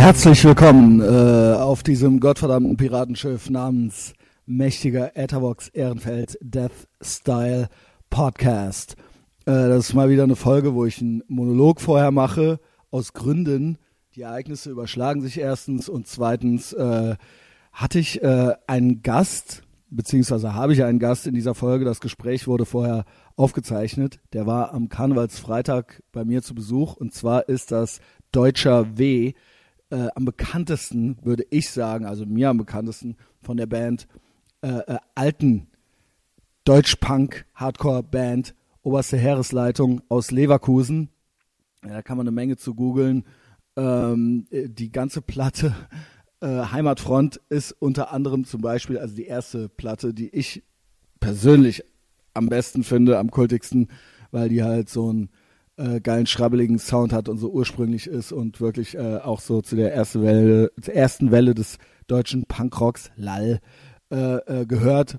[0.00, 4.14] Herzlich willkommen äh, auf diesem gottverdammten Piratenschiff namens
[4.46, 7.68] Mächtiger Etherbox Ehrenfeld Death Style
[8.08, 8.96] Podcast.
[9.44, 12.60] Äh, das ist mal wieder eine Folge, wo ich einen Monolog vorher mache,
[12.90, 13.76] aus Gründen.
[14.16, 17.16] Die Ereignisse überschlagen sich erstens und zweitens äh,
[17.70, 21.84] hatte ich äh, einen Gast, beziehungsweise habe ich einen Gast in dieser Folge.
[21.84, 23.04] Das Gespräch wurde vorher
[23.36, 24.18] aufgezeichnet.
[24.32, 28.00] Der war am Karnevalsfreitag bei mir zu Besuch und zwar ist das
[28.32, 29.34] Deutscher W
[29.90, 34.06] äh, am bekanntesten, würde ich sagen, also mir am bekanntesten von der Band,
[34.62, 35.66] äh, äh, alten
[36.64, 41.10] Deutsch-Punk-Hardcore-Band Oberste Heeresleitung aus Leverkusen.
[41.84, 43.24] Ja, da kann man eine Menge zu googeln.
[43.76, 45.74] Ähm, die ganze Platte
[46.40, 50.62] äh, Heimatfront ist unter anderem zum Beispiel, also die erste Platte, die ich
[51.20, 51.84] persönlich
[52.32, 53.88] am besten finde, am kultigsten,
[54.30, 55.28] weil die halt so ein
[55.80, 59.76] äh, geilen, schrabbeligen Sound hat und so ursprünglich ist und wirklich äh, auch so zu
[59.76, 63.60] der ersten Welle, zur ersten Welle des deutschen Punkrocks, lall,
[64.10, 65.18] äh, äh, gehört.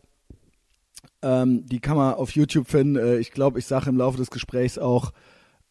[1.23, 2.95] Ähm, die kann man auf YouTube finden.
[2.95, 5.12] Äh, ich glaube, ich sage im Laufe des Gesprächs auch,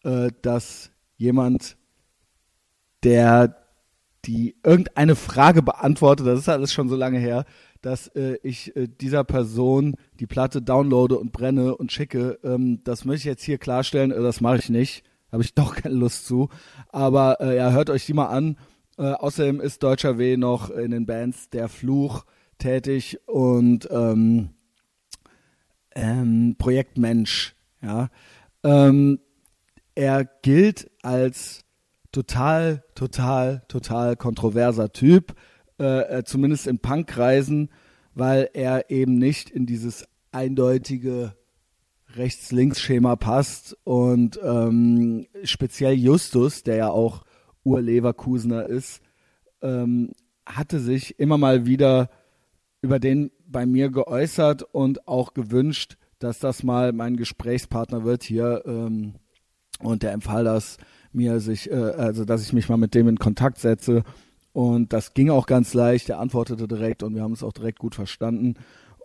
[0.03, 1.77] äh, dass jemand,
[3.05, 3.57] der
[4.25, 7.47] die irgendeine Frage beantwortet, das ist alles schon so lange her,
[7.83, 12.39] dass äh, ich äh, dieser Person die Platte downloade und brenne und schicke.
[12.45, 15.05] Ähm, das möchte ich jetzt hier klarstellen, äh, das mache ich nicht.
[15.33, 16.49] Habe ich doch keine Lust zu.
[16.89, 18.57] Aber äh, ja, hört euch die mal an.
[18.99, 22.25] Äh, außerdem ist Deutscher W noch in den Bands Der Fluch
[22.59, 24.51] tätig und ähm,
[25.95, 27.55] ähm, Projekt Mensch.
[27.83, 28.09] Ja.
[28.63, 29.21] Ähm,
[29.95, 31.65] er gilt als
[32.13, 35.35] total, total, total kontroverser Typ
[35.81, 37.71] äh, äh, zumindest in Punkkreisen,
[38.15, 41.35] weil er eben nicht in dieses eindeutige
[42.17, 43.79] Rechts-Links-Schema passt.
[43.85, 47.25] Und ähm, speziell Justus, der ja auch
[47.65, 49.01] Ur-Leverkusener ist,
[49.63, 50.11] ähm,
[50.45, 52.11] hatte sich immer mal wieder
[52.83, 58.65] über den bei mir geäußert und auch gewünscht, dass das mal mein Gesprächspartner wird hier
[58.67, 59.15] ähm,
[59.81, 60.77] und der empfahl das
[61.13, 64.05] mir sich, äh, also dass ich mich mal mit dem in Kontakt setze
[64.53, 66.09] und das ging auch ganz leicht.
[66.09, 68.55] Er antwortete direkt und wir haben es auch direkt gut verstanden.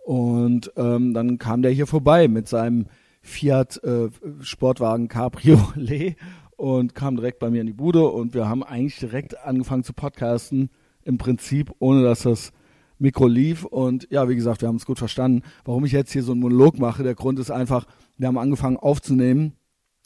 [0.04, 2.86] Und ähm, dann kam der hier vorbei mit seinem
[3.22, 4.08] Fiat äh,
[4.40, 6.16] Sportwagen Cabriolet
[6.56, 9.92] und kam direkt bei mir in die Bude und wir haben eigentlich direkt angefangen zu
[9.92, 10.70] podcasten,
[11.02, 12.52] im Prinzip, ohne dass das
[12.98, 13.64] Mikro lief.
[13.64, 15.42] Und ja, wie gesagt, wir haben es gut verstanden.
[15.64, 17.86] Warum ich jetzt hier so einen Monolog mache, der Grund ist einfach,
[18.16, 19.52] wir haben angefangen aufzunehmen.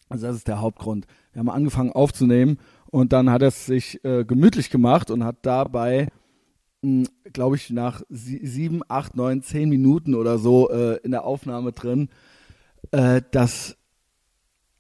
[0.09, 1.07] Also das ist der Hauptgrund.
[1.33, 2.59] Wir haben angefangen aufzunehmen
[2.91, 6.09] und dann hat er es sich äh, gemütlich gemacht und hat dabei,
[6.83, 11.25] hm, glaube ich, nach sie sieben, acht, neun, zehn Minuten oder so äh, in der
[11.25, 12.09] Aufnahme drin,
[12.91, 13.77] äh, das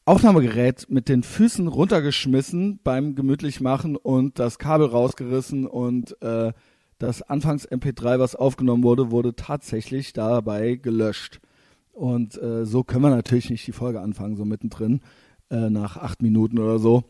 [0.05, 6.53] Aufnahmegerät mit den Füßen runtergeschmissen beim gemütlich machen und das Kabel rausgerissen und äh,
[6.99, 11.41] das Anfangs MP3, was aufgenommen wurde, wurde tatsächlich dabei gelöscht.
[11.93, 15.01] Und äh, so können wir natürlich nicht die Folge anfangen, so mittendrin,
[15.51, 17.05] äh, nach acht Minuten oder so.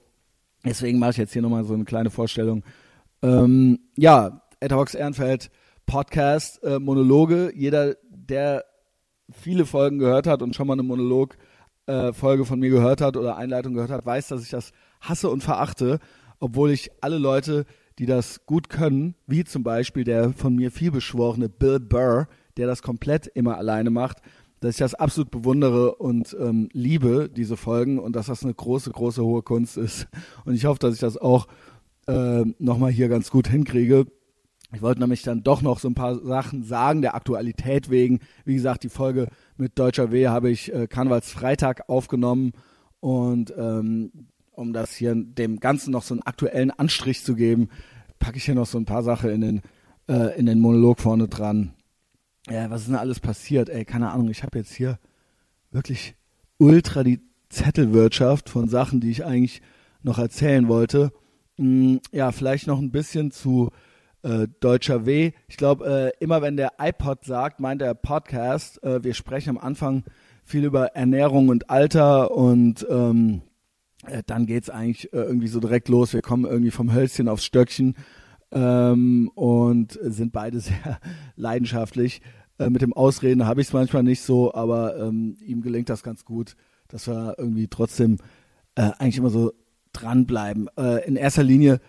[0.65, 2.65] Deswegen mache ich jetzt hier nochmal so eine kleine Vorstellung.
[3.23, 5.51] Ähm, ja, Etherbox Ehrenfeld
[5.87, 7.53] Podcast, äh, Monologe.
[7.55, 8.65] Jeder, der
[9.33, 13.37] viele Folgen gehört hat und schon mal eine Monolog-Folge äh, von mir gehört hat oder
[13.37, 15.99] Einleitung gehört hat, weiß, dass ich das hasse und verachte,
[16.39, 17.65] obwohl ich alle Leute,
[17.99, 22.83] die das gut können, wie zum Beispiel der von mir vielbeschworene Bill Burr, der das
[22.83, 24.19] komplett immer alleine macht,
[24.61, 28.91] dass ich das absolut bewundere und ähm, liebe, diese Folgen, und dass das eine große,
[28.91, 30.07] große, hohe Kunst ist.
[30.45, 31.49] Und ich hoffe, dass ich das auch
[32.07, 34.07] äh, nochmal hier ganz gut hinkriege.
[34.73, 38.21] Ich wollte nämlich dann doch noch so ein paar Sachen sagen, der Aktualität wegen.
[38.45, 42.53] Wie gesagt, die Folge mit Deutscher W habe ich äh, Karnevalsfreitag aufgenommen
[43.01, 44.13] und ähm,
[44.53, 47.69] um das hier dem Ganzen noch so einen aktuellen Anstrich zu geben,
[48.19, 49.63] packe ich hier noch so ein paar Sachen in den,
[50.07, 51.73] äh, in den Monolog vorne dran
[52.49, 53.69] ja, was ist denn alles passiert?
[53.69, 54.99] Ey, keine Ahnung, ich habe jetzt hier
[55.71, 56.15] wirklich
[56.59, 59.61] ultra die Zettelwirtschaft von Sachen, die ich eigentlich
[60.03, 61.13] noch erzählen wollte.
[61.57, 63.71] Hm, ja, vielleicht noch ein bisschen zu
[64.23, 65.33] äh, Deutscher W.
[65.49, 69.59] Ich glaube, äh, immer wenn der iPod sagt, meint der Podcast, äh, wir sprechen am
[69.59, 70.05] Anfang
[70.45, 73.43] viel über Ernährung und Alter und ähm,
[74.07, 76.13] äh, dann geht's eigentlich äh, irgendwie so direkt los.
[76.13, 77.95] Wir kommen irgendwie vom Hölzchen aufs Stöckchen
[78.53, 81.01] ähm, und sind beide sehr
[81.37, 82.23] leidenschaftlich.
[82.59, 86.03] Äh, mit dem Ausreden habe ich es manchmal nicht so, aber ähm, ihm gelingt das
[86.03, 86.57] ganz gut,
[86.89, 88.19] dass wir irgendwie trotzdem
[88.75, 89.53] äh, eigentlich immer so
[89.93, 90.69] dranbleiben.
[90.77, 91.81] Äh, in erster Linie,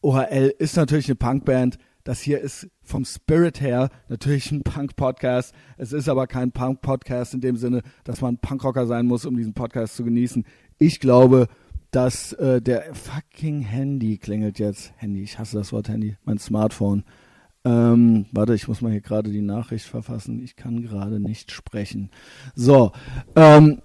[0.00, 1.78] OHL ist natürlich eine Punkband.
[2.04, 5.54] Das hier ist vom Spirit her natürlich ein Punk-Podcast.
[5.76, 9.54] Es ist aber kein Punk-Podcast in dem Sinne, dass man Punkrocker sein muss, um diesen
[9.54, 10.44] Podcast zu genießen.
[10.78, 11.46] Ich glaube,
[11.92, 14.92] dass äh, der fucking Handy klingelt jetzt.
[14.96, 17.04] Handy, ich hasse das Wort Handy, mein Smartphone.
[17.64, 20.42] Ähm, warte, ich muss mal hier gerade die Nachricht verfassen.
[20.42, 22.10] Ich kann gerade nicht sprechen.
[22.56, 22.92] So,
[23.36, 23.82] ähm,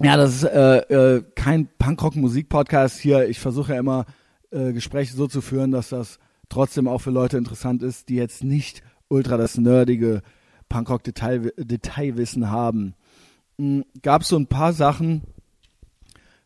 [0.00, 3.28] ja, das ist äh, äh, kein Punkrock-Musik-Podcast hier.
[3.28, 4.04] Ich versuche ja immer
[4.50, 6.18] äh, Gespräche so zu führen, dass das
[6.48, 10.22] trotzdem auch für Leute interessant ist, die jetzt nicht ultra das nerdige
[10.68, 12.94] Punkrock-Detailwissen haben.
[13.56, 15.22] Mhm, Gab es so ein paar Sachen,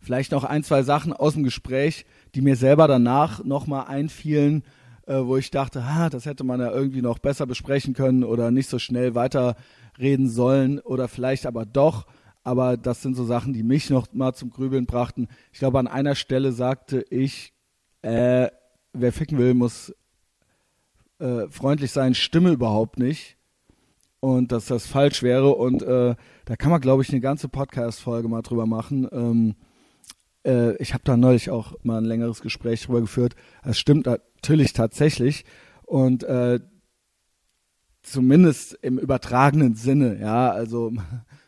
[0.06, 2.06] vielleicht noch ein, zwei Sachen aus dem Gespräch,
[2.36, 4.62] die mir selber danach nochmal einfielen,
[5.06, 8.52] äh, wo ich dachte, ah, das hätte man ja irgendwie noch besser besprechen können oder
[8.52, 12.06] nicht so schnell weiterreden sollen oder vielleicht aber doch.
[12.44, 15.26] Aber das sind so Sachen, die mich noch mal zum Grübeln brachten.
[15.52, 17.52] Ich glaube, an einer Stelle sagte ich,
[18.02, 18.48] äh,
[18.92, 19.92] wer ficken will, muss
[21.18, 23.36] äh, freundlich sein, stimme überhaupt nicht.
[24.20, 25.56] Und dass das falsch wäre.
[25.56, 26.14] Und äh,
[26.44, 29.08] da kann man, glaube ich, eine ganze Podcast-Folge mal drüber machen.
[29.10, 29.56] Ähm,
[30.46, 33.34] äh, ich habe da neulich auch mal ein längeres Gespräch drüber geführt.
[33.64, 35.44] Das stimmt natürlich tatsächlich.
[35.84, 36.60] Und äh,
[38.02, 40.92] zumindest im übertragenen Sinne, ja, also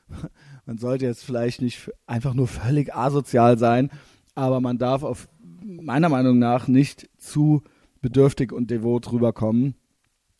[0.66, 3.90] man sollte jetzt vielleicht nicht einfach nur völlig asozial sein,
[4.34, 5.28] aber man darf auf
[5.62, 7.62] meiner Meinung nach nicht zu
[8.00, 9.74] bedürftig und devot rüberkommen,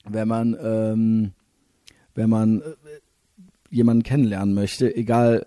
[0.04, 1.32] wenn man ähm,
[2.14, 2.64] wenn man äh,
[3.70, 5.46] jemanden kennenlernen möchte, egal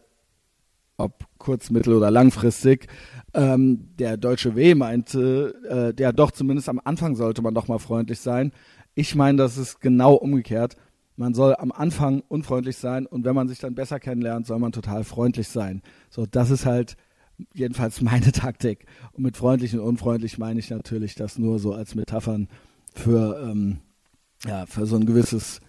[0.98, 2.88] ob kurz-, mittel- oder langfristig.
[3.34, 7.80] Ähm, der deutsche W meinte, äh, der doch zumindest am Anfang sollte man doch mal
[7.80, 8.52] freundlich sein.
[8.94, 10.76] Ich meine, das ist genau umgekehrt.
[11.16, 14.72] Man soll am Anfang unfreundlich sein und wenn man sich dann besser kennenlernt, soll man
[14.72, 15.82] total freundlich sein.
[16.10, 16.96] So, das ist halt
[17.54, 18.86] jedenfalls meine Taktik.
[19.14, 22.48] Und mit freundlich und unfreundlich meine ich natürlich das nur so als Metaphern
[22.94, 23.80] für, ähm,
[24.46, 25.62] ja, für so ein gewisses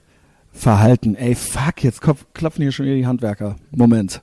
[0.52, 1.14] Verhalten.
[1.14, 3.56] Ey, fuck, jetzt klopfen hier schon wieder die Handwerker.
[3.70, 4.22] Moment.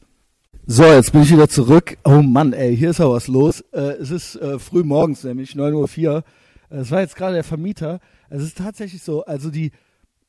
[0.72, 1.98] So, jetzt bin ich wieder zurück.
[2.04, 3.62] Oh Mann, ey, hier ist ja was los.
[3.72, 6.24] Äh, es ist äh, früh morgens, nämlich 9.04 Uhr.
[6.70, 8.00] Es war jetzt gerade der Vermieter.
[8.30, 9.72] Es ist tatsächlich so, also die,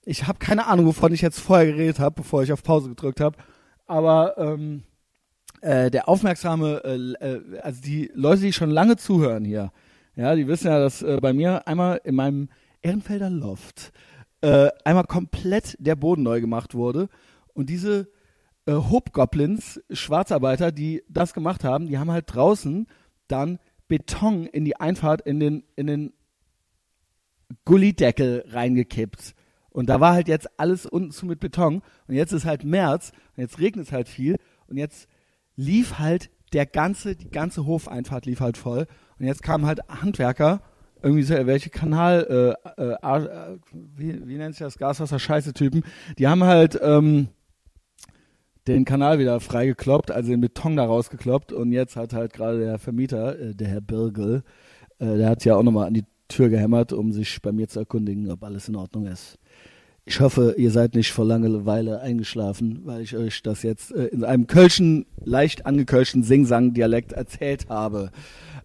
[0.02, 3.20] ich habe keine Ahnung, wovon ich jetzt vorher geredet habe, bevor ich auf Pause gedrückt
[3.20, 3.36] habe.
[3.86, 4.84] Aber ähm,
[5.60, 9.72] äh, der aufmerksame, äh, äh, also die Leute, die schon lange zuhören hier,
[10.16, 12.48] ja, die wissen ja, dass äh, bei mir einmal in meinem
[12.80, 13.92] Ehrenfelder Loft
[14.40, 17.10] äh, einmal komplett der Boden neu gemacht wurde.
[17.52, 18.08] Und diese
[18.66, 22.86] äh, Hobgoblins, Schwarzarbeiter, die das gemacht haben, die haben halt draußen
[23.28, 23.58] dann
[23.88, 26.12] Beton in die Einfahrt in den, in den
[27.64, 29.34] Gullideckel reingekippt.
[29.70, 31.82] Und da war halt jetzt alles unten zu mit Beton.
[32.06, 34.36] Und jetzt ist halt März und jetzt regnet es halt viel.
[34.66, 35.08] Und jetzt
[35.56, 38.86] lief halt der ganze, die ganze Hofeinfahrt lief halt voll.
[39.18, 40.62] Und jetzt kamen halt Handwerker,
[41.02, 45.84] irgendwie so, welche Kanal, äh, äh, äh, wie, wie nennt sich das, Gaswasser-Scheiße-Typen,
[46.18, 47.28] die haben halt, ähm,
[48.74, 52.78] den Kanal wieder freigekloppt, also den Beton da rausgekloppt und jetzt hat halt gerade der
[52.78, 54.42] Vermieter, äh, der Herr Birgel,
[54.98, 57.80] äh, der hat ja auch nochmal an die Tür gehämmert, um sich bei mir zu
[57.80, 59.38] erkundigen, ob alles in Ordnung ist.
[60.04, 64.24] Ich hoffe, ihr seid nicht vor Langeweile eingeschlafen, weil ich euch das jetzt äh, in
[64.24, 68.10] einem kölschen, leicht angekölschten Sing-Sang-Dialekt erzählt habe.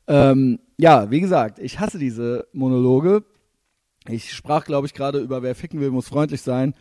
[0.08, 3.24] Ähm, ja, wie gesagt, ich hasse diese Monologe.
[4.08, 6.74] Ich sprach, glaube ich, gerade über wer ficken will, muss freundlich sein.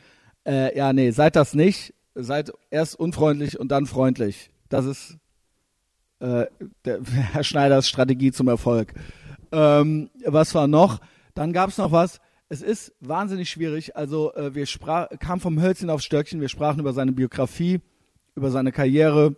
[0.47, 4.51] Äh, ja, nee, seid das nicht seid erst unfreundlich und dann freundlich.
[4.69, 5.19] Das ist
[6.21, 6.47] äh,
[6.85, 7.01] der,
[7.33, 8.95] Herr Schneiders Strategie zum Erfolg.
[9.53, 11.01] Ähm, was war noch?
[11.35, 12.21] Dann gab es noch was.
[12.49, 13.97] Es ist wahnsinnig schwierig.
[13.97, 16.41] Also äh, wir sprach, kamen vom Hölzchen aufs Stöckchen.
[16.41, 17.81] Wir sprachen über seine Biografie,
[18.37, 19.37] über seine Karriere,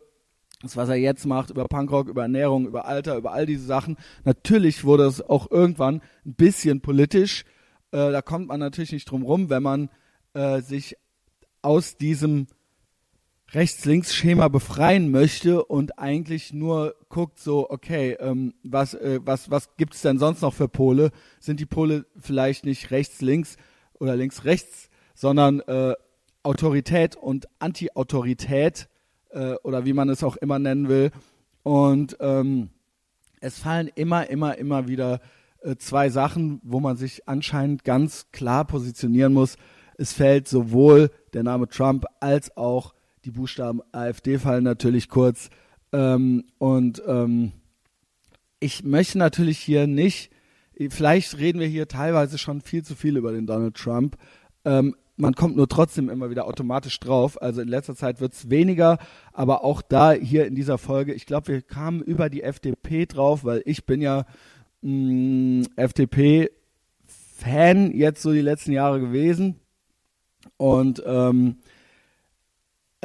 [0.63, 3.97] das was er jetzt macht, über Punkrock, über Ernährung, über Alter, über all diese Sachen.
[4.25, 7.45] Natürlich wurde es auch irgendwann ein bisschen politisch.
[7.93, 9.91] Äh, da kommt man natürlich nicht drum rum, wenn man
[10.35, 10.97] äh, sich
[11.63, 12.47] aus diesem
[13.53, 19.95] Rechts-Links-Schema befreien möchte und eigentlich nur guckt so, okay, ähm, was, äh, was, was gibt
[19.95, 21.11] es denn sonst noch für Pole?
[21.39, 23.57] Sind die Pole vielleicht nicht rechts-links
[23.95, 25.95] oder links-rechts, sondern äh,
[26.43, 28.89] Autorität und Anti-Autorität
[29.31, 31.13] äh, oder wie man es auch immer nennen will.
[31.63, 32.71] Und ähm,
[33.41, 35.21] es fallen immer, immer, immer wieder
[35.63, 39.57] äh, zwei Sachen, wo man sich anscheinend ganz klar positionieren muss.
[39.99, 42.96] Es fällt sowohl der Name Trump als auch
[43.27, 45.51] die Buchstaben AfD fallen natürlich kurz.
[45.93, 47.53] Ähm, und ähm,
[48.61, 50.31] ich möchte natürlich hier nicht,
[50.89, 54.17] vielleicht reden wir hier teilweise schon viel zu viel über den Donald Trump.
[54.65, 57.43] Ähm, man kommt nur trotzdem immer wieder automatisch drauf.
[57.43, 58.99] Also in letzter Zeit wird es weniger,
[59.33, 63.43] aber auch da hier in dieser Folge, ich glaube, wir kamen über die FDP drauf,
[63.45, 64.25] weil ich bin ja
[64.83, 66.53] mm, FDP-Fan
[67.93, 69.59] jetzt so die letzten Jahre gewesen.
[70.59, 71.57] Und ähm,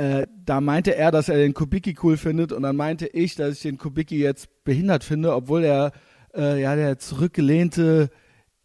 [0.02, 3.58] äh, da meinte er, dass er den Kubicki cool findet und dann meinte ich, dass
[3.58, 5.92] ich den Kubicki jetzt behindert finde, obwohl er
[6.36, 8.10] äh, ja der zurückgelehnte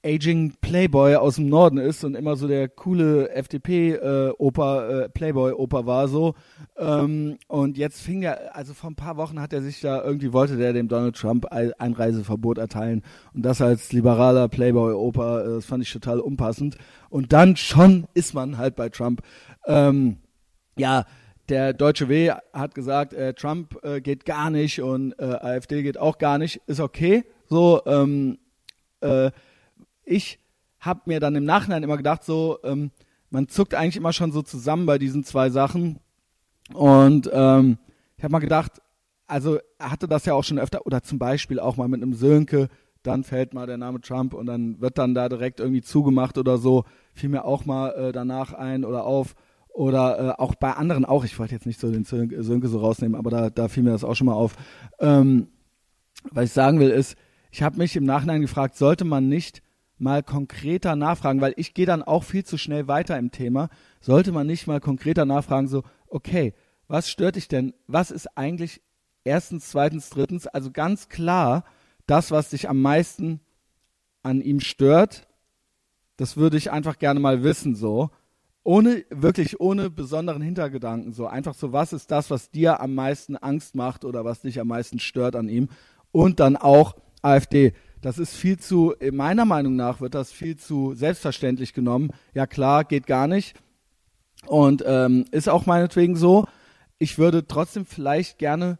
[0.02, 5.84] Aging Playboy aus dem Norden ist und immer so der coole FDP-Oper, äh, äh, Playboy-Oper
[5.84, 6.34] war so.
[6.78, 10.32] Ähm, und jetzt fing er, also vor ein paar Wochen hat er sich da, irgendwie
[10.32, 13.02] wollte der dem Donald Trump Einreiseverbot erteilen.
[13.34, 16.78] Und das als liberaler Playboy-Oper, äh, das fand ich total unpassend.
[17.10, 19.22] Und dann schon ist man halt bei Trump.
[19.66, 20.18] Ähm,
[20.78, 21.04] ja,
[21.48, 25.98] der Deutsche W hat gesagt, äh, Trump äh, geht gar nicht und äh, AfD geht
[25.98, 26.60] auch gar nicht.
[26.66, 27.24] Ist okay.
[27.48, 28.38] So, ähm,
[29.00, 29.30] äh,
[30.04, 30.38] ich
[30.80, 32.90] habe mir dann im Nachhinein immer gedacht, so, ähm,
[33.30, 35.98] man zuckt eigentlich immer schon so zusammen bei diesen zwei Sachen.
[36.72, 37.78] Und ähm,
[38.16, 38.80] ich habe mal gedacht,
[39.26, 42.14] also er hatte das ja auch schon öfter, oder zum Beispiel auch mal mit einem
[42.14, 42.68] Sönke,
[43.02, 46.58] dann fällt mal der Name Trump und dann wird dann da direkt irgendwie zugemacht oder
[46.58, 46.84] so.
[47.12, 49.34] Fiel mir auch mal äh, danach ein oder auf.
[49.76, 53.14] Oder äh, auch bei anderen auch, ich wollte jetzt nicht so den Sönke, so rausnehmen,
[53.14, 54.56] aber da, da fiel mir das auch schon mal auf.
[55.00, 55.48] Ähm,
[56.30, 57.14] was ich sagen will ist,
[57.50, 59.62] ich habe mich im Nachhinein gefragt, sollte man nicht
[59.98, 63.68] mal konkreter nachfragen, weil ich gehe dann auch viel zu schnell weiter im Thema.
[64.00, 66.54] Sollte man nicht mal konkreter nachfragen, so, okay,
[66.88, 67.74] was stört dich denn?
[67.86, 68.80] Was ist eigentlich
[69.24, 70.46] erstens, zweitens, drittens?
[70.46, 71.64] Also ganz klar,
[72.06, 73.40] das, was dich am meisten
[74.22, 75.28] an ihm stört,
[76.16, 78.08] das würde ich einfach gerne mal wissen, so.
[78.66, 81.26] Ohne, wirklich ohne besonderen Hintergedanken, so.
[81.26, 84.68] Einfach so, was ist das, was dir am meisten Angst macht oder was dich am
[84.68, 85.68] meisten stört an ihm?
[86.10, 87.72] Und dann auch AfD
[88.06, 92.10] das ist viel zu, meiner Meinung nach wird das viel zu selbstverständlich genommen.
[92.34, 93.56] Ja klar, geht gar nicht.
[94.46, 96.46] Und ähm, ist auch meinetwegen so.
[96.98, 98.78] Ich würde trotzdem vielleicht gerne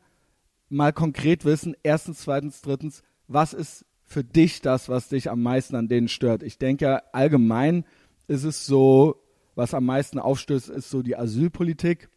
[0.69, 5.75] mal konkret wissen, erstens, zweitens, drittens, was ist für dich das, was dich am meisten
[5.75, 6.45] an denen stört?
[6.45, 7.85] Ich denke, allgemein
[8.29, 9.17] ist es so,
[9.57, 12.09] was am meisten aufstößt, ist so die Asylpolitik,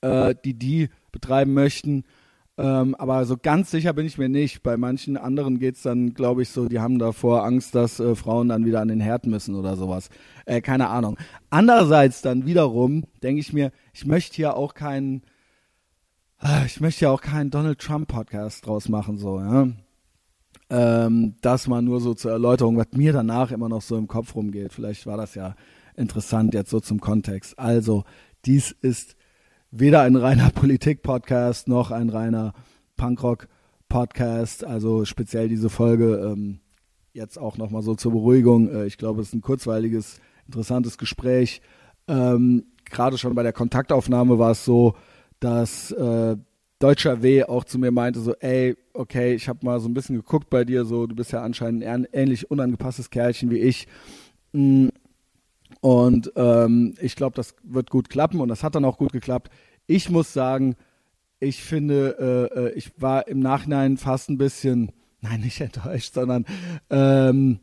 [0.00, 2.04] äh, die die betreiben möchten.
[2.58, 4.62] Ähm, aber so ganz sicher bin ich mir nicht.
[4.62, 8.14] Bei manchen anderen geht es dann, glaube ich, so, die haben davor Angst, dass äh,
[8.14, 10.08] Frauen dann wieder an den Herd müssen oder sowas.
[10.46, 11.18] Äh, keine Ahnung.
[11.50, 15.22] Andererseits dann wiederum denke ich mir, ich möchte hier auch keinen,
[16.40, 19.68] äh, ich möchte ja auch keinen Donald Trump Podcast draus machen, so, ja.
[20.68, 24.34] Ähm, das mal nur so zur Erläuterung, was mir danach immer noch so im Kopf
[24.34, 24.72] rumgeht.
[24.72, 25.54] Vielleicht war das ja
[25.96, 27.58] interessant jetzt so zum Kontext.
[27.58, 28.04] Also,
[28.44, 29.16] dies ist
[29.70, 32.52] weder ein reiner Politik-Podcast noch ein reiner
[32.96, 34.64] Punkrock-Podcast.
[34.64, 36.60] Also speziell diese Folge ähm,
[37.12, 38.68] jetzt auch nochmal so zur Beruhigung.
[38.68, 41.60] Äh, ich glaube, es ist ein kurzweiliges, interessantes Gespräch.
[42.08, 44.94] Ähm, Gerade schon bei der Kontaktaufnahme war es so,
[45.40, 46.36] dass äh,
[46.78, 50.14] Deutscher W auch zu mir meinte so, ey, okay, ich habe mal so ein bisschen
[50.14, 53.88] geguckt bei dir, so, du bist ja anscheinend ein ähnlich unangepasstes Kerlchen wie ich.
[54.52, 54.88] Mm,
[55.80, 59.50] und ähm, ich glaube, das wird gut klappen und das hat dann auch gut geklappt.
[59.86, 60.76] Ich muss sagen,
[61.38, 66.44] ich finde, äh, äh, ich war im Nachhinein fast ein bisschen, nein, nicht enttäuscht, sondern
[66.90, 67.60] ähm,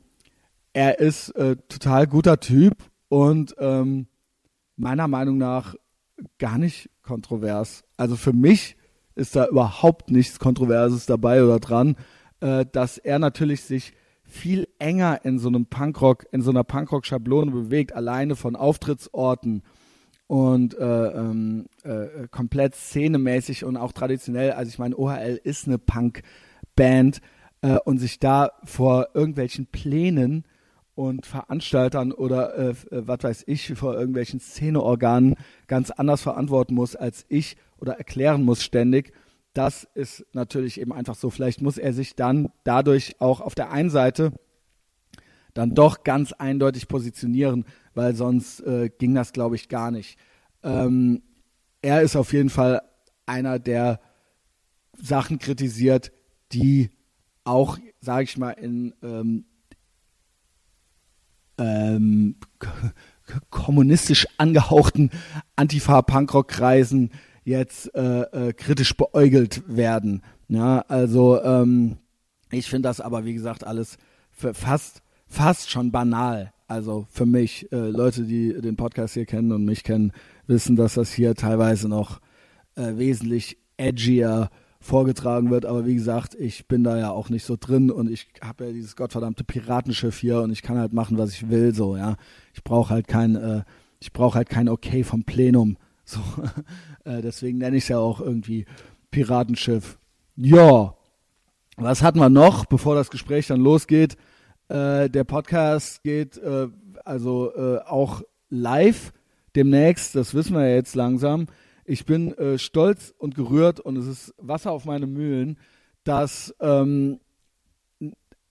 [0.74, 2.78] er ist äh, total guter Typ
[3.10, 4.08] und ähm,
[4.76, 5.76] meiner Meinung nach
[6.40, 7.84] gar nicht kontrovers.
[7.98, 8.76] Also für mich
[9.16, 11.96] ist da überhaupt nichts Kontroverses dabei oder dran,
[12.40, 13.94] äh, dass er natürlich sich
[14.34, 19.62] viel enger in so einem Punkrock, in so einer Punkrock-Schablone bewegt, alleine von Auftrittsorten
[20.26, 24.52] und äh, ähm, äh, komplett szenemäßig und auch traditionell.
[24.52, 27.22] Also ich meine, OHL ist eine Punk-Band
[27.62, 30.46] äh, und sich da vor irgendwelchen Plänen
[30.96, 32.76] und Veranstaltern oder äh, äh,
[33.08, 35.36] was weiß ich vor irgendwelchen Szeneorganen
[35.68, 39.14] ganz anders verantworten muss als ich oder erklären muss ständig
[39.54, 41.30] das ist natürlich eben einfach so.
[41.30, 44.34] Vielleicht muss er sich dann dadurch auch auf der einen Seite
[45.54, 50.18] dann doch ganz eindeutig positionieren, weil sonst äh, ging das, glaube ich, gar nicht.
[50.64, 51.22] Ähm,
[51.82, 52.82] er ist auf jeden Fall
[53.26, 54.00] einer, der
[54.98, 56.12] Sachen kritisiert,
[56.52, 56.90] die
[57.44, 59.46] auch, sage ich mal, in ähm,
[61.58, 62.36] ähm,
[63.50, 65.12] kommunistisch angehauchten
[65.56, 67.12] Antifa-Punkrock-Kreisen
[67.44, 70.22] jetzt äh, äh, kritisch beäugelt werden.
[70.48, 71.98] Ja, also ähm,
[72.52, 73.98] ich finde das aber, wie gesagt, alles
[74.32, 76.54] für fast, fast schon banal.
[76.68, 80.12] Also für mich, äh, Leute, die den Podcast hier kennen und mich kennen,
[80.48, 82.20] wissen, dass das hier teilweise noch
[82.76, 85.66] äh, wesentlich edgier vorgetragen wird.
[85.66, 88.72] Aber wie gesagt, ich bin da ja auch nicht so drin und ich habe ja
[88.72, 91.74] dieses gottverdammte Piratenschiff hier und ich kann halt machen, was ich will.
[91.74, 92.16] So, ja,
[92.54, 93.64] ich brauche halt kein, äh,
[94.00, 95.78] ich brauche halt kein Okay vom Plenum.
[96.06, 96.20] So,
[97.06, 98.66] äh, deswegen nenne ich es ja auch irgendwie
[99.12, 100.00] Piratenschiff.
[100.36, 100.96] Ja,
[101.78, 104.18] was hatten wir noch, bevor das Gespräch dann losgeht?
[104.68, 106.68] Äh, der Podcast geht äh,
[107.04, 109.14] also äh, auch live
[109.56, 111.48] demnächst, das wissen wir ja jetzt langsam.
[111.86, 115.58] Ich bin äh, stolz und gerührt und es ist Wasser auf meine Mühlen,
[116.04, 117.20] dass ähm,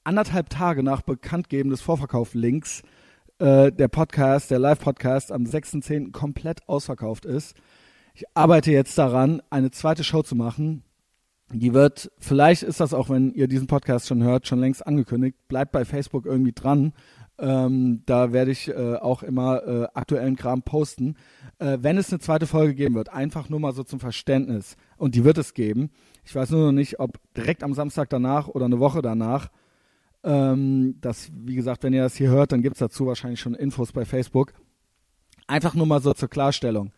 [0.05, 2.83] anderthalb Tage nach Bekanntgeben des Vorverkauf-Links
[3.43, 6.13] äh, der Podcast, der Live-Podcast am 6.10.
[6.13, 7.57] komplett ausverkauft ist.
[8.15, 10.85] Ich arbeite jetzt daran, eine zweite Show zu machen.
[11.53, 15.37] Die wird, vielleicht ist das auch, wenn ihr diesen Podcast schon hört, schon längst angekündigt.
[15.49, 16.93] Bleibt bei Facebook irgendwie dran.
[17.39, 21.17] Ähm, da werde ich äh, auch immer äh, aktuellen Kram posten.
[21.59, 24.77] Äh, wenn es eine zweite Folge geben wird, einfach nur mal so zum Verständnis.
[24.97, 25.91] Und die wird es geben.
[26.25, 29.49] Ich weiß nur noch nicht, ob direkt am Samstag danach oder eine Woche danach.
[30.25, 33.55] Ähm, das, wie gesagt, wenn ihr das hier hört, dann gibt es dazu wahrscheinlich schon
[33.55, 34.53] Infos bei Facebook.
[35.47, 36.93] Einfach nur mal so zur Klarstellung.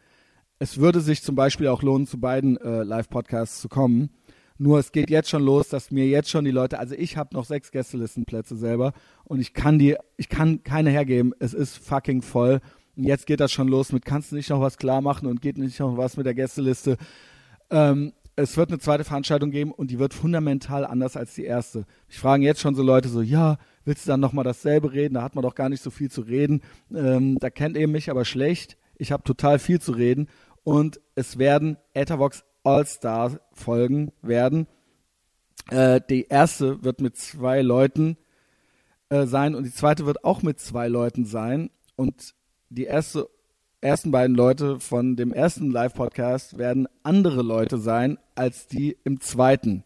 [0.59, 4.11] Es würde sich zum Beispiel auch lohnen, zu beiden äh, Live-Podcasts zu kommen.
[4.57, 7.35] Nur es geht jetzt schon los, dass mir jetzt schon die Leute, also ich habe
[7.35, 8.93] noch sechs Gästelistenplätze selber
[9.25, 11.33] und ich kann die, ich kann keine hergeben.
[11.41, 12.61] Es ist fucking voll.
[12.97, 15.43] Und jetzt geht das schon los mit, kannst du nicht noch was klar machen und
[15.43, 16.97] geht nicht noch was mit der Gästeliste.
[17.71, 21.87] Ähm, es wird eine zweite Veranstaltung geben und die wird fundamental anders als die erste.
[22.09, 25.15] Ich frage jetzt schon so Leute so, ja, willst du dann nochmal dasselbe reden?
[25.15, 26.63] Da hat man doch gar nicht so viel zu reden.
[26.93, 28.77] Ähm, da kennt ihr mich aber schlecht.
[28.97, 30.29] Ich habe total viel zu reden
[30.65, 34.67] und es werden Ethervox All-Star Folgen werden.
[35.71, 38.17] Äh, die erste wird mit zwei Leuten
[39.11, 42.35] äh, sein und die zweite wird auch mit zwei Leuten sein und
[42.69, 43.29] die erste
[43.85, 49.85] ersten beiden Leute von dem ersten Live-Podcast werden andere Leute sein als die im zweiten.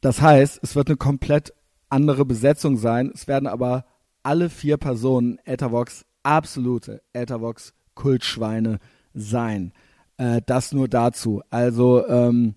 [0.00, 1.52] Das heißt, es wird eine komplett
[1.88, 3.10] andere Besetzung sein.
[3.12, 3.84] Es werden aber
[4.22, 8.78] alle vier Personen Ethervox absolute Ethervox Kultschweine
[9.12, 9.72] sein.
[10.16, 11.42] Äh, das nur dazu.
[11.50, 12.54] Also ähm,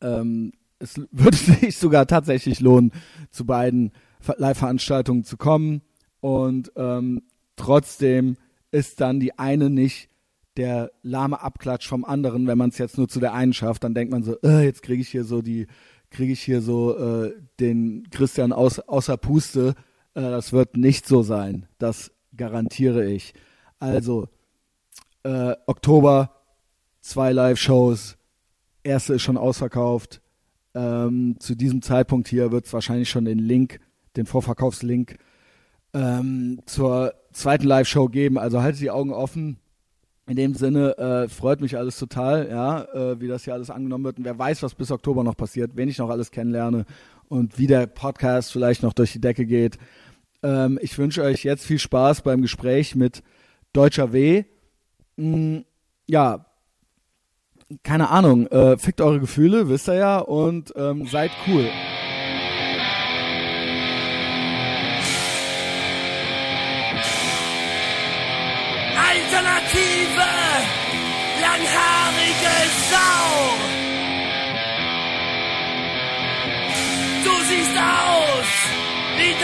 [0.00, 2.90] ähm, es würde sich sogar tatsächlich lohnen,
[3.30, 3.92] zu beiden
[4.36, 5.82] Live-Veranstaltungen zu kommen
[6.20, 7.22] und ähm,
[7.56, 8.36] trotzdem
[8.74, 10.10] ist dann die eine nicht
[10.56, 13.94] der lahme Abklatsch vom anderen, wenn man es jetzt nur zu der einen schafft, dann
[13.94, 15.66] denkt man so, äh, jetzt kriege ich hier so die,
[16.10, 19.74] kriege ich hier so äh, den Christian aus, außer Puste.
[20.14, 21.66] Äh, das wird nicht so sein.
[21.78, 23.34] Das garantiere ich.
[23.78, 24.28] Also
[25.22, 26.34] äh, Oktober
[27.00, 28.16] zwei Live-Shows,
[28.82, 30.20] erste ist schon ausverkauft.
[30.74, 33.78] Ähm, zu diesem Zeitpunkt hier wird es wahrscheinlich schon den Link,
[34.16, 35.18] den Vorverkaufslink
[35.92, 38.38] ähm, zur zweiten Live-Show geben.
[38.38, 39.58] Also haltet die Augen offen.
[40.26, 44.04] In dem Sinne äh, freut mich alles total, ja, äh, wie das hier alles angenommen
[44.04, 44.16] wird.
[44.16, 46.86] Und wer weiß, was bis Oktober noch passiert, wen ich noch alles kennenlerne
[47.28, 49.76] und wie der Podcast vielleicht noch durch die Decke geht.
[50.42, 53.22] Ähm, ich wünsche euch jetzt viel Spaß beim Gespräch mit
[53.74, 54.44] Deutscher W.
[55.18, 55.66] Hm,
[56.06, 56.46] ja,
[57.82, 61.68] keine Ahnung, äh, fickt eure Gefühle, wisst ihr ja, und ähm, seid cool.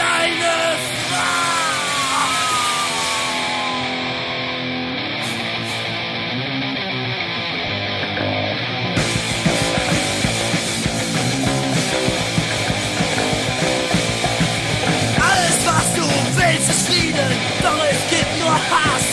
[0.01, 1.61] Deine Frau.
[15.29, 19.07] Alles, was du willst, ist Frieden, doch es gibt nur Hass.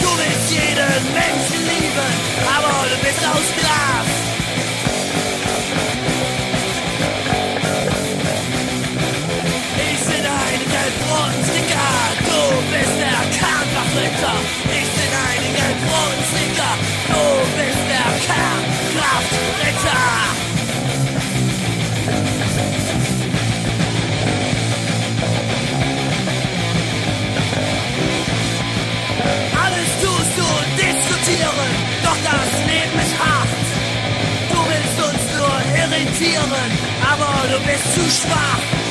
[0.00, 2.12] Du willst jeden Menschen lieben,
[2.56, 3.95] aber du bist aus Glas.
[13.96, 14.36] Kernkraftritter.
[14.64, 16.72] Ich bin ein gelb-roten Sticker,
[17.08, 17.22] du
[17.56, 20.04] bist der Kernkraftritter.
[29.64, 31.70] Alles tust du diskutieren,
[32.02, 33.48] doch das Leben ist hart.
[34.50, 36.70] Du willst uns nur irritieren,
[37.02, 38.85] aber du bist zu schwach.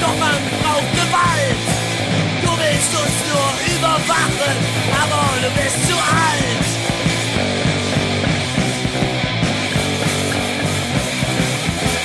[0.00, 1.56] Doch man braucht Gewalt.
[2.42, 4.56] Du willst uns nur überwachen,
[5.02, 6.68] aber du bist zu alt.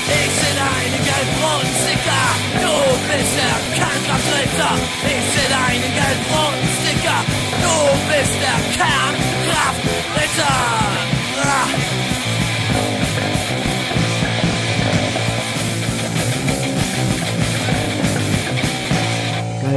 [0.07, 2.27] Ich bin ein gelb-roten Sticker,
[2.63, 2.75] du
[3.09, 4.73] bist der Kernkraftritter.
[5.13, 7.19] Ich bin ein gelb-roten Sticker,
[7.63, 7.75] du
[8.11, 10.94] bist der Kernkraftritter.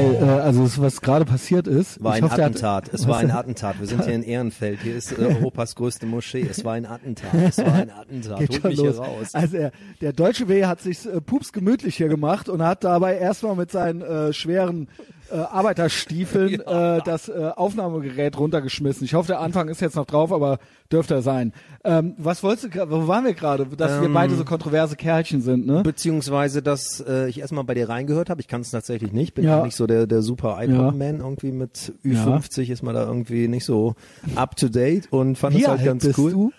[0.03, 0.19] Geil.
[0.23, 2.03] Äh, also das, was gerade passiert ist.
[2.03, 2.91] War ein hoffe, der hat- Attentat.
[2.93, 3.81] Es war ein Attentat.
[3.81, 4.81] Wir sind hier in Ehrenfeld.
[4.83, 6.47] Hier ist äh, Europas größte Moschee.
[6.49, 7.31] Es war ein Attentat.
[7.35, 8.39] Es war ein Attentat.
[8.41, 8.97] Geht Holt mich los.
[8.97, 9.35] hier raus.
[9.35, 13.17] Also er, der deutsche W hat sich äh, pups gemütlich hier gemacht und hat dabei
[13.19, 14.89] erstmal mit seinen äh, schweren
[15.31, 19.05] äh, Arbeiterstiefeln äh, das äh, Aufnahmegerät runtergeschmissen.
[19.05, 20.59] Ich hoffe, der Anfang ist jetzt noch drauf, aber
[20.91, 21.53] dürfte er sein.
[21.85, 23.67] Ähm, was wolltest du, wo waren wir gerade?
[23.67, 25.83] Dass wir Ähm, beide so kontroverse Kerlchen sind, ne?
[25.83, 28.41] Beziehungsweise, dass äh, ich erstmal bei dir reingehört habe.
[28.41, 29.35] Ich kann es tatsächlich nicht.
[29.35, 29.61] Bin Ja.
[29.61, 31.21] auch nicht so der, der super iPod-Man.
[31.21, 33.95] Irgendwie mit Ü50 ist man da irgendwie nicht so
[34.35, 36.31] up to date und fand es halt alt ganz bist cool.
[36.33, 36.53] du?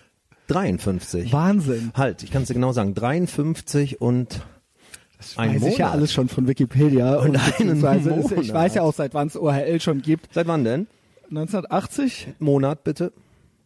[0.48, 1.32] 53.
[1.32, 1.92] Wahnsinn.
[1.96, 2.94] Halt, ich kann es dir genau sagen.
[2.96, 4.42] 53 und
[5.38, 5.74] ein weiß Monat.
[5.74, 7.16] ich ja alles schon von Wikipedia.
[7.18, 7.46] Und, Und einen
[7.82, 10.34] beziehungsweise ist, ich weiß ja auch, seit wann es ORL schon gibt.
[10.34, 10.88] Seit wann denn?
[11.30, 12.28] 1980?
[12.40, 13.12] Monat bitte.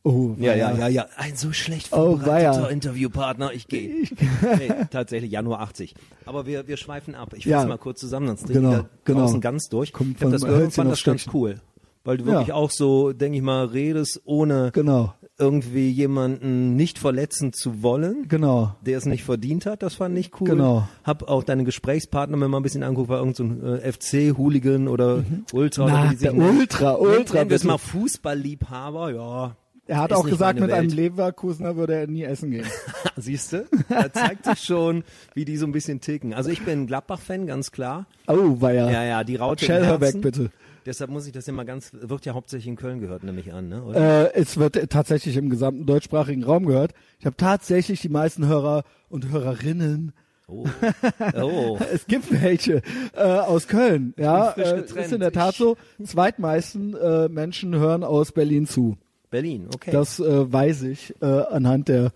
[0.05, 1.05] Oh, Ja, ja, ja, ja.
[1.15, 2.67] Ein so schlecht Oh, vorbereiteter weia.
[2.67, 3.53] Interviewpartner.
[3.53, 4.03] Ich gehe.
[4.57, 5.95] nee, tatsächlich Januar 80.
[6.25, 7.33] Aber wir, wir schweifen ab.
[7.37, 7.57] Ich Ja.
[7.57, 9.19] fasse mal kurz zusammen, sonst drehen Genau, wir genau.
[9.21, 9.93] draußen ganz durch.
[9.93, 11.61] Kommt ich habe das und aufs das ganz cool.
[12.03, 12.55] Weil du wirklich Ja.
[12.55, 18.27] auch so, denke ich mal, redest, ohne Genau, irgendwie jemanden nicht verletzen zu wollen.
[18.27, 18.75] genau.
[18.81, 20.47] Der es nicht verdient hat, das fand ich cool.
[20.47, 20.87] Genau.
[21.03, 24.87] Hab auch deine Gesprächspartner mir mal ein bisschen angeguckt, war irgend so ein äh, FC-Hooligan
[24.87, 25.85] oder Ultra.
[25.85, 25.91] Mhm.
[25.91, 26.35] Na, oder der.
[26.35, 29.55] Ultra, Ultra, Nennen wir es mal Fußballliebhaber, ja.
[29.85, 30.93] Er hat auch gesagt, mit einem Welt.
[30.93, 32.65] Leverkusener würde er nie essen gehen.
[33.17, 33.65] Siehst du?
[33.89, 36.33] Da zeigt sich schon, wie die so ein bisschen ticken.
[36.33, 38.05] Also ich bin Gladbach-Fan, ganz klar.
[38.27, 38.89] Oh, war ja.
[38.89, 40.51] Ja, ja, die Raute Schell im her weg, bitte.
[40.85, 43.69] Deshalb muss ich das immer ganz, wird ja hauptsächlich in Köln gehört, nehme ich an,
[43.69, 43.83] ne?
[43.83, 44.33] Oder?
[44.33, 46.93] Äh, es wird tatsächlich im gesamten deutschsprachigen Raum gehört.
[47.19, 50.13] Ich habe tatsächlich die meisten Hörer und Hörerinnen.
[50.47, 50.65] Oh.
[51.41, 51.79] oh.
[51.93, 52.81] Es gibt welche
[53.15, 54.13] äh, aus Köln.
[54.17, 55.77] Ja, äh, ist in der Tat so.
[56.03, 58.97] Zweitmeisten äh, Menschen hören aus Berlin zu.
[59.29, 59.91] Berlin, okay.
[59.91, 62.11] Das äh, weiß ich äh, anhand der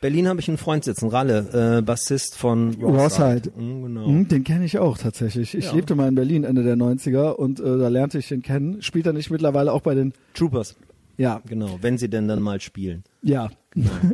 [0.00, 2.92] Berlin habe ich einen Freund sitzen, Ralle, äh, Bassist von Rawside.
[3.24, 3.50] Rawside.
[3.56, 4.06] Mhm, genau.
[4.06, 5.54] Hm, den kenne ich auch tatsächlich.
[5.54, 5.72] Ich Ja.
[5.72, 8.82] lebte mal in Berlin Ende der 90er und äh, da lernte ich den kennen.
[8.82, 10.76] Spielt er nicht mittlerweile auch bei den Troopers,
[11.16, 13.04] Ja, genau, wenn sie denn dann mal spielen.
[13.22, 13.48] ja.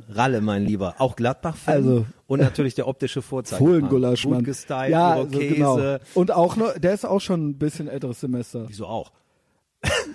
[0.08, 3.62] Ralle, mein Lieber, auch Gladbach-Fan Also- und natürlich der optische Vorzeige.
[3.64, 4.38] Fohlengulasch, Mann.
[4.38, 5.98] Gut gestylt, ja, also genau.
[6.14, 8.64] Und auch noch, der ist auch schon ein bisschen älteres Semester.
[8.66, 9.12] Wieso auch?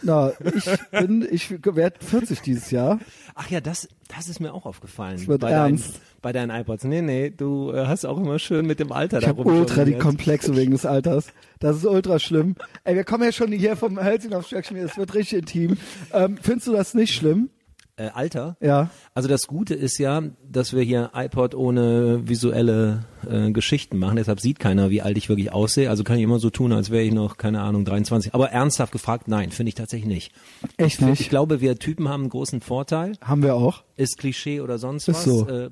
[0.01, 2.99] Na, ich bin, ich werde 40 dieses Jahr.
[3.35, 5.25] Ach ja, das, das ist mir auch aufgefallen.
[5.27, 5.95] wird bei ernst.
[5.95, 6.83] Deinen, bei deinen iPods.
[6.85, 9.83] Nee, nee, du äh, hast auch immer schön mit dem Alter Ich da habe ultra
[9.85, 9.93] die.
[9.97, 11.27] Komplexe wegen des Alters.
[11.59, 12.55] Das ist ultra schlimm.
[12.83, 14.77] Ey, wir kommen ja schon hier vom Hölzchen aufs Stöckchen.
[14.77, 15.77] Es wird richtig intim.
[16.13, 17.49] Ähm, findest du das nicht schlimm?
[17.97, 18.55] Äh, Alter?
[18.61, 18.89] Ja.
[19.15, 24.17] Also das Gute ist ja, dass wir hier iPod ohne visuelle äh, Geschichten machen.
[24.17, 25.89] Deshalb sieht keiner, wie alt ich wirklich aussehe.
[25.89, 28.35] Also kann ich immer so tun, als wäre ich noch, keine Ahnung, 23.
[28.35, 30.31] Aber ernsthaft gefragt, nein, finde ich tatsächlich nicht.
[30.77, 31.29] Echt Ich nicht?
[31.29, 33.13] glaube, wir Typen haben einen großen Vorteil.
[33.21, 33.83] Haben wir auch.
[33.95, 35.23] Ist Klischee oder sonst Ist was.
[35.25, 35.47] so.
[35.47, 35.69] Äh,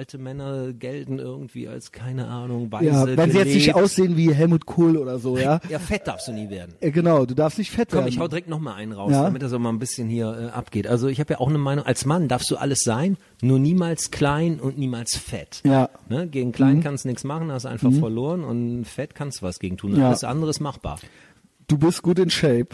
[0.00, 3.74] alte Männer gelten irgendwie als, keine Ahnung, weise, Ja, wenn sie jetzt nicht gelebt.
[3.84, 5.60] aussehen wie Helmut Kohl oder so, ja.
[5.68, 6.74] Ja, fett darfst du nie werden.
[6.80, 8.08] Äh, genau, du darfst nicht fett Komm, werden.
[8.08, 9.24] ich hau direkt noch mal einen raus, Ja.
[9.24, 10.86] damit das auch mal ein bisschen hier äh, abgeht.
[10.86, 14.10] Also ich habe ja auch eine Meinung, als Mann darfst du alles sein, nur niemals
[14.10, 15.60] klein und niemals fett.
[15.66, 15.90] Ja.
[16.08, 16.16] Mhm.
[16.16, 16.26] Ne?
[16.28, 19.76] Gegen klein kannst du nichts machen, hast einfach verloren und fett kannst du was gegen
[19.76, 19.96] tun.
[19.98, 20.08] Ja.
[20.08, 20.98] Alles andere ist machbar.
[21.68, 22.68] Du bist gut in Shape.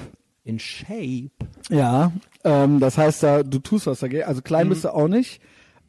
[0.44, 1.30] In Shape.
[1.70, 2.12] Ja,
[2.44, 4.22] ähm, das heißt, da, du tust was dagegen.
[4.22, 5.40] Also klein bist du auch nicht.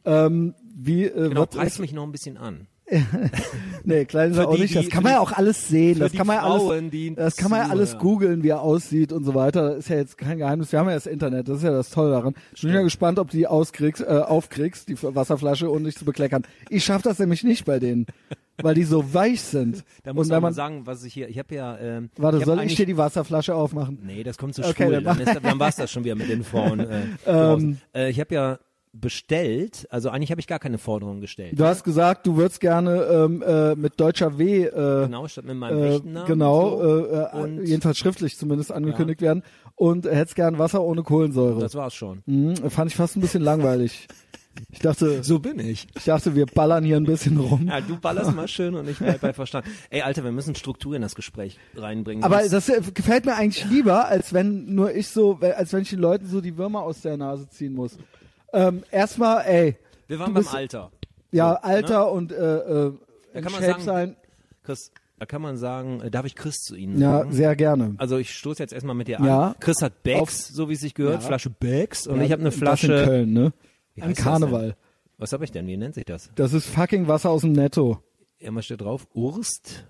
[0.04, 1.28] Ähm, wie, äh.
[1.28, 2.66] Genau, preis ist, mich noch ein bisschen an.
[3.84, 4.74] nee, klein ist er auch die, nicht.
[4.74, 5.98] Das die- kann man ja auch alles sehen.
[5.98, 9.24] Das kann man ja alles, das kann man ja alles googeln, wie er aussieht und
[9.24, 9.70] so weiter.
[9.70, 10.72] Das ist ja jetzt kein Geheimnis.
[10.72, 11.48] Wir haben ja das Internet.
[11.48, 12.34] Das ist ja das Tolle daran.
[12.54, 16.04] Ich bin ja gespannt, ob du die auskriegst, äh, aufkriegst, die Wasserflasche, und dich zu
[16.06, 16.44] bekleckern.
[16.70, 18.06] Ich schaff das nämlich nicht bei denen,
[18.62, 19.84] weil die so weich sind.
[20.02, 22.60] Da muss man mal sagen, was ich hier, ich habe ja, ähm, warte, ich soll
[22.62, 23.98] ich dir die Wasserflasche aufmachen?
[24.02, 25.02] Nee, das kommt zu Okay, schwul.
[25.02, 26.80] dann Dann, dann war es das schon wieder mit den Frauen.
[26.80, 27.80] Äh, draußen.
[27.94, 28.58] äh, ich habe ja
[29.00, 31.58] bestellt, also eigentlich habe ich gar keine Forderung gestellt.
[31.58, 34.70] Du hast gesagt, du würdest gerne ähm, äh, mit deutscher W äh,
[35.06, 36.26] Genau, statt mit meinem äh, echten Namen.
[36.26, 37.06] genau, so.
[37.06, 39.42] äh, äh, Und- jedenfalls schriftlich zumindest angekündigt werden
[39.76, 41.60] und hättest gern Wasser ohne Kohlensäure.
[41.60, 42.22] Das war's schon.
[42.26, 44.08] Mhm, fand ich fast ein bisschen langweilig.
[44.72, 45.86] Ich dachte, So bin ich.
[45.96, 47.68] ich dachte, wir ballern hier ein bisschen rum.
[47.68, 49.64] Ja, du ballerst mal schön und ich bleib bei Verstand.
[49.88, 52.24] Ey, Alter, wir müssen Struktur in das Gespräch reinbringen.
[52.24, 55.82] Aber sonst- das äh, gefällt mir eigentlich lieber, als wenn nur ich so, als wenn
[55.82, 57.98] ich den Leuten so die Würmer aus der Nase ziehen muss.
[58.52, 60.90] Ähm, erstmal, ey, wir waren beim bist- Alter.
[61.32, 61.64] ja, So, ne?
[61.64, 62.92] Alter und äh, äh,
[63.34, 64.16] Da kann man Shape sagen- sein.
[64.62, 67.32] Chris, da kann man sagen, äh, darf ich Chris zu Ihnen Ja, sagen?
[67.32, 67.94] sehr gerne.
[67.98, 69.48] Also ich stoße jetzt erstmal mit dir Ja.
[69.48, 69.54] an.
[69.60, 71.26] Chris hat Auf- so wie es sich gehört, Ja.
[71.26, 73.04] Flasche Becks und Ja, ich habe eine das in Flasche.
[73.04, 73.52] Köln, ne?
[74.00, 74.76] An das Karneval.
[75.18, 75.66] Was habe ich denn?
[75.66, 76.30] Wie nennt sich das?
[76.36, 78.00] Das ist fucking Wasser aus dem Netto.
[78.38, 79.84] Immer steht drauf, Urst?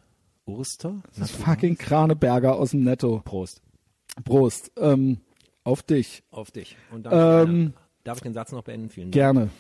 [0.47, 0.95] Urster?
[1.19, 3.21] Das ist fucking Kraneberger aus dem Netto.
[3.25, 3.61] Prost.
[4.25, 4.73] Prost.
[4.79, 5.19] Ähm,
[5.65, 6.23] auf dich.
[6.31, 6.77] Auf dich.
[6.91, 7.75] Und ich, Ähm,
[8.09, 8.89] darf ich den Satz noch beenden?
[8.89, 9.13] Vielen Dank.
[9.13, 9.51] Gerne.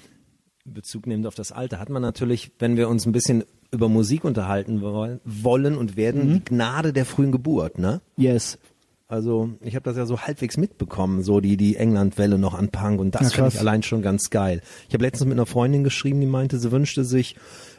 [0.64, 4.24] Bezug nehmend auf das Alter, hat man natürlich, wenn wir uns ein bisschen über Musik
[4.24, 8.00] unterhalten wollen, wollen und werden, die Gnade der frühen Geburt, ne?
[8.16, 8.58] Yes.
[9.06, 13.00] Also ich habe das ja so halbwegs mitbekommen, so die die England-Welle noch an Punk
[13.00, 14.60] und das finde ich allein schon ganz geil.
[14.88, 17.36] Ich habe letztens mit einer Freundin geschrieben, die meinte, sie wünschte sich,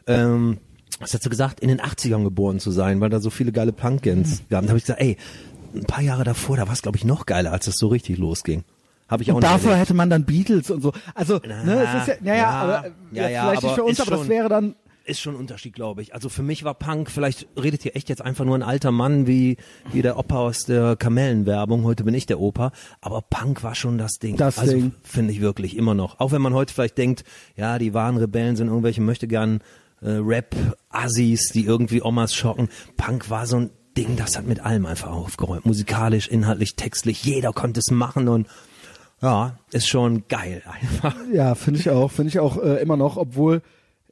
[0.07, 0.57] ähm,
[0.99, 3.73] was hat sie gesagt, in den 80ern geboren zu sein, weil da so viele geile
[3.73, 4.63] Punk-Bands gab.
[4.63, 5.17] Da habe ich gesagt, ey,
[5.75, 8.17] ein paar Jahre davor, da war es glaube ich noch geiler, als es so richtig
[8.17, 8.63] losging.
[9.09, 9.87] Habe ich auch Und nicht dafür erlebt.
[9.89, 10.93] hätte man dann Beatles und so.
[11.15, 13.83] Also, ne, es ist ja, naja, ja, aber äh, ja, ja, vielleicht nicht aber für
[13.83, 16.13] uns, aber das schon- wäre dann ist schon ein Unterschied, glaube ich.
[16.13, 19.25] Also für mich war Punk, vielleicht redet hier echt jetzt einfach nur ein alter Mann
[19.25, 19.57] wie,
[19.91, 21.83] wie der Opa aus der Kamellenwerbung.
[21.83, 22.71] Heute bin ich der Opa.
[23.01, 24.37] Aber Punk war schon das Ding.
[24.37, 24.91] Das also Ding.
[25.01, 26.19] finde ich wirklich immer noch.
[26.19, 27.23] Auch wenn man heute vielleicht denkt,
[27.55, 29.61] ja, die wahren Rebellen sind irgendwelche möchte gern
[30.03, 32.69] äh, Rap-Assis, die irgendwie Omas schocken.
[32.97, 35.65] Punk war so ein Ding, das hat mit allem einfach aufgeräumt.
[35.65, 37.23] Musikalisch, inhaltlich, textlich.
[37.23, 38.47] Jeder konnte es machen und
[39.21, 41.15] ja, ist schon geil einfach.
[41.33, 43.61] Ja, finde ich auch, finde ich auch äh, immer noch, obwohl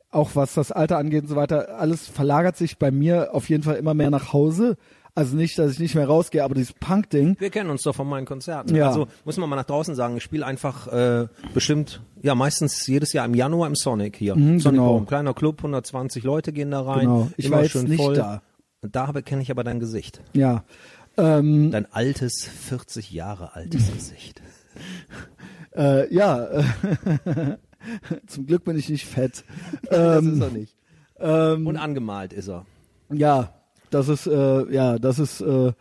[0.09, 3.63] auch was das Alter angeht und so weiter, alles verlagert sich bei mir auf jeden
[3.63, 4.77] Fall immer mehr nach Hause.
[5.15, 8.07] Also nicht, dass ich nicht mehr rausgehe, aber dieses Punk-Ding, Wir kennen uns doch von
[8.07, 8.75] meinen Konzerten.
[8.75, 8.87] Ja.
[8.87, 13.13] Also muss man mal nach draußen sagen, ich spiele einfach äh, bestimmt, ja meistens jedes
[13.13, 14.35] Jahr im Januar im Sonic hier.
[14.35, 14.93] Sonic genau.
[14.93, 17.01] Boom, kleiner Club, 120 Leute gehen da rein.
[17.07, 17.31] Genau.
[17.35, 18.13] Ich immer war jetzt schön nicht voll.
[18.13, 18.41] da.
[18.81, 20.21] Und da kenne ich aber dein Gesicht.
[20.33, 20.63] ja.
[21.19, 24.39] Ähm, Dein altes, 40 Jahre altes Gesicht.
[25.75, 26.63] Äh, ja, äh,
[28.27, 29.43] zum Glück bin ich nicht fett.
[29.89, 30.75] das Ähm, ist er nicht.
[31.19, 32.65] ähm, Und angemalt ist er.
[33.11, 33.53] Ja,
[33.89, 35.71] das ist, äh, ja, das ist, äh,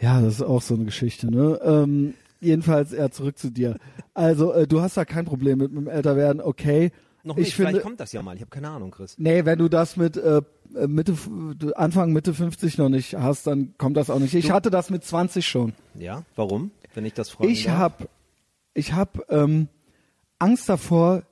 [0.00, 1.60] ja, das ist auch so eine Geschichte, ne?
[1.62, 3.76] Ähm, jedenfalls, ja, zurück zu dir.
[4.14, 6.90] Also, äh, du hast da kein Problem mit, mit dem Älterwerden, okay.
[7.24, 8.34] Noch ich nicht, finde, vielleicht kommt das ja mal.
[8.34, 9.14] Ich habe keine Ahnung, Chris.
[9.16, 10.42] nee, wenn du das mit äh,
[10.88, 11.14] Mitte,
[11.56, 14.34] du Anfang Mitte 50 noch nicht hast, dann kommt das auch nicht.
[14.34, 15.72] Ich hatte das mit 20 schon.
[15.94, 16.72] Ja, warum?
[16.94, 17.78] Wenn ich das fragen Ich darf?
[17.78, 18.08] hab,
[18.74, 19.68] ich hab ähm,
[20.38, 21.22] Angst davor.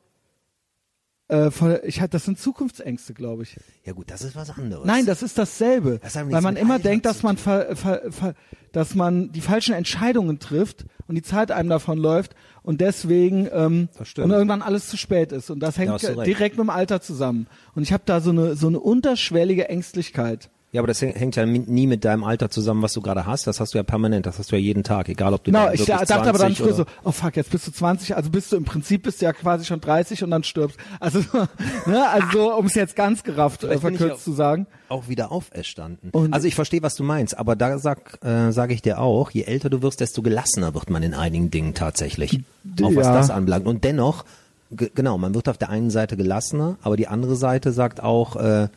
[1.28, 3.56] Äh, vor, ich hab, das sind Zukunftsängste, glaube ich.
[3.84, 4.84] Ja gut, das ist was anderes.
[4.84, 6.00] Nein, das ist dasselbe.
[6.02, 8.34] Das weil man immer Alter denkt, dass man, ver, ver, ver,
[8.72, 13.88] dass man die falschen Entscheidungen trifft und die Zeit einem davon läuft und deswegen ähm,
[13.96, 15.50] und irgendwann alles zu spät ist.
[15.50, 16.26] Und das hängt recht.
[16.26, 17.46] direkt mit dem Alter zusammen.
[17.76, 20.50] Und ich habe da so eine so eine unterschwellige Ängstlichkeit.
[20.72, 23.44] Ja, aber das häng- hängt ja nie mit deinem Alter zusammen, was du gerade hast.
[23.48, 24.24] Das hast du ja permanent.
[24.26, 26.54] Das hast du ja jeden Tag, egal ob du Genau, dann ich dachte aber dann
[26.54, 29.20] 20 früher so, oh fuck, jetzt bist du 20, also bist du im Prinzip bist
[29.20, 30.78] du ja quasi schon 30 und dann stirbst.
[31.00, 31.18] Also,
[31.86, 34.68] ne, also so, um es jetzt ganz gerafft äh, verkürzt auch- zu sagen.
[34.88, 36.10] auch wieder auferstanden.
[36.10, 39.32] Und- also ich verstehe, was du meinst, aber da sag, äh, sage ich dir auch,
[39.32, 42.40] je älter du wirst, desto gelassener wird man in einigen Dingen tatsächlich.
[42.80, 43.14] Auch was Ja.
[43.14, 43.66] das anbelangt.
[43.66, 44.24] Und dennoch,
[44.70, 48.36] ge- genau, man wird auf der einen Seite gelassener, aber die andere Seite sagt auch,
[48.36, 48.68] äh,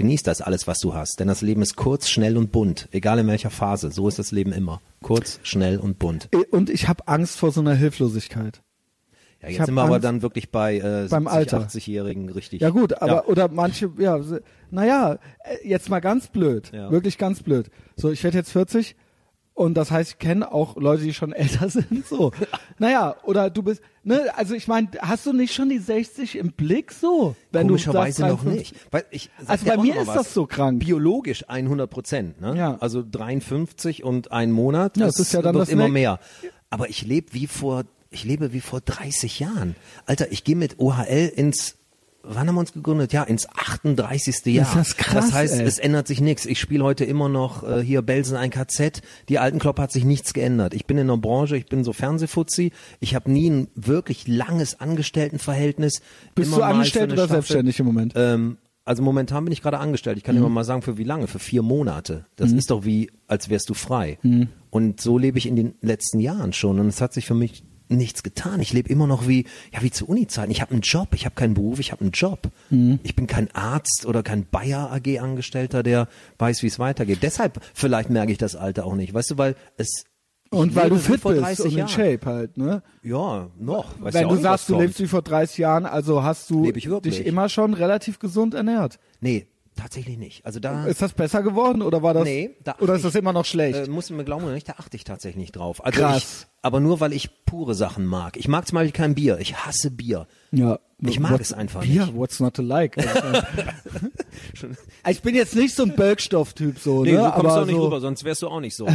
[0.00, 1.20] genieß das alles, was du hast.
[1.20, 2.88] Denn das Leben ist kurz, schnell und bunt.
[2.90, 3.90] Egal in welcher Phase.
[3.92, 4.80] So ist das Leben immer.
[5.02, 6.28] Kurz, schnell und bunt.
[6.50, 8.62] Und ich habe Angst vor so einer Hilflosigkeit.
[9.42, 11.60] Ja, jetzt sind wir aber Angst dann wirklich bei äh, beim 70, Alter.
[11.66, 12.60] 80-Jährigen richtig.
[12.60, 13.24] Ja gut, aber Ja.
[13.24, 14.18] oder manche, ja,
[14.70, 16.90] naja, äh, jetzt mal ganz blöd, Ja.
[16.90, 17.70] wirklich ganz blöd.
[17.96, 18.96] So, ich werde jetzt 40
[19.60, 22.06] und das heißt, ich kenne auch Leute, die schon älter sind.
[22.06, 22.32] So,
[22.78, 26.52] naja, oder du bist, ne, also ich meine, hast du nicht schon die 60 im
[26.52, 27.36] Blick so?
[27.52, 28.74] Wenn Komischerweise du noch nicht.
[28.90, 30.16] Weil ich Also bei mir ist was.
[30.16, 30.80] das so krank.
[30.80, 32.40] Biologisch 100 Prozent.
[32.40, 32.56] Ne?
[32.56, 32.76] Ja.
[32.80, 34.96] Also 53 und ein Monat.
[34.96, 36.20] Ja, das ist ja dann wird das immer Neck- mehr.
[36.70, 39.76] Aber ich lebe wie vor, ich lebe wie vor 30 Jahren.
[40.06, 41.76] Alter, ich gehe mit OHL ins
[42.22, 43.12] Wann haben wir uns gegründet?
[43.12, 44.44] Ja, ins 38.
[44.54, 44.66] Jahr.
[44.68, 45.66] Ist das krass, das heißt, ey.
[45.66, 46.44] es ändert sich nichts.
[46.46, 49.00] Ich spiele heute immer noch äh, hier Belsen ein KZ.
[49.28, 50.74] Die alten Klopp hat sich nichts geändert.
[50.74, 52.72] Ich bin in der Branche, ich bin so Fernsehfuzzi.
[53.00, 56.02] Ich habe nie ein wirklich langes Angestelltenverhältnis.
[56.34, 57.32] Bist Immer du angestellt oder Staffel.
[57.36, 58.12] selbstständig im Moment?
[58.16, 60.18] Ähm, also momentan bin ich gerade angestellt.
[60.18, 60.40] Ich kann Mhm.
[60.42, 61.26] immer mal sagen, für wie lange?
[61.26, 62.26] Für vier Monate.
[62.36, 64.18] Das ist doch wie, als wärst du frei.
[64.22, 64.48] Mhm.
[64.70, 66.80] Und so lebe ich in den letzten Jahren schon.
[66.80, 68.60] Und es hat sich für mich nichts getan.
[68.60, 70.50] Ich lebe immer noch wie, ja, wie zu Uni-Zeiten.
[70.50, 71.08] Ich habe einen Job.
[71.14, 71.78] Ich habe keinen Beruf.
[71.80, 72.50] Ich habe einen Job.
[72.70, 73.00] Mhm.
[73.02, 77.18] Ich bin kein Arzt oder kein Bayer AG-Angestellter, der weiß, wie es weitergeht.
[77.22, 79.12] Deshalb vielleicht merke ich das Alter auch nicht.
[79.14, 80.04] Weißt du, weil es
[80.50, 81.88] Und weil du fit bist 30 und in Jahren.
[81.88, 82.82] Shape halt, ne?
[83.02, 84.00] Ja, noch.
[84.00, 86.70] Weiß Wenn ja du nicht, sagst, du lebst wie vor 30 Jahren, also hast du
[86.72, 88.98] dich immer schon relativ gesund ernährt.
[89.20, 90.44] Nee, tatsächlich nicht.
[90.44, 93.20] Also da Ist das besser geworden oder war das Nee, da oder ist das ich-
[93.20, 93.86] immer noch schlecht?
[93.86, 95.84] Äh, muss mir glauben oder nicht, da achte ich tatsächlich nicht drauf.
[95.84, 96.22] Also Krass.
[96.42, 98.36] Ich, aber nur weil ich pure Sachen mag.
[98.36, 99.38] Ich mag zum Beispiel kein Bier.
[99.40, 100.26] Ich hasse Bier.
[100.52, 100.78] ja.
[101.02, 102.16] ich mag What- es einfach Bier, nicht.
[102.16, 102.96] what's not to like?
[105.08, 107.24] ich bin jetzt nicht so ein Bölkstoff-Typ so, Nee, ne?
[107.24, 108.86] so kommst aber du auch nicht so, rüber, sonst wärst du auch nicht so,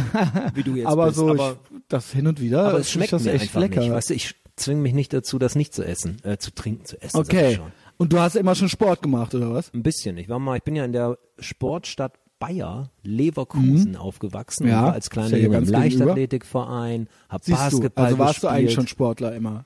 [0.54, 1.16] wie du jetzt aber bist.
[1.16, 3.80] so, aber, ich, das hin und wieder, aber es schmeckt das mir echt einfach lecker.
[3.80, 3.90] nicht.
[3.92, 7.00] Weißt du, ich zwinge mich nicht dazu, das nicht zu essen, äh, zu trinken, zu
[7.02, 7.16] essen.
[7.18, 7.60] okay.
[7.98, 9.72] Und du hast immer schon Sport gemacht oder was?
[9.72, 10.18] Ein bisschen.
[10.18, 14.64] Ich war mal, ich bin ja in der Sportstadt Bayer, Leverkusen aufgewachsen.
[14.64, 14.70] Mhm.
[14.70, 15.64] Ja, und war als kleiner ja Junge im.
[15.64, 18.52] Leichtathletikverein, hab Siehst Basketball du, also warst du gespielt.
[18.52, 19.64] eigentlich schon Sportler immer.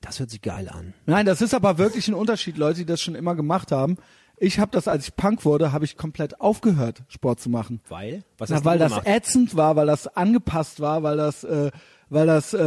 [0.00, 0.94] Das hört sich geil an.
[1.06, 3.96] Nein, das ist aber wirklich ein Unterschied, Leute, die das schon immer gemacht haben.
[4.36, 7.80] Ich habe das, als ich Punk wurde, habe ich komplett aufgehört, Sport zu machen.
[7.88, 8.24] Weil?
[8.38, 11.70] Was Na, hast weil du das ätzend war, weil das angepasst war, weil das, äh,
[12.12, 12.58] weil das äh,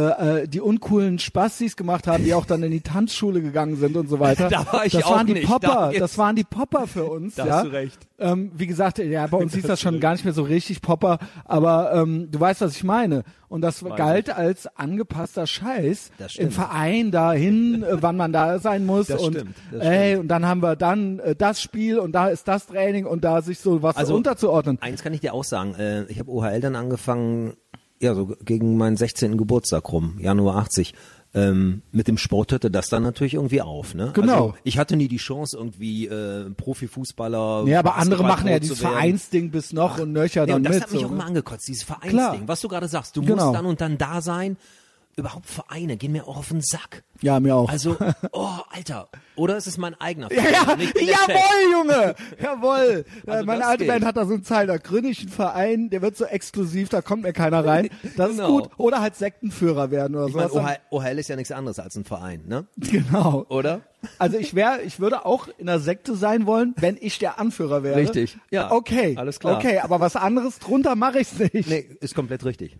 [0.42, 4.08] äh, die uncoolen Spastis gemacht haben, die auch dann in die Tanzschule gegangen sind und
[4.08, 4.48] so weiter.
[4.56, 5.46] Da war ich das auch waren die nicht.
[5.46, 7.34] Popper, Da- das waren die Popper für uns.
[7.36, 7.54] Da ja.
[7.56, 7.98] hast du recht.
[8.18, 11.18] Ähm, wie gesagt, ja, bei uns hieß das schon gar nicht mehr so richtig Popper,
[11.44, 13.22] aber ähm, du weißt, was ich meine.
[13.48, 16.46] Und das galt als angepasster Scheiß Das stimmt.
[16.48, 20.26] im Verein dahin, äh, wann man da sein muss Das und stimmt, das ey, und
[20.28, 23.60] dann haben wir dann äh, das Spiel und da ist das Training und da sich
[23.60, 24.78] so was Also, unterzuordnen.
[24.80, 25.74] Eins kann ich dir auch sagen.
[25.76, 27.52] Äh, ich habe OHL dann angefangen,
[28.00, 29.36] ja, so gegen meinen 16.
[29.36, 30.94] Geburtstag rum, Januar 80.
[31.34, 33.94] Ähm, mit dem Sport hörte das dann natürlich irgendwie auf.
[33.94, 34.10] Ne?
[34.14, 34.32] Genau.
[34.32, 37.64] Also, ich hatte nie die Chance, irgendwie äh, Profifußballer.
[37.66, 38.78] Ja, aber andere machen ja dieses.
[38.78, 40.82] Vereinsding bis noch und nöcher Ja, dann und das mit.
[40.84, 41.16] hat mich so, auch ne?
[41.16, 42.10] immer angekotzt, dieses Vereinsding.
[42.16, 42.38] Klar.
[42.46, 43.44] Was du gerade sagst, du Genau.
[43.46, 44.56] musst dann und dann da sein.
[45.18, 47.02] Überhaupt Vereine gehen mir auch auf den Sack.
[47.22, 47.70] Ja, mir auch.
[47.70, 47.96] Also,
[48.32, 49.08] oh, Alter.
[49.34, 50.52] Oder ist es mein eigener Verein?
[50.52, 50.76] ja,
[51.06, 53.04] jawohl, Junge, jawohl.
[53.26, 53.92] Also äh, meine alte geht.
[53.92, 56.90] Band hat da so einen Teil, da gründe ich einen Verein, der wird so exklusiv,
[56.90, 57.88] da kommt mir keiner rein.
[58.16, 58.48] Das ist Genau.
[58.60, 58.70] gut.
[58.76, 62.42] Oder halt Sektenführer werden oder Ich meine, OHL ist ja nichts anderes als ein Verein,
[62.46, 62.66] ne?
[62.76, 63.46] Genau.
[63.48, 63.80] Oder?
[64.18, 67.82] Also ich wäre, ich würde auch in der Sekte sein wollen, wenn ich der Anführer
[67.82, 67.96] wäre.
[67.96, 68.70] Richtig, ja.
[68.70, 69.16] Okay.
[69.16, 69.56] Alles klar.
[69.58, 71.68] Okay, aber was anderes drunter mache ich's nicht.
[71.68, 72.78] Nee, ist komplett richtig.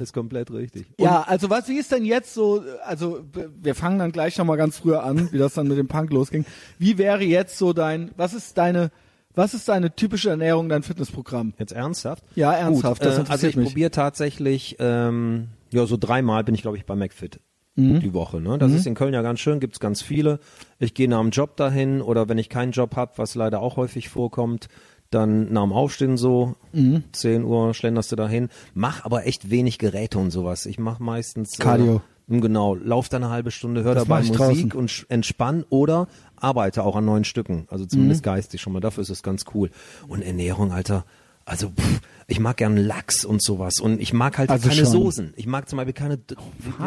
[0.00, 0.86] ist komplett richtig.
[0.98, 3.24] Ja, also was, wie ist denn jetzt so, also
[3.60, 6.44] wir fangen dann gleich nochmal ganz früher an, wie das dann mit dem Punk losging.
[6.78, 8.90] Wie wäre jetzt so dein, was ist deine,
[9.34, 11.54] was ist deine typische Ernährung, dein Fitnessprogramm?
[11.58, 12.24] Jetzt ernsthaft?
[12.34, 16.62] Ja, ernsthaft, Gut, das äh, Also ich probiere tatsächlich, ähm, ja, so dreimal bin ich,
[16.62, 17.40] glaube ich, bei McFit.
[17.76, 18.00] Mhm.
[18.00, 18.58] Die Woche, ne?
[18.58, 20.40] Das ist in Köln ja ganz schön, gibt's ganz viele.
[20.78, 23.76] Ich gehe nach dem Job dahin oder wenn ich keinen Job hab, was leider auch
[23.76, 24.68] häufig vorkommt,
[25.10, 27.04] dann nach dem Aufstehen so, Mhm.
[27.12, 28.48] 10 Uhr schlenderst du dahin.
[28.74, 30.66] Mach aber echt wenig Geräte und sowas.
[30.66, 32.02] Ich mache meistens Cardio.
[32.28, 34.72] Äh, genau, lauf dann eine halbe Stunde, hör Das dabei Musik draußen.
[34.72, 36.06] und entspann oder
[36.36, 37.66] arbeite auch an neuen Stücken.
[37.70, 37.88] Also Mhm.
[37.88, 38.80] zumindest geistig schon mal.
[38.80, 39.70] Dafür ist es ganz cool.
[40.08, 41.04] Und Ernährung, Alter.
[41.44, 44.92] Also pff, ich mag gern Lachs und sowas und ich mag halt Also keine schon.
[44.92, 45.34] Soßen.
[45.36, 46.36] Ich mag zum Beispiel keine d-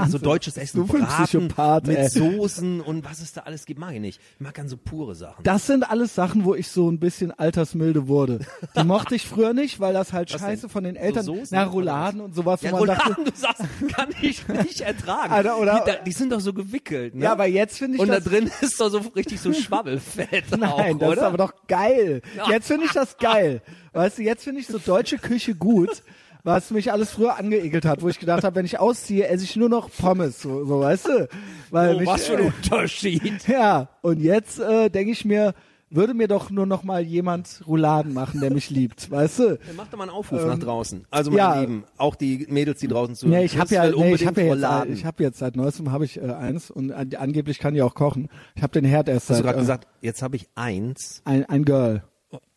[0.10, 2.10] so deutsches Essen, Braten mit ey.
[2.10, 4.20] Soßen und was es da alles gibt, mag ich nicht.
[4.36, 5.44] Ich mag gern so pure Sachen.
[5.44, 8.40] Das sind alles Sachen, wo ich so ein bisschen altersmilde wurde.
[8.78, 10.70] Die mochte ich früher nicht, weil das halt Was scheiße denn?
[10.70, 13.64] von den So Eltern, Soßen na Rouladen und sowas, ja, man dachte, Rouladen, du sagst,
[13.96, 15.32] kann ich nicht ertragen.
[15.34, 17.26] Alter, oder- die, die sind doch so gewickelt, ne?
[17.26, 20.64] ja, aber jetzt finde ich und da drin ist doch so richtig so Schwabbelfett Nein,
[20.96, 21.12] auch, das oder?
[21.14, 22.22] ist aber doch geil.
[22.50, 23.62] Jetzt finde ich das geil.
[23.94, 26.04] Weißt du, jetzt finde ich so deutsche Küche gut,
[26.44, 29.56] was mich alles früher angeekelt hat, wo ich gedacht habe, wenn ich ausziehe, esse ich
[29.56, 31.30] nur noch Pommes, so, so weißt du?
[31.72, 33.48] Weil oh, mich, was für ein äh, Unterschied.
[33.48, 35.54] Ja, und jetzt äh, denke ich mir,
[35.90, 39.60] würde mir doch nur noch mal jemand Rouladen machen, der mich liebt, weißt du?
[39.78, 41.06] Mach doch mal einen Aufruf nach draußen.
[41.12, 41.60] Also meine Ähm, ja.
[41.62, 43.40] Lieben, auch die Mädels, die draußen zuhören.
[43.40, 46.06] Nee, ich habe ja, nee, ich habe ja jetzt, ich habe jetzt seit neuestem habe
[46.06, 48.28] ich äh, eins und an, angeblich kann die auch kochen.
[48.56, 51.22] Ich habe den Herd erst Hast seit du gerade äh, gesagt, jetzt habe ich eins,
[51.26, 52.04] ein, ein Girl.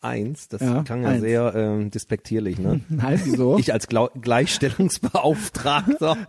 [0.01, 1.21] Eins, das Ja, klang ja eins.
[1.21, 2.81] sehr ähm, despektierlich, ne?
[2.89, 3.57] Nein, wieso?
[3.57, 6.17] Ich als Glau Gleichstellungsbeauftragter.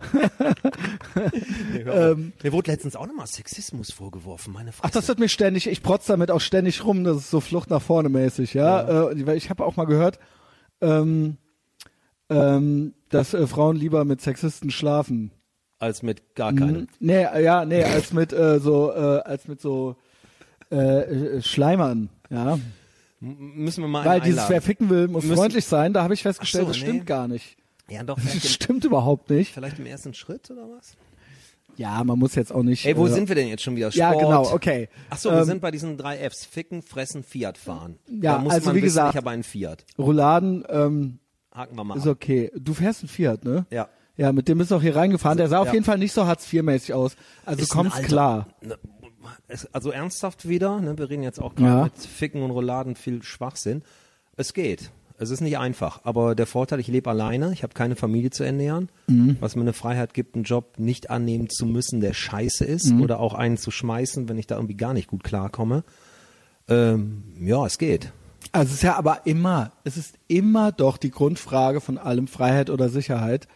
[1.85, 2.17] auf.
[2.43, 4.69] Mir wurde letztens auch nochmal Sexismus vorgeworfen, meine.
[4.69, 4.75] Ähm.
[4.81, 7.69] Ach, das wird mir ständig, ich protz damit auch ständig rum, das ist so Flucht
[7.69, 9.09] nach vorne mäßig, ja.
[9.11, 10.19] Äh, weil ich habe auch mal gehört,
[10.81, 11.37] ähm,
[12.29, 15.31] ähm, dass äh, Frauen lieber mit Sexisten schlafen.
[15.79, 16.87] als mit gar keinem.
[16.99, 19.95] Nee, äh, ja, nee, als mit äh, so, äh, als mit so
[20.71, 20.77] äh,
[21.37, 22.59] äh, Schleimern, ja.
[23.21, 24.61] Müssen wir mal Weil dieses, wer einladen.
[24.65, 27.05] ficken will, muss Müssen- freundlich sein, da habe ich festgestellt, so, das stimmt nee.
[27.05, 27.57] gar nicht.
[27.89, 29.53] Ja, doch, Das im, stimmt überhaupt nicht.
[29.53, 30.95] vielleicht im ersten Schritt oder was?
[31.75, 32.85] Ja, man muss jetzt auch nicht.
[32.85, 33.91] Ey, wo äh, sind wir denn jetzt schon wieder?
[33.91, 33.99] Sport.
[33.99, 34.89] Ja, genau, okay.
[35.09, 36.45] Ach so, wir Ähm, sind bei diesen drei Fs.
[36.45, 37.97] Ficken, fressen, Fiat fahren.
[38.07, 39.85] Ja, da muss also man wie wissen, gesagt- ich habe einen Fiat.
[39.97, 41.19] Rouladen ähm,
[41.53, 42.09] Haken wir mal ist ab.
[42.15, 42.51] okay.
[42.55, 43.65] Du fährst einen Fiat, ne?
[43.69, 43.87] Ja.
[44.17, 45.37] Ja, mit dem bist du auch hier reingefahren.
[45.37, 45.73] Der sah auf Ja.
[45.73, 47.15] jeden Fall nicht so Hartz IV-mäßig aus.
[47.45, 48.47] Also Ist kommst Alter- klar.
[48.61, 48.77] Ne,
[49.47, 51.83] es- Also ernsthaft wieder, ne, wir reden jetzt auch gerade Ja.
[51.85, 53.83] mit Ficken und Rouladen viel Schwachsinn.
[54.37, 54.91] Es geht.
[55.21, 58.43] Es ist nicht einfach, aber der Vorteil, ich lebe alleine, ich habe keine Familie zu
[58.45, 59.35] ernähren, Mhm.
[59.41, 63.01] was mir eine Freiheit gibt, einen Job nicht annehmen zu müssen, der scheiße ist Mhm.
[63.01, 65.83] oder auch einen zu schmeißen, wenn ich da irgendwie gar nicht gut klarkomme.
[66.67, 68.11] Ähm, ja, es geht.
[68.51, 72.69] Also es ist ja aber immer, es ist immer doch die Grundfrage von allem Freiheit
[72.69, 73.47] oder Sicherheit.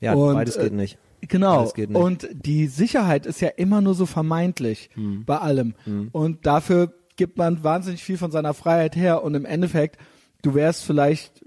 [0.00, 0.98] Ja, Und, beides äh, geht nicht.
[1.28, 1.68] Genau.
[1.98, 5.24] Und die Sicherheit ist ja immer nur so vermeintlich Hm.
[5.24, 5.74] bei allem.
[6.12, 9.22] Und dafür gibt man wahnsinnig viel von seiner Freiheit her.
[9.22, 9.98] Und im Endeffekt,
[10.42, 11.44] du wärst vielleicht,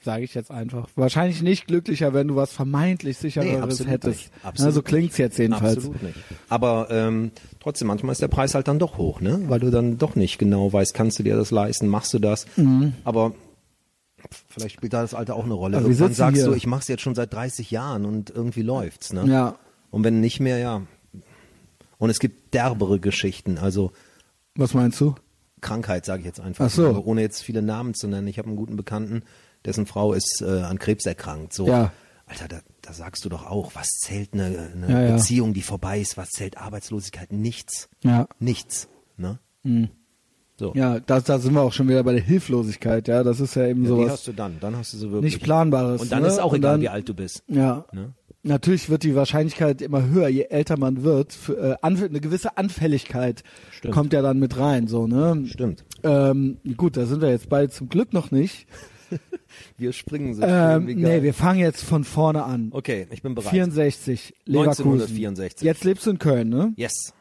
[0.00, 4.18] sage ich jetzt einfach, wahrscheinlich nicht glücklicher, wenn du was vermeintlich sichereres absolut hättest.
[4.20, 4.30] nicht.
[4.42, 5.78] Na, Absolut so klingt's jetzt jedenfalls.
[5.78, 6.16] Absolut nicht.
[6.48, 9.40] Aber ähm, trotzdem, manchmal ist der Preis halt dann doch hoch, ne?
[9.48, 12.46] Weil du dann doch nicht genau weißt, kannst du dir das leisten, machst du das.
[13.04, 13.32] Aber
[14.48, 15.76] vielleicht spielt da das Alter auch eine Rolle.
[15.78, 16.46] Aber Irgendwann sagst hier.
[16.46, 19.24] du, ich mach's jetzt schon seit 30 Jahren und irgendwie läuft's, ne?
[19.26, 19.56] Ja.
[19.90, 20.82] Und wenn nicht mehr, ja.
[21.98, 23.92] Und es gibt derbere Geschichten, also
[24.54, 25.14] Was meinst du?
[25.60, 26.66] Krankheit, sage ich jetzt einfach.
[26.66, 27.02] Ach so.
[27.04, 28.28] ohne jetzt viele Namen zu nennen.
[28.28, 29.22] Ich habe einen guten Bekannten,
[29.64, 31.52] dessen Frau ist äh, an Krebs erkrankt.
[31.52, 31.92] So, Ja.
[32.26, 34.44] Alter, da, da sagst du doch auch, was zählt eine,
[34.74, 35.16] eine Ja, ja.
[35.16, 37.32] Beziehung, die vorbei ist, was zählt Arbeitslosigkeit?
[37.32, 37.88] Nichts.
[38.04, 38.28] Ja.
[38.38, 38.88] Nichts.
[39.16, 39.38] Ne?
[40.58, 40.72] So.
[40.74, 43.22] Ja, da, da sind wir auch schon wieder bei der Hilflosigkeit, ja.
[43.22, 44.56] Das ist ja eben Ja, die sowas hast du dann.
[44.60, 45.34] Dann hast du sie wirklich.
[45.34, 46.02] nicht Planbares.
[46.02, 46.28] Und dann ne?
[46.28, 47.44] ist auch egal, dann, wie alt du bist.
[47.46, 47.84] Ja.
[47.92, 48.14] Ne?
[48.42, 51.32] Natürlich wird die Wahrscheinlichkeit immer höher, je älter man wird.
[51.32, 53.94] Für, äh, eine gewisse Anfälligkeit Stimmt.
[53.94, 55.44] kommt ja dann mit rein, so, ne?
[55.46, 55.84] Stimmt.
[56.02, 58.66] Ähm, gut, da sind wir jetzt beide zum Glück noch nicht.
[59.78, 62.68] Wir springen so Ähm, nee, wir fangen jetzt von vorne an.
[62.72, 63.50] Okay, ich bin bereit.
[63.50, 64.84] 64, Leverkusen.
[64.84, 65.64] 1964.
[65.64, 66.74] Jetzt lebst du in Köln, ne?
[66.76, 67.14] Yes.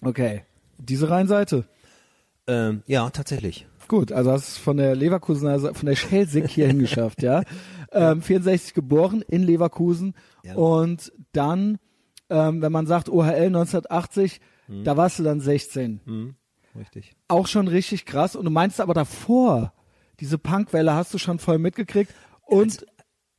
[0.00, 0.42] Okay.
[0.78, 1.66] Diese Rheinseite.
[2.50, 3.66] Ähm, ja, tatsächlich.
[3.88, 7.42] Gut, also hast es von der Leverkusener, Se- von der Schelsig hierhin geschafft, ja.
[7.92, 10.54] Ähm, 64 geboren in Leverkusen Ja.
[10.54, 11.78] und dann,
[12.28, 14.84] ähm, wenn man sagt OHL 1980, Mhm.
[14.84, 16.34] da warst du dann 16.
[16.78, 17.12] Richtig.
[17.26, 18.36] Auch schon richtig krass.
[18.36, 19.72] Und du meinst aber davor,
[20.20, 22.14] diese Punkwelle hast du schon voll mitgekriegt.
[22.42, 22.86] Und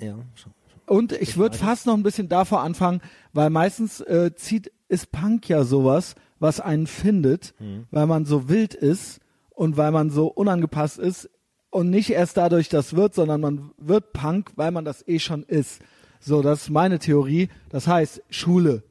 [0.02, 0.54] Ja, schon.
[0.88, 3.00] Und ich würde fast noch ein bisschen davor anfangen,
[3.32, 7.54] weil meistens äh, zieht ist Punk ja sowas, was einen findet,
[7.92, 9.20] weil man so wild ist
[9.52, 11.30] und weil man so unangepasst ist
[11.70, 15.44] und nicht erst dadurch das wird, sondern man wird Punk, weil man das eh schon
[15.44, 15.82] ist.
[16.20, 17.48] So, das ist meine Theorie.
[17.70, 18.84] Das heißt Schule.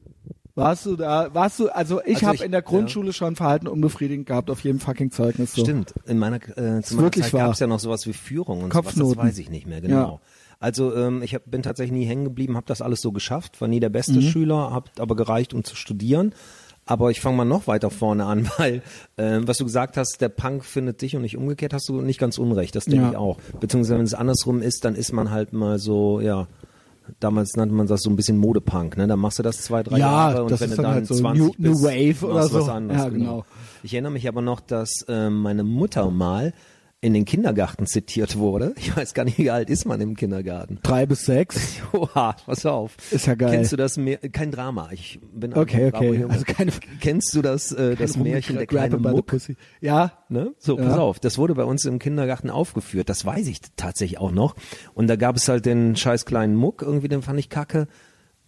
[0.55, 1.33] Warst du da?
[1.33, 1.69] Warst du?
[1.69, 5.53] Also ich Also habe in der Grundschule schon Verhalten unbefriedigend gehabt auf jedem fucking Zeugnis.
[5.53, 5.63] So.
[5.63, 5.95] Stimmt.
[6.07, 8.87] In meiner, äh, zu meiner Zeit gab es ja noch sowas wie Führung und sowas.
[8.87, 9.17] Kopfnoten.
[9.17, 10.21] Das weiß ich nicht mehr, genau.
[10.59, 13.69] Also ähm, ich hab, bin tatsächlich nie hängen geblieben, habe das alles so geschafft, war
[13.69, 14.23] nie der beste Mhm.
[14.23, 16.35] Schüler, habe aber gereicht, um zu studieren.
[16.91, 18.83] Aber ich fange mal noch weiter vorne an, weil
[19.17, 22.19] ähm, was du gesagt hast, der Punk findet dich und nicht umgekehrt, hast du nicht
[22.19, 22.75] ganz unrecht.
[22.75, 23.11] Das denke Ja.
[23.13, 23.39] ich auch.
[23.61, 26.47] Beziehungsweise wenn es andersrum ist, dann ist man halt mal so, ja.
[27.19, 29.09] Damals nannte man das so ein bisschen Modepunk, ne?
[29.09, 31.43] Dann machst du das zwei, drei Ja, Jahre und wenn du dann halt so 20
[31.43, 32.71] New- New bist, Wave oder du was so.
[32.71, 33.45] anderes, Ja, genau.
[33.83, 36.53] Ich erinnere mich aber noch, dass ähm, meine Mutter mal
[37.03, 38.75] in den Kindergarten zitiert wurde.
[38.77, 40.79] Ich weiß gar nicht, wie alt ist man im Kindergarten.
[40.83, 41.81] Drei bis sechs.
[41.93, 42.97] Oha, pass auf.
[43.11, 43.53] Ist ja geil.
[43.53, 44.19] Kennst du das Meer?
[44.19, 44.91] Kein Drama.
[44.93, 46.27] Ich bin Okay, okay.
[46.29, 49.57] Also keine, Kennst du das, äh, das Märchen der Grab kleine by the Muck?
[49.81, 50.55] Ja, Ne?
[50.59, 50.85] So, Ja.
[50.85, 54.55] pass auf, das wurde bei uns im Kindergarten aufgeführt, das weiß ich tatsächlich auch noch.
[54.95, 57.89] Und da gab es halt den scheiß kleinen Muck, irgendwie, den fand ich kacke.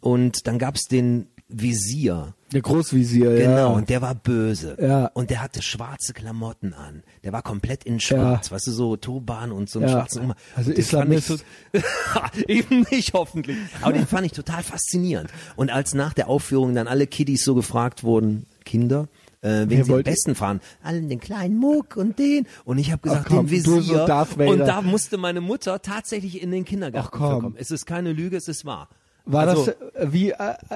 [0.01, 2.35] Und dann gab es den Visier.
[2.53, 3.47] der Großvisier, ja.
[3.49, 4.77] Genau, und der war böse.
[4.81, 5.07] Ja.
[5.15, 7.03] Und der hatte schwarze Klamotten an.
[7.25, 9.95] Der war komplett in schwarz, weißt du, so Turban und so einen Ja.
[9.95, 10.37] schwarzen Umhang.
[10.55, 10.79] Also Und fand
[11.13, 11.27] Islamist.
[11.29, 11.37] so-
[12.49, 13.57] Eben nicht, hoffentlich.
[13.81, 15.31] Aber den fand ich total faszinierend.
[15.57, 19.09] Und als nach der Aufführung dann alle Kiddies so gefragt wurden, Kinder,
[19.41, 22.47] äh, wen Wer sie am besten fahren, allen den kleinen Muck und den.
[22.65, 23.83] Und ich habe gesagt, Ach komm, den Visier.
[23.83, 24.03] so
[24.45, 27.41] und da musste meine Mutter tatsächlich in den Kindergarten Ach komm.
[27.43, 27.57] kommen.
[27.59, 28.89] Es ist keine Lüge, es ist wahr.
[29.25, 30.35] War also, das äh, wie, äh,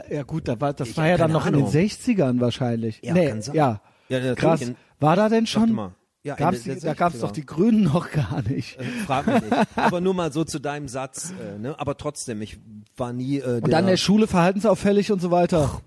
[0.09, 1.70] äh, ja gut, da war, das war ja dann noch in Ahnung.
[1.70, 3.01] den 60ern wahrscheinlich.
[3.03, 3.80] Ja, nee, ja.
[4.09, 4.34] Ja.
[4.34, 4.61] Krass.
[4.62, 5.94] In- War da denn schon, mal.
[6.22, 7.20] Ja, in gab's die, da gab's 60er.
[7.20, 8.78] doch die Grünen noch gar nicht.
[8.80, 9.53] Äh, Frag mich nicht.
[9.76, 11.32] Aber nur mal so zu deinem Satz.
[11.40, 11.78] Äh, ne?
[11.78, 12.59] Aber trotzdem, ich
[12.97, 13.38] war nie.
[13.38, 15.80] Äh, Und dann in der Schule verhaltensauffällig und so weiter.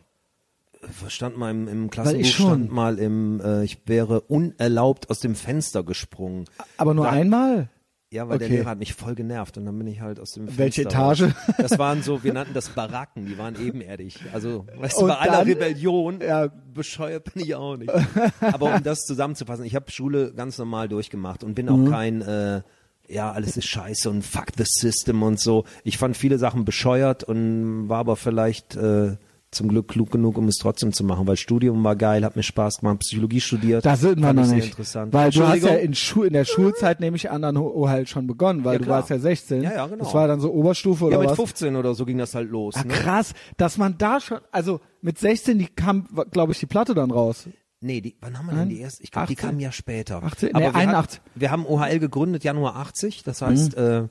[1.07, 5.83] stand mal im, im Klassenbuch stand mal im, äh, ich wäre unerlaubt aus dem Fenster
[5.83, 6.45] gesprungen.
[6.77, 7.69] Aber nur Da- einmal?
[8.11, 8.57] Ja, weil der Okay.
[8.57, 11.19] Lehrer hat mich voll genervt und dann bin ich halt aus dem Fenster Welche raus.
[11.21, 11.33] Etage?
[11.59, 14.17] Das waren so, wir nannten das Baracken, die waren ebenerdig.
[14.33, 16.47] Also, weißt du, bei aller dann- Rebellion, Ja.
[16.73, 17.91] bescheuert bin ich auch nicht.
[18.41, 21.91] Aber um das zusammenzufassen, ich habe Schule ganz normal durchgemacht und bin auch Mhm.
[21.91, 22.61] kein, äh,
[23.07, 25.65] ja, alles ist scheiße und fuck the system und so.
[25.83, 29.17] Ich fand viele Sachen bescheuert und war aber vielleicht äh,
[29.51, 32.43] zum Glück klug genug, um es trotzdem zu machen, weil Studium war geil, hat mir
[32.43, 33.85] Spaß gemacht, Psychologie studiert.
[33.85, 34.67] Da sind wir noch nicht.
[34.67, 35.11] Interessant.
[35.11, 38.27] Weil du hast ja in, Schu in der Schulzeit, nehme ich an, dann halt schon
[38.27, 39.63] begonnen, weil Ja, du warst ja 16.
[39.63, 40.03] Ja, ja, genau.
[40.03, 41.35] Das war dann so Oberstufe oder ja, mit was?
[41.37, 42.75] 15 oder so ging das halt los.
[42.75, 42.93] Ah, ne?
[42.93, 47.09] krass, dass man da schon, also mit 16, die kam, glaube ich, die Platte dann
[47.09, 47.49] raus.
[47.81, 49.01] Nee, die, wann haben wir denn die erste?
[49.03, 49.49] Ich glaube, die 18.
[49.49, 50.21] kam ja später.
[50.21, 51.19] 18, Aber nee, wir 81.
[51.19, 53.83] Hat, wir haben OHL gegründet, Januar 80, das heißt, Mhm.
[53.83, 54.07] äh,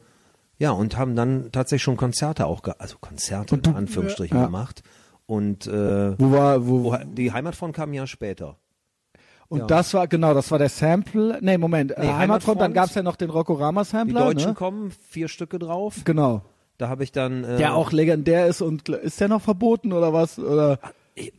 [0.59, 4.47] ja, und haben dann tatsächlich schon Konzerte auch, ge also Konzerte in Anführungsstrichen ja.
[4.47, 4.83] gemacht.
[5.29, 8.57] Und äh, Wo war, wo, die Heimatfront kam ein Jahr später.
[9.49, 9.67] und ja.
[9.67, 12.75] das war, genau, das war der Sample, nee, Moment, äh, Nee, Heimatfront, dann Heimatfront.
[12.75, 14.55] gab's ja noch den Rockorama Die Deutschen ne?
[14.55, 15.97] kommen, vier Stücke drauf.
[16.07, 16.41] Genau.
[16.79, 17.45] Da habe ich dann.
[17.45, 20.39] Äh, Der auch legendär ist und ist der noch verboten oder was?
[20.39, 20.79] Oder?
[21.15, 21.31] äh,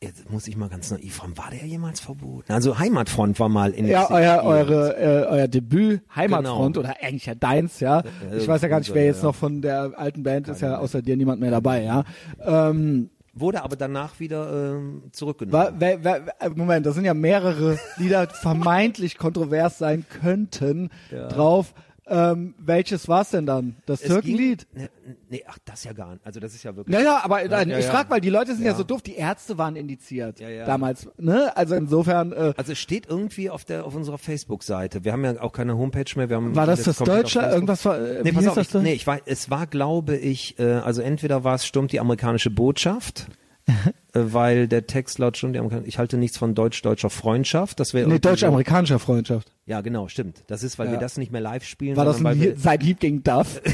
[0.00, 2.52] Jetzt muss ich mal ganz naiv fragen, war der jemals verboten?
[2.52, 6.88] Also Heimatfront war mal in Ja, euer, eure, äh, euer Debüt Heimatfront Genau.
[6.88, 8.00] oder eigentlich ja deins, ja.
[8.30, 10.78] Äh, Ich weiß ja gar nicht, wer jetzt noch von der alten Band ist ja
[10.78, 12.04] außer dir niemand mehr dabei, ja.
[12.40, 15.52] Ähm, Wurde aber danach wieder ähm, zurückgenommen.
[15.66, 21.28] wa, wer, wer, wer- Moment, da sind ja mehrere Lieder vermeintlich kontrovers sein könnten Ja.
[21.28, 21.72] drauf.
[22.12, 23.76] Ähm, welches war's denn dann?
[23.86, 24.66] Das Es ging- Türkenlied?
[24.74, 24.88] Nee,
[25.30, 26.26] nee, ach, das ja gar nicht.
[26.26, 26.94] Also das ist ja wirklich.
[26.94, 27.90] Naja, aber nein, ja, ich ja.
[27.90, 28.72] frag, weil die Leute sind ja.
[28.72, 28.76] Ja.
[28.76, 30.66] so doof, die Ärzte waren indiziert Ja, ja.
[30.66, 31.56] damals, ne?
[31.56, 35.04] Also insofern, äh, Also es steht irgendwie auf der auf unserer Facebook-Seite.
[35.04, 36.28] Wir haben ja auch keine Homepage mehr.
[36.28, 37.40] Wir haben war das das auf Deutsche?
[37.40, 40.58] Irgendwas war, äh, Nee, pass auf, das ich, nee, ich war, es war, glaube ich,
[40.58, 43.26] äh, also entweder war es stimmt die amerikanische Botschaft,
[44.12, 48.98] weil der Text laut amerikanische, ich halte nichts von deutsch-deutscher Freundschaft, das wäre Nee, deutsch-amerikanischer
[48.98, 49.52] Freundschaft.
[49.66, 50.42] Ja, genau, stimmt.
[50.48, 50.92] Das ist, weil Ja.
[50.94, 53.60] wir das nicht mehr live spielen, War das ein Lied, sein Lied gegen Duff?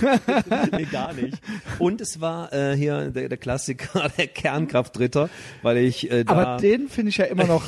[0.76, 1.40] nee, gar nicht.
[1.78, 5.28] Und es war äh, hier der, der Klassiker, der Kernkraftritter,
[5.62, 7.64] weil ich äh, da Aber den finde ich ja immer noch,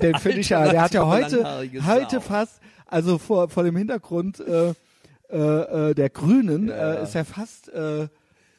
[0.00, 1.44] den finde ich ja, der hat ja heute,
[1.86, 4.74] heute fast, also vor, vor dem Hintergrund äh,
[5.30, 8.08] äh, äh, der Grünen Äh, ist er fast äh,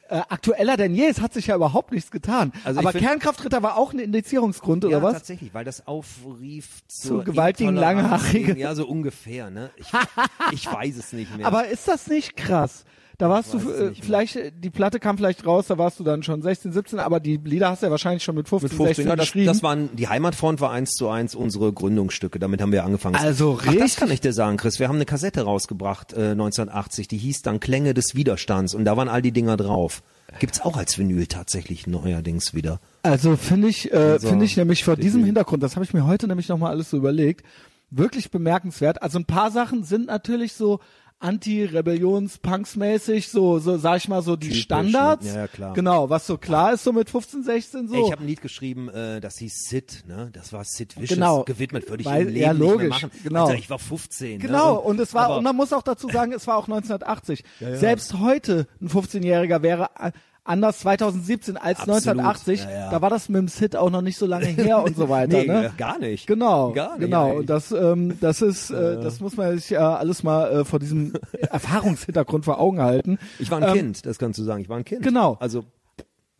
[0.08, 1.06] äh, aktueller denn je.
[1.06, 2.52] Es hat sich ja überhaupt nichts getan.
[2.64, 5.14] Also Aber Kernkraftritter war auch ein Indizierungsgrund, ja, oder was?
[5.14, 8.56] tatsächlich, weil das aufrief Zu gewaltigen Langhaarigen.
[8.56, 9.70] Ja, so ungefähr, ne?
[9.76, 9.86] Ich,
[10.52, 11.46] ich weiß es nicht mehr.
[11.46, 12.84] Aber ist das nicht krass?
[13.18, 13.92] Da warst du, äh, mehr.
[14.00, 17.18] vielleicht, äh, die Platte kam vielleicht raus, da warst du dann schon 16, 17, aber
[17.18, 19.46] die Lieder hast du ja wahrscheinlich schon mit 15, mit 15, 16 ja, das, geschrieben.
[19.46, 23.16] das waren, die Heimatfront war eins zu eins unsere Gründungsstücke, damit haben wir angefangen.
[23.16, 24.78] Also Ach, das richtig- kann ich dir sagen, Chris.
[24.78, 28.96] Wir haben eine Kassette rausgebracht, äh, 1980, die hieß dann Klänge des Widerstands und da
[28.96, 30.02] waren all die Dinger drauf.
[30.38, 32.78] Gibt's auch als Vinyl tatsächlich neuerdings wieder.
[33.02, 35.92] Also finde ich, äh, Also, finde ich nämlich vor die- diesem Hintergrund, das habe ich
[35.92, 37.44] mir heute nämlich nochmal alles so überlegt,
[37.90, 39.02] wirklich bemerkenswert.
[39.02, 40.78] Also ein paar Sachen sind natürlich so
[41.20, 45.24] Anti-Rebellions-Punks-mäßig, so, so sag ich mal so die Typisch, Standards.
[45.24, 45.30] ne?
[45.32, 45.74] Ja, ja, klar.
[45.74, 47.94] Genau, was so klar ist, so mit 15, 16 so.
[47.94, 50.30] Ey, ich habe ein Lied geschrieben, äh, das hieß Sid, ne?
[50.32, 51.44] Das war Sid Vicious Genau.
[51.44, 53.10] gewidmet, würde ich Weil- im Leben ja, nicht mehr logisch, machen.
[53.22, 53.46] genau.
[53.46, 54.40] Alter, ich war 15.
[54.40, 54.80] Genau, ne?
[54.80, 57.44] und es war, und man muss auch dazu sagen, es war auch 1980.
[57.60, 60.12] Selbst heute ein 15-Jähriger wäre äh,
[60.48, 62.60] anders 2017 als Absolut, 1980.
[62.64, 62.90] ja, ja.
[62.90, 65.38] Da war das mit dem Hit auch noch nicht so lange her und so weiter.
[65.38, 65.66] Nee, ne?
[65.66, 66.26] äh, gar nicht.
[66.26, 67.26] Genau, Gar nicht genau.
[67.26, 67.38] eigentlich.
[67.40, 70.78] Und das, ähm, das ist, äh, das muss man sich ja alles mal äh, vor
[70.78, 71.12] diesem
[71.50, 73.18] Erfahrungshintergrund vor Augen halten.
[73.38, 74.60] Ich war ein Ähm, Kind, das kannst du sagen.
[74.62, 75.02] Ich war ein Kind.
[75.02, 75.36] Genau.
[75.40, 75.64] Also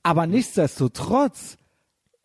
[0.02, 1.56] Aber nichtsdestotrotz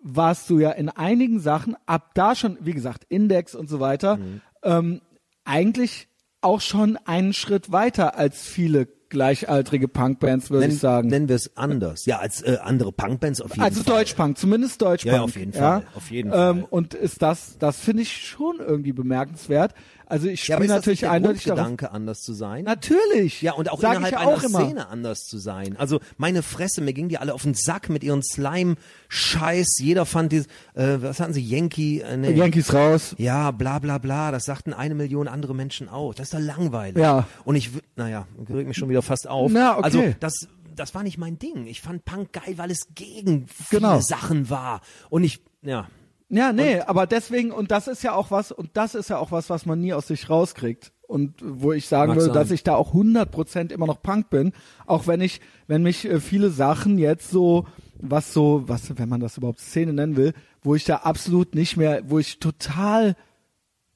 [0.02, 4.18] warst du ja in einigen Sachen ab da schon, wie gesagt, Index und so weiter,
[4.18, 4.42] Mhm.
[4.64, 5.02] ähm,
[5.46, 6.08] eigentlich
[6.42, 11.08] auch schon einen Schritt weiter als viele gleichaltrige Punkbands, würde ich sagen.
[11.08, 12.06] nennen wir es anders.
[12.06, 14.00] Ja, als äh, andere Punkbands auf jeden also Fall.
[14.00, 15.14] Deutschpunk, zumindest Deutschpunk.
[15.14, 16.66] Ja, ja, auf jeden Fall, auf jeden ähm, Fall.
[16.70, 19.74] Und ist das, das finde ich schon irgendwie bemerkenswert.
[20.14, 21.46] Also ich Ja, spiele das natürlich eindeutig.
[21.46, 22.66] Grundgedanke, anders zu sein?
[22.66, 23.42] Natürlich.
[23.42, 24.60] Ja, und auch Sag innerhalb ja einer auch immer.
[24.64, 25.76] Szene anders zu sein.
[25.78, 29.80] Also meine Fresse, mir gingen die alle auf den Sack mit ihren Slime-Scheiß.
[29.80, 30.44] Jeder fand die,
[30.76, 32.02] äh, was hatten sie, Yankee?
[32.02, 32.32] Äh, nee.
[32.34, 33.16] Yankees raus.
[33.18, 36.14] Ja, bla bla bla, das sagten eine Million andere Menschen auch.
[36.14, 37.02] Das ist doch langweilig.
[37.02, 37.28] Ja.
[37.44, 39.52] Und ich, naja, regt mich schon wieder fast auf.
[39.52, 39.84] Na, okay.
[39.84, 41.66] Also das, das war nicht mein Ding.
[41.66, 44.00] Ich fand Punk geil, weil es gegen viele Genau.
[44.00, 44.82] Sachen war.
[45.10, 45.88] Und ich, ja,
[46.34, 49.32] Ja, nee, aber deswegen, und das ist ja auch was, und das ist ja auch
[49.32, 50.92] was, was man nie aus sich rauskriegt.
[51.06, 52.34] Und wo ich sagen würde, sein.
[52.34, 54.52] dass ich da auch 100% immer noch Punk bin,
[54.88, 57.68] auch wenn ich, wenn mich äh, viele Sachen jetzt so,
[58.00, 61.78] was so, was, wenn man das überhaupt Szene nennen will, wo ich da absolut nicht
[61.78, 63.16] mehr, wo ich total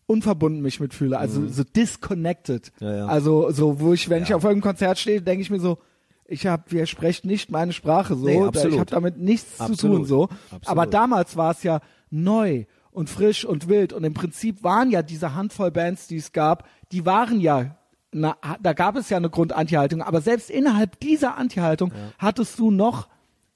[0.05, 2.71] unverbunden mich mitfühle, also so disconnected.
[2.79, 2.87] Mhm.
[2.87, 3.05] Ja, ja.
[3.07, 5.79] Also so, wo ich, wenn ich auf irgendeinem Konzert stehe, denke ich mir so,
[6.25, 9.97] ich hab, wir sprechen nicht meine Sprache so, Nee, ich habe damit nichts zu Absolut.
[9.97, 10.23] tun so.
[10.23, 10.67] Absolut.
[10.67, 11.79] Aber damals war es ja
[12.09, 16.31] neu und frisch und wild und im Prinzip waren ja diese Handvoll Bands, die es
[16.31, 17.77] gab, die waren ja
[18.11, 23.09] na, da gab es ja eine Grund-Anti-Haltung, aber selbst innerhalb dieser Anti-Haltung hattest du noch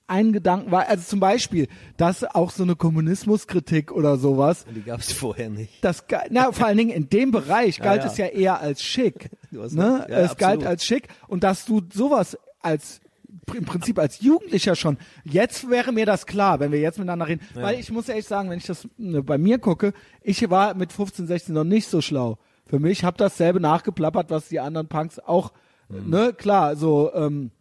[0.08, 5.14] einen Gedanken, also zum Beispiel, dass auch so eine Kommunismuskritik oder sowas, die gab es
[5.14, 5.84] vorher nicht.
[5.84, 8.10] das, na, vor allen Dingen in dem Bereich galt ja.
[8.10, 9.30] es ja eher als schick.
[9.52, 10.06] Du hast ne?
[10.10, 10.66] Ja, es galt absolut.
[10.66, 13.01] als schick und dass du sowas als
[13.56, 14.97] im Prinzip als Jugendlicher schon.
[15.24, 17.41] Jetzt wäre mir das klar, wenn wir jetzt miteinander reden.
[17.54, 20.91] Weil ich muss ehrlich sagen, wenn ich das ne, bei mir gucke, ich war mit
[20.93, 22.38] 15, 16 noch nicht so schlau.
[22.66, 25.52] Für mich habe dasselbe nachgeplappert, was die anderen Punks auch,
[25.89, 26.10] Mhm.
[26.10, 27.52] ne, klar, so, ähm,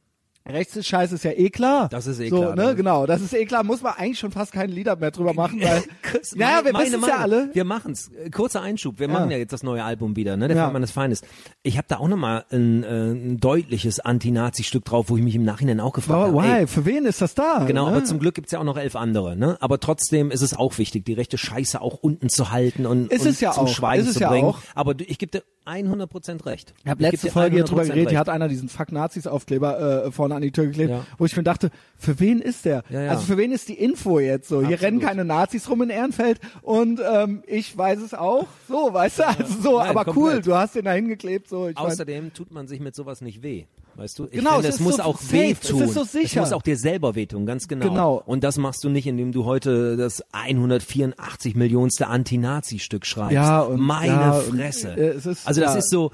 [0.49, 1.88] Rechts ist Scheiß ist ja eh klar.
[1.91, 2.64] Das ist eh so, klar, Ne?
[2.68, 2.74] ne?
[2.74, 3.62] Genau, das ist eh klar.
[3.62, 5.82] Muss man eigentlich schon fast keine Lieder mehr drüber machen, weil,
[6.34, 7.51] naja, wir wissen es ja alle.
[7.53, 8.09] Wir machen's.
[8.09, 8.99] Äh, Kurzer Einschub.
[8.99, 9.12] Wir Ja.
[9.12, 10.49] machen ja jetzt das neue Album wieder, ne?
[10.49, 10.62] Der Ja.
[10.64, 11.22] Feind meines Feindes.
[11.62, 15.45] Ich habe da auch nochmal ein, äh, ein deutliches Anti-Nazi-Stück drauf, wo ich mich im
[15.45, 16.34] Nachhinein auch gefragt habe.
[16.43, 16.61] why?
[16.61, 17.64] ey, Für wen ist das da?
[17.66, 17.97] Genau, ne?
[17.97, 19.57] aber zum Glück gibt's ja auch noch elf andere, ne?
[19.61, 23.22] Aber trotzdem ist es auch wichtig, die rechte Scheiße auch unten zu halten und, Ist
[23.22, 24.47] und es ja zum auch, Schweigen ist es zu ja bringen.
[24.49, 24.59] auch.
[24.74, 26.74] Aber ich gebe dir 100% recht.
[26.84, 29.26] Ich habe letzte dir Folge hier drüber 100% geredet, hier hat einer diesen Fuck Nazis
[29.26, 31.07] Aufkleber äh, vorne an die Tür geklebt, Ja.
[31.18, 32.82] wo ich mir dachte, für wen ist der?
[32.91, 33.11] Ja, ja.
[33.11, 34.57] Also für wen ist die Info jetzt so?
[34.61, 34.82] Hier Absolut.
[34.82, 38.47] rennen keine Nazis rum in Ehrenfeld und ähm, ich weiß es auch.
[38.68, 40.47] So, weißt du, also so, Nein, aber cool, komplett.
[40.47, 41.68] du hast den da hingeklebt, so.
[41.68, 43.64] Ich mein, Außerdem tut man sich mit sowas nicht weh.
[43.97, 44.24] Weißt du?
[44.26, 45.82] Ich Genau, finde, es es, muss so auch safe, wehtun.
[45.82, 46.43] es ist so sicher.
[46.43, 47.88] Es muss auch dir selber wehtun, ganz genau.
[47.88, 48.22] Genau.
[48.24, 53.32] Und das machst du nicht, indem du heute das 184 Millionste Anti-Nazi-Stück schreibst.
[53.34, 54.91] Ja, und- Meine ja, und, Fresse.
[54.97, 55.78] äh, es ist- also das ja.
[55.80, 56.12] ist so,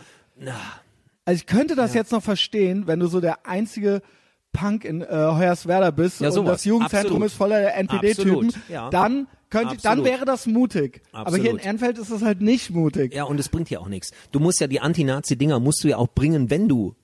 [1.25, 4.01] Also ich könnte das jetzt noch verstehen, wenn du so der einzige
[4.57, 7.27] Punk in äh, Hoyerswerda bist Ja, und das Jugendzentrum Absolut.
[7.27, 8.91] ist voller NPD-Typen, Absolut, ja.
[8.91, 10.05] dann könnte, dann Absolut.
[10.07, 11.03] wäre das mutig.
[11.13, 11.65] Aber hier in Absolut.
[11.65, 13.15] Ehrenfeld ist es halt nicht mutig.
[13.15, 14.11] Ja, und es bringt ja auch nichts.
[14.33, 16.95] Du musst ja die Anti-Nazi-Dinger musst du ja auch bringen, wenn du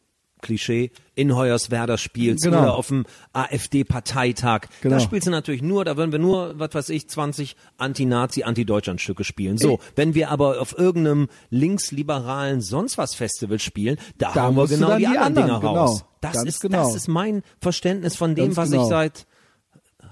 [0.43, 2.59] Klischee in Hoyerswerda spielst Genau.
[2.63, 4.63] oder auf dem AfD-Parteitag.
[4.83, 4.97] Genau.
[4.97, 9.25] Da spielst du natürlich nur, da würden wir nur, was weiß ich, 20 Anti-Nazi, Anti-Deutschland-Stücke
[9.25, 9.57] spielen.
[9.57, 14.67] So, wenn wir aber auf irgendeinem linksliberalen sonst was Festival spielen, da, Da hauen wir
[14.67, 16.01] genau die, die anderen Dinger raus.
[16.01, 16.09] genau.
[16.21, 16.85] Das Ganz ist, genau.
[16.85, 18.83] das ist mein Verständnis von dem, Ganz was genau.
[18.85, 19.27] ich seit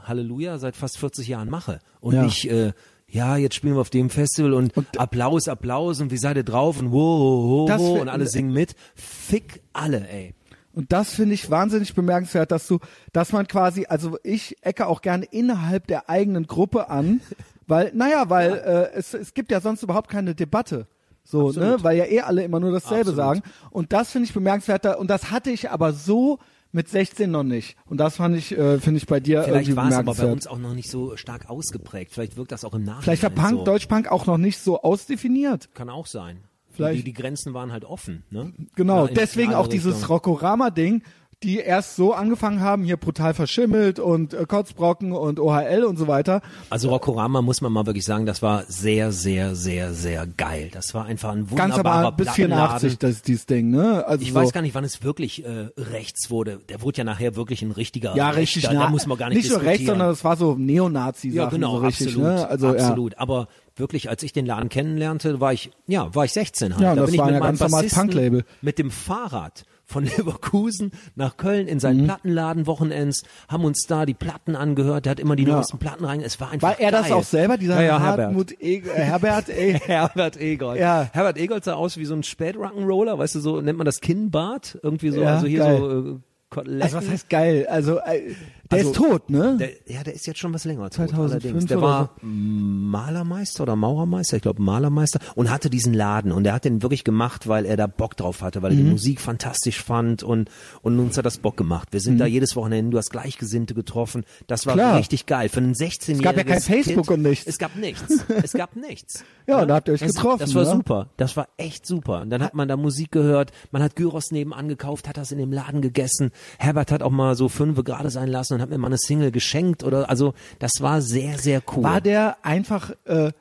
[0.04, 2.22] Halleluja seit fast 40 Jahren mache und Ja.
[2.24, 2.72] nicht äh,
[3.10, 6.80] ja, jetzt spielen wir auf dem Festival und, Applaus, Applaus und wie seid ihr drauf
[6.80, 8.74] und wo, wo, wo wär- und alle singen mit.
[8.94, 10.34] Fick alle, ey.
[10.72, 12.78] Und das finde ich wahnsinnig bemerkenswert, dass du,
[13.12, 17.20] dass man quasi, also ich ecke auch gerne innerhalb der eigenen Gruppe an,
[17.66, 20.86] weil, naja, weil äh, es, es gibt ja sonst überhaupt keine Debatte.
[21.24, 21.84] So, ne, Absolut.
[21.84, 23.16] weil ja eh alle immer nur dasselbe Absolut.
[23.16, 23.42] sagen.
[23.70, 26.38] Und das finde ich bemerkenswert, und das hatte ich aber so
[26.72, 27.76] mit 16 noch nicht.
[27.86, 30.30] Und das fand ich, äh, finde ich bei dir Vielleicht irgendwie war es aber bei
[30.30, 32.12] uns auch noch nicht so stark ausgeprägt.
[32.12, 33.64] Vielleicht wirkt das auch im Nachhinein Vielleicht war Punk, so.
[33.64, 35.74] Deutschpunk auch noch nicht so ausdefiniert.
[35.74, 36.44] Kann auch sein.
[36.72, 38.52] Vielleicht- Die, die Grenzen waren halt offen, ne?
[38.76, 40.08] Genau, Ja, deswegen auch dieses.
[40.08, 41.02] Rockorama-Ding,
[41.42, 46.06] die erst so angefangen haben, hier brutal verschimmelt und äh, Kotzbrocken und OHL und so
[46.06, 46.42] weiter.
[46.68, 50.68] Also Rockorama muss man mal wirklich sagen, das war sehr, sehr, sehr, sehr geil.
[50.70, 52.78] Das war einfach ein Ganz wunderbarer aber bis Plattenladen.
[52.90, 54.04] 84, das ist dieses Ding, ne?
[54.06, 56.60] Also Ich so, weiß gar nicht, wann es wirklich äh, rechts wurde.
[56.68, 58.40] Der wurde ja nachher wirklich ein richtiger ja, Rechter.
[58.42, 59.72] richtig, Da na, muss man gar nicht, nicht nur diskutieren.
[59.78, 62.48] rechts, sondern es war so Neonazi-Sachen Ja, genau, so richtig, absolut, ne?
[62.48, 63.16] Also, absolut.
[63.18, 66.82] Aber wirklich, als ich den Laden kennenlernte, war ich, ja, war ich 16 halt.
[66.82, 68.44] Ja, da das bin war ich mit meinem ganz normales Punk-Label.
[68.60, 71.80] mit dem Fahrrad von Leverkusen nach Köln in Mhm.
[71.80, 75.56] seinen Plattenladen Wochenends, haben uns da die Platten angehört, der hat immer die Ja.
[75.56, 77.12] neuesten Platten rein, es war einfach War er das geil.
[77.12, 78.52] auch selber, dieser ja, ja, Herbert.
[78.62, 79.48] E äh, Herbert?
[79.48, 80.80] Ey, Herbert Egold.
[80.80, 81.08] Ja.
[81.12, 84.78] Herbert Egold sah aus wie so ein Spät-Rock'n'Roller, weißt du, so nennt man das Kinnbart,
[84.82, 85.78] irgendwie so, also hier geil.
[85.78, 86.18] so äh,
[86.50, 86.82] Koteletten.
[86.82, 87.66] also was heißt geil?
[87.70, 88.34] Also, äh,
[88.70, 89.56] der Also, ist tot, ne?
[89.58, 91.66] Der, ja, der ist jetzt schon was länger tot, 2005 allerdings.
[91.66, 96.64] Der war Malermeister oder Maurermeister, ich glaube Malermeister und hatte diesen Laden und er hat
[96.64, 98.84] den wirklich gemacht, weil er da Bock drauf hatte, weil er Mhm.
[98.84, 100.50] die Musik fantastisch fand und
[100.82, 101.88] und uns hat das Bock gemacht.
[101.92, 104.24] Wir sind da jedes Wochenende, du hast Gleichgesinnte getroffen.
[104.46, 104.78] Das war Mhm.
[104.80, 104.98] Klar.
[104.98, 107.18] richtig geil für einen 16-jährigen Es gab ja kein Facebook Kind.
[107.18, 107.46] und nichts.
[107.46, 108.24] Es gab nichts.
[108.42, 109.24] Es gab nichts.
[109.50, 110.70] Ja, und da habt ihr euch das, getroffen, Das war ne?
[110.70, 111.08] super.
[111.16, 112.20] Das war echt super.
[112.20, 115.38] Und dann hat man da Musik gehört, man hat Gyros nebenan gekauft, hat das in
[115.38, 116.30] dem Laden gegessen.
[116.58, 119.30] Herbert hat auch mal so fünfe gerade sein lassen und hat mir mal eine Single
[119.30, 121.82] geschenkt oder also das war sehr sehr cool.
[121.84, 123.32] War der einfach, äh,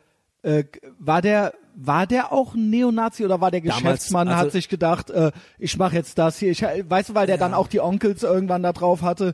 [0.41, 0.63] äh,
[0.97, 4.69] war der, war der auch ein Neonazi oder war der Damals, Geschäftsmann, also- hat sich
[4.69, 6.51] gedacht, äh, ich mache jetzt das hier.
[6.51, 9.33] Ich, weißt du, weil der dann auch die Onkels irgendwann da drauf hatte.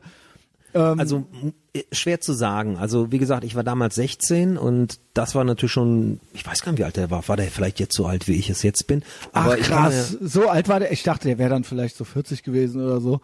[0.72, 2.76] also m- äh, schwer zu sagen.
[2.76, 6.72] Also wie gesagt, ich war damals 16 und das war natürlich schon, ich weiß gar
[6.72, 7.26] nicht, wie alt er war.
[7.28, 9.02] War der vielleicht jetzt so alt, wie ich es jetzt bin?
[9.32, 10.92] Ach ich kann krass, so alt war der.
[10.92, 13.20] Ich dachte, der wäre dann vielleicht so 40 gewesen oder so.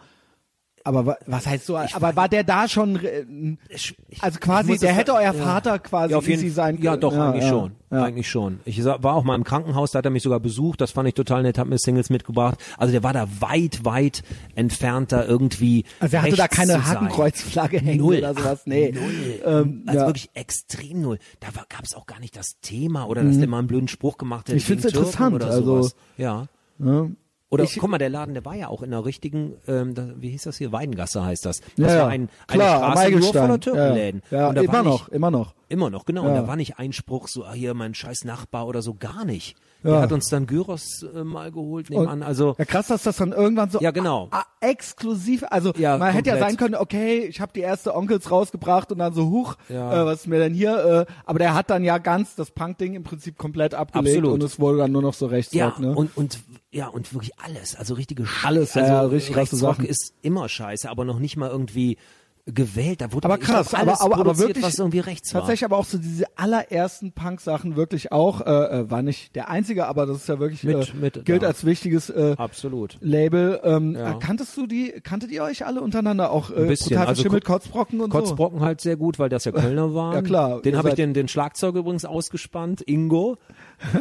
[0.85, 1.95] Aber wa- was heißt so alt?
[1.95, 3.23] Aber war der da schon, äh,
[3.69, 5.33] Ich- ich- also ich quasi, der es- hätte euer ja.
[5.33, 7.01] Vater quasi ja, auf jeden sein Ja, können.
[7.01, 7.71] doch, eigentlich ja, schon.
[7.89, 8.03] Ja.
[8.03, 8.59] Eigentlich schon.
[8.65, 11.13] Ich war auch mal im Krankenhaus, da hat er mich sogar besucht, das fand ich
[11.13, 12.57] total nett, hat mir Singles mitgebracht.
[12.77, 14.23] Also der war da weit, weit
[14.55, 15.85] entfernt da irgendwie.
[15.99, 16.85] Also er hatte da keine.
[16.85, 18.17] Hakenkreuzflagge hängen Null.
[18.17, 18.61] oder sowas.
[18.65, 18.91] Nee.
[18.91, 19.41] Null.
[19.45, 20.07] Ähm, also ja.
[20.07, 21.17] wirklich extrem null.
[21.39, 24.17] Da gab es auch gar nicht das Thema oder dass der mal einen blöden Spruch
[24.17, 24.53] gemacht hätte.
[24.53, 24.57] Mhm.
[24.57, 25.95] Ich gegen Türken interessant, Oder also- sowas.
[26.17, 26.47] Ja.
[26.79, 27.07] Ja.
[27.53, 30.09] Oder Ich- guck mal, der Laden, der war ja auch in der richtigen, ähm, da,
[30.17, 30.71] wie hieß das hier?
[30.71, 31.61] Weidengasse heißt das.
[31.77, 31.99] Das ja.
[32.01, 34.23] war ein, Klar, eine am Straße nur voller Türkenläden.
[34.31, 35.53] Ja, ja Und da immer war nicht, noch, immer noch.
[35.69, 36.23] Immer noch, genau.
[36.25, 39.23] Und da war nicht ein Spruch so, ah, hier mein scheiß Nachbar oder so, gar
[39.23, 39.55] nicht.
[39.83, 39.91] Ja.
[39.91, 42.23] Der hat uns dann Gyros äh, mal geholt nebenan.
[42.23, 44.29] Also Ja, krass, dass das dann irgendwann so Ja, genau.
[44.61, 46.49] exklusiv, also Ja, man hätte ja komplett.
[46.51, 50.01] sein können, okay, ich habe die erste Onkels rausgebracht und dann so, huch, Ja.
[50.01, 51.05] äh, was ist mir denn hier?
[51.07, 54.33] Äh, aber der hat dann ja ganz das Punk-Ding im Prinzip komplett abgelegt Absolut.
[54.33, 55.93] und es wurde dann nur noch so Rechtsrock, ja, ne?
[55.95, 56.39] und, und
[56.71, 58.47] ja, und wirklich alles, also richtige Scheiße.
[58.47, 59.85] Alles, ja, also ja, richtig krasse Sachen.
[59.85, 61.97] ist immer scheiße, aber noch nicht mal irgendwie
[62.45, 62.99] gewählt.
[63.01, 65.41] Da wurde aber krass, alles aber, aber, aber wirklich, was irgendwie rechts war.
[65.41, 69.87] tatsächlich aber auch so diese allerersten Punk-Sachen wirklich auch, äh, äh, war nicht der einzige,
[69.87, 71.47] aber das ist ja wirklich, Mit- äh, mit, gilt ja.
[71.47, 72.97] als wichtiges äh, Absolut.
[72.99, 73.61] Label.
[73.63, 74.11] Ähm, Ja.
[74.17, 76.97] äh, Kanntest du die, kanntet ihr euch alle untereinander auch äh, Ein bisschen.
[76.97, 78.19] Also verschimmelt, Ko- Kotzbrocken und so?
[78.19, 80.13] Kotzbrocken halt sehr gut, weil das ja Kölner waren.
[80.15, 80.61] Ja, klar.
[80.61, 83.37] Den habe ich den, den Schlagzeuger übrigens ausgespannt, Ingo,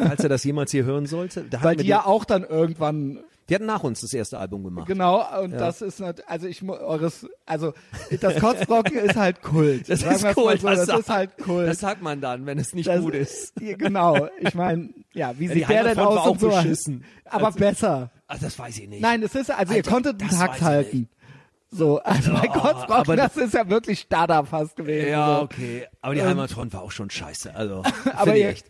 [0.03, 1.45] falls er das jemals hier hören sollte.
[1.49, 3.20] Da Weil die ja auch dann irgendwann
[3.53, 4.87] die hatten nach uns das erste Album gemacht.
[4.87, 7.75] Genau, und das ist nat- also ich eures also
[8.21, 9.91] das Kotzbrocken ist halt Kult.
[9.91, 10.59] Das Sagen ist cool.
[10.59, 11.69] So, das, sagt- ist halt Kult.
[11.69, 13.53] Das sagt man dann, wenn es nicht Das- gut ist.
[13.61, 14.29] Ja, genau.
[14.41, 16.49] Ich meine, ja, wie Ja, sieht der denn aus und so?
[16.49, 17.05] beschissen.
[17.27, 18.11] Aber Also- besser.
[18.27, 19.03] Ach, das weiß ich nicht.
[19.03, 21.09] Nein, es ist also ihr Alter, konntet einen das Takt halten.
[21.71, 25.11] So, also bei Kotzbrocken, aber- das ist ja wirklich Stada fast gewesen.
[25.11, 25.43] Ja, so.
[25.43, 25.87] okay.
[26.01, 27.55] Aber die Heimatfront war auch schon scheiße.
[27.55, 27.83] Also,
[28.17, 28.67] aber ihr, echt.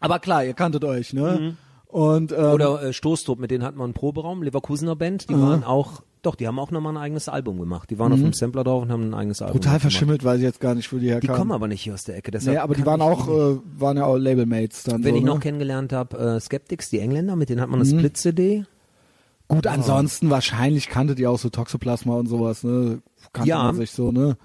[0.00, 1.38] aber klar, ihr kanntet euch, ne?
[1.40, 1.56] Mhm.
[1.94, 5.62] Und ähm, Oder äh, Stoßtrupp, mit denen hatten wir einen Proberaum, Leverkusener Band, die waren
[5.62, 7.88] auch, doch, die haben auch nochmal ein eigenes Album gemacht.
[7.88, 9.82] Die waren auf dem Sampler drauf und haben ein eigenes Album brutal gemacht.
[9.82, 11.36] verschimmelt, weiß ich jetzt gar nicht, wo die Die herkamen.
[11.36, 12.32] kommen aber nicht hier aus der Ecke.
[12.32, 15.04] Deshalb Nee, aber die waren auch, die- äh, waren ja auch Labelmates dann.
[15.04, 15.40] Wenn so, ich noch ne?
[15.40, 17.86] kennengelernt habe, äh, Skeptics, die Engländer, mit denen hat man Mhm.
[17.86, 18.64] eine Split-CD.
[19.46, 23.02] Gut, ansonsten wahrscheinlich kanntet ihr auch so Toxoplasma und sowas, ne?
[23.32, 23.62] Kannte Ja.
[23.62, 24.36] man sich so, ne?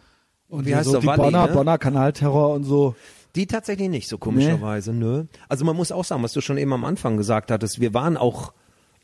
[0.49, 1.53] Und Wie heißt so der die Walli, Bonner, ne?
[1.53, 2.93] Bonner Kanalterror und so.
[3.35, 5.25] Die tatsächlich nicht, so komischerweise, nö.
[5.47, 8.17] Also man muss auch sagen, was du schon eben am Anfang gesagt hattest, wir waren
[8.17, 8.53] auch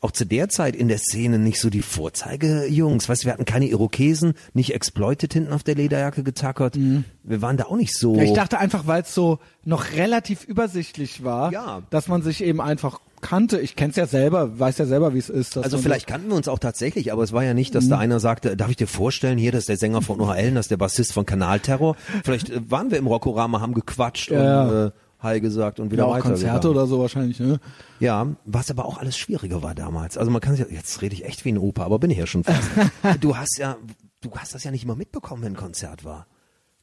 [0.02, 3.08] auch zu der Zeit in der Szene nicht so die Vorzeigejungs.
[3.08, 6.76] Weißt wir hatten keine Irokesen, nicht Exploited hinten auf der Lederjacke getackert.
[6.76, 8.12] Wir waren da auch nicht so.
[8.12, 8.18] Mhm.
[8.18, 11.82] Ja, ich dachte einfach, weil es so noch relativ übersichtlich war, Ja.
[11.90, 13.60] dass man sich eben einfach kannte.
[13.60, 15.56] Ich kenn's ja selber, weiß ja selber, wie es ist.
[15.56, 17.98] dass Also vielleicht kannten wir uns auch tatsächlich, aber es war ja nicht, dass da
[17.98, 20.70] einer sagte, darf ich dir vorstellen, hier, das ist der Sänger von OHL, das ist
[20.70, 21.96] der Bassist von Kanalterror.
[22.24, 24.90] Vielleicht äh, waren wir im Rockorama, haben gequatscht Ja, und äh,
[25.20, 26.28] Hi gesagt und wieder ja, auch weiter.
[26.28, 27.58] Konzerte oder so wahrscheinlich, ne?
[28.00, 30.18] Ja, was aber auch alles schwieriger war damals.
[30.18, 32.26] Also man kann sich, jetzt rede ich echt wie ein Opa, aber bin ich ja
[32.26, 32.68] schon fast.
[33.20, 33.76] du hast ja,
[34.20, 36.26] du hast das ja nicht immer mitbekommen, wenn ein Konzert war.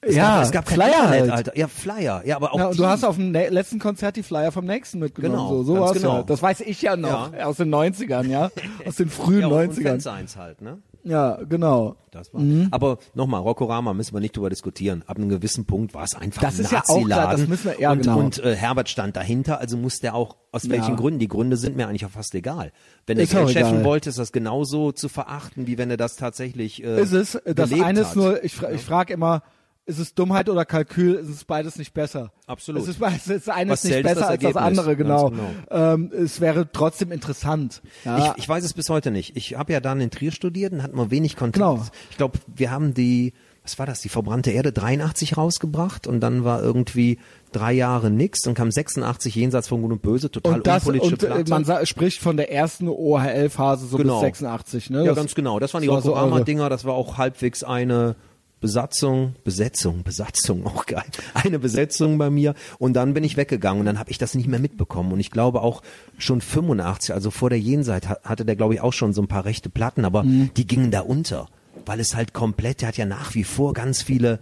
[0.06, 1.32] Es Ja, gab, es gab kein Flyer Internet, halt.
[1.32, 1.58] Alter.
[1.58, 2.22] Ja, Flyer.
[2.26, 5.00] Ja, aber auch Ja, und du hast auf dem letzten Konzert die Flyer vom nächsten
[5.00, 5.36] mitgenommen.
[5.36, 6.16] Genau, so, so war's genau.
[6.18, 6.24] ja.
[6.24, 7.46] Das weiß ich ja noch Ja.
[7.46, 8.50] aus den 90ern, ja.
[8.88, 9.84] Aus den frühen ja, und 90ern.
[10.02, 10.80] Fansigns halt, ne?
[11.06, 11.98] Ja, genau.
[12.12, 12.42] Das war.
[12.72, 15.04] Aber nochmal, Rockorama müssen wir nicht drüber diskutieren.
[15.06, 17.66] Ab einem gewissen Punkt war es einfach Das ein ist ja auch klar, das müssen
[17.72, 18.20] wir- ja, und, genau.
[18.20, 20.96] und äh, Herbert stand dahinter, also muss der auch, aus welchen Ja.
[20.96, 22.72] Gründen, die Gründe sind mir eigentlich auch fast egal.
[23.06, 23.84] Wenn er scheffeln egal.
[23.84, 27.74] wollte, ist das genauso zu verachten, wie wenn er das tatsächlich äh, Ist es, das
[27.74, 29.44] eine ist nur, ich, fra ich frage immer,
[29.86, 31.16] ist es Dummheit oder Kalkül?
[31.16, 32.32] Ist es beides nicht besser?
[32.48, 32.82] Absolut.
[32.84, 35.30] Es ist, beides- das eine Was ist nicht ist besser das als das andere, genau.
[35.30, 35.44] genau.
[35.72, 37.82] Ähm, es wäre trotzdem interessant.
[38.06, 39.36] Ja, Ich, ich weiß es bis heute nicht.
[39.36, 41.56] Ich habe ja dann in Trier studiert und hatten wir wenig Kontakt.
[41.56, 41.86] Genau.
[42.12, 46.46] Ich glaube, wir haben die, was war das, die verbrannte Erde 83 rausgebracht und dann
[46.46, 47.20] war irgendwie
[47.52, 51.14] drei Jahre nix und kam 86 jenseits von Gut und Böse, total und das, unpolitische
[51.14, 51.72] und äh, Platte.
[51.74, 54.16] man spricht von der ersten OHL-Phase so Genau.
[54.22, 55.00] bis 86, ne?
[55.00, 55.60] ja, Das- ganz genau.
[55.60, 58.16] Das waren die so Rockorama-Dinger, das war auch halbwegs eine
[58.64, 61.04] Besatzung, Besetzung, Besatzung, auch geil.
[61.34, 64.48] Eine Besetzung bei mir und dann bin ich weggegangen und dann habe ich das nicht
[64.48, 65.82] mehr mitbekommen und ich glaube auch
[66.18, 69.28] schon 85, also vor der Jenseit ha- hatte der glaube ich auch schon so ein
[69.28, 70.52] paar rechte Platten, aber Mhm.
[70.56, 71.48] die gingen da unter,
[71.86, 74.40] weil es halt komplett, der hat ja nach wie vor ganz viele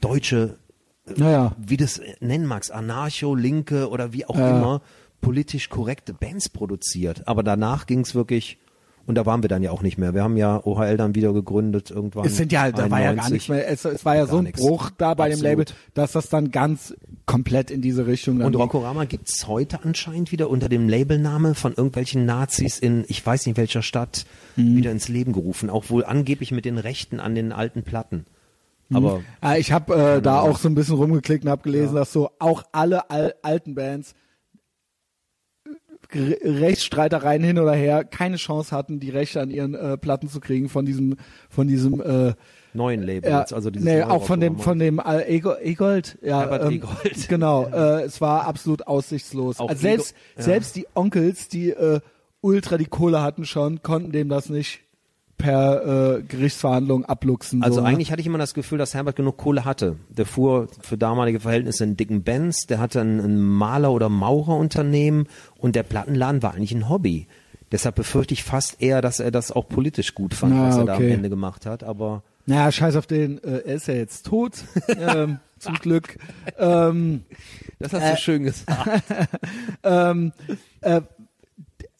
[0.00, 0.56] deutsche
[1.16, 1.56] Naja.
[1.58, 4.50] wie das nennen magst, Anarcho, Linke oder wie auch Ja.
[4.50, 4.82] immer,
[5.20, 7.26] politisch korrekte Bands produziert.
[7.26, 8.58] Aber danach ging's wirklich,
[9.06, 10.14] und da waren wir dann ja auch nicht mehr.
[10.14, 12.24] Wir haben ja OHL dann wieder gegründet irgendwann.
[12.26, 13.32] Es sind ja, da war ja gar 91.
[13.32, 14.60] nichts mehr, es, es war ja so ein nichts.
[14.60, 15.58] Bruch da bei dem Absolut.
[15.58, 16.94] Label, dass das dann ganz
[17.26, 18.54] komplett in diese Richtung Und.
[18.56, 23.56] Rockorama gibt's heute anscheinend wieder unter dem Labelname von irgendwelchen Nazis in, ich weiß nicht
[23.56, 24.26] welcher Stadt,
[24.56, 24.76] Mhm.
[24.76, 25.68] wieder ins Leben gerufen.
[25.68, 28.24] Auch wohl angeblich mit den Rechten an den alten Platten.
[28.92, 32.12] Aber Ah, ich habe äh, da auch so ein bisschen rumgeklickt und habe gelesen, dass
[32.12, 34.14] so auch alle al alten Bands
[36.14, 40.68] Rechtsstreitereien hin oder her keine Chance hatten, die Rechte an ihren äh, Platten zu kriegen
[40.68, 41.16] von diesem
[41.48, 42.34] von diesem äh,
[42.72, 46.18] neuen Label ja, jetzt, also dieses nee, auch von dem von dem äh, Ego, Egold,
[46.22, 47.28] ja, Herbert ähm, Egold.
[47.28, 49.60] genau, äh, es war absolut aussichtslos.
[49.60, 50.42] Auch also selbst Ego- ja.
[50.42, 52.00] selbst die Onkels, die äh,
[52.40, 54.83] ultra die Kohle hatten schon, konnten dem das nicht
[55.36, 57.62] per äh, Gerichtsverhandlung abluchsen.
[57.62, 57.88] Also so, ne?
[57.88, 59.96] eigentlich hatte ich immer das Gefühl, dass Herbert genug Kohle hatte.
[60.08, 65.28] Der fuhr für damalige Verhältnisse einen dicken Benz, der hatte ein, ein Maler- oder Maurerunternehmen
[65.58, 67.26] und der Plattenladen war eigentlich ein Hobby.
[67.72, 70.84] Deshalb befürchte ich fast eher, dass er das auch politisch gut fand, Na, was er
[70.84, 71.12] da am okay.
[71.12, 71.82] Ende gemacht hat.
[71.82, 74.52] Aber Naja, scheiß auf den, äh, er ist ja jetzt tot,
[74.88, 76.16] ähm, zum Glück.
[76.58, 77.24] Ähm,
[77.78, 79.02] das hast du schön gesagt.
[79.82, 80.32] ähm,
[80.82, 81.00] äh,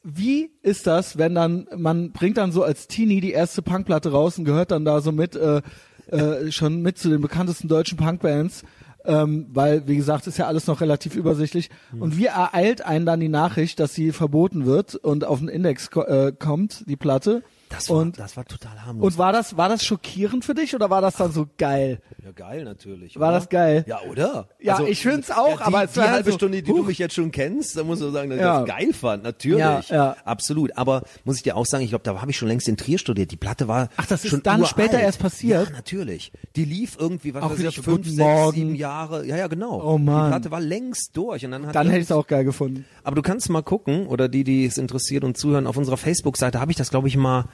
[0.05, 4.39] wie ist das, wenn dann, man bringt dann so als Teenie die erste Punkplatte raus
[4.39, 5.63] und gehört dann da so mit, äh,
[6.09, 8.65] äh, schon mit zu den bekanntesten deutschen Punkbands,
[9.07, 11.71] ähm, weil, wie gesagt, ist ja alles noch relativ übersichtlich.
[11.91, 12.03] Hm.
[12.03, 15.91] Und wie ereilt einen dann die Nachricht, dass sie verboten wird und auf den Index
[15.91, 17.43] ko äh, kommt, die Platte?
[17.71, 19.05] Das war, und, das war total harmlos.
[19.15, 22.01] und war das, war das schockierend für dich oder war das dann so geil?
[22.25, 23.19] ja, geil natürlich.
[23.19, 23.39] War oder?
[23.39, 23.85] das geil?
[23.89, 24.49] Ja, oder?
[24.61, 26.87] Ja, ich find's auch, die, aber es die war halbe so, Stunde, die du huch.
[26.87, 28.61] mich jetzt schon kennst, da musst du sagen, dass Ja.
[28.63, 29.23] ich das geil fand.
[29.25, 29.59] Natürlich.
[29.59, 30.17] Ja, ja.
[30.25, 30.77] Absolut.
[30.77, 32.99] Aber muss ich dir auch sagen, ich glaube, da habe ich schon längst in Trier
[32.99, 33.31] studiert.
[33.33, 34.71] Die Platte war Ach, das ist schon dann uralt.
[34.71, 35.69] später erst passiert?
[35.69, 36.31] Ja, natürlich.
[36.57, 38.55] Die lief irgendwie, was Auch weiß ich, fünf, sechs, Morgen.
[38.57, 39.27] sieben Jahre.
[39.27, 39.83] Ja, ja, genau.
[39.83, 40.27] Oh, Mann.
[40.27, 41.45] Die Platte war längst durch.
[41.45, 42.85] Und dann hat Dann hätte ich es auch geil gefunden.
[43.03, 46.61] aber du kannst mal gucken, oder die, die es interessiert und zuhören, auf unserer Facebook-Seite
[46.61, 47.47] habe ich das, glaube ich, mal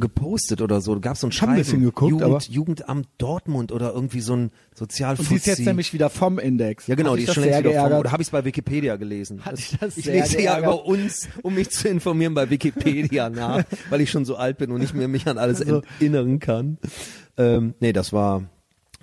[0.00, 0.94] gepostet oder so.
[0.94, 1.52] Da gab es so ein Schreiben.
[1.52, 5.22] ein bisschen geguckt, Jugend, aber- Jugendamt Dortmund oder irgendwie so ein Sozialfuzzi.
[5.28, 6.86] Und die ist jetzt nämlich wieder vom Index.
[6.86, 8.00] Ja, genau, Hat die ist schon wieder vom, geärgert?
[8.00, 9.44] oder habe ich es bei Wikipedia gelesen?
[9.44, 10.64] Hat dich das ich sehr lese ja geärgert?
[10.74, 14.70] über uns, um mich zu informieren bei Wikipedia nach, weil ich schon so alt bin
[14.72, 16.78] und nicht mehr mich an alles Also- erinnern kann.
[17.36, 18.42] Ähm, nee, das war,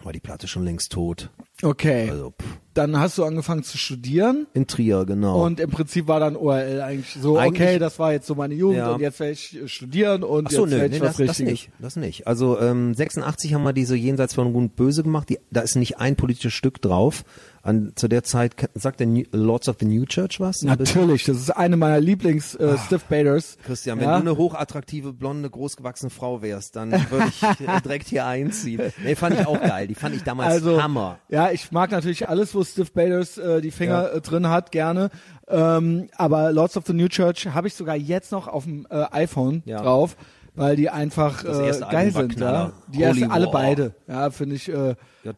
[0.04, 1.30] war die Platte schon längst tot.
[1.64, 2.08] Okay.
[2.10, 2.46] Also, pff.
[2.76, 5.44] dann hast du angefangen zu studieren In Trier, genau.
[5.44, 8.54] und im Prinzip war dann ORL eigentlich so, Eigentlich- okay, das war jetzt so meine
[8.54, 8.92] Jugend Ja.
[8.92, 11.10] und jetzt werde ich äh, studieren und Ach so, jetzt nö, werde nee, ich das,
[11.10, 11.52] was das Richtiges.
[11.52, 11.70] nicht.
[11.80, 12.28] Das nicht.
[12.28, 15.30] Also ähm, 86 haben wir diese Jenseits von Gut und Böse gemacht.
[15.30, 17.24] Die, da ist nicht ein politisches Stück drauf.
[17.68, 20.62] An, zu der Zeit sagt der New, Lords of the New Church was?
[20.62, 23.58] Natürlich, das ist eine meiner Lieblings äh, Stiff Baders.
[23.66, 24.16] Christian, wenn ja?
[24.16, 28.82] du eine hochattraktive, blonde, großgewachsene Frau wärst, dann würde ich äh, direkt hier einziehen.
[29.04, 29.88] Nee, fand ich auch geil.
[29.88, 31.20] Die fand ich damals also, Hammer.
[31.28, 34.18] Ja, ich mag natürlich alles, wo Stiff Baders äh, die Finger Ja.
[34.18, 35.10] äh, drin hat, gerne.
[35.50, 39.06] Ähm, aber Lords of the New Church habe ich sogar jetzt noch auf dem äh,
[39.12, 39.82] iPhone Ja.
[39.82, 40.16] drauf,
[40.58, 42.38] weil die einfach äh, erste geil sind.
[42.40, 42.74] Ja?
[42.94, 43.52] Die erste, Holy alle War.
[43.54, 43.96] beide.
[44.08, 44.68] Ja, finde ich.
[44.68, 44.96] Äh,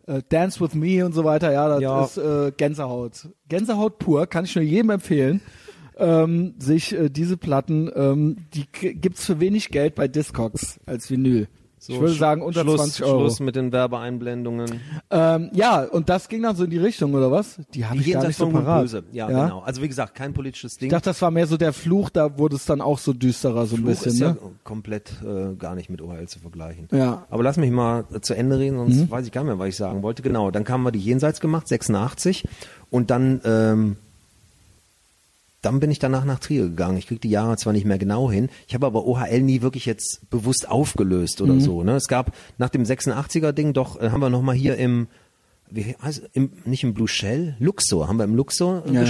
[0.08, 1.52] äh, Dance with Me und so weiter.
[1.52, 2.04] Ja, das Ja.
[2.04, 3.28] ist äh, Gänsehaut.
[3.48, 5.42] Gänsehaut pur, kann ich nur jedem empfehlen.
[5.98, 11.48] Ähm, sich äh, diese Platten, ähm, die gibt's für wenig Geld bei Discogs als Vinyl.
[11.80, 13.20] So, ich würde sagen unter Schluss, 20 Euro.
[13.22, 14.82] Schluss mit den Werbeeinblendungen.
[15.10, 17.58] Ähm, ja, und das ging dann so in die Richtung, oder was?
[17.74, 18.82] Die habe Die ich gar nicht so parat.
[18.82, 19.04] Böse.
[19.14, 19.60] Ja, genau.
[19.62, 20.88] Also wie gesagt, kein politisches Ding.
[20.88, 23.66] Ich dachte, das war mehr so der Fluch, da wurde es dann auch so düsterer
[23.66, 24.38] so ein Fluch bisschen, ist ne?
[24.42, 26.90] ja komplett äh, gar nicht mit OHL zu vergleichen.
[26.92, 27.12] Ja.
[27.12, 27.18] Mhm.
[27.30, 29.70] Aber lass mich mal äh, zu Ende reden, sonst weiß ich gar nicht mehr, was
[29.70, 30.22] ich sagen wollte.
[30.22, 32.46] Genau, dann haben wir die Jenseits gemacht, 86.
[32.90, 33.96] Und dann, ähm,
[35.62, 36.98] dann bin ich danach nach Trier gegangen.
[36.98, 38.50] Ich krieg die Jahre zwar nicht mehr genau hin.
[38.68, 41.50] Ich habe aber OHL nie wirklich jetzt bewusst aufgelöst Mhm.
[41.50, 41.84] oder so.
[41.84, 41.96] Ne?
[41.96, 45.08] Es gab nach dem 86er Ding doch, äh, haben wir nochmal hier im,
[45.70, 49.06] wie heißt, im, nicht im Blue Shell, Luxor, haben wir im Luxor äh, Ja, ja.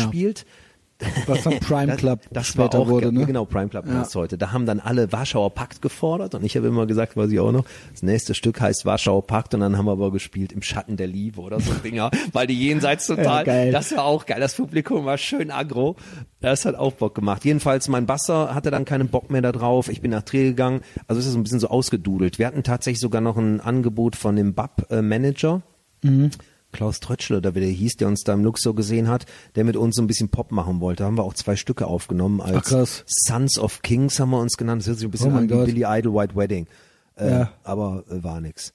[1.28, 3.26] Was dann Prime Club das später war auch, wurde, ne?
[3.26, 4.00] Genau, Prime Club Ja.
[4.00, 4.38] heißt heute.
[4.38, 7.52] Da haben dann alle Warschauer Pakt gefordert und ich habe immer gesagt, weiß ich auch
[7.52, 10.97] noch, das nächste Stück heißt Warschauer Pakt und dann haben wir aber gespielt im Schatten
[10.97, 13.72] der Liebe oder so Dinger, weil die jenseits total, geil.
[13.72, 14.39] das war auch geil.
[14.41, 15.95] Das Publikum war schön aggro.
[16.41, 17.43] Das hat auch Bock gemacht.
[17.45, 19.89] Jedenfalls mein Basser hatte dann keinen Bock mehr da drauf.
[19.89, 20.82] Ich bin nach Trier gegangen.
[21.08, 22.39] Also es ist so ein bisschen so ausgedudelt.
[22.39, 25.62] Wir hatten tatsächlich sogar noch ein Angebot von dem BAP-Manager.
[26.04, 26.32] Mhm.
[26.72, 29.76] Klaus Trötschle, oder wie der hieß, der uns da im Luxor gesehen hat, der mit
[29.76, 31.03] uns so ein bisschen Pop machen wollte.
[31.03, 33.03] Da haben wir auch zwei Stücke aufgenommen als.
[33.07, 34.82] Sons of Kings haben wir uns genannt.
[34.82, 35.65] Das hört sich ein bisschen Oh an wie.
[35.65, 36.67] Billy Idol White Wedding.
[37.15, 37.51] Äh, Ja.
[37.63, 38.74] Aber äh, war nix.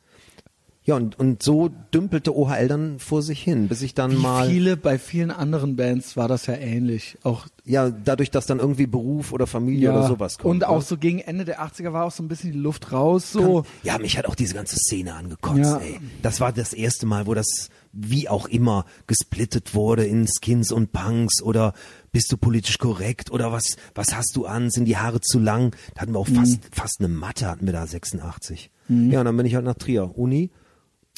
[0.86, 4.46] Ja, und, und so dümpelte OHL dann vor sich hin, bis ich dann Wie mal,
[4.50, 7.16] viele, bei vielen anderen Bands war das ja ähnlich.
[7.22, 10.50] Auch ja, dadurch, dass dann irgendwie Beruf oder Familie oder sowas kommt.
[10.56, 10.82] Und auch ne?
[10.82, 13.64] so gegen Ende der 80er war auch so ein bisschen die Luft raus, so.
[13.82, 15.78] Ja, mich hat auch diese ganze Szene angekotzt, Ja.
[15.78, 16.00] ey.
[16.20, 20.92] Das war das erste Mal, wo das wie auch immer gesplittet wurde in Skins und
[20.92, 21.74] Punks oder
[22.12, 25.74] bist du politisch korrekt oder was was hast du an, sind die Haare zu lang?
[25.94, 26.68] Da hatten wir auch fast Mhm.
[26.72, 28.70] fast eine Matte hatten wir da 86.
[28.88, 30.50] Ja, und dann bin ich halt nach Trier Uni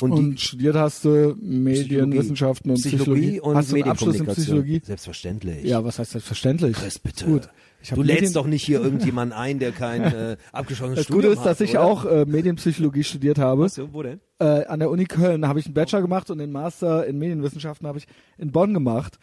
[0.01, 3.41] und, Und, die studiert hast du Medienwissenschaften und Psychologie.
[3.41, 4.27] und hast du einen Abschluss in.
[4.27, 4.81] Psychologie?
[4.85, 5.65] Selbstverständlich.
[5.65, 6.77] Ja, was heißt selbstverständlich?
[6.77, 7.25] Chris, bitte.
[7.27, 7.49] Gut.
[7.95, 11.47] Du lädst doch nicht hier irgendjemanden ein, der kein äh, abgeschlossenes Das Studium Gute ist,
[11.47, 11.85] dass hat, ich oder?
[11.85, 13.63] auch äh, Medienpsychologie studiert habe.
[13.63, 14.21] Was, wo denn?
[14.39, 17.87] Äh, an der Uni Köln habe ich einen Bachelor gemacht und den Master in Medienwissenschaften
[17.87, 18.07] habe ich
[18.39, 19.19] in Bonn gemacht.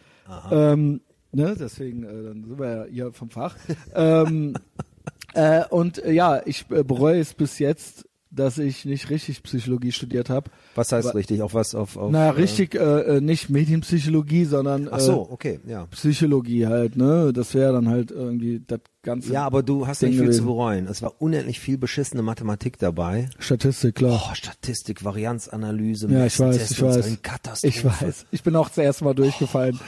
[0.50, 1.00] Ähm,
[1.32, 3.56] ne, deswegen äh, dann sind wir ja hier vom Fach.
[3.94, 4.54] ähm,
[5.34, 9.92] äh, und äh, ja, ich äh, bereue es bis jetzt, dass ich nicht richtig Psychologie
[9.92, 10.50] studiert habe.
[10.74, 11.42] Was heißt Aber- richtig?
[11.42, 11.74] Auf was?
[11.74, 15.86] Auf, auf Naja, äh, richtig, äh, äh, nicht Medienpsychologie, sondern Ach so, äh, okay, ja.
[15.86, 17.32] Psychologie halt, ne?
[17.32, 20.42] Das wäre dann halt irgendwie das ganze Ja, aber du hast Ding nicht viel zu
[20.42, 20.46] gewesen.
[20.46, 20.86] bereuen.
[20.88, 23.28] Es war unendlich viel beschissene Mathematik dabei.
[23.38, 24.28] Statistik, klar.
[24.30, 27.22] Oh, Statistik, Varianzanalyse, ja, ich weiß, ich weiß.
[27.22, 27.68] Katastrophe.
[27.76, 28.26] Ich weiß.
[28.30, 29.78] Ich bin auch zuerst mal durchgefallen.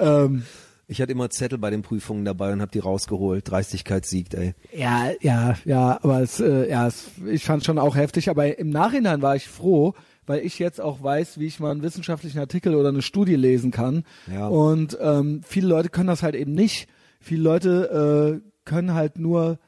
[0.00, 0.42] ähm,
[0.86, 3.50] Ich hatte immer Zettel bei den Prüfungen dabei und habe die rausgeholt.
[3.50, 4.54] Dreistigkeit siegt, ey.
[4.76, 8.70] Ja, ja, ja, aber es, äh, ja, es, ich fand schon auch heftig, aber im
[8.70, 9.94] Nachhinein war ich froh,
[10.26, 13.70] weil ich jetzt auch weiß, wie ich mal einen wissenschaftlichen Artikel oder eine Studie lesen
[13.70, 14.04] kann.
[14.32, 14.48] Ja.
[14.48, 16.88] Und ähm, viele Leute können das halt eben nicht.
[17.20, 19.58] Viele Leute äh, können halt nur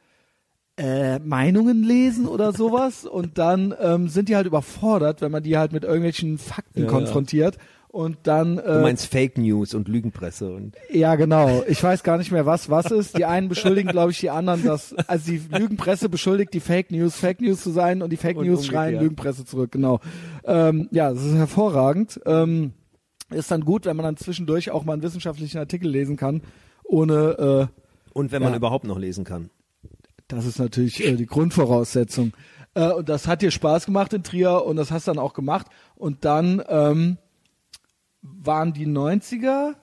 [0.77, 5.57] äh, Meinungen lesen oder sowas und dann ähm, sind die halt überfordert, wenn man die
[5.57, 6.87] halt mit irgendwelchen Fakten Ja,
[7.47, 7.57] ja.
[7.97, 11.62] Und dann Du äh, meinst Fake News und Lügenpresse und ja, genau.
[11.66, 13.16] Ich weiß gar nicht mehr, was was ist.
[13.16, 17.16] Die einen beschuldigen, glaube ich, die anderen, dass also die Lügenpresse beschuldigt die Fake News,
[17.16, 19.03] Fake News zu sein und die Fake Und News schreien umgekehrt.
[19.03, 19.72] Lügenpresse zurück.
[19.72, 20.01] Genau.
[20.44, 22.20] Ähm, ja, das ist hervorragend.
[22.26, 22.72] Ähm,
[23.30, 26.42] ist dann gut, wenn man dann zwischendurch auch mal einen wissenschaftlichen Artikel lesen kann,
[26.84, 28.59] ohne äh, und wenn man Ja.
[28.59, 29.49] überhaupt noch lesen kann.
[30.28, 32.34] das ist natürlich äh, die Grundvoraussetzung.
[32.74, 35.32] Äh, und das hat dir Spaß gemacht in Trier und das hast du dann auch
[35.32, 35.66] gemacht.
[35.94, 37.16] Und dann ähm,
[38.43, 39.74] waren die 90er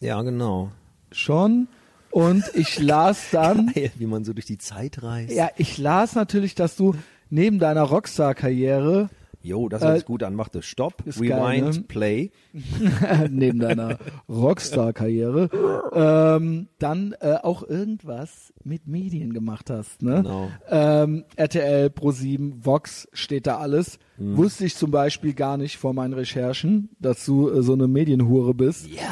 [0.00, 0.70] Ja, genau.
[1.10, 1.68] schon
[2.10, 5.32] und ich las dann Geil, wie man so durch die Zeit reist.
[5.32, 6.94] Ja, ich las natürlich, dass du
[7.30, 9.08] neben deiner Rockstar-Karriere
[9.42, 10.34] Jo, das hört Äh, sich gut an.
[10.34, 11.84] Machte Stopp, ist Rewind, geil, ne?
[11.88, 12.30] Play.
[13.30, 15.50] neben deiner Rockstar-Karriere,
[15.92, 20.02] ähm, dann äh, auch irgendwas mit Medien gemacht hast.
[20.02, 20.22] Ne?
[20.22, 20.50] Genau.
[20.68, 23.98] Ähm, RTL, Pro7, Vox steht da alles.
[24.18, 24.36] Mhm.
[24.36, 28.54] Wusste ich zum Beispiel gar nicht vor meinen Recherchen, dass du äh, so eine Medienhure
[28.54, 28.86] bist.
[28.88, 29.02] Ja.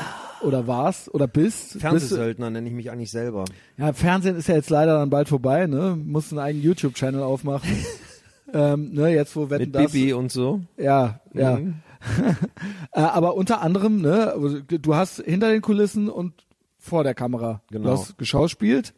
[0.42, 1.78] Oder warst oder bist.
[1.80, 3.44] Fernsehsöldner nenne ich mich eigentlich selber.
[3.76, 5.98] ja, Fernsehen ist ja jetzt leider dann bald vorbei, ne?
[6.02, 7.68] Musst einen eigenen YouTube-Channel aufmachen.
[8.52, 9.92] ähm, ne, jetzt wo Wetten Mit das.
[9.92, 10.60] Bibi und so.
[10.76, 11.58] Ja, ja.
[11.58, 11.74] Mhm.
[12.92, 16.32] äh, aber unter anderem, ne, du hast hinter den Kulissen und
[16.78, 17.62] vor der Kamera.
[17.70, 17.84] Genau.
[17.84, 18.94] Du hast geschauspielt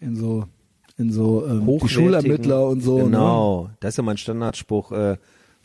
[0.00, 0.44] in so
[0.96, 2.98] in so ähm, die Hochwertigen- Schulermittler und so.
[2.98, 3.04] Ne?
[3.04, 4.92] Genau, das ist ja mein Standardspruch.
[4.92, 5.16] Äh,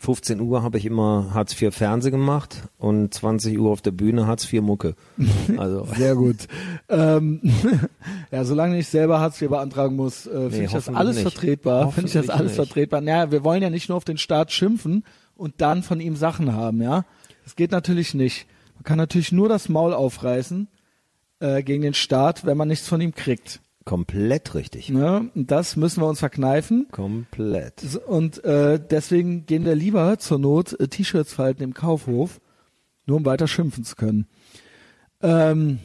[0.02, 4.28] 15 Uhr habe ich immer Hartz IV Fernseh gemacht und 20 Uhr auf der Bühne
[4.28, 4.96] Hartz IV Mucke.
[5.58, 6.38] Also Sehr gut.
[6.88, 7.42] ähm,
[8.32, 11.24] ja, solange ich selber Hartz IV beantragen muss, äh, finde Nee, ich das alles nicht.
[11.30, 11.92] vertretbar.
[11.92, 12.56] Finde ich das alles nicht.
[12.56, 13.02] vertretbar.
[13.02, 15.04] Naja, wir wollen ja nicht nur auf den Staat schimpfen
[15.36, 17.04] und dann von ihm Sachen haben, ja.
[17.44, 18.48] Das geht natürlich nicht.
[18.76, 20.70] Man kann natürlich nur das Maul aufreißen
[21.42, 23.60] äh, gegen den Staat, wenn man nichts von ihm kriegt.
[23.90, 24.90] Komplett richtig.
[24.90, 25.32] Ne?
[25.34, 26.88] Das müssen wir uns verkneifen.
[26.92, 27.96] Komplett.
[28.06, 32.40] Und äh, deswegen gehen wir lieber zur Not äh, T-Shirts falten im Kaufhof,
[33.08, 34.28] nur um weiter schimpfen zu können.
[35.24, 35.80] Ähm,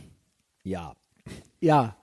[0.65, 0.95] Ja.
[1.61, 1.97] ja,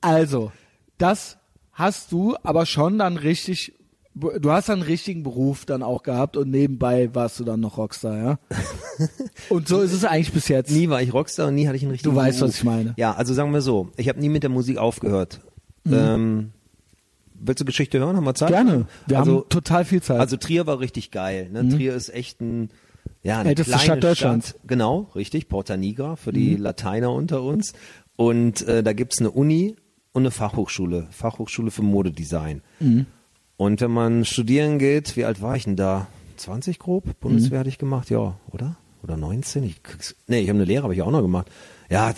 [0.00, 0.50] also,
[0.98, 1.38] das
[1.70, 3.72] hast du aber schon dann richtig,
[4.14, 7.78] du hast dann einen richtigen Beruf dann auch gehabt und nebenbei warst du dann noch
[7.78, 8.38] Rockstar, ja?
[9.48, 10.70] und so ist es eigentlich bis jetzt.
[10.70, 12.50] Nie war ich Rockstar und nie hatte ich einen richtigen Du weißt, Beruf.
[12.50, 12.94] was ich meine.
[12.96, 15.40] Ja, also sagen wir so, ich habe nie mit der Musik aufgehört.
[15.84, 15.94] Mhm.
[15.94, 16.50] Ähm,
[17.34, 18.16] willst du Geschichte hören?
[18.16, 18.50] Haben wir Zeit?
[18.50, 18.86] Gerne.
[19.06, 20.20] Wir also, haben total viel Zeit.
[20.20, 21.50] Also Trier war richtig geil.
[21.52, 21.68] Ne?
[21.68, 22.70] Trier ist echt ein
[23.22, 24.54] ja, eine Älteste kleine Stadt Deutschlands.
[24.66, 25.48] Genau, richtig.
[25.48, 27.72] Porta Nigra für die Lateiner unter uns.
[28.16, 29.76] Und äh, da gibt's eine Uni
[30.12, 31.08] und eine Fachhochschule.
[31.10, 32.62] Fachhochschule für Modedesign.
[33.56, 36.06] Und wenn man studieren geht, wie alt war ich denn da?
[36.36, 37.04] 20 grob?
[37.20, 38.76] Bundeswehr hatte ich gemacht, ja, oder?
[39.02, 39.62] Oder 19?
[39.64, 39.80] Ich,
[40.26, 41.48] nee, ich habe eine Lehre, habe ich auch noch gemacht.
[41.88, 42.14] Ja,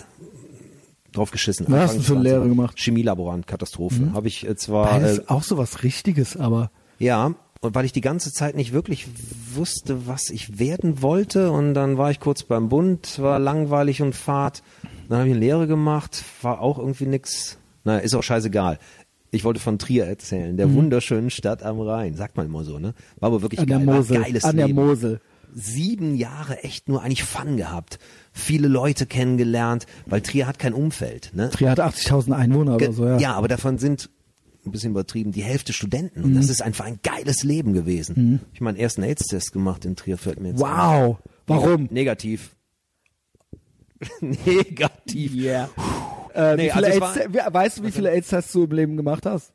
[1.12, 1.66] drauf geschissen.
[1.68, 2.32] Was hast du für eine 20.
[2.32, 2.78] Lehre gemacht?
[2.78, 4.12] Chemielaborant, Katastrophe.
[4.14, 7.92] Habe ich äh, zwar Beides äh, auch so was Richtiges, aber ja, und weil ich
[7.92, 9.08] die ganze Zeit nicht wirklich
[9.54, 14.14] wusste, was ich werden wollte, und dann war ich kurz beim Bund, war langweilig und
[14.14, 14.62] fad.
[15.08, 17.58] Dann habe ich eine Lehre gemacht, war auch irgendwie nix.
[17.84, 18.78] Na, ist auch scheißegal.
[19.36, 22.14] Ich wollte von Trier erzählen, der wunderschönen Stadt am Rhein.
[22.14, 22.94] Sagt man immer so, ne?
[23.20, 23.64] War aber wirklich Mhm.
[23.64, 23.86] an der geil.
[23.86, 24.22] War ein Mosel.
[24.22, 24.84] geiles An der Leben.
[24.86, 25.20] Mosel.
[25.54, 27.98] Sieben Jahre echt nur eigentlich Fun gehabt.
[28.32, 31.48] Viele Leute kennengelernt, weil Trier hat kein Umfeld, ne?
[31.50, 33.18] Trier hat 80.000 Einwohner Ge- oder so, ja.
[33.18, 34.10] ja, aber davon sind
[34.66, 36.36] ein bisschen übertrieben die Hälfte Studenten und Mhm.
[36.36, 38.40] das ist einfach ein geiles Leben gewesen.
[38.52, 40.60] Ich meinen ersten AIDS-Test gemacht in Trier fällt mir jetzt.
[40.60, 41.18] Wow.
[41.46, 41.88] Warum?
[41.90, 42.56] Negativ.
[44.20, 45.32] Negativ.
[45.34, 45.68] Yeah.
[46.36, 48.96] Äh, Nee, wie viele also AIDS, war- weißt du, wie viele AIDS-Tests du im Leben
[48.96, 49.52] gemacht hast?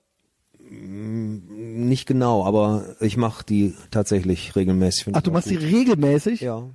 [0.70, 5.08] Nicht genau, aber ich mache die tatsächlich regelmäßig.
[5.14, 5.66] Ach, ich du machst die gut.
[5.66, 6.42] regelmäßig?
[6.42, 6.70] Ja.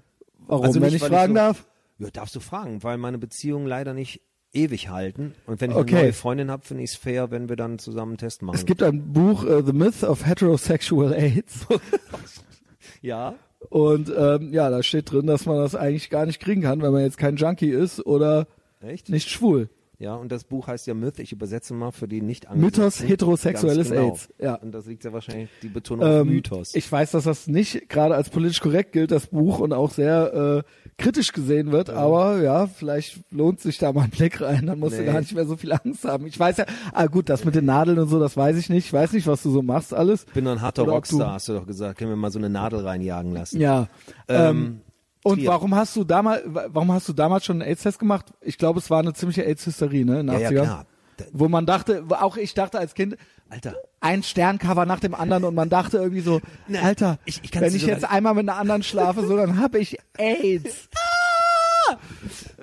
[0.46, 1.66] Warum, Also wenn nicht, ich weil fragen so- darf?
[1.98, 4.20] Ja, darfst du fragen, weil meine Beziehungen leider nicht
[4.52, 5.34] ewig halten.
[5.46, 5.94] Und wenn ich Okay.
[5.94, 8.56] eine neue Freundin habe, finde ich es fair, wenn wir dann zusammen einen Test machen.
[8.56, 11.66] Es gibt ein Buch, äh, The Myth of Heterosexual AIDS.
[13.02, 13.34] ja.
[13.70, 16.92] Und ähm, ja, da steht drin, dass man das eigentlich gar nicht kriegen kann, wenn
[16.92, 18.46] man jetzt kein Junkie ist oder
[18.80, 19.08] Echt?
[19.08, 19.68] nicht schwul.
[19.98, 23.88] Ja, und das Buch heißt ja Myth, ich übersetze mal für die nicht Mythos heterosexuelles
[23.90, 24.10] genau.
[24.10, 24.54] AIDS, ja.
[24.56, 26.74] Und das liegt ja wahrscheinlich die Betonung auf Ähm, Mythos.
[26.74, 30.64] Ich weiß, dass das nicht gerade als politisch korrekt gilt, das Buch, und auch sehr
[30.66, 34.78] äh, kritisch gesehen wird, aber ja, vielleicht lohnt sich da mal ein Blick rein, dann
[34.78, 35.06] musst du Nee.
[35.06, 36.26] gar nicht mehr so viel Angst haben.
[36.26, 38.86] Ich weiß ja, ah gut, das mit den Nadeln und so, das weiß ich nicht.
[38.86, 40.26] Ich weiß nicht, was du so machst alles.
[40.26, 41.98] bin doch ein harter Oder Rockstar, du- hast du doch gesagt.
[41.98, 43.60] Können wir mal so eine Nadel reinjagen lassen.
[43.60, 43.88] Ja.
[44.28, 44.80] Ähm, Ähm,
[45.26, 45.48] und Trier.
[45.48, 48.26] warum hast du damals, warum hast du damals schon einen AIDS-Test gemacht?
[48.40, 50.62] Ich glaube, es war eine ziemliche AIDS-Hysterie, ne, in den Ja, ja, 80ern.
[50.64, 50.86] klar.
[51.16, 53.16] Da- Wo man dachte, auch ich dachte als Kind,
[53.48, 53.74] Alter.
[54.00, 57.74] ein Sterncover nach dem anderen und man dachte irgendwie so, Nein, Alter, ich- ich wenn
[57.74, 60.88] ich jetzt einmal mit einer anderen schlafe, so dann habe ich AIDS.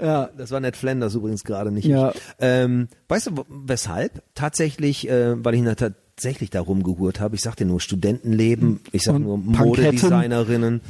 [0.01, 1.86] ja, Das war Ned Flanders übrigens gerade nicht.
[1.86, 2.14] Ja.
[2.39, 4.22] Ähm, weißt du, weshalb?
[4.36, 7.36] Tatsächlich, äh, weil ich na- tatsächlich da rumgehurt habe.
[7.36, 9.66] Ich sag dir nur Studentenleben, ich sag Und nur Panketten.
[9.68, 10.82] Modedesignerinnen,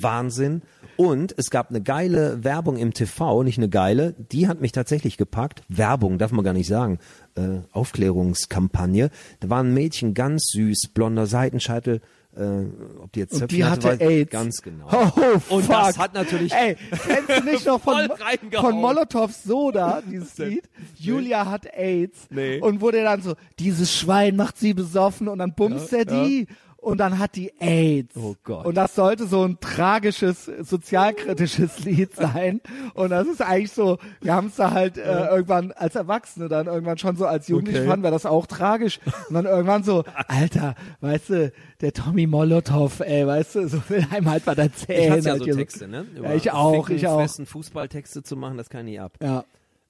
[0.00, 0.62] Wahnsinn.
[0.96, 5.16] Und es gab eine geile Werbung im TV, nicht eine geile, die hat mich tatsächlich
[5.16, 5.62] gepackt.
[5.68, 6.98] Werbung, darf man gar nicht sagen.
[7.34, 9.10] Äh, Aufklärungskampagne.
[9.40, 12.00] Da war ein Mädchen ganz süß, blonder Seitenscheitel.
[12.36, 12.66] Äh,
[13.02, 14.30] ob die jetzt und Zöpfchen die hatte weiß- AIDS.
[14.30, 14.86] Ganz genau.
[14.92, 15.68] Oh, Und fuck.
[15.74, 16.76] das hat natürlich- Ey,
[17.06, 18.10] kennst du nicht noch von,
[18.52, 20.68] von Molotovs Soda, dieses Lied?
[20.98, 22.26] Julia hat AIDS.
[22.28, 22.60] Nee.
[22.60, 26.46] Und der dann so, dieses Schwein macht sie besoffen und dann bumst er die.
[26.86, 28.14] Und dann hat die AIDS.
[28.16, 28.64] Oh Gott.
[28.64, 32.60] Und das sollte so ein tragisches, sozialkritisches Lied sein.
[32.94, 36.68] Und das ist eigentlich so, wir haben es da halt äh, irgendwann als Erwachsene dann
[36.68, 37.88] irgendwann schon so als Jugendliche Okay.
[37.88, 39.00] fanden wir das auch tragisch.
[39.28, 44.06] Und dann irgendwann so, Alter, weißt du, der Tommy Molotow, ey, weißt du, so will
[44.12, 45.02] einem halt was erzählen.
[45.02, 45.58] Ich hasse ja halt so hier so.
[45.58, 46.06] Texte, ne?
[46.22, 47.20] Ja, ich auch, ich auch.
[47.20, 49.14] Festen Fußballtexte zu machen, das kann ich ab.
[49.20, 49.44] Ja.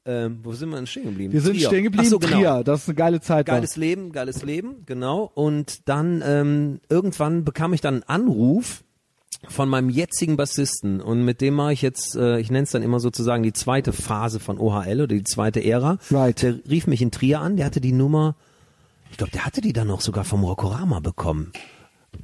[0.08, 1.32] Ähm, wo sind wir denn stehen geblieben?
[1.32, 1.66] Wir sind Trier.
[1.68, 2.36] stehen geblieben, so, genau.
[2.38, 3.48] Trier, das ist eine geile Zeit.
[3.48, 3.56] war.
[3.56, 5.30] Geiles Leben, geiles Leben, genau.
[5.34, 8.84] Und dann ähm, irgendwann bekam ich dann einen Anruf
[9.48, 12.82] von meinem jetzigen Bassisten und mit dem mache ich jetzt, äh, ich nenne es dann
[12.82, 15.98] immer sozusagen die zweite Phase von OHL oder die zweite Ära.
[16.10, 16.40] Right.
[16.42, 18.36] Der rief mich in Trier an, der hatte die Nummer,
[19.10, 21.52] ich glaube, der hatte die dann auch sogar vom Rokorama bekommen.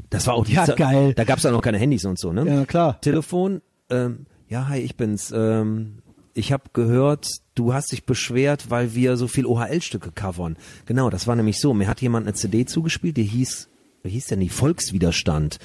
[0.09, 1.14] Das war auch die Ja, Zeit- geil.
[1.14, 2.47] Da gab es ja noch keine Handys und so, ne?
[2.47, 3.01] Ja, klar.
[3.01, 3.61] Telefon,
[3.91, 5.33] ähm, ja, hi, ich bin's.
[5.37, 5.99] Ähm,
[6.35, 10.57] ich habe gehört, du hast dich beschwert, weil wir so viel OHL-Stücke covern.
[10.86, 11.74] Genau, das war nämlich so.
[11.74, 13.68] Mir hat jemand eine CD zugespielt, die hieß,
[14.03, 14.48] wie hieß denn die?
[14.48, 15.59] Volkswiderstand.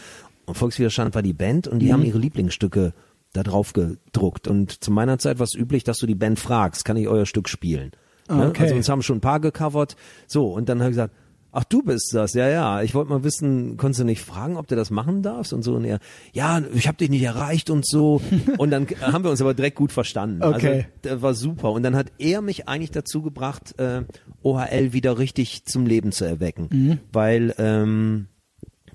[0.46, 2.94] Und Volkswiderstand war die Band und die haben ihre Lieblingsstücke
[3.34, 4.48] da drauf gedruckt.
[4.48, 7.26] Und zu meiner Zeit war es üblich, dass du die Band fragst, kann ich euer
[7.26, 7.92] Stück spielen?
[8.30, 8.48] Ne?
[8.48, 8.64] Okay.
[8.64, 9.96] Also uns haben schon ein paar gecovert.
[10.26, 11.14] So, und dann habe ich gesagt,
[11.60, 12.84] Ach, du bist das, ja, ja.
[12.84, 15.74] Ich wollte mal wissen, konntest du nicht fragen, ob du das machen darfst und so.
[15.74, 15.98] Und er,
[16.32, 18.22] ja, ich habe dich nicht erreicht und so.
[18.60, 20.44] Und dann haben wir uns aber direkt gut verstanden.
[20.44, 20.86] Okay.
[21.04, 21.72] Also, das war super.
[21.72, 24.04] Und dann hat er mich eigentlich dazu gebracht, äh,
[24.44, 27.00] OHL wieder richtig zum Leben zu erwecken.
[27.12, 28.28] Weil, ähm,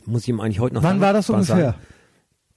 [0.06, 0.86] muss ich ihm eigentlich heute noch Mhm.
[0.86, 1.56] Wann war das ungefähr?
[1.56, 1.74] sagen.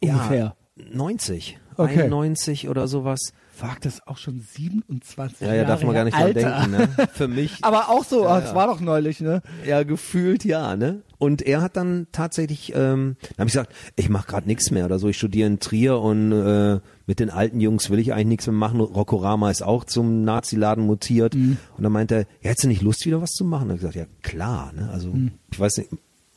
[0.03, 0.55] Ja, Ungefähr.
[0.93, 2.03] 90, Okay.
[2.03, 3.33] 91 oder sowas.
[3.55, 6.33] Fuck, das ist auch schon 27 Ja, ja, Jahre darf man gar nicht her.
[6.33, 6.77] dran Alter.
[6.77, 6.95] denken.
[6.97, 7.07] Ne?
[7.13, 8.55] Für mich Aber auch so, Ja, das ja.
[8.55, 9.41] war doch neulich, ne?
[9.65, 11.03] Ja, gefühlt ja, ne?
[11.17, 14.83] Und er hat dann tatsächlich, ähm, dann habe ich gesagt, ich mache gerade nichts mehr
[14.85, 15.07] oder so.
[15.07, 18.53] Ich studiere in Trier und äh, mit den alten Jungs will ich eigentlich nichts mehr
[18.53, 18.81] machen.
[18.81, 21.33] Rockorama ist auch zum Nazi-Laden mutiert.
[21.33, 21.57] Mhm.
[21.77, 23.69] Und dann meinte er, ja, hättest du nicht Lust, wieder was zu machen?
[23.69, 24.89] Und ich gesagt, ja klar, ne?
[24.91, 25.31] Also Mhm.
[25.51, 25.89] ich weiß nicht,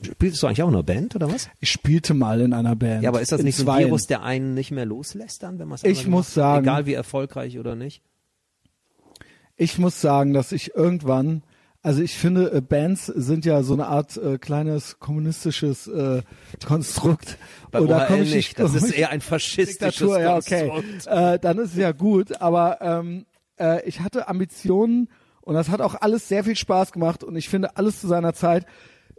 [0.03, 1.49] spielst du eigentlich auch in einer Band oder was?
[1.61, 3.03] Ich spielte mal in einer Band.
[3.03, 3.87] Ja, aber ist das nicht so ein.
[3.87, 6.95] Virus, der einen nicht mehr loslässt dann, wenn man es Ich muss sagen- egal wie
[6.95, 8.03] erfolgreich oder nicht?
[9.57, 11.43] Ich muss sagen, dass ich irgendwann,
[11.83, 16.23] also ich finde, äh, Bands sind ja so eine Art äh, kleines kommunistisches äh,
[16.65, 17.39] Konstrukt.
[17.73, 18.59] Bei Oder OHL ich nicht.
[18.61, 20.69] Das ist eher ein faschistisches Diktatur, ja, okay.
[20.69, 21.07] Konstrukt.
[21.09, 23.27] Äh, dann ist es ja gut, aber ähm,
[23.59, 25.09] äh, ich hatte Ambitionen
[25.41, 28.35] und das hat auch alles sehr viel Spaß gemacht und ich finde alles zu seiner
[28.35, 28.65] Zeit.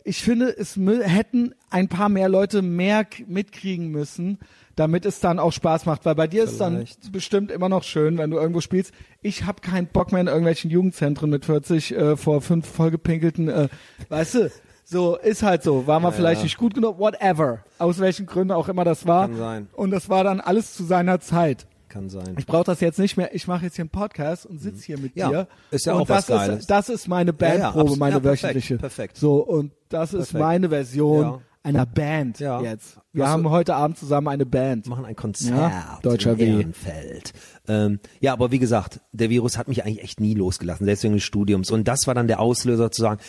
[0.03, 4.39] Ich finde, es hätten ein paar mehr Leute mehr mitkriegen müssen,
[4.75, 7.11] damit es dann auch Spaß macht, weil bei dir ist dann Vielleicht.
[7.11, 8.93] bestimmt immer noch schön, wenn du irgendwo spielst.
[9.21, 13.67] Ich habe keinen Bock mehr in irgendwelchen Jugendzentren mit 40 äh, vor fünf vollgepinkelten, äh,
[14.07, 14.51] weißt du,
[14.85, 15.85] so ist halt so.
[15.85, 16.45] War man vielleicht ja.
[16.45, 17.59] nicht gut genug, whatever.
[17.77, 19.27] Aus welchen Gründen auch immer das war.
[19.27, 19.67] Kann sein.
[19.73, 21.67] Und das war dann alles zu seiner Zeit.
[21.89, 22.35] Kann sein.
[22.37, 23.33] Ich brauche das jetzt nicht mehr.
[23.33, 25.47] Ich mache jetzt hier einen Podcast und sitze hier mit Ja, dir.
[25.71, 26.59] ist ja und auch was das Geiles.
[26.61, 28.77] Ist, das ist meine Ja, ja, Bandprobe, abs- meine ja, perfekt, wöchentliche.
[28.77, 29.17] perfekt.
[29.17, 30.39] So und das ist Perfekt.
[30.39, 31.39] meine Version Ja.
[31.63, 32.61] einer Band Ja.
[32.61, 32.97] jetzt.
[33.11, 34.85] Wir du- haben heute Abend zusammen eine Band.
[34.87, 37.21] machen ein Konzert Ja, Deutscher in W.
[37.67, 41.15] Ähm, ja, aber wie gesagt, der Virus hat mich eigentlich echt nie losgelassen, selbst wegen
[41.15, 41.71] des Studiums.
[41.71, 43.19] Und das war dann der Auslöser zu sagen,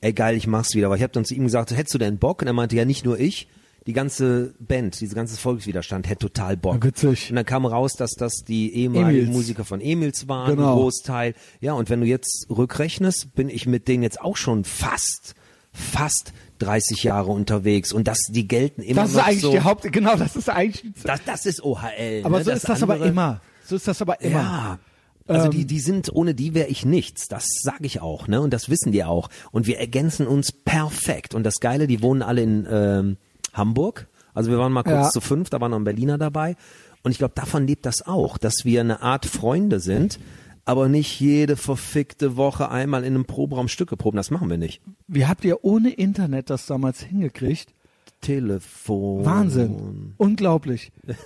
[0.00, 0.88] ey geil, ich mach's wieder.
[0.88, 2.40] Weil ich habe dann zu ihm gesagt, hättest du denn Bock?
[2.40, 3.48] Und er meinte, ja, nicht nur ich,
[3.88, 6.84] die ganze Band, diese ganze Volkswiderstand hätte total Bock.
[6.84, 7.30] Witzig.
[7.30, 9.34] Und dann kam raus, dass das die ehemaligen Emils.
[9.36, 10.74] Musiker von Emils waren, Genau.
[10.74, 11.34] ein Großteil.
[11.60, 15.34] Ja, und wenn du jetzt rückrechnest, bin ich mit denen jetzt auch schon fast,
[15.72, 17.92] fast 30 Jahre unterwegs.
[17.92, 19.50] Und das, die gelten immer Das ist noch eigentlich so.
[19.52, 22.20] die Haupt, genau, das ist eigentlich, Das, das ist OHL.
[22.24, 22.44] aber ne?
[22.44, 23.40] so ist das aber andere- immer.
[23.64, 24.38] So ist das aber immer.
[24.40, 24.78] Ja.
[25.26, 27.26] Also Ähm, die, die sind, ohne die wäre ich nichts.
[27.28, 28.40] Das sage ich auch, ne?
[28.40, 29.28] Und das wissen die auch.
[29.50, 31.34] Und wir ergänzen uns perfekt.
[31.34, 33.16] Und das Geile, die wohnen alle in ähm,
[33.58, 34.08] Hamburg.
[34.34, 35.10] Also wir waren mal kurz Ja.
[35.10, 36.56] zu fünf, da war noch ein Berliner dabei.
[37.02, 40.18] Und ich glaube, davon lebt das auch, dass wir eine Art Freunde sind,
[40.64, 44.16] aber nicht jede verfickte Woche einmal in einem Proberaum Stücke proben.
[44.16, 44.80] Das machen wir nicht.
[45.06, 47.72] Wie habt ihr ohne Internet das damals hingekriegt?
[48.20, 49.24] Telefon.
[49.24, 50.14] Wahnsinn.
[50.16, 50.92] Unglaublich.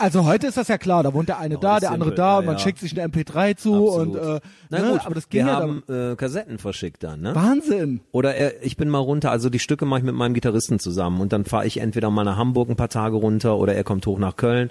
[0.00, 2.16] Also heute ist das ja klar, da wohnt der eine da, ist der andere simpel,
[2.18, 2.60] da ja, und man ja.
[2.60, 4.42] schickt sich eine MP3 zu und Absolut.
[4.44, 7.34] äh, Na ne, gut, aber das ging wir ja haben äh, Kassetten verschickt dann, ne?
[7.34, 8.00] Wahnsinn.
[8.12, 11.20] Oder er, ich bin mal runter, also die Stücke mache ich mit meinem Gitarristen zusammen
[11.20, 14.06] und dann fahre ich entweder mal nach Hamburg ein paar Tage runter oder er kommt
[14.06, 14.70] hoch nach Köln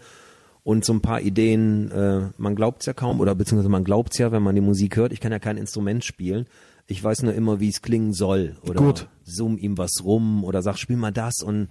[0.67, 4.33] und so ein paar Ideen, äh, man glaubt's ja kaum oder beziehungsweise man glaubt's ja,
[4.33, 5.13] wenn man die Musik hört.
[5.13, 6.45] Ich kann ja kein Instrument spielen.
[6.87, 9.07] Ich weiß nur immer, wie es klingen soll oder Gut.
[9.23, 11.69] summ ihm was rum oder sag, spiel mal das und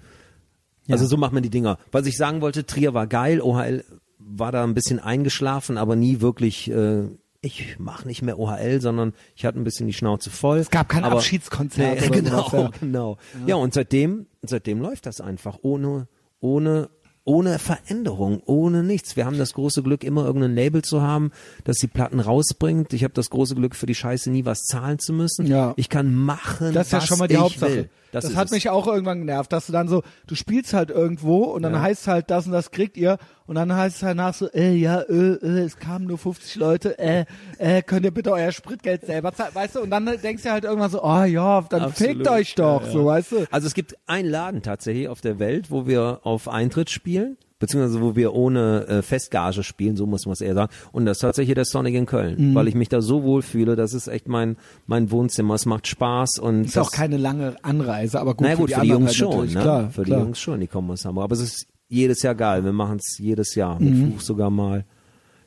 [0.89, 1.77] also so macht man die Dinger.
[1.93, 3.85] Was ich sagen wollte, Trier war geil, OHL
[4.18, 7.02] war da ein bisschen eingeschlafen, aber nie wirklich äh,
[7.43, 10.56] ich mache nicht mehr OHL, sondern ich hatte ein bisschen die Schnauze voll.
[10.56, 12.70] Es gab kein Abschiedskonzert Nee, genau, sowas, ja.
[12.81, 13.18] genau.
[13.47, 13.56] Ja.
[13.56, 16.09] und seitdem, seitdem läuft das einfach ohne,
[16.40, 16.89] ohne
[17.26, 19.16] ohne Veränderung, ohne nichts.
[19.16, 21.32] Wir haben das große Glück, immer irgendein Label zu haben,
[21.64, 22.92] das die Platten rausbringt.
[22.94, 25.46] Ich habe das große Glück, für die Scheiße nie was zahlen zu müssen.
[25.46, 25.74] Ja.
[25.76, 27.70] Ich kann machen, Das ist ja was schon mal die ich Hauptsache.
[27.76, 27.90] will.
[28.16, 28.51] Das, Das, hat es.
[28.52, 31.82] mich auch irgendwann genervt, dass du dann so, du spielst halt irgendwo und dann Ja.
[31.82, 34.51] heißt es halt, das und das kriegt ihr und dann heißt es halt nach so,
[34.52, 37.24] äh, ja, äh, äh, es kamen nur 50 Leute, äh,
[37.59, 40.64] äh, könnt ihr bitte euer Spritgeld selber zahlen, weißt du, und dann denkst du halt
[40.64, 42.12] irgendwann so, oh ja, dann Absolut.
[42.16, 42.93] fickt euch doch, Ja, ja.
[42.93, 43.47] so, weißt du.
[43.51, 48.02] Also es gibt einen Laden tatsächlich auf der Welt, wo wir auf Eintritt spielen, beziehungsweise
[48.02, 50.72] wo wir ohne äh, Festgage spielen, so muss man es eher sagen.
[50.92, 52.54] Und das ist tatsächlich der Sonic in Köln, Mhm.
[52.54, 53.76] weil ich mich da so wohl fühle.
[53.76, 54.56] Das ist echt mein
[54.86, 55.54] mein Wohnzimmer.
[55.54, 58.74] Es macht Spaß und Ist das, auch keine lange Anreise, aber gut, naja, gut für
[58.74, 59.60] die, für die Jungs halt schon, ne?
[59.60, 60.18] klar, für klar.
[60.20, 61.24] die Jungs schon, die kommen aus Hamburg.
[61.24, 62.64] Aber es ist jedes Jahr geil.
[62.64, 64.10] Wir machen es jedes Jahr mit Mhm.
[64.12, 64.84] Fluch sogar mal.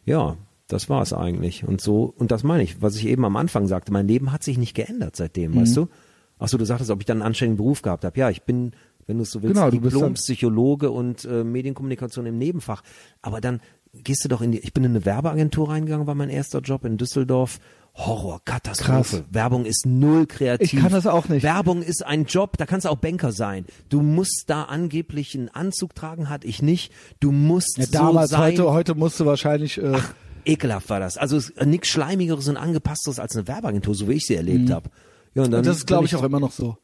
[0.06, 0.38] Ja,
[0.68, 1.64] das war es eigentlich.
[1.68, 3.92] Und so und das meine ich, was ich eben am Anfang sagte.
[3.92, 5.82] Mein Leben hat sich nicht geändert seitdem, weißt Mhm.
[5.82, 5.88] du?
[6.42, 8.18] Ach so, du sagtest, ob ich dann einen anständigen Beruf gehabt habe.
[8.18, 8.72] Ja, ich bin,
[9.10, 12.84] wenn du es so willst, Genau, du bist dann- Diplompsychologe und äh, Medienkommunikation im Nebenfach.
[13.24, 13.60] Aber dann
[13.94, 16.86] gehst du doch in die, ich bin in eine Werbeagentur reingegangen, war mein erster Job
[16.86, 17.60] in Düsseldorf.
[17.96, 19.18] Horror, Katastrophe.
[19.18, 19.24] Krass.
[19.32, 20.74] Werbung ist null kreativ.
[20.74, 21.42] Ich kann das auch nicht.
[21.42, 23.66] Werbung ist ein Job, da kannst du auch Banker sein.
[23.90, 26.94] Du musst da angeblich einen Anzug tragen, hatte ich nicht.
[27.20, 28.52] Du musst Ja, damals, so sein.
[28.54, 29.98] heute, heute musst du wahrscheinlich, äh,
[30.46, 31.18] Ekelhaft war das.
[31.18, 34.90] Also es- nichts Schleimigeres und Angepassteres als eine Werbeagentur, so wie ich sie erlebt habe.
[35.34, 36.78] Ja, und dann und das ist, glaube ich, auch immer noch so.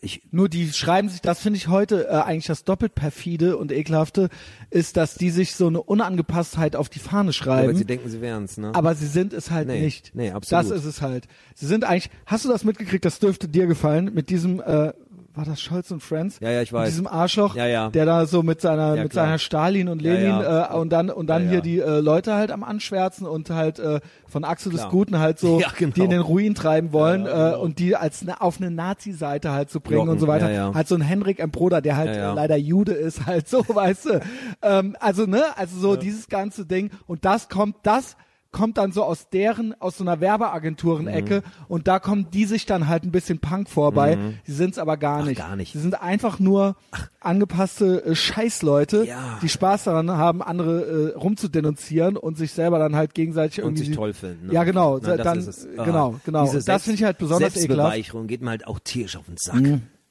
[0.00, 3.72] Ich, Nur die schreiben sich, das finde ich heute äh, eigentlich das doppelt perfide und
[3.72, 4.28] ekelhafte,
[4.70, 7.76] ist, dass die sich so eine Unangepasstheit auf die Fahne aber schreiben.
[7.76, 8.70] sie denken, sie wären's, ne?
[8.74, 10.12] aber sie sind es halt Nee, nicht.
[10.14, 10.64] nee, absolut.
[10.64, 11.26] Das ist es halt.
[11.56, 14.92] Sie sind eigentlich, hast du das mitgekriegt, das dürfte dir gefallen, mit diesem, äh,
[15.38, 16.38] war das Scholz und Friends?
[16.40, 16.90] Ja, ja, ich Mit weiß.
[16.90, 17.88] diesem Arschloch, Ja, ja.
[17.90, 19.26] der da so mit seiner, Ja, mit klar.
[19.26, 20.40] seiner Stalin und Lenin.
[20.40, 24.00] Äh, und dann und dann hier die äh, Leute halt am Anschwärzen und halt äh,
[24.26, 24.90] von Axel des Klar.
[24.90, 25.92] Guten halt so, genau.
[25.94, 27.52] die in den Ruin treiben wollen genau.
[27.52, 30.50] äh, und die als ne, auf eine Nazi-Seite halt zu bringen Locken, und so weiter.
[30.50, 30.74] ja, ja.
[30.74, 31.50] Halt so ein Henrik M.
[31.50, 34.20] Broder, der halt äh, leider Jude ist, halt so, weißt du.
[34.62, 38.16] Ähm, also ne, also so dieses ganze Ding und das kommt, das
[38.50, 41.64] kommt dann so aus deren, aus so einer Werbeagenturen-Ecke Mhm.
[41.68, 44.16] und da kommen die sich dann halt ein bisschen Punk vorbei.
[44.44, 45.38] Sie sind es aber gar Ach, nicht.
[45.38, 45.72] gar nicht.
[45.74, 46.76] Sie sind einfach nur
[47.20, 49.38] angepasste äh, Scheißleute, Ja.
[49.42, 53.84] die Spaß daran haben, andere äh, rumzudenunzieren und sich selber dann halt gegenseitig und irgendwie
[53.86, 54.46] sich toll finden.
[54.46, 54.54] Ne?
[54.54, 54.98] Ja, genau.
[55.02, 55.24] Na, das
[55.64, 55.78] dann.
[55.78, 56.44] Ah, genau, genau.
[56.44, 57.68] Diese Und das finde ich halt besonders ekelhaft.
[57.92, 59.62] Selbstbeweihräucherung geht mir halt auch tierisch auf den Sack.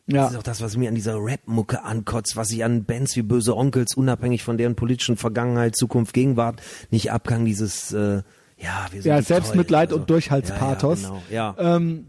[0.08, 0.24] Ja.
[0.24, 3.22] Das ist auch das, was mir an dieser Rap-Mucke ankotzt, was ich an Bands wie
[3.24, 6.62] Böse Onkels, unabhängig von deren politischen Vergangenheit, Zukunft, Gegenwart,
[6.92, 8.22] nicht abgang, dieses, äh,
[8.58, 10.00] ja, wir sind Ja, Selbstmitleid toll.
[10.00, 11.02] und Durchhaltspathos.
[11.02, 11.64] Ja, ja, genau.
[11.64, 11.76] ja.
[11.76, 12.06] Ähm,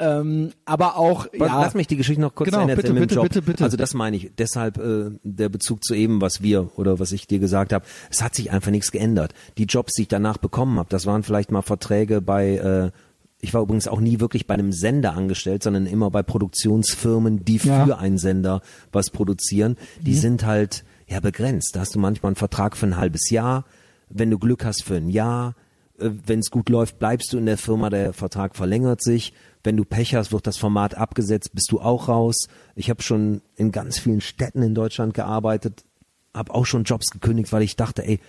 [0.00, 1.60] ähm, aber auch, Aber ja.
[1.62, 3.24] Lass mich die Geschichte noch kurz Genau, Ende bitte, bitte, Job.
[3.24, 3.64] bitte, bitte.
[3.64, 4.30] Also das meine ich.
[4.38, 7.84] Deshalb äh, der Bezug zu eben, was wir oder was ich dir gesagt habe.
[8.10, 9.34] Es hat sich einfach nichts geändert.
[9.56, 12.90] Die Jobs, die ich danach bekommen habe, das waren vielleicht mal Verträge bei äh,
[13.40, 17.56] ich war übrigens auch nie wirklich bei einem Sender angestellt, sondern immer bei Produktionsfirmen, die
[17.58, 17.84] Ja.
[17.86, 18.60] für einen Sender
[18.92, 19.76] was produzieren.
[20.00, 21.76] Die sind halt ja begrenzt.
[21.76, 23.64] Da hast du manchmal einen Vertrag für ein halbes Jahr.
[24.10, 25.54] Wenn du Glück hast für ein Jahr,
[25.98, 29.32] wenn es gut läuft, bleibst du in der Firma, der Vertrag verlängert sich.
[29.64, 32.46] Wenn du Pech hast, wird das Format abgesetzt, bist du auch raus.
[32.76, 35.84] Ich habe schon in ganz vielen Städten in Deutschland gearbeitet,
[36.34, 38.20] habe auch schon Jobs gekündigt, weil ich dachte, ey,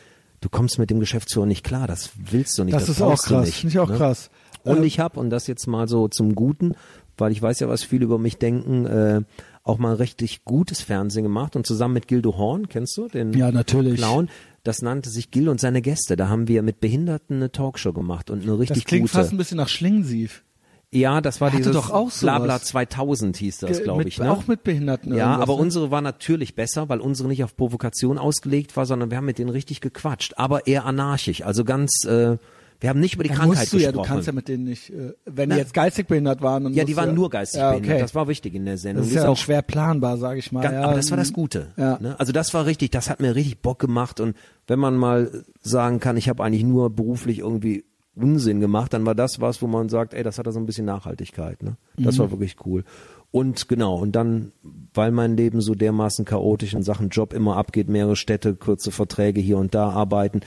[0.42, 2.74] du kommst mit dem Geschäftsführer nicht klar, das willst du nicht.
[2.74, 3.98] Das Das, ist auch krass, nicht, finde ich auch ne?
[3.98, 4.30] krass.
[4.64, 6.76] Und Ähm, ich habe, und das jetzt mal so zum Guten,
[7.18, 9.22] weil ich weiß ja, was viele über mich denken, äh,
[9.64, 13.52] auch mal richtig gutes Fernsehen gemacht und zusammen mit Gildo Horn, kennst du den Ja,
[13.52, 13.96] natürlich.
[13.98, 14.30] Clown?
[14.64, 16.16] Das nannte sich Gil und seine Gäste.
[16.16, 19.14] Da haben wir mit Behinderten eine Talkshow gemacht und eine richtig das klingt gute.
[19.14, 20.44] fast ein bisschen nach Schlingensief.
[20.92, 22.22] ja, das war hatte dieses doch auch sowas.
[22.22, 24.18] Blabla 2000 hieß das, glaube ich.
[24.18, 24.32] Ne?
[24.32, 25.14] Auch mit Behinderten.
[25.16, 25.62] ja, aber ne?
[25.62, 29.38] unsere war natürlich besser, weil unsere nicht auf Provokation ausgelegt war, sondern wir haben mit
[29.38, 31.44] denen richtig gequatscht, aber eher anarchisch.
[31.44, 32.38] Also ganz, äh,
[32.82, 34.08] wir haben nicht über die Da Krankheit du ja, gesprochen.
[34.08, 36.64] du kannst ja mit denen nicht, äh, wenn Na, die jetzt geistig behindert waren.
[36.64, 37.92] Dann ja, die waren nur geistig ja, behindert.
[37.92, 38.02] okay.
[38.02, 39.04] Das war wichtig in der Sendung.
[39.06, 40.62] Das ist ja auch schwer planbar, sage ich mal.
[40.62, 41.68] Ganz, ja, aber das war das Gute.
[41.78, 41.98] Ja.
[42.00, 42.16] Ne?
[42.20, 44.20] Also das war richtig, das hat mir richtig Bock gemacht.
[44.20, 44.36] Und
[44.68, 47.84] wenn man mal sagen kann, ich habe eigentlich nur beruflich irgendwie
[48.16, 50.66] Unsinn gemacht, dann war das was, wo man sagt, ey, das hat da so ein
[50.66, 51.62] bisschen Nachhaltigkeit.
[51.64, 51.78] Ne?
[51.98, 52.20] Das Mhm.
[52.20, 52.84] war wirklich cool.
[53.32, 54.52] Und genau, und dann,
[54.94, 59.40] weil mein Leben so dermaßen chaotisch in Sachen Job immer abgeht, mehrere Städte, kurze Verträge
[59.40, 60.42] hier und da arbeiten,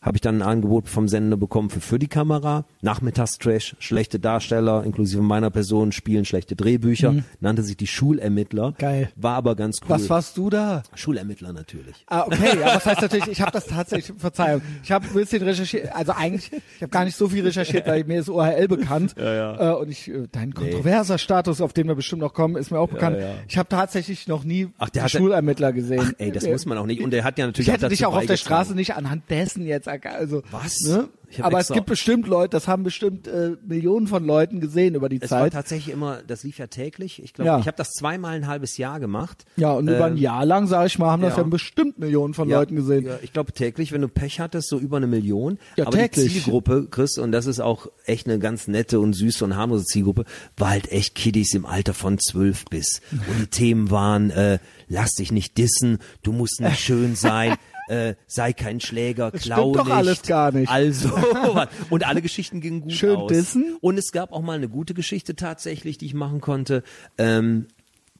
[0.00, 2.64] habe ich dann ein Angebot vom Sender bekommen für, für die Kamera.
[2.80, 8.70] Nachmittagstrash, schlechte Darsteller, inklusive meiner Person, spielen schlechte Drehbücher, nannte sich die Schulermittler.
[8.70, 8.74] Mhm.
[8.78, 9.10] Geil.
[9.16, 9.90] War aber ganz cool.
[9.90, 10.82] Was warst du da?
[10.94, 12.04] Schulermittler natürlich.
[12.06, 15.42] Ah, okay, ja, was heißt natürlich, ich habe das tatsächlich, Verzeihung, ich habe ein bisschen
[15.42, 19.14] recherchiert, also eigentlich, ich habe gar nicht so viel recherchiert, weil mir ist OHL bekannt
[19.18, 22.78] Äh, und ich, äh, dein kontroverser Status, auf den wir bestimmt noch kommen, ist mir
[22.78, 23.18] auch bekannt.
[23.20, 23.34] ja.
[23.48, 26.14] Ich habe tatsächlich noch nie Ach, der Schul-Ermittler gesehen.
[26.18, 27.02] Ey, das muss man auch nicht.
[27.02, 28.36] Und der hat ja natürlich ich hätte auch dich auch auf der.
[28.36, 30.14] Straße nicht anhand dessen jetzt ja geil.
[30.16, 30.80] Also, Was?
[30.80, 31.08] Ne?
[31.42, 35.08] Aber es extra- gibt bestimmt Leute, das haben bestimmt äh, Millionen von Leuten gesehen über
[35.08, 35.52] die Es war Zeit.
[35.52, 37.22] tatsächlich immer, das lief ja täglich.
[37.22, 37.58] Ich glaube, Ja.
[37.60, 39.44] ich habe das zweimal ein halbes Jahr gemacht.
[39.56, 41.42] Ja, und über ein Ähm, Jahr lang, sage ich mal, haben das ja.
[41.44, 43.04] ja bestimmt Millionen von Leuten gesehen.
[43.06, 45.58] Ja, ich glaube täglich, wenn du Pech hattest, so über eine Million.
[45.76, 46.32] Ja, Aber täglich.
[46.32, 49.84] die Zielgruppe, Chris, und das ist auch echt eine ganz nette und süße und harmlose
[49.84, 50.24] Zielgruppe,
[50.56, 53.02] war halt echt Kiddies im Alter von zwölf bis.
[53.12, 54.58] Und die Themen waren, äh,
[54.88, 57.54] lass dich nicht dissen, du musst nicht schön sein.
[57.90, 59.94] Äh, sei kein Schläger, Das klau stimmt doch nicht.
[59.94, 60.70] alles gar nicht.
[60.70, 61.10] Also,
[61.90, 63.28] und alle Geschichten gingen gut Schön aus.
[63.28, 63.76] dissen?
[63.80, 66.84] Und es gab auch mal eine gute Geschichte tatsächlich, die ich machen konnte.
[67.18, 67.66] Ähm,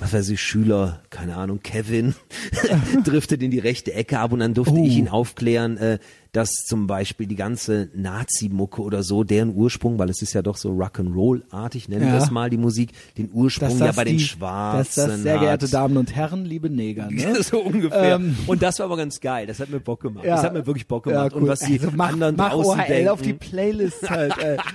[0.00, 2.14] was weiß ich, Schüler, keine Ahnung, Kevin,
[3.04, 4.84] driftet in die rechte Ecke ab und dann durfte Oh.
[4.84, 5.98] ich ihn aufklären, äh,
[6.32, 10.56] dass zum Beispiel die ganze Nazi-Mucke oder so, deren Ursprung, weil es ist ja doch
[10.56, 12.18] so Rock'n'Roll-artig, nennen wir Ja.
[12.18, 15.66] es mal, die Musik, den Ursprung ja bei den die, Schwarzen dass das, sehr geehrte
[15.66, 15.74] hat.
[15.74, 17.42] Damen und Herren, liebe Neger, ne?
[17.42, 18.14] so ungefähr.
[18.16, 18.36] Ähm.
[18.46, 19.46] und das war aber ganz geil.
[19.46, 20.24] Das hat mir Bock gemacht.
[20.24, 20.36] Ja.
[20.36, 21.32] Das hat mir wirklich Bock Ja, gemacht.
[21.34, 21.42] cool.
[21.42, 23.08] Und was die also mach, anderen mach draußen OHL denken.
[23.08, 24.56] auf die Playlist halt, ey.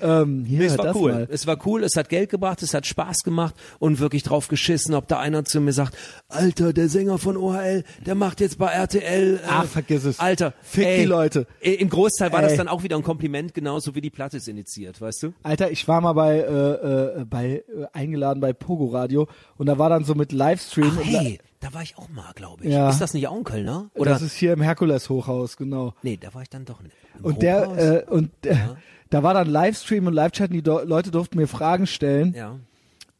[0.00, 1.12] ähm, hier, Nee, es war cool.
[1.12, 1.28] Mal.
[1.30, 4.94] Es war cool, es hat Geld gebracht, es hat Spaß gemacht und wirklich drauf geschissen,
[4.94, 5.96] ob da einer zu mir sagt,
[6.28, 9.36] Alter, der Sänger von OHL, der macht jetzt bei RTL.
[9.36, 10.18] Äh, Ah, vergiss es.
[10.20, 11.46] Alter, Fick ey, die Leute.
[11.60, 15.00] Im Großteil war das dann auch wieder ein Kompliment, genauso wie die Platte ist initiiert,
[15.00, 15.32] weißt du?
[15.42, 19.28] Alter, ich war mal bei, äh, äh, bei äh, eingeladen bei Pogo Radio
[19.58, 20.92] und da war dann so mit Livestream.
[20.98, 22.72] Ach, hey, da war ich auch mal, glaube ich.
[22.72, 22.88] Ja.
[22.90, 23.90] Ist das nicht auch ein Kölner?
[23.94, 24.10] Oder?
[24.12, 25.94] das ist hier im Herkules Hochhaus, genau.
[26.02, 26.96] nee, da war ich dann doch nicht.
[27.18, 27.78] Im Und der Hochhaus?
[27.78, 28.56] äh, und äh,
[29.12, 32.58] da war dann Livestream und Live-Chat und die Do Leute durften mir Fragen stellen ja.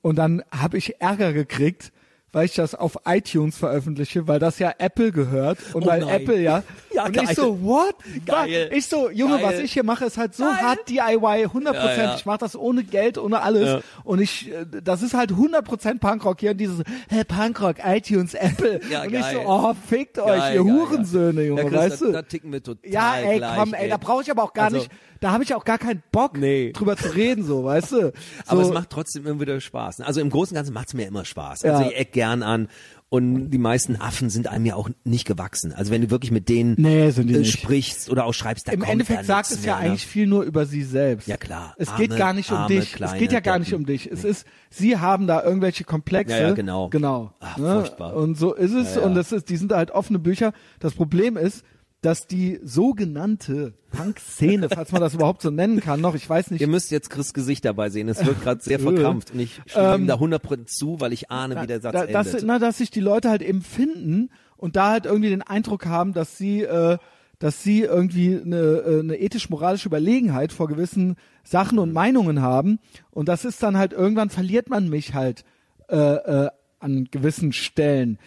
[0.00, 1.92] und dann habe ich Ärger gekriegt,
[2.32, 6.08] weil ich das auf iTunes veröffentliche, weil das ja Apple gehört und Oh weil nein.
[6.08, 6.62] Apple ja,
[6.94, 7.24] Ja, und geil.
[7.30, 7.94] ich so what?
[8.26, 8.70] Geil.
[8.74, 9.44] Ich so Junge, Geil.
[9.54, 10.56] was ich hier mache, ist halt so Geil.
[10.60, 11.96] hart DIY, 100 Prozent.
[11.98, 12.14] Ja, ja.
[12.16, 13.80] Ich mache das ohne Geld, ohne alles Ja.
[14.04, 18.34] und ich äh, das ist halt 100 Prozent Punkrock hier und dieses hey, Punkrock, iTunes,
[18.34, 21.42] Apple Ja, und ich so oh fickt euch, ihr Hurensöhne.
[21.44, 22.12] Junge, Chris, weißt da, du?
[22.12, 24.66] Da ticken wir total Ja, ey, gleich, komm, ey, da brauche ich aber auch gar
[24.66, 24.90] Also- nicht,
[25.20, 26.72] da habe ich auch gar keinen Bock Nee.
[26.72, 27.96] drüber zu reden, so, weißt du?
[28.00, 28.12] So,
[28.46, 30.00] Aber es macht trotzdem immer wieder Spaß.
[30.00, 31.64] Also im Großen und Ganzen macht es mir immer Spaß.
[31.64, 32.68] Also ich eck gern an.
[33.12, 35.74] Und die meisten Affen sind einem ja auch nicht gewachsen.
[35.74, 38.90] Also wenn du wirklich mit denen Nee, äh, sprichst oder auch schreibst, da Im kommt
[38.90, 39.90] Endeffekt sagt es ja mehr, ne?
[39.90, 41.28] eigentlich viel nur über sie selbst.
[41.28, 41.74] Ja, klar.
[41.76, 42.98] Es Arme, geht gar nicht um dich.
[42.98, 44.10] Es geht ja gar nicht um dich.
[44.10, 46.34] Es ist, sie haben da irgendwelche Komplexe.
[46.34, 46.88] Ja, ja, genau.
[46.88, 47.34] Genau.
[47.40, 47.74] Ach, ne?
[47.74, 48.16] furchtbar.
[48.16, 48.94] Und so ist es.
[48.94, 49.06] Ja, ja.
[49.06, 50.54] Und das ist, die sind halt offene Bücher.
[50.80, 51.66] Das Problem ist,
[52.02, 56.60] dass die sogenannte Punk-Szene, falls man das überhaupt so nennen kann, noch, ich weiß nicht,
[56.60, 58.08] Ihr müsst jetzt Chris Gesicht dabei sehen.
[58.08, 59.30] Es wird gerade sehr verkrampft.
[59.30, 62.26] Und ich stimme ihm da 100% zu, weil ich ahne, wie der Satz da, dass,
[62.28, 62.44] endet.
[62.44, 66.12] na, dass sich die Leute halt eben finden und da halt irgendwie den Eindruck haben,
[66.12, 66.98] dass sie, äh,
[67.38, 71.14] dass sie irgendwie eine, äh, eine ethisch-moralische Überlegenheit vor gewissen
[71.44, 72.80] Sachen und Meinungen haben.
[73.12, 75.44] Und das ist dann halt irgendwann verliert man mich halt
[75.88, 76.50] äh, äh,
[76.80, 78.18] an gewissen Stellen.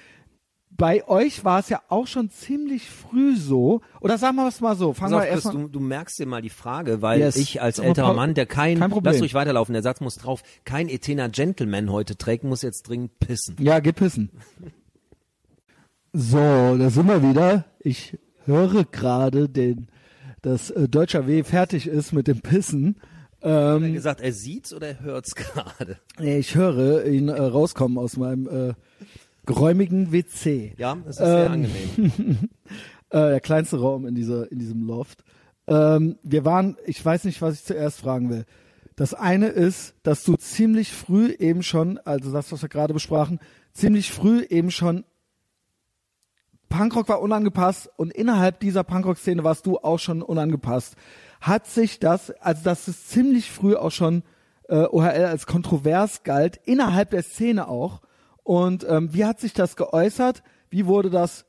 [0.77, 4.75] Bei euch war es ja auch schon ziemlich früh so, oder sagen wir es mal
[4.75, 5.53] so, fangen wir Chris, erstmal.
[5.53, 7.37] du, du merkst dir mal die Frage, weil Yes.
[7.37, 9.13] ich als älterer Mann, der kein, kein Problem.
[9.13, 13.17] lass ruhig weiterlaufen, der Satz muss drauf, kein Etener Gentleman heute trägt, muss jetzt dringend
[13.19, 13.55] pissen.
[13.59, 14.31] Ja, geh pissen.
[16.13, 16.37] So,
[16.77, 17.65] da sind wir wieder.
[17.79, 19.87] Ich höre gerade den,
[20.41, 22.97] dass äh, Deutscher W fertig ist mit dem Pissen.
[23.41, 25.99] Hat er Ähm, gesagt, er sieht's oder er hört's gerade?
[26.19, 28.73] nee, ich höre ihn äh, rauskommen aus meinem äh,
[29.45, 30.73] geräumigen WC.
[30.77, 32.37] Ja, das ist sehr Ähm, angenehm.
[33.11, 35.23] Äh, der kleinste Raum in dieser, in diesem Loft.
[35.67, 38.45] Ähm, wir waren, ich weiß nicht, was ich zuerst fragen will.
[38.95, 43.39] Das eine ist, dass du ziemlich früh eben schon, also das, was wir gerade besprachen,
[43.73, 45.05] ziemlich früh eben schon
[46.69, 50.95] Punkrock war unangepasst und innerhalb dieser Punkrock-Szene warst du auch schon unangepasst.
[51.39, 54.23] Hat sich das, also dass es ziemlich früh auch schon
[54.67, 58.01] äh, OHL als kontrovers galt, innerhalb der Szene auch.
[58.45, 60.43] Und ähm, wie hat sich das geäußert?
[60.69, 61.45] Wie wurde das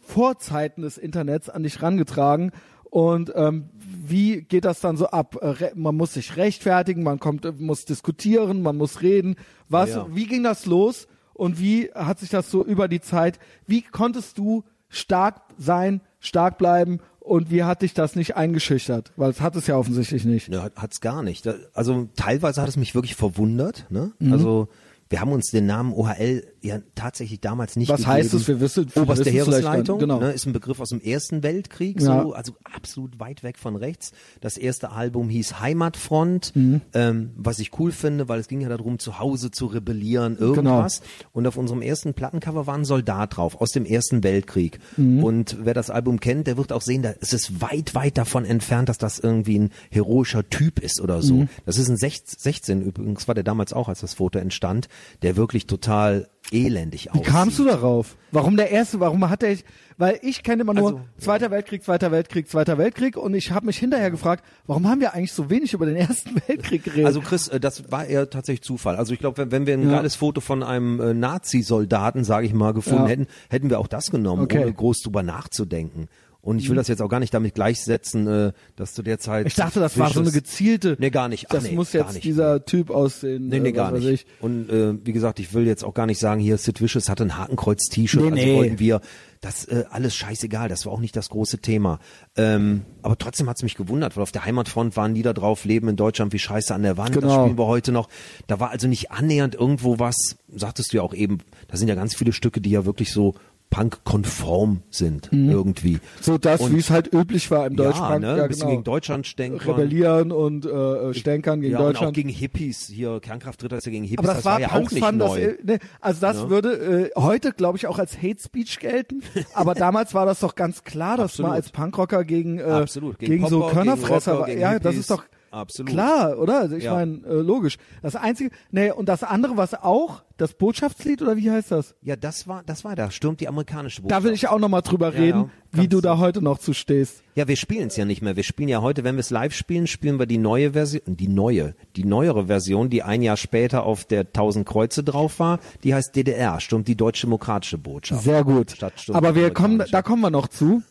[0.00, 2.50] vor Zeiten des Internets an dich rangetragen?
[2.82, 5.36] Und ähm, wie geht das dann so ab?
[5.40, 9.36] Äh, Man muss sich rechtfertigen, man kommt, äh, muss diskutieren, man muss reden.
[9.68, 9.90] Was?
[9.90, 10.06] Ja.
[10.10, 11.06] Wie ging das los?
[11.32, 13.38] Und wie hat sich das so über die Zeit?
[13.68, 16.98] Wie konntest du stark sein, stark bleiben?
[17.20, 19.12] Und wie hat dich das nicht eingeschüchtert?
[19.14, 20.48] Weil es hat es ja offensichtlich nicht.
[20.48, 21.48] Ja, hat's gar nicht.
[21.72, 23.86] Also teilweise hat es mich wirklich verwundert.
[23.90, 24.10] Ne?
[24.18, 24.32] Mhm.
[24.32, 24.68] Also
[25.12, 28.12] wir haben uns den Namen OHL ja tatsächlich damals nicht Was gegeben.
[28.16, 28.48] heißt es?
[28.48, 29.98] Wir wissen- wir Oberste wissen es Heeresleitung.
[29.98, 30.20] Genau.
[30.20, 32.22] ne, ist ein Begriff aus dem Ersten Weltkrieg, Ja.
[32.22, 34.12] so, also absolut weit weg von rechts.
[34.40, 36.80] Das erste Album hieß Heimatfront, Mhm.
[36.94, 40.48] ähm, was ich cool finde, weil es ging ja darum, zu Hause zu rebellieren, Genau.
[40.54, 41.02] irgendwas.
[41.32, 44.78] Und auf unserem ersten Plattencover war ein Soldat drauf aus dem Ersten Weltkrieg.
[44.96, 45.22] Mhm.
[45.24, 48.44] Und wer das Album kennt, der wird auch sehen, da es ist weit, weit davon
[48.44, 51.34] entfernt, dass das irgendwie ein heroischer Typ ist oder so.
[51.34, 51.48] Mhm.
[51.66, 54.88] Das ist ein 16, 16 übrigens, war der damals auch, als das Foto entstand.
[55.22, 57.24] der wirklich total elendig Wie aussieht.
[57.24, 58.16] kamst du darauf?
[58.30, 59.00] Warum der erste?
[59.00, 59.56] Warum hat er?
[59.98, 63.66] Weil ich kenne immer nur Also, Zweiter Weltkrieg, Zweiter Weltkrieg, Zweiter Weltkrieg und ich habe
[63.66, 67.06] mich hinterher gefragt, warum haben wir eigentlich so wenig über den Ersten Weltkrieg geredet?
[67.06, 68.96] Also Chris, äh, das war eher tatsächlich Zufall.
[68.96, 69.96] Also ich glaube, wenn, wenn wir ein Ja.
[69.98, 73.08] geiles Foto von einem äh, Nazi-Soldaten, sage ich mal, gefunden Ja.
[73.10, 74.62] hätten, hätten wir auch das genommen, Okay.
[74.62, 76.08] Ohne groß drüber nachzudenken.
[76.42, 79.46] Und ich will das jetzt auch gar nicht damit gleichsetzen, äh, dass zu der Zeit.
[79.46, 80.96] ich dachte, das war so eine gezielte.
[80.98, 81.46] Nee, gar nicht.
[81.48, 82.24] Ach, das nee, muss jetzt nicht.
[82.24, 83.46] dieser Typ aussehen.
[83.46, 84.04] Nee, nee, äh, gar nicht.
[84.08, 84.26] Ich.
[84.40, 87.22] Und äh, wie gesagt, ich will jetzt auch gar nicht sagen, hier Sid Vicious hatte
[87.22, 88.56] ein Hakenkreuz-T-Shirt, Nee, also nee.
[88.56, 89.00] wollten wir.
[89.40, 91.98] Das äh, alles scheißegal, das war auch nicht das große Thema.
[92.36, 95.96] Ähm, aber trotzdem hat's mich gewundert, weil auf der Heimatfront waren Lieder drauf, Leben in
[95.96, 97.42] Deutschland wie Scheiße an der Wand, das Genau.
[97.42, 98.08] spielen wir heute noch.
[98.46, 101.96] Da war also nicht annähernd irgendwo was, sagtest du ja auch eben, da sind ja
[101.96, 103.34] ganz viele Stücke, die ja wirklich so
[103.72, 105.98] Punk-konform sind, irgendwie.
[106.20, 108.20] So das, wie es halt üblich war im Ja, Deutschpunk.
[108.20, 108.36] ne?
[108.36, 108.70] Ja, ein bisschen genau.
[108.72, 109.70] gegen Deutschland stänkern.
[109.74, 112.14] Rebellieren und äh, Stänkern gegen ja, und auch Deutschland.
[112.14, 112.88] gegen Hippies.
[112.88, 114.18] Hier, Kernkraft-Dritter ist ja gegen Hippies.
[114.28, 115.40] Aber das, war, ja auch nicht das, neu.
[115.40, 119.22] äh, ne, also das würde äh, heute, glaube ich, auch als Hate Speech gelten.
[119.54, 123.18] Aber damals war das doch ganz klar, dass man als Punkrocker gegen, äh, Absolut.
[123.18, 124.46] gegen, Gegen so Popper, Körnerfresser gegen Rocker, war.
[124.48, 125.92] gegen Ja, das ist doch Absolut.
[125.92, 126.60] klar, oder?
[126.60, 126.94] Also ich Ja.
[126.94, 127.76] meine, äh, logisch.
[128.02, 131.94] Das einzige, nee, und das andere, was auch, das Botschaftslied oder wie heißt das?
[132.02, 133.10] Ja, das war, das war da.
[133.10, 134.20] Stürmt die amerikanische Botschaft.
[134.20, 136.42] Da will ich auch noch mal drüber Ja, reden, ja, wie kannst du da heute
[136.42, 137.22] noch zu stehst.
[137.34, 138.34] Ja, wir spielen es ja nicht mehr.
[138.34, 141.28] Wir spielen ja heute, wenn wir es live spielen, spielen wir die neue Version, die
[141.28, 145.60] neue, die neuere Version, die ein Jahr später auf der 1000 Kreuze drauf war.
[145.84, 148.24] Die heißt DDR, stürmt die Deutsche Demokratische Botschaft.
[148.24, 148.76] Sehr gut.
[149.12, 150.82] Aber wir kommen, da kommen wir noch zu.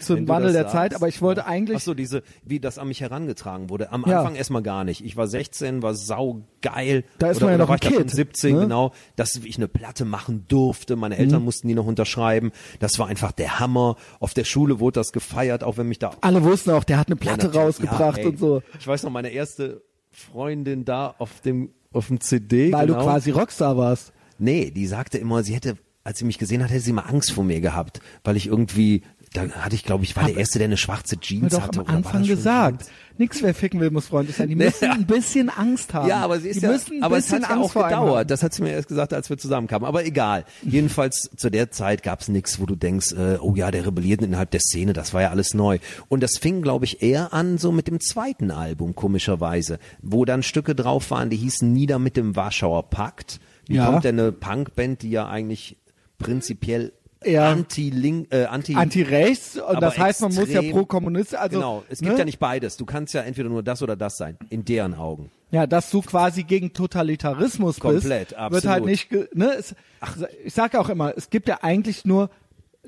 [0.00, 0.74] Zum Wandel der sagst.
[0.74, 1.78] Zeit, aber ich wollte eigentlich.
[1.78, 3.92] Ach so, diese, wie das an mich herangetragen wurde.
[3.92, 4.20] Am Ja.
[4.20, 5.04] Anfang erstmal gar nicht.
[5.04, 7.04] Ich war 16, war saugeil.
[7.18, 8.60] Da ist oder, man ja noch war ein Kind, 17, ne?
[8.62, 8.92] genau.
[9.16, 10.96] Dass ich eine Platte machen durfte.
[10.96, 12.52] Meine Eltern mussten die noch unterschreiben.
[12.78, 13.96] Das war einfach der Hammer.
[14.18, 17.06] Auf der Schule wurde das gefeiert, auch wenn mich da alle wussten auch, der hat
[17.08, 17.56] eine Platte natürlich.
[17.66, 18.62] rausgebracht Ja, und so.
[18.78, 22.72] Ich weiß noch, meine erste Freundin da auf dem, auf dem CD.
[22.72, 22.98] Weil genau.
[22.98, 24.12] du quasi Rockstar warst.
[24.38, 27.32] Nee, die sagte immer, sie hätte, als sie mich gesehen hat, hätte sie mal Angst
[27.32, 29.02] vor mir gehabt, weil ich irgendwie,
[29.32, 31.80] da hatte ich, glaube ich, war der Erste, der eine schwarze Jeans doch hatte.
[31.80, 32.80] am Anfang gesagt.
[32.82, 32.90] Jeans?
[33.16, 34.48] Nix, wer ficken will, muss freundlich sein.
[34.48, 36.08] Die müssen ein bisschen Angst haben.
[36.08, 38.30] Ja, aber sie ist die ja, aber es hat ja Angst auch gedauert.
[38.30, 39.86] Das hat sie mir erst gesagt, als wir zusammenkamen.
[39.86, 40.46] Aber egal.
[40.62, 44.50] Jedenfalls zu der Zeit gab's nichts, wo du denkst, äh, oh ja, der rebelliert innerhalb
[44.50, 44.94] der Szene.
[44.94, 45.78] Das war ja alles neu.
[46.08, 50.42] Und das fing, glaube ich, eher an so mit dem zweiten Album, komischerweise, wo dann
[50.42, 53.38] Stücke drauf waren, die hießen Nieder mit dem Warschauer Pakt.
[53.66, 53.86] Wie Ja.
[53.86, 55.76] kommt denn eine Punkband, die ja eigentlich
[56.18, 56.92] prinzipiell
[57.24, 57.50] Ja.
[57.50, 61.58] anti-link, äh, anti, Anti-rechts, und aber das heißt, man muss ja pro Kommunist, also.
[61.58, 62.18] genau, es gibt ne?
[62.18, 62.78] ja nicht beides.
[62.78, 65.30] Du kannst ja entweder nur das oder das sein, in deren Augen.
[65.50, 68.52] Ja, dass du quasi gegen Totalitarismus Komplett, bist, absolut.
[68.52, 69.74] wird halt nicht, ne, es,
[70.44, 72.30] ich sage ja auch immer, es gibt ja eigentlich nur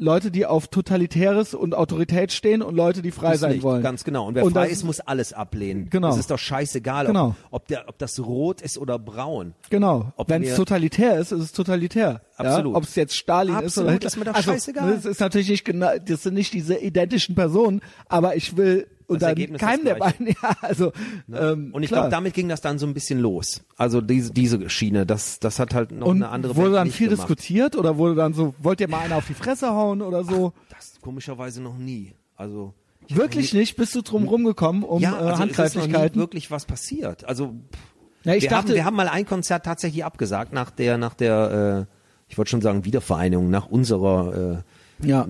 [0.02, 3.82] Leute, die auf Totalitäres und Autorität stehen und Leute, die frei Das sein nicht, wollen.
[3.82, 4.26] Ganz genau.
[4.26, 5.88] Und wer Und frei ist, muss alles ablehnen.
[5.90, 6.10] Genau.
[6.10, 7.36] Es ist doch scheißegal, Genau.
[7.50, 9.54] ob, ob, der, ob das rot ist oder braun.
[9.70, 10.12] Genau.
[10.26, 12.20] Wenn es totalitär ist, ist es totalitär.
[12.36, 12.72] Absolut.
[12.72, 12.78] Ja?
[12.78, 14.06] Ob es jetzt Stalin ist Absolut, oder Hitler.
[14.08, 14.94] ist mir doch also, scheißegal.
[14.94, 19.28] Das ist natürlich nicht genau, das sind nicht diese identischen Personen, aber ich will unter
[19.28, 20.92] Ergebnis ist keinem der das beiden, ja, also,
[21.32, 23.62] ähm, Und ich glaube, damit ging das dann so ein bisschen los.
[23.76, 26.90] Also diese, diese Schiene, das, das hat halt noch und eine andere wurde Band dann
[26.90, 27.28] viel gemacht.
[27.28, 30.52] diskutiert oder wurde dann so, wollt ihr mal einer auf die Fresse hauen oder so?
[30.70, 32.14] Das komischerweise noch nie.
[32.36, 32.74] Also
[33.08, 33.76] ich Wirklich nicht?
[33.76, 36.20] Bist du drum rumgekommen um ja, äh, also es ist nie Handgreiflichkeiten?
[36.20, 37.24] wirklich was passiert.
[37.24, 37.54] Also
[38.24, 41.14] Ja, ich wir, dachte, haben, wir haben mal ein Konzert tatsächlich abgesagt nach der, nach
[41.14, 41.92] der, äh,
[42.28, 44.62] ich wollte schon sagen Wiedervereinigung, nach unserer äh,
[45.04, 45.26] Ja.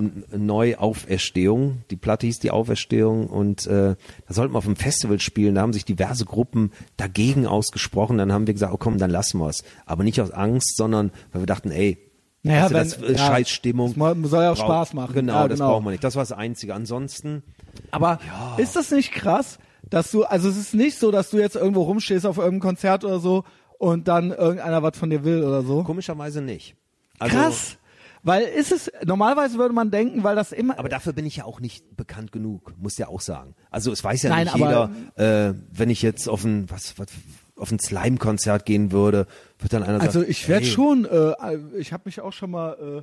[0.76, 1.82] Neuauferstehung.
[1.90, 3.96] Die Platte hieß die Auferstehung und äh,
[4.28, 5.54] da sollten wir auf dem Festival spielen.
[5.54, 8.18] Da haben sich diverse Gruppen dagegen ausgesprochen.
[8.18, 9.64] Dann haben wir gesagt, oh komm, dann lassen wir es.
[9.86, 11.98] Aber nicht aus Angst, sondern weil wir dachten, ey,
[12.42, 13.90] Naja, wenn- das äh, ja, scheiß Stimmung.
[13.90, 15.14] es soll- ja auch Brauch- Spaß machen.
[15.14, 15.70] Genau, Ja, das genau.
[15.72, 16.04] brauchen wir nicht.
[16.04, 16.74] Das war das Einzige.
[16.74, 17.42] Ansonsten,
[17.90, 18.18] aber
[18.58, 19.58] ist das nicht krass,
[19.88, 23.04] dass du, also es ist nicht so, dass du jetzt irgendwo rumstehst auf irgendeinem Konzert
[23.04, 23.44] oder so
[23.78, 25.82] und dann irgendeiner was von dir will oder so?
[25.84, 26.74] komischerweise nicht.
[27.18, 27.76] Also, Krass.
[28.24, 31.44] Weil ist es, normalerweise würde man denken, weil das immer, Aber dafür bin ich ja
[31.44, 33.54] auch nicht bekannt genug, muss ja auch sagen.
[33.70, 36.98] Also es weiß ja Nein, nicht aber- jeder, äh, wenn ich jetzt auf ein was,
[36.98, 37.08] was
[37.56, 39.26] auf ein Slime-Konzert gehen würde,
[39.58, 42.50] wird dann einer also sagen, ich werde hey, schon, äh, ich habe mich auch schon
[42.50, 43.02] mal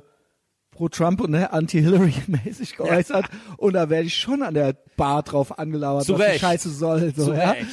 [0.70, 3.26] pro Trump und ne, anti-Hillary mäßig geäußert
[3.58, 6.40] und da werde ich schon an der Bar drauf angelauert, Zu was die Recht.
[6.40, 7.12] Scheiße soll.
[7.14, 7.50] So, Zu ja?
[7.50, 7.66] Recht.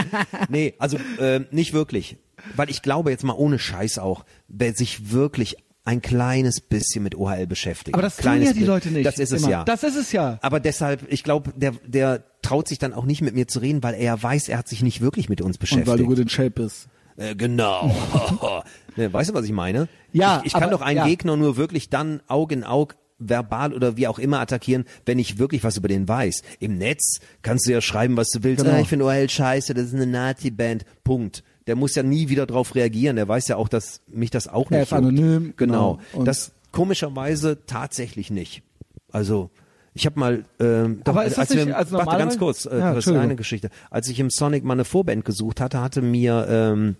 [0.48, 2.16] nee, also äh, nicht wirklich.
[2.56, 7.14] Weil ich glaube jetzt mal ohne Scheiß auch, wer sich wirklich ein kleines bisschen mit
[7.16, 7.94] OHL beschäftigt.
[7.94, 9.04] Aber das tun ja die Leute nicht.
[9.04, 9.50] Das ist es immer.
[9.50, 9.64] ja.
[9.64, 10.38] Das ist es ja.
[10.42, 13.82] Aber deshalb, ich glaube, der, der traut sich dann auch nicht mit mir zu reden,
[13.82, 15.88] weil er ja weiß, er hat sich nicht wirklich mit uns Und beschäftigt.
[15.88, 16.86] weil du gut in Shape bist.
[17.16, 17.94] Äh, genau.
[18.96, 19.88] ne, weißt du, was ich meine?
[20.12, 21.06] Ja, Ich, ich kann aber- doch einen ja.
[21.06, 25.38] Gegner nur wirklich dann Aug in Aug verbal oder wie auch immer attackieren, wenn ich
[25.38, 26.42] wirklich was über den weiß.
[26.58, 28.64] Im Netz kannst du ja schreiben, was du willst.
[28.64, 28.76] Genau.
[28.76, 30.84] Ah, ich finde OL scheiße, das ist eine Nazi-Band.
[31.04, 31.44] Punkt.
[31.66, 33.16] Der muss ja nie wieder drauf reagieren.
[33.16, 35.98] Der weiß ja auch, dass mich das auch nicht Er ist anonym, Genau.
[36.12, 36.24] genau.
[36.24, 38.62] Das komischerweise tatsächlich nicht.
[39.10, 39.50] Also
[39.94, 42.86] ich habe mal, ähm, doch, ist das als wir, also warte ganz kurz, äh, Ja,
[42.92, 43.22] Chris, Entschuldigung.
[43.24, 43.68] eine Geschichte.
[43.90, 46.96] Als ich im Sonic mal eine Vorband gesucht hatte, hatte mir ähm,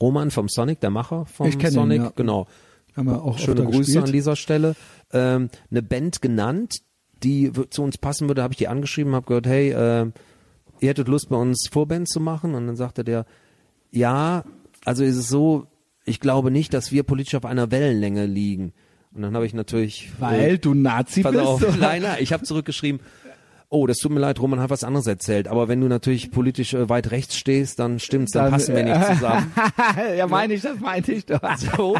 [0.00, 2.12] Roman vom Sonic, der Macher vom Ich kenn ihn, Sonic, ja.
[2.16, 2.46] genau,
[2.96, 4.04] Haben wir auch schöne Grüße gespielt.
[4.06, 4.74] an dieser Stelle,
[5.12, 6.78] ähm, eine Band genannt,
[7.22, 10.10] die zu uns passen würde, habe ich die angeschrieben, habe gehört, hey, äh,
[10.80, 13.24] ihr hättet Lust bei uns Vorband zu machen und dann sagte der,
[13.92, 14.44] ja,
[14.84, 15.66] also ist es so,
[16.04, 18.72] ich glaube nicht, dass wir politisch auf einer Wellenlänge liegen.
[19.14, 21.44] Und dann habe ich natürlich Weil äh, du Nazi Pass bist.
[21.44, 23.00] auf, nein, nein, ich habe zurückgeschrieben,
[23.72, 26.74] oh, das tut mir leid, Roman hat was anderes erzählt, aber wenn du natürlich politisch
[26.74, 29.52] äh, weit rechts stehst, dann stimmt's, dann, Dann, passen wir nicht zusammen.
[30.16, 31.40] ja, meine ich, das meinte ich doch.
[31.56, 31.96] So,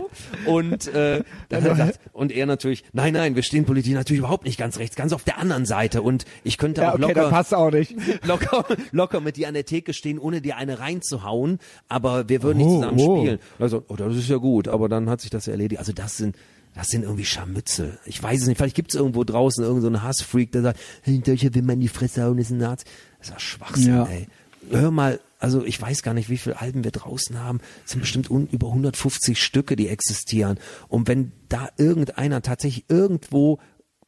[0.47, 4.19] und äh, dann hat er gesagt, und er natürlich, nein, nein, wir stehen politisch natürlich
[4.21, 7.03] überhaupt nicht ganz rechts, ganz auf der anderen Seite und ich könnte Ja, auch okay,
[7.03, 7.95] locker passt auch nicht.
[8.27, 11.59] locker, locker mit dir an der Theke stehen, ohne dir eine reinzuhauen,
[11.89, 13.21] aber wir würden nicht Oh, zusammen oh.
[13.21, 13.39] spielen.
[13.59, 15.79] Also, oh, das ist ja gut, aber dann hat sich das erledigt.
[15.79, 16.37] Also das sind,
[16.75, 17.99] das sind irgendwie Scharmützel.
[18.07, 21.19] Ich weiß es nicht, vielleicht gibt es irgendwo draußen irgendeinen so Hassfreak, der sagt, hey,
[21.21, 22.85] Deutscher will man die Fresse hauen, ist ein Nazi.
[23.19, 24.05] Das ist ja Schwachsinn, Ja.
[24.07, 24.27] ey.
[24.71, 27.59] Hör mal, also ich weiß gar nicht, wie viele Alben wir draußen haben.
[27.85, 30.59] Es sind bestimmt über 150 Stücke, die existieren.
[30.89, 33.59] Und wenn da irgendeiner tatsächlich irgendwo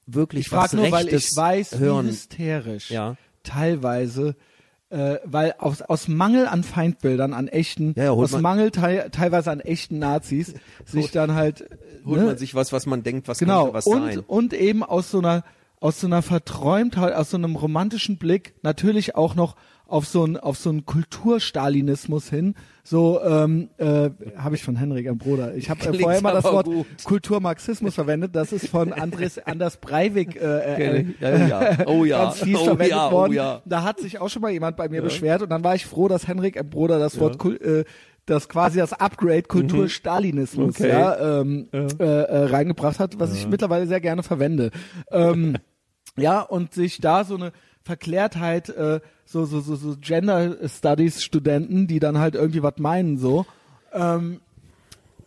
[0.06, 3.16] wirklich Ich was nur, weil Rechtes ich weiß, hören, wie hysterisch Ja.
[3.42, 4.36] teilweise,
[4.94, 9.10] äh, weil aus, aus Mangel an Feindbildern, an echten, Ja, ja, aus man- Mangel teil,
[9.10, 10.54] teilweise an echten Nazis,
[10.86, 11.64] sich dann halt
[12.06, 14.18] holt ne, man sich was, was man denkt, was genau könnte was und sein.
[14.20, 15.42] und eben aus so einer
[15.80, 19.56] aus so einer Verträumtheit, aus so einem romantischen Blick, natürlich auch noch
[19.86, 22.54] auf so einen auf so einen Kulturstalinismus hin.
[22.86, 25.54] So ähm, äh, habe ich von Henrik, ein Bruder.
[25.54, 26.86] Ich habe äh, vorher mal das Wort gut.
[27.02, 28.36] Kulturmarxismus verwendet.
[28.36, 31.04] Das ist von Andres Anders Breivik äh, äh.
[31.18, 31.76] Ja, ja.
[31.86, 32.24] Oh ja.
[32.24, 33.32] ganz fies Oh verwendet ja, oh worden.
[33.32, 33.62] ja.
[33.64, 36.08] Da hat sich auch schon mal jemand bei mir beschwert und dann war ich froh,
[36.08, 37.84] dass Henrik, ein Bruder, das Wort Kul- äh,
[38.26, 40.88] das quasi das Upgrade Kultur Stalinismus Okay.
[40.90, 44.70] ja, ähm, Äh, äh, reingebracht hat, was ich mittlerweile sehr gerne verwende.
[45.10, 45.56] Ähm,
[46.16, 47.52] ja, und sich da so eine
[47.84, 53.16] Verklärtheit, äh, so, so, so, so Gender Studies Studenten, die dann halt irgendwie was meinen,
[53.18, 53.46] so.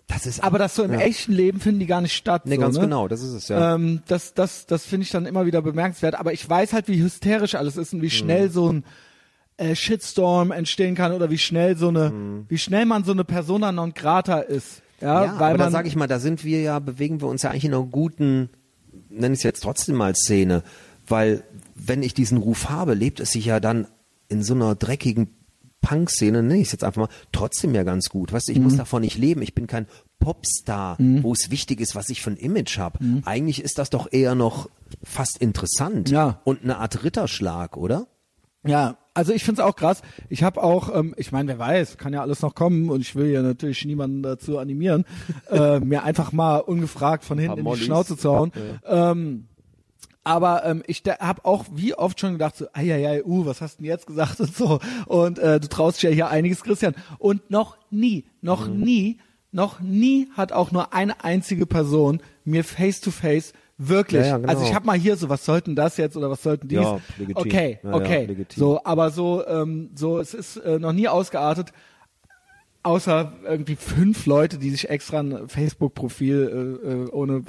[0.08, 1.00] Das ist Aber das so im Ja.
[1.00, 2.44] echten Leben finden die gar nicht statt.
[2.46, 2.82] Nee, so, ganz ne?
[2.82, 3.76] genau, das ist es, ja.
[3.76, 6.16] Ähm, das das, das finde ich dann immer wieder bemerkenswert.
[6.16, 8.10] Aber ich weiß halt, wie hysterisch alles ist und wie Mhm.
[8.12, 8.84] schnell so ein
[9.58, 12.14] äh, Shitstorm entstehen kann oder wie schnell so eine,
[12.48, 14.82] wie schnell man so eine Persona non grata ist.
[15.02, 15.26] Ja, Mhm.
[15.26, 17.42] ja, weil aber man, da sage ich mal, da sind wir ja, bewegen wir uns
[17.44, 18.50] ja eigentlich in einer guten,
[19.10, 20.64] nenne ich es jetzt trotzdem mal Szene,
[21.08, 21.44] weil
[21.78, 23.88] wenn ich diesen Ruf habe, lebt es sich ja dann
[24.30, 25.30] in so einer dreckigen
[25.82, 28.34] Punk-Szene, nenne ich es jetzt einfach mal, trotzdem ja ganz gut.
[28.34, 28.78] Weißt du, ich muss Mhm.
[28.78, 29.42] davon nicht leben.
[29.42, 29.86] Ich bin kein
[30.20, 33.00] Popstar, wo es wichtig ist, was ich für ein Image habe.
[33.26, 34.70] Eigentlich ist das doch eher noch
[35.04, 36.14] fast interessant Mhm.
[36.14, 36.42] Ja.
[36.44, 38.08] und eine Art Ritterschlag, oder?
[38.66, 40.02] Ja, also ich find's auch krass.
[40.30, 43.16] Ich habe auch, ähm, ich meine, wer weiß, kann ja alles noch kommen und ich
[43.16, 45.06] will ja natürlich niemanden dazu animieren,
[45.52, 47.78] äh, mir einfach mal ungefragt von hinten in die.
[47.78, 48.52] Schnauze zu hauen.
[48.86, 49.48] Ähm,
[50.28, 53.84] aber ähm, ich habe auch wie oft schon gedacht, so, ja, uh, was hast du
[53.84, 54.80] denn jetzt gesagt und so.
[55.06, 56.96] Und äh, du traust dich ja hier einiges, Christian.
[57.18, 58.80] Und noch nie, noch Mhm.
[58.82, 59.18] nie,
[59.52, 64.38] noch nie hat auch nur eine einzige Person mir face to face wirklich, Ja, ja,
[64.38, 64.50] genau.
[64.50, 66.80] also ich habe mal hier so, was sollten das jetzt oder was sollten dies?
[66.80, 67.36] Ja, legitim.
[67.46, 68.26] Okay, Ja, ja, okay.
[68.26, 68.60] legitim.
[68.60, 71.72] so, aber so, ähm, so, es ist äh, noch nie ausgeartet,
[72.84, 77.44] außer irgendwie fünf Leute, die sich extra ein Facebook-Profil äh, äh, ohne,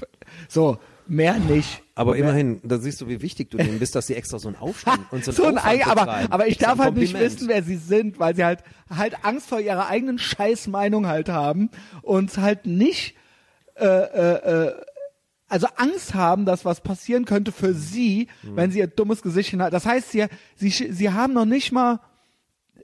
[0.49, 1.83] so, mehr nicht.
[1.95, 4.49] Aber mehr, immerhin, da siehst du, wie wichtig du denen bist, dass sie extra so
[4.49, 7.63] einen Aufstand und so, so ein, Ei- aber, aber ich darf halt nicht wissen, wer
[7.63, 8.63] sie sind, weil sie halt
[8.95, 11.71] halt Angst vor ihrer eigenen Scheißmeinung halt haben
[12.03, 13.15] und halt nicht
[13.77, 14.73] äh, äh, äh,
[15.49, 18.57] also Angst haben, dass was passieren könnte für sie, Mhm.
[18.57, 19.73] wenn sie ihr dummes Gesicht hinhalten.
[19.75, 20.27] Das heißt, sie,
[20.57, 22.01] sie, sie haben noch nicht mal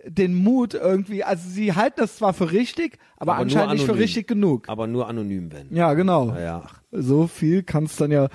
[0.07, 3.97] den Mut irgendwie, also sie halten das zwar für richtig, aber, Aber anscheinend nicht für
[3.97, 4.69] richtig genug.
[4.69, 5.75] Aber nur anonym, wenn.
[5.75, 6.29] Ja, genau.
[6.31, 6.63] Ja, ja.
[6.95, 8.29] So viel kann es dann ja.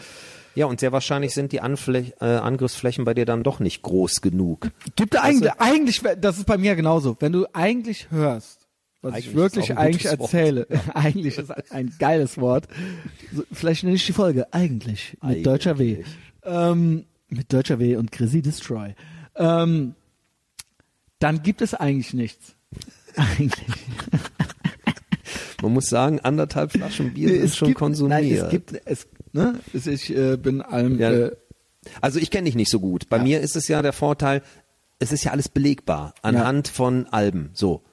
[0.56, 4.22] Ja, und sehr wahrscheinlich sind die Anfläch äh, Angriffsflächen bei dir dann doch nicht groß
[4.22, 4.72] genug.
[4.96, 7.16] Gibt da eigentlich, eigentlich, das ist bei mir genauso.
[7.20, 8.68] Wenn du eigentlich hörst,
[9.02, 12.68] was Eigentlich ich wirklich eigentlich erzähle, eigentlich ist ein geiles Wort.
[13.32, 15.44] So, vielleicht nenne ich die Folge eigentlich mit Eigentlich.
[15.44, 16.04] deutscher W.
[16.44, 18.96] Ähm, mit deutscher W und Chrissy Destroy.
[19.36, 19.96] Ähm,
[21.20, 22.56] dann gibt es eigentlich nichts.
[23.16, 23.54] Eigentlich.
[25.62, 28.22] Man muss sagen, anderthalb Flaschen Bier sind es schon gibt, konsumiert.
[28.22, 31.12] Nein, es gibt, es, ne, ich äh, bin allem, Ja.
[31.12, 31.36] äh,
[32.02, 33.10] Also ich kenne dich nicht so gut.
[33.10, 33.24] Bei Ja.
[33.24, 34.42] mir ist es ja der Vorteil,
[35.00, 37.52] es ist ja alles belegbar anhand von Alben.
[37.54, 37.84] So.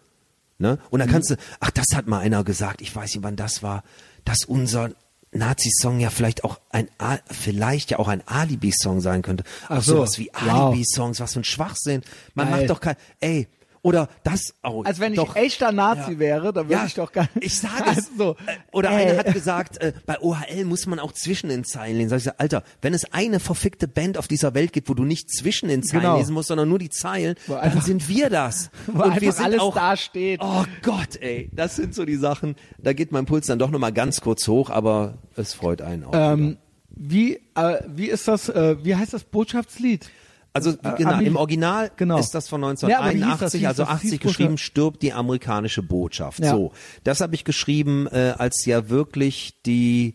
[0.58, 0.78] Ne?
[0.90, 1.02] Und Mhm.
[1.02, 3.84] dann kannst du, ach, das hat mal einer gesagt, ich weiß nicht, wann das war,
[4.24, 4.90] dass unser
[5.32, 6.88] Nazi-Song ja vielleicht auch ein
[7.30, 9.44] vielleicht ja auch ein Alibi-Song sein könnte.
[9.68, 9.96] Ach Auch so.
[9.96, 10.32] sowas wie.
[10.32, 12.02] Alibi-Songs, was für ein Schwachsinn.
[12.34, 12.60] Man Geil.
[12.60, 13.48] macht doch kein, ey,
[13.86, 14.84] Oder das auch.
[14.84, 16.18] Als wenn ich doch, echter Nazi Ja.
[16.18, 17.46] wäre, dann würde Ja, ich doch gar nicht.
[17.46, 18.10] Ich sage es.
[18.18, 18.36] so.
[18.72, 19.06] Oder Ey.
[19.10, 22.08] einer hat gesagt, äh, bei OHL muss man auch zwischen den Zeilen lesen.
[22.10, 25.04] Sag ich so, Alter, wenn es eine verfickte Band auf dieser Welt gibt, wo du
[25.04, 26.18] nicht zwischen den Zeilen Genau.
[26.18, 28.70] lesen musst, sondern nur die Zeilen, Wo dann einfach- sind wir das.
[28.88, 30.40] Wo Und wir sind alles auch, da steht.
[30.42, 32.56] Oh Gott, ey, das sind so die Sachen.
[32.78, 36.04] Da geht mein Puls dann doch noch mal ganz kurz hoch, aber es freut einen
[36.04, 36.12] auch.
[36.12, 36.56] Ähm,
[36.90, 40.08] wie, äh, wie ist das, äh, wie heißt das Botschaftslied?
[40.56, 42.18] Also äh, genau, im Original Genau.
[42.18, 43.52] ist das von Ja, aber wie hieß 1981, das?
[43.54, 43.92] Hieß also das?
[43.92, 46.40] 80 Hieß geschrieben, stirbt die amerikanische Botschaft.
[46.40, 46.50] Ja.
[46.52, 46.72] So,
[47.04, 50.14] das habe ich geschrieben, äh, als ja wirklich die,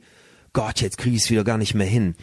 [0.54, 2.16] Gott, jetzt kriege ich es wieder gar nicht mehr hin.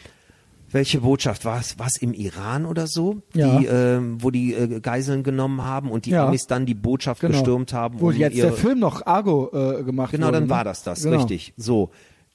[0.70, 1.78] Welche Botschaft war es?
[1.78, 3.58] War es im Iran oder so, Ja.
[3.58, 6.26] die, ähm, wo die äh, Geiseln genommen haben und die Ja.
[6.26, 7.32] Amis dann die Botschaft Genau.
[7.32, 8.00] gestürmt haben?
[8.00, 10.34] Wo um jetzt ihre, der Film noch Argo äh, gemacht Genau, wurde.
[10.38, 10.50] dann ne?
[10.50, 11.16] war das das, Genau.
[11.16, 11.54] richtig.
[11.56, 11.90] So,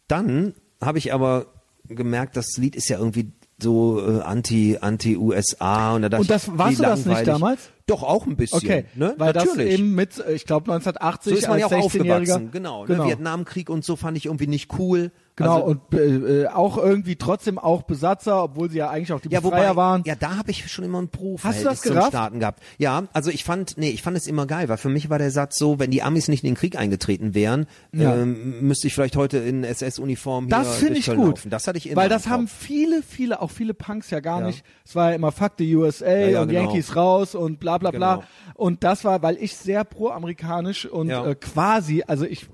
[0.07, 1.45] dann habe ich aber
[1.88, 3.31] gemerkt, das Lied ist ja irgendwie
[3.64, 7.26] so äh, anti anti USA und da dachte Und das- ich, warst du das nicht
[7.26, 7.69] damals?
[7.88, 9.14] Doch auch ein bisschen, Okay, ne?
[9.18, 9.72] weil Natürlich.
[9.72, 11.81] das eben mit, äh, ich glaube 1980 so ist man ja auch 16-Jähriger.
[11.85, 12.85] aufgewachsen, genau.
[12.85, 13.06] Ne?
[13.06, 15.11] Vietnamkrieg und so fand ich irgendwie nicht cool.
[15.35, 19.19] Genau, also, und äh, äh, auch irgendwie trotzdem auch Besatzer, obwohl sie ja eigentlich auch
[19.19, 20.03] die ja, Befreier wobei, waren.
[20.05, 21.10] ja, da habe ich schon immer ein
[21.43, 22.10] Hast du das zum gerafft?
[22.10, 22.61] Staaten gehabt.
[22.77, 25.31] Ja, also ich fand, nee, ich fand es immer geil, weil für mich war der
[25.31, 28.14] Satz so, wenn die Amis nicht in den Krieg eingetreten wären, Ja.
[28.15, 31.27] ähm, müsste ich vielleicht heute in SS-Uniform hier Das finde ich Köln gut.
[31.38, 31.49] Laufen.
[31.49, 34.47] Das hatte ich immer Weil das haben viele, viele, auch viele Punks ja gar Ja.
[34.47, 34.64] nicht.
[34.85, 36.61] Es war ja immer Fuck the USA ja, und genau.
[36.61, 38.15] Yankees raus und bla bla bla.
[38.18, 38.27] Genau.
[38.53, 42.47] Und das war, weil ich sehr pro-amerikanisch und äh, quasi, also ich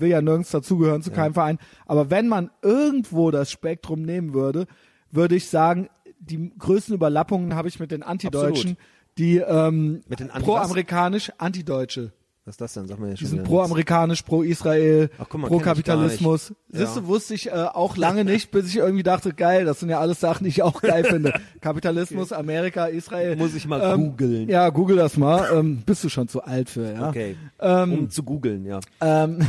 [0.00, 4.66] will ja nirgends dazugehören zu keinem Verein, aber wenn man irgendwo das Spektrum nehmen würde,
[5.10, 5.88] würde ich sagen,
[6.20, 8.78] die größten Überlappungen habe ich mit den Antideutschen, Absolut.
[9.18, 12.12] die ähm, Mit den Anti- pro-amerikanisch Antideutsche.
[12.48, 12.86] Was ist das denn?
[12.86, 16.48] Sag mir ja Die schon sind pro-amerikanisch, pro-Israel, mal, pro-Kapitalismus.
[16.48, 16.60] nicht.
[16.70, 17.06] Siehst du, Ja.
[17.06, 20.18] wusste ich äh, auch lange nicht, bis ich irgendwie dachte, geil, das sind ja alles
[20.20, 21.34] Sachen, die ich auch geil finde.
[21.60, 23.36] Kapitalismus, Amerika, Israel.
[23.36, 24.48] Muss ich mal ähm, googeln.
[24.48, 25.46] Ja, google das mal.
[25.52, 27.10] Ähm, bist du schon zu alt für, ja.
[27.10, 27.36] Okay.
[27.60, 28.80] Ähm, um zu googeln, ja.
[29.02, 29.40] ähm,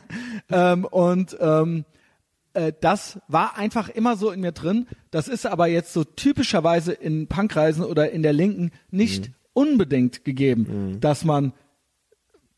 [0.50, 1.84] ähm, und ähm,
[2.54, 4.86] äh, das war einfach immer so in mir drin.
[5.10, 9.34] Das ist aber jetzt so typischerweise in Punkreisen oder in der Linken nicht Mhm.
[9.52, 11.52] unbedingt gegeben, dass man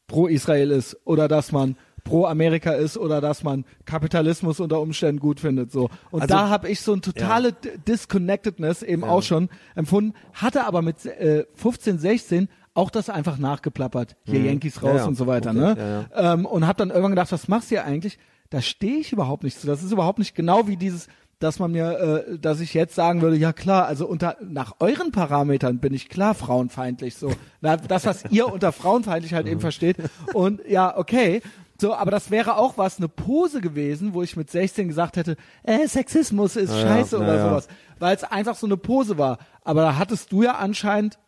[0.08, 5.20] pro Israel ist oder dass man pro Amerika ist oder dass man Kapitalismus unter Umständen
[5.20, 9.22] gut findet so und Also- da habe ich so eine totale D- Disconnectedness eben auch
[9.22, 14.90] schon empfunden hatte aber mit äh, 15 16 auch das einfach nachgeplappert hier Yankees raus.
[14.92, 15.04] Ja, ja.
[15.06, 15.76] und so weiter Okay, ne
[16.14, 16.34] ja, ja.
[16.34, 18.18] ähm, und habe dann irgendwann gedacht, was machst du hier eigentlich?
[18.50, 19.66] Da stehe ich überhaupt nicht zu.
[19.66, 21.08] Das ist überhaupt nicht genau wie dieses,
[21.38, 25.12] dass man mir, äh, dass ich jetzt sagen würde, ja klar, also unter nach euren
[25.12, 27.16] Parametern bin ich klar frauenfeindlich.
[27.16, 29.96] So, Na, das was ihr unter frauenfeindlich halt eben versteht.
[30.34, 31.42] Und ja, okay.
[31.80, 35.36] So, aber das wäre auch was, eine Pose gewesen, wo ich mit 16 gesagt hätte,
[35.62, 37.48] äh, Sexismus ist ja, scheiße na oder ja.
[37.48, 37.68] sowas.
[38.00, 39.38] Weil es einfach so eine Pose war.
[39.62, 41.20] Aber da hattest du ja anscheinend,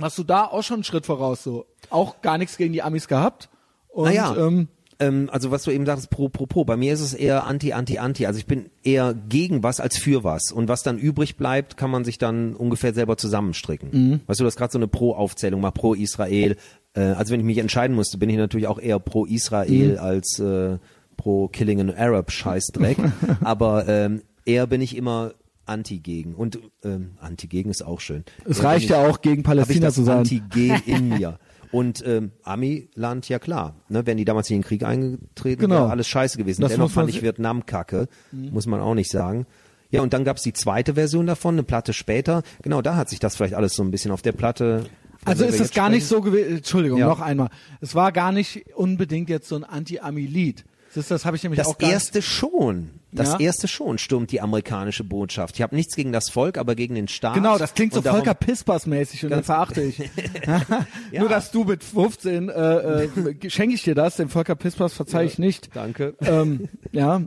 [0.00, 1.66] hast du da auch schon einen Schritt voraus so.
[1.90, 3.50] Auch gar nichts gegen die Amis gehabt.
[3.88, 4.68] Und, Naja, ähm,
[5.00, 6.64] ähm, also was du eben sagst, pro, pro, pro.
[6.64, 8.26] Bei mir ist es eher anti, anti, anti.
[8.26, 10.50] Also ich bin eher gegen was als für was.
[10.52, 13.88] Und was dann übrig bleibt, kann man sich dann ungefähr selber zusammenstricken.
[13.92, 14.20] Mhm.
[14.26, 16.56] Weißt du, das gerade so eine Pro-Aufzählung, mal pro Israel.
[16.94, 19.98] Äh, also wenn ich mich entscheiden musste, bin ich natürlich auch eher pro Israel Mhm.
[19.98, 20.78] als äh,
[21.16, 22.98] pro Killing an Arab Scheißdreck.
[23.42, 25.32] Aber ähm, eher bin ich immer
[25.66, 26.34] anti gegen.
[26.34, 28.24] Und ähm, anti gegen ist auch schön.
[28.46, 30.18] Es reicht ja auch, gegen Palästina zu sein.
[30.18, 31.38] Antigen in mir.
[31.72, 33.74] Und ähm, Ami-Land, ja klar.
[33.88, 35.74] Ne, wenn die damals nicht in den Krieg eingetreten, Genau.
[35.76, 36.62] wäre alles scheiße gewesen.
[36.62, 39.46] Das Dennoch fand ich Vietnam kacke, muss man auch nicht sagen.
[39.90, 42.42] Ja, und dann gab's die zweite Version davon, eine Platte später.
[42.62, 44.84] Genau, da hat sich das vielleicht alles so ein bisschen auf der Platte.
[45.24, 46.22] Also ist es gar nicht sprechen.
[46.24, 47.06] so gewesen, Entschuldigung, Ja.
[47.08, 47.48] noch einmal.
[47.80, 50.64] Es war gar nicht unbedingt jetzt so ein Anti-Ami-Lied.
[50.94, 52.90] Das, das habe ich nämlich Das auch gar erste schon.
[53.10, 53.40] Das Ja.
[53.40, 55.54] erste schon stürmt die amerikanische Botschaft.
[55.56, 57.34] Ich habe nichts gegen das Volk, aber gegen den Staat.
[57.34, 59.98] Genau, das klingt so darum- Volker Pispers-mäßig und Ganz- verachte ich.
[61.12, 61.20] Ja.
[61.20, 65.24] Nur, dass du mit 15, äh, äh, schenke ich dir das, den Volker Pispers verzeih
[65.24, 65.70] ich nicht.
[65.74, 66.14] Danke.
[66.20, 67.22] Ähm, ja,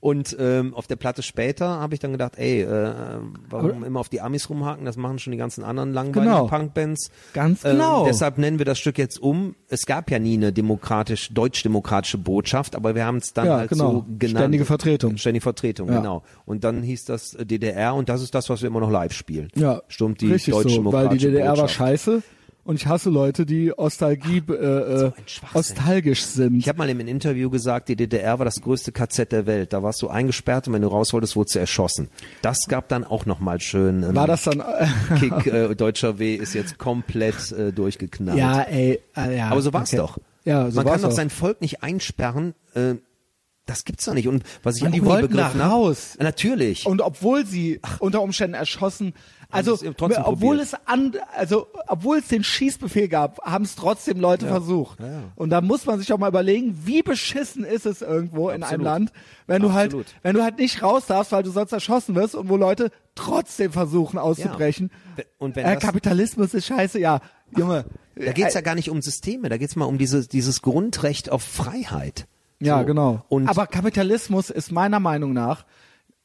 [0.00, 2.92] Und ähm, auf der Platte später habe ich dann gedacht, ey, äh,
[3.48, 4.84] warum immer auf die Amis rumhaken?
[4.84, 6.46] Das machen schon die ganzen anderen langweiligen Genau.
[6.46, 7.10] Punkbands.
[7.34, 8.04] Ganz Ähm, genau.
[8.06, 9.54] deshalb nennen wir das Stück jetzt um.
[9.68, 13.70] Es gab ja nie eine demokratisch, deutsch-demokratische Botschaft, aber wir haben es dann Ja, halt
[13.70, 13.92] genau.
[13.92, 14.38] so genannt.
[14.38, 15.16] Ständige Vertretung.
[15.16, 15.98] Ständige Vertretung, Ja.
[15.98, 16.22] genau.
[16.44, 19.12] Und dann hieß das äh, DDR und das ist das, was wir immer noch live
[19.12, 19.48] spielen.
[19.54, 19.82] ja.
[19.88, 21.74] Stimmt die richtig so, weil die DDR war Botschaft.
[21.74, 22.22] scheiße
[22.68, 25.48] und ich hasse Leute, die Ostalgie, äh, äh, ein Schwachsinn.
[25.54, 26.58] nostalgisch sind.
[26.58, 29.72] Ich habe mal im Interview gesagt, die DDR war das größte KZ der Welt.
[29.72, 32.10] Da warst du eingesperrt und wenn du raus wolltest, wurdest du erschossen.
[32.42, 34.02] Das gab dann auch nochmal schön.
[34.02, 34.86] ähm, war das dann, äh,
[35.18, 38.38] Kick äh, Deutscher W ist jetzt komplett äh, durchgeknallt.
[38.38, 39.48] ja, ey, äh, ja.
[39.48, 39.96] Aber so war's okay.
[39.96, 40.18] doch.
[40.44, 42.96] Ja, so Man kann doch sein Volk nicht einsperren, äh,
[43.64, 44.28] Das gibt's doch nicht.
[44.28, 46.16] Und was ich Mann, auch die nie wollten begriffen hab- raus.
[46.20, 46.84] Natürlich.
[46.84, 49.14] Und obwohl sie unter Umständen erschossen,
[49.50, 50.60] also obwohl probiert.
[50.60, 55.00] es an, also obwohl es den Schießbefehl gab, haben es trotzdem Leute versucht.
[55.00, 55.22] Ja, ja.
[55.36, 58.64] Und da muss man sich auch mal überlegen, wie beschissen ist es irgendwo in einem
[58.64, 58.84] Absolut.
[58.84, 59.12] Land,
[59.46, 60.06] wenn du halt, Absolut.
[60.22, 63.72] wenn du halt nicht raus darfst, weil du sonst erschossen wirst und wo Leute trotzdem
[63.72, 64.90] versuchen auszubrechen.
[65.16, 65.24] Ja.
[65.38, 67.20] Und wenn äh, Kapitalismus ist scheiße, ja,
[67.56, 67.86] Junge.
[68.16, 71.42] Da geht's ja gar nicht um Systeme, da geht's mal um dieses, dieses Grundrecht auf
[71.42, 72.26] Freiheit.
[72.60, 72.86] Ja, So.
[72.86, 73.24] genau.
[73.28, 75.64] Und Aber Kapitalismus ist meiner Meinung nach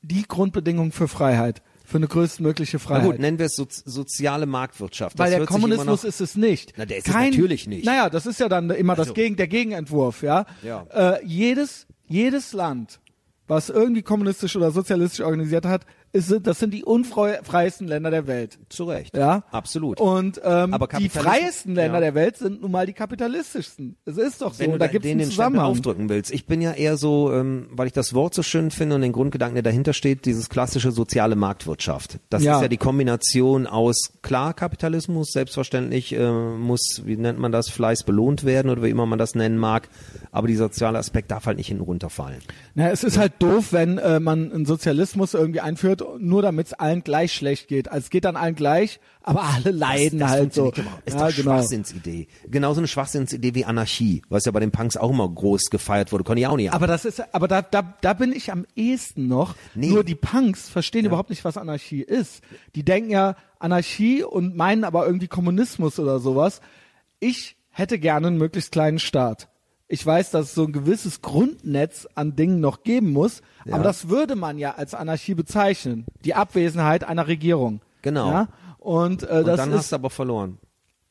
[0.01, 3.05] die Grundbedingung für Freiheit, für eine größtmögliche na Freiheit.
[3.05, 5.19] gut, nennen wir es so, soziale Marktwirtschaft.
[5.19, 6.73] Weil das der sich immer Kommunismus noch, ist es nicht.
[6.77, 7.85] Na, der ist es natürlich nicht.
[7.85, 10.45] Naja, das ist ja dann immer das Also- Gegen, der Gegenentwurf, ja.
[10.63, 10.85] Ja.
[10.91, 12.99] Äh, jedes, jedes Land,
[13.47, 18.59] was irgendwie kommunistisch oder sozialistisch organisiert hat, ist, das sind die unfreiesten Länder der Welt.
[18.69, 19.15] zu Recht.
[19.17, 19.99] Ja, Absolut.
[19.99, 22.01] Und ähm, Aber die freiesten Länder ja.
[22.01, 23.97] der Welt sind nun mal die kapitalistischsten.
[24.05, 24.59] Es ist doch so.
[24.59, 25.65] wenn du da da gibt es einen Zusammenhang.
[25.71, 26.31] aufdrücken willst.
[26.31, 29.11] Ich bin ja eher so, ähm, weil ich das Wort so schön finde und den
[29.11, 32.19] Grundgedanken, der dahinter steht, dieses klassische soziale Marktwirtschaft.
[32.29, 32.57] Das Ja.
[32.57, 38.03] ist ja die Kombination aus klar Kapitalismus, selbstverständlich äh, muss, wie nennt man das, Fleiß
[38.03, 39.89] belohnt werden oder wie immer man das nennen mag,
[40.31, 42.41] aber dieser soziale Aspekt darf halt nicht hinten runterfallen.
[42.75, 46.73] Na, es ist halt doof, wenn äh, man einen Sozialismus irgendwie einführt, nur damit es
[46.73, 47.87] allen gleich schlecht geht.
[47.89, 50.71] Also es geht dann allen gleich, aber alle leiden das halt so.
[50.71, 51.51] überhaupt- Ist ja, doch genau.
[51.57, 52.27] Schwachsinnsidee.
[52.49, 56.23] Genauso eine Schwachsinnsidee wie Anarchie, was ja bei den Punks auch immer groß gefeiert wurde.
[56.23, 56.75] Konnte ich auch nicht haben.
[56.75, 59.55] Aber das ist, aber da, da, da bin ich am ehesten noch.
[59.75, 59.89] Nee.
[59.89, 62.41] Nur die Punks verstehen überhaupt nicht, was Anarchie ist.
[62.75, 66.61] Die denken ja Anarchie und meinen aber irgendwie Kommunismus oder sowas.
[67.19, 69.47] Ich hätte gerne einen möglichst kleinen Staat.
[69.87, 74.09] Ich weiß, dass es so ein gewisses Grundnetz an Dingen noch geben muss, aber das
[74.09, 76.05] würde man ja als Anarchie bezeichnen.
[76.23, 77.81] Die Abwesenheit einer Regierung.
[78.01, 78.31] Genau.
[78.31, 78.47] Ja?
[78.79, 80.57] Und, äh, und das dann ist, hast du aber verloren.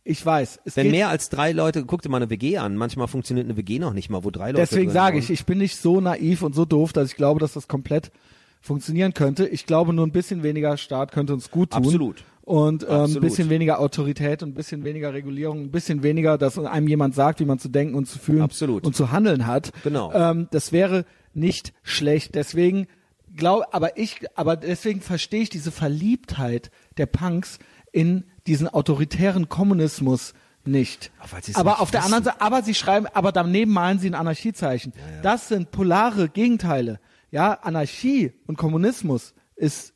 [0.04, 2.76] ich weiß, es Wenn mehr als drei Leute, guck dir mal eine WG an.
[2.76, 5.58] Manchmal funktioniert eine WG noch nicht mal, wo drei Leute Deswegen sage ich, ich bin
[5.58, 8.10] nicht so naiv und so doof, dass ich glaube, dass das komplett
[8.62, 9.46] funktionieren könnte.
[9.46, 11.84] Ich glaube, nur ein bisschen weniger Staat könnte uns gut tun.
[11.84, 12.24] Absolut.
[12.42, 13.22] Und ähm, ein Absolut.
[13.22, 17.40] bisschen weniger Autorität und ein bisschen weniger Regulierung, ein bisschen weniger, dass einem jemand sagt,
[17.40, 18.84] wie man zu denken und zu fühlen Absolut.
[18.84, 19.72] und zu handeln hat.
[19.84, 20.12] Genau.
[20.12, 22.34] Ähm, das wäre nicht schlecht.
[22.34, 22.86] Deswegen
[23.36, 27.58] glaube, aber ich, aber deswegen verstehe ich diese Verliebtheit der Punks
[27.92, 30.34] in diesen autoritären Kommunismus
[30.64, 31.10] nicht.
[31.20, 32.14] Ach, aber nicht auf der wissen.
[32.14, 34.92] anderen Seite, aber sie schreiben, aber daneben malen sie ein Anarchiezeichen.
[35.22, 37.00] Das sind polare Gegenteile.
[37.32, 39.94] Ja, Anarchie und Kommunismus ist,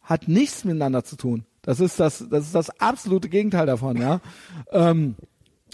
[0.00, 1.44] hat nichts miteinander zu tun.
[1.60, 4.22] Das ist das, das ist das absolute Gegenteil davon, ja.
[4.72, 5.16] ähm,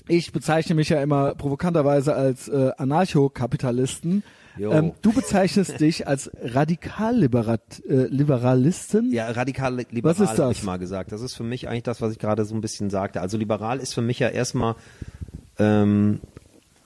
[0.09, 4.23] ich bezeichne mich ja immer provokanterweise als äh, Anarchokapitalisten.
[4.59, 9.13] Ähm, du bezeichnest dich als Radikalliberalisten.
[9.13, 9.15] Äh?
[9.15, 10.59] Ja, radikal liberal Was ist habe das?
[10.59, 11.13] ich mal gesagt.
[11.13, 13.21] Das ist für mich eigentlich das, was ich gerade so ein bisschen sagte.
[13.21, 14.75] Also liberal ist für mich ja erstmal
[15.59, 16.21] ähm,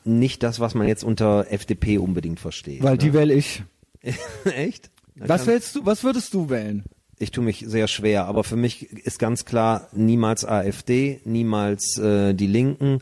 [0.04, 2.82] nicht das, was man jetzt unter FDP unbedingt versteht.
[2.82, 3.14] Weil die ne?
[3.14, 3.64] wähle ich.
[4.44, 4.90] Echt?
[5.14, 6.84] Na, Was wählst du, was würdest du wählen?
[7.18, 12.34] Ich tue mich sehr schwer, aber für mich ist ganz klar niemals AfD, niemals äh,
[12.34, 12.98] die Linken.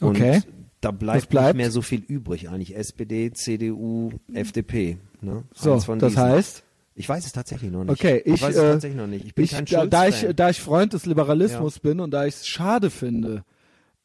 [0.00, 0.42] Und Okay.
[0.80, 1.54] da bleibt, bleibt?
[1.54, 2.76] nicht mehr so viel übrig eigentlich.
[2.76, 4.98] SPD, CDU, FDP.
[5.20, 5.44] Ne?
[5.54, 6.64] So, das heißt?
[6.96, 7.92] Ich weiß es tatsächlich noch nicht.
[7.92, 9.24] Okay, ich, weiß es äh, tatsächlich noch nicht.
[9.24, 12.24] Ich bin ich, kein da, da ich da ich Freund des Liberalismus bin und da
[12.26, 13.44] ich es schade finde,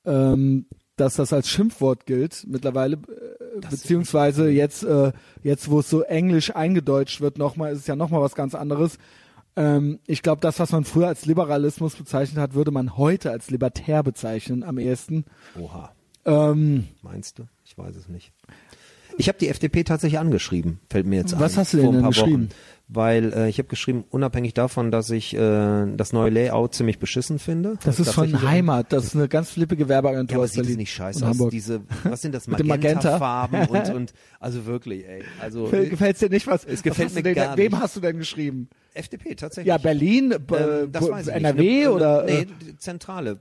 [0.06, 0.66] ähm,
[1.00, 5.12] dass das als Schimpfwort gilt mittlerweile, äh, beziehungsweise jetzt äh,
[5.44, 8.98] jetzt wo es so englisch eingedeutscht wird, nochmal ist es ja nochmal was ganz anderes.
[9.56, 13.50] Ähm, ich glaube, das, was man früher als Liberalismus bezeichnet hat, würde man heute als
[13.50, 15.26] libertär bezeichnen am ehesten.
[15.60, 15.92] Oha.
[16.26, 17.44] Ähm, Meinst du?
[17.66, 18.32] Ich weiß es nicht.
[19.18, 21.58] Ich habe die FDP tatsächlich angeschrieben, fällt mir jetzt Was ein.
[21.60, 22.50] hast du denn denn geschrieben?
[22.50, 22.56] Wochen.
[22.92, 27.38] Weil äh, ich habe geschrieben, unabhängig davon, dass ich äh, das neue Layout ziemlich beschissen
[27.38, 27.78] finde.
[27.84, 30.92] das ist von Heimat, das ist eine ganz flippige Werbeagentur Ja, aber sieht Berlin nicht
[30.94, 31.30] scheiße aus.
[31.30, 31.52] Hamburg.
[31.52, 33.20] Diese, was sind das, dem Magenta?
[33.20, 35.22] Magenta-Farben und, und, also wirklich, ey.
[35.40, 36.66] Also, Gefällt dir nicht was?
[36.66, 37.80] Es gefällt was mir denn, gar Wem nicht.
[37.82, 38.70] hast du denn geschrieben?
[38.96, 39.68] FDP, tatsächlich.
[39.68, 41.44] Ja, Berlin, Ähm, das weiß ich nicht.
[41.46, 43.38] NRW Eine- oder Nee, äh, die Zentrale.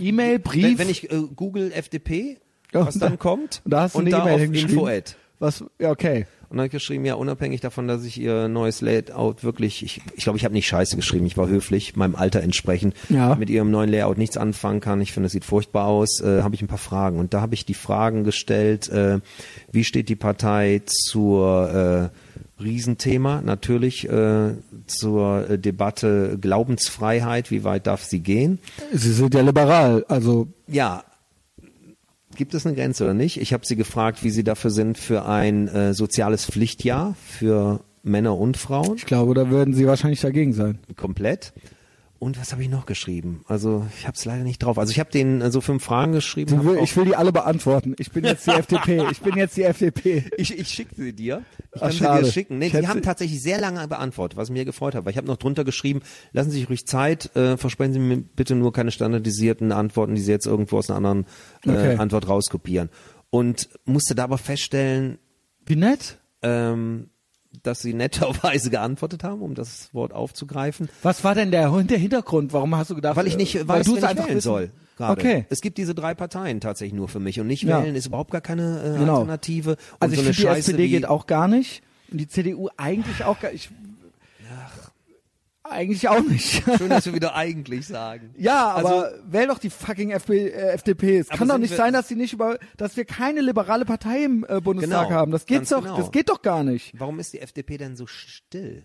[0.00, 0.64] E-Mail, Brief?
[0.64, 2.38] Wenn, wenn ich äh, Google FDP,
[2.72, 4.74] was dann da- kommt, und da hast du und eine E-Mail auf hingeschrieben?
[4.78, 5.12] Info-Ad.
[5.38, 5.64] was?
[5.78, 6.26] Ja, okay.
[6.54, 9.96] Und dann hab ich geschrieben, ja, unabhängig davon, dass ich ihr neues Layout wirklich, ich
[9.96, 13.34] glaube, ich, glaub, ich habe nicht scheiße geschrieben, ich war höflich, meinem Alter entsprechend, Ja.
[13.34, 15.00] mit ihrem neuen Layout nichts anfangen kann.
[15.00, 16.20] Ich finde, es sieht furchtbar aus.
[16.20, 17.18] Äh, habe ich ein paar Fragen.
[17.18, 19.18] Und da habe ich die Fragen gestellt, äh,
[19.72, 24.52] wie steht die Partei zur äh, Riesenthema, natürlich äh,
[24.86, 28.60] zur äh, Debatte Glaubensfreiheit, wie weit darf sie gehen?
[28.92, 31.02] Sie sind ja liberal, also Ja,
[32.36, 33.40] gibt es eine Grenze oder nicht?
[33.40, 38.36] Ich habe sie gefragt, wie sie dafür sind für ein äh, soziales Pflichtjahr für Männer
[38.36, 40.78] und Frauen, ich glaube, da würden Sie wahrscheinlich dagegen sein.
[40.96, 41.52] komplett.
[42.24, 43.42] Und was habe ich noch geschrieben?
[43.48, 44.78] Also ich habe es leider nicht drauf.
[44.78, 46.64] Also ich habe den so fünf Fragen geschrieben.
[46.64, 47.94] Will, ich will die alle beantworten.
[47.98, 49.04] Ich bin jetzt die FDP.
[49.10, 50.24] Ich bin jetzt die FDP.
[50.38, 51.42] Ich, ich schicke sie dir.
[51.74, 52.58] Ich Ach, kann sie dir schicken.
[52.58, 55.04] Nee, Ich die haben tatsächlich sehr lange beantwortet, was mir gefreut hat.
[55.04, 56.00] Weil ich habe noch drunter geschrieben,
[56.32, 60.22] lassen Sie sich ruhig Zeit, äh, versprechen Sie mir bitte nur keine standardisierten Antworten, die
[60.22, 61.26] Sie jetzt irgendwo aus einer anderen
[61.66, 61.96] äh, Okay.
[61.98, 62.88] Antwort rauskopieren.
[63.28, 65.18] Und musste da aber feststellen,
[65.66, 66.16] Wie nett.
[66.40, 67.10] ähm,
[67.62, 70.88] dass Sie netterweise geantwortet haben, um das Wort aufzugreifen.
[71.02, 72.52] Was war denn der, der Hintergrund?
[72.52, 73.16] Warum hast du gedacht?
[73.16, 74.70] Weil ich nicht äh, weiß, du wen es einfach wählen soll.
[74.96, 75.20] Gerade.
[75.20, 75.46] Okay.
[75.50, 77.82] Es gibt diese drei Parteien tatsächlich nur für mich und nicht Ja.
[77.82, 79.14] wählen ist überhaupt gar keine äh, Genau.
[79.18, 79.70] Alternative.
[79.72, 81.82] Und Also so ich eine finde, die SPD geht auch gar nicht.
[82.12, 83.70] Und die CDU eigentlich auch gar ich,
[85.66, 86.62] Eigentlich auch nicht.
[86.76, 88.34] Schön, dass wir wieder eigentlich sagen.
[88.38, 91.18] Ja, aber Also- wähl doch die fucking FP, äh, FDP.
[91.18, 94.44] Es kann doch nicht sein, dass sie nicht über, dass wir keine liberale Partei im
[94.46, 95.32] äh, Bundestag Genau, haben.
[95.32, 95.96] Das geht doch, genau.
[95.96, 96.92] das geht doch gar nicht.
[96.98, 98.84] Warum ist die FDP denn so still?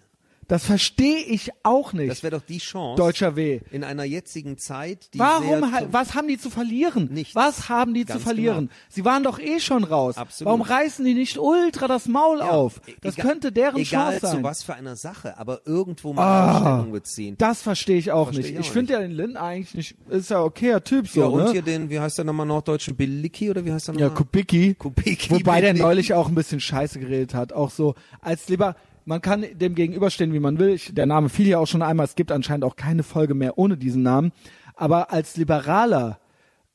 [0.50, 2.10] Das verstehe ich auch nicht.
[2.12, 3.02] Das wäre doch die Chance.
[3.02, 3.62] Deutscher W.
[3.72, 7.08] In einer jetzigen Zeit, die Warum, was haben die zu verlieren?
[7.14, 7.36] Nichts.
[7.36, 8.58] Was haben die zu Ganz verlieren?
[8.68, 8.72] genau.
[8.90, 10.18] Sie waren doch eh schon raus.
[10.18, 10.48] Absolut.
[10.48, 12.82] Warum reißen die nicht ultra das Maul Ja, auf?
[12.88, 14.38] e- Das egal- könnte deren egal Chance sein.
[14.38, 17.36] zu was für einer Sache, aber irgendwo mal Ah, Stellung beziehen.
[17.38, 18.54] Das verstehe ich auch Verstehe nicht.
[18.60, 21.44] ich Ich, finde ja den Lindner eigentlich nicht, ist ja okayer Typ so, ja, und
[21.46, 21.52] ne?
[21.52, 24.18] hier den, wie heißt der nochmal norddeutschen Bilicki oder wie heißt der Ja, nochmal?
[24.18, 24.74] Kubicki.
[24.74, 25.84] Kubicki, Wobei der bitte.
[25.86, 27.54] neulich auch ein bisschen Scheiße geredet hat.
[27.54, 28.76] Auch so, als lieber,
[29.10, 30.70] man kann dem gegenüberstehen, wie man will.
[30.70, 32.06] Ich, der Name fiel ja auch schon einmal.
[32.06, 34.32] Es gibt anscheinend auch keine Folge mehr ohne diesen Namen.
[34.76, 36.20] Aber als Liberaler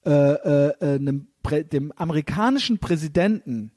[0.05, 1.29] äh, äh, äh, einem
[1.73, 3.71] dem amerikanischen Präsidenten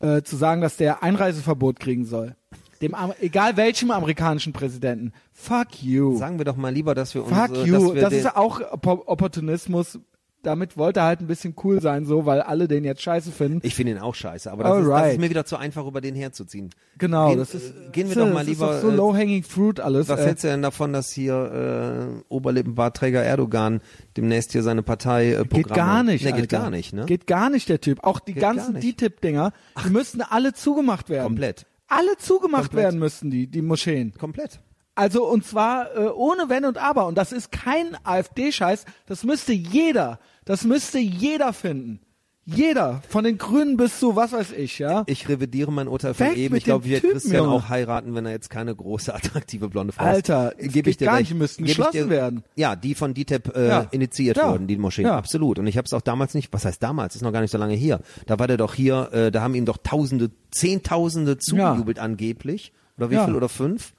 [0.00, 2.36] äh, zu sagen, dass der Einreiseverbot kriegen soll.
[2.82, 5.12] Dem, egal welchem amerikanischen Präsidenten.
[5.32, 6.16] Fuck you.
[6.18, 7.94] Sagen wir doch mal lieber, dass wir uns, Fuck äh, you.
[7.94, 9.98] Das ist auch Oppo- Opportunismus.
[10.42, 13.60] Damit wollte er halt ein bisschen cool sein, so, weil alle den jetzt scheiße finden.
[13.62, 16.00] ich finde ihn auch scheiße, aber das ist, das ist mir wieder zu einfach, über
[16.00, 16.70] den herzuziehen.
[16.96, 17.70] Genau, gehen, das ist.
[17.70, 18.66] äh, gehen wir das doch mal ist lieber.
[18.72, 20.08] doch so äh, low-hanging fruit alles.
[20.08, 23.80] Was äh, hältst du denn davon, dass hier äh, Oberlippenbartträger Erdogan
[24.16, 26.24] demnächst hier seine Partei äh, Geht gar nicht.
[26.24, 26.58] Nee, geht Alter.
[26.58, 27.04] gar nicht, ne?
[27.04, 28.02] Geht gar nicht, der Typ.
[28.02, 28.80] Auch die Geht ganzen.
[28.80, 29.52] DTIP-Dinger,
[29.84, 31.24] die müssten alle zugemacht werden.
[31.24, 31.66] Komplett.
[31.88, 32.84] Alle zugemacht Komplett.
[32.84, 34.14] werden müssten die, die Moscheen.
[34.18, 34.60] Komplett.
[34.94, 37.06] Also und zwar äh, ohne Wenn und Aber.
[37.06, 38.84] Und das ist kein AfD-Scheiß.
[39.06, 40.18] Das müsste jeder,
[40.50, 42.00] das müsste jeder finden.
[42.44, 43.00] Jeder.
[43.08, 45.04] Von den Grünen bis zu was weiß ich, ja.
[45.06, 46.56] Ich revidiere mein Urteil von Weg eben.
[46.56, 47.54] Ich glaube, wir Typen, Christian Junge.
[47.54, 50.66] auch heiraten, wenn er jetzt keine große, attraktive blonde Frau Alter, ist.
[50.66, 51.30] es Gebe ich dir gar recht.
[51.30, 52.42] nicht, müssten ich geschlossen dir- werden.
[52.56, 53.86] Ja, die von DTEP äh, Ja.
[53.92, 54.50] initiiert Ja.
[54.50, 55.06] wurden, die Moscheen.
[55.06, 55.16] Ja.
[55.16, 55.60] Absolut.
[55.60, 57.58] Und ich habe es auch damals nicht, was heißt damals, ist noch gar nicht so
[57.58, 58.00] lange hier.
[58.26, 62.72] Da war der doch hier, äh, da haben ihm doch Tausende, Zehntausende zugejubelt angeblich.
[62.98, 63.34] Oder wie viel?
[63.36, 63.92] Oder fünf?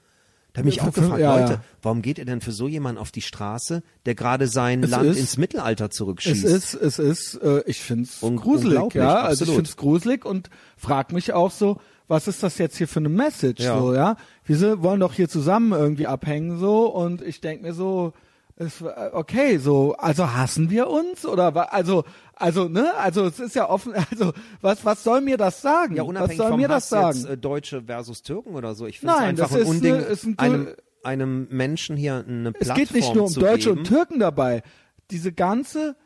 [0.52, 3.10] Da habe ich auch gefragt, ja, Leute, warum geht ihr denn für so jemanden auf
[3.10, 6.44] die Straße, der gerade sein Es Land ist- ins Mittelalter zurückschießt?
[6.44, 9.14] Es ist, es ist, äh, ich find's gruselig, ja.
[9.22, 9.54] Also ich absolut.
[9.54, 13.62] find's gruselig und frag mich auch so, was ist das jetzt hier für eine Message,
[13.64, 13.78] Ja.
[13.78, 14.16] so, ja?
[14.44, 18.12] Wir wollen doch hier zusammen irgendwie abhängen, so, und ich denk mir so,
[18.56, 22.04] es, äh, okay, so, also hassen wir uns oder also,
[22.42, 25.96] also, ne, also es ist ja offen, also was, was soll mir das sagen?
[25.96, 27.18] Ja, was unabhängig soll vom mir Hass das sagen?
[27.18, 28.86] jetzt äh, Deutsche versus Türken oder so.
[28.86, 30.68] Ich finde es einfach das ein ist Unding, eine- ist ein- einem,
[31.04, 33.78] einem Menschen hier eine es Plattform geht nicht nur um Deutsche geben.
[33.78, 34.62] und Türken dabei.
[35.10, 35.96] Diese ganze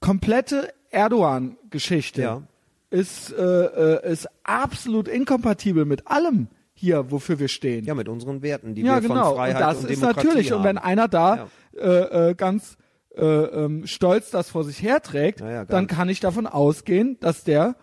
[0.00, 2.42] komplette Erdogan-Geschichte Ja.
[2.90, 7.84] ist, äh, äh, ist absolut inkompatibel mit allem hier, wofür wir stehen.
[7.84, 9.24] Ja, mit unseren Werten, die Ja, wir genau.
[9.28, 10.50] von Freiheit und das und ist Demokratie natürlich.
[10.52, 10.58] haben.
[10.58, 12.76] Und wenn einer da äh, äh, ganz
[13.16, 17.44] äh, ähm, stolz das vor sich herträgt, Ja, ja, dann kann ich davon ausgehen, dass
[17.44, 17.76] der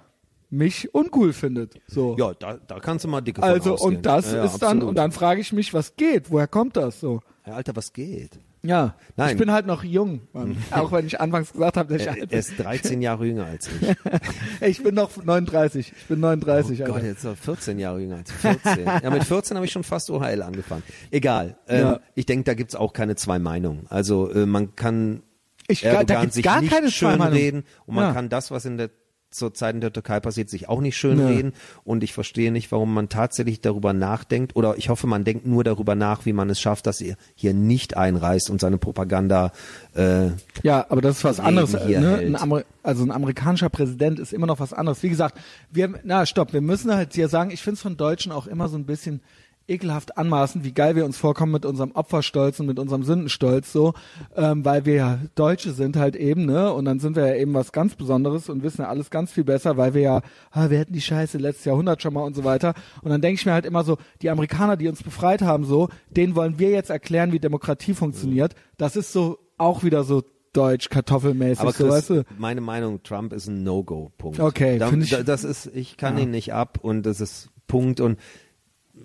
[0.50, 1.82] mich uncool findet.
[1.88, 2.16] So.
[2.18, 3.98] ja, da, da kannst du mal dicke also ausgehen.
[3.98, 4.90] und das ja, ja, ist dann absolut.
[4.90, 6.30] und dann frage ich mich, was geht?
[6.30, 7.22] Woher kommt das so?
[7.46, 8.40] Ja, Alter, was geht?
[8.66, 9.32] Ja, Nein.
[9.34, 10.56] ich bin halt noch jung, Mann.
[10.72, 13.46] auch wenn ich anfangs gesagt habe, dass ich Er, alt er ist 13 Jahre jünger
[13.46, 13.80] als ich.
[13.80, 13.96] bin.
[14.62, 15.92] Ich bin noch 39.
[15.98, 16.82] Ich bin 39.
[16.82, 17.08] Oh Gott, Alter.
[17.08, 18.86] jetzt ist er 14 Jahre jünger als 14.
[18.86, 20.84] ja, mit 14 habe ich schon fast OHL angefangen.
[21.12, 21.58] Egal.
[21.68, 22.00] Ähm, Ja.
[22.16, 23.86] Ich denke, da gibt's auch keine zwei Meinungen.
[23.90, 25.24] Also äh, man kann
[25.68, 28.14] Ich- da Erdogan gibt's sich gar nicht keine schön reden und man Ja.
[28.14, 28.90] kann das, was in der
[29.34, 31.28] zur Zeit in der Türkei passiert, sich auch nicht schön Ja.
[31.28, 31.54] reden.
[31.84, 34.56] Und ich verstehe nicht, warum man tatsächlich darüber nachdenkt.
[34.56, 37.54] Oder ich hoffe, man denkt nur darüber nach, wie man es schafft, dass er hier
[37.54, 39.52] nicht einreist und seine Propaganda
[39.96, 40.28] äh,
[40.64, 41.76] Ja, aber das ist was anderes.
[41.86, 42.18] hier Ne?
[42.40, 45.04] Ein also ein amerikanischer Präsident ist immer noch was anderes.
[45.04, 45.40] Wie gesagt,
[45.72, 48.68] wir, na stopp, wir müssen halt hier sagen, ich finde es von Deutschen auch immer
[48.68, 49.22] so ein bisschen
[49.68, 53.94] ekelhaft anmaßen, wie geil wir uns vorkommen mit unserem Opferstolz und mit unserem Sündenstolz so,
[54.36, 56.74] ähm, weil wir ja Deutsche sind halt eben, ne?
[56.74, 59.44] Und dann sind wir ja eben was ganz Besonderes und wissen ja alles ganz viel
[59.46, 60.22] besser, weil wir ja,
[60.52, 62.74] ah, wir hätten die Scheiße letztes Jahrhundert schon mal und so weiter.
[63.02, 65.90] Und dann denke ich mir halt immer so, die Amerikaner, die uns befreit haben, so,
[66.10, 68.56] denen wollen wir jetzt erklären, wie Demokratie funktioniert.
[68.78, 72.24] Das ist so auch wieder so deutsch kartoffelmäßig, Aber so Chris, weißt du.
[72.38, 74.40] meine Meinung, Trump ist ein No-Go-Punkt.
[74.40, 78.02] Okay, da, ich- da, das ist, ich kann ihn nicht ab und das ist Punkt
[78.02, 78.20] und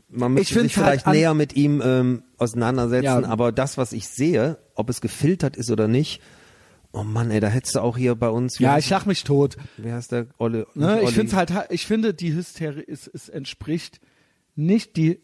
[0.08, 3.22] man müsste sich vielleicht halt näher mit ihm ähm, auseinandersetzen, Ja.
[3.24, 6.20] aber das, was ich sehe, ob es gefiltert ist oder nicht,
[6.92, 9.56] oh Mann, ey, da hättest du auch hier bei uns, Ja, ich lach mich tot.
[9.76, 10.66] wie heißt der Olle?
[10.74, 14.00] Ne, ich finde halt, ich finde die Hysterie, es, es entspricht
[14.56, 15.20] nicht die,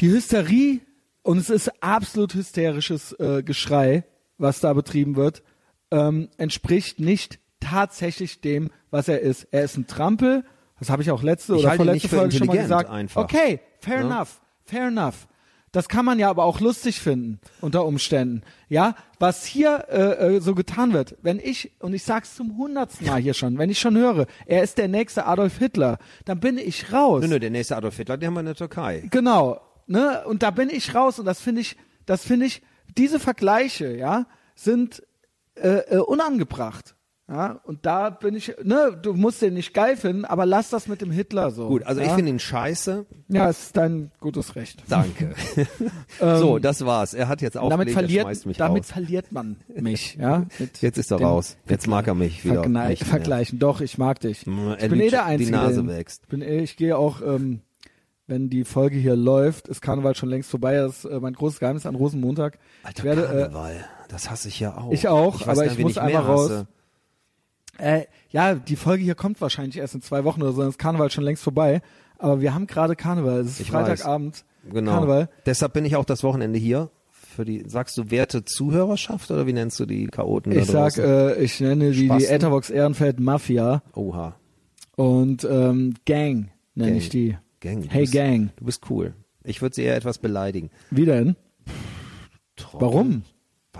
[0.00, 0.80] die Hysterie
[1.22, 4.04] und es ist absolut hysterisches äh, Geschrei,
[4.38, 5.42] was da betrieben wird,
[5.90, 9.46] ähm, entspricht nicht tatsächlich dem, was er ist.
[9.50, 10.44] Er ist ein Trampel,
[10.80, 12.90] das habe ich auch letzte Ich oder vorletzte Folge schon mal gesagt.
[12.90, 13.22] einfach.
[13.22, 14.14] Okay, fair Ne?
[14.14, 15.28] enough, fair enough.
[15.72, 18.42] Das kann man ja aber auch lustig finden unter Umständen.
[18.68, 23.06] Ja, was hier äh, äh, so getan wird, wenn ich und ich sag's zum hundertsten
[23.06, 26.58] Mal hier schon, wenn ich schon höre, er ist der nächste Adolf Hitler, dann bin
[26.58, 27.20] ich raus.
[27.22, 29.04] Nö, nö, der nächste Adolf Hitler, den haben wir in der Türkei.
[29.12, 30.24] Genau, ne?
[30.26, 32.62] Und da bin ich raus und das finde ich, das finde ich,
[32.98, 34.26] diese Vergleiche, ja,
[34.56, 35.04] sind
[35.54, 36.96] äh, äh, unangebracht.
[37.32, 40.88] Ja, und da bin ich, ne, du musst den nicht geil finden, aber lass das
[40.88, 41.68] mit dem Hitler so.
[41.68, 42.08] Gut, also ja?
[42.08, 43.06] ich finde ihn scheiße.
[43.28, 44.82] Ja, es ist dein gutes Recht.
[44.88, 45.34] Danke.
[46.18, 47.14] so, das war's.
[47.14, 48.26] Er hat jetzt Ähm, damit er verliert,
[48.58, 48.90] damit raus.
[48.92, 50.46] verliert man mich, ja.
[50.58, 51.56] Mit Jetzt ist er raus.
[51.68, 52.96] Jetzt mag er mich wieder mehr.
[52.96, 53.60] vergleichen.
[53.60, 54.46] Doch, ich mag dich.
[54.48, 55.50] Mm, Ich bin eh der die Einzige.
[55.52, 56.22] Nase den- wächst.
[56.24, 57.60] Ich bin eh, ich gehe auch, ähm,
[58.26, 60.74] wenn die Folge hier läuft, ist Karneval schon längst vorbei.
[60.76, 62.58] Das ist äh, mein großes Geheimnis an Rosenmontag.
[62.82, 64.90] Alter, ich werde, äh, Karneval, das hasse ich ja auch.
[64.92, 66.50] ich auch, weiß aber ich muss einmal raus.
[66.50, 66.66] hasse.
[67.80, 70.78] Äh, ja, die Folge hier kommt wahrscheinlich erst in zwei Wochen oder so, dann ist
[70.78, 71.80] Karneval schon längst vorbei.
[72.18, 73.40] Aber wir haben gerade Karneval.
[73.40, 74.44] Es ist Ich Freitagabend.
[74.70, 74.92] Genau.
[74.92, 75.28] Karneval.
[75.46, 76.90] Deshalb bin ich auch das Wochenende hier.
[77.10, 81.40] Für die, sagst du werte Zuhörerschaft oder wie nennst du die Chaoten Ich sag, äh,
[81.42, 82.24] ich nenne die, die?
[82.26, 84.34] Etherbox Ehrenfeld Mafia Oha.
[84.96, 87.38] und ähm, Gang nenne ich die.
[87.60, 87.86] Gang.
[87.88, 88.50] Hey bist, Gang.
[88.56, 89.14] Du bist cool.
[89.44, 90.70] Ich würde sie eher etwas beleidigen.
[90.90, 91.36] Wie denn?
[92.72, 93.22] Warum?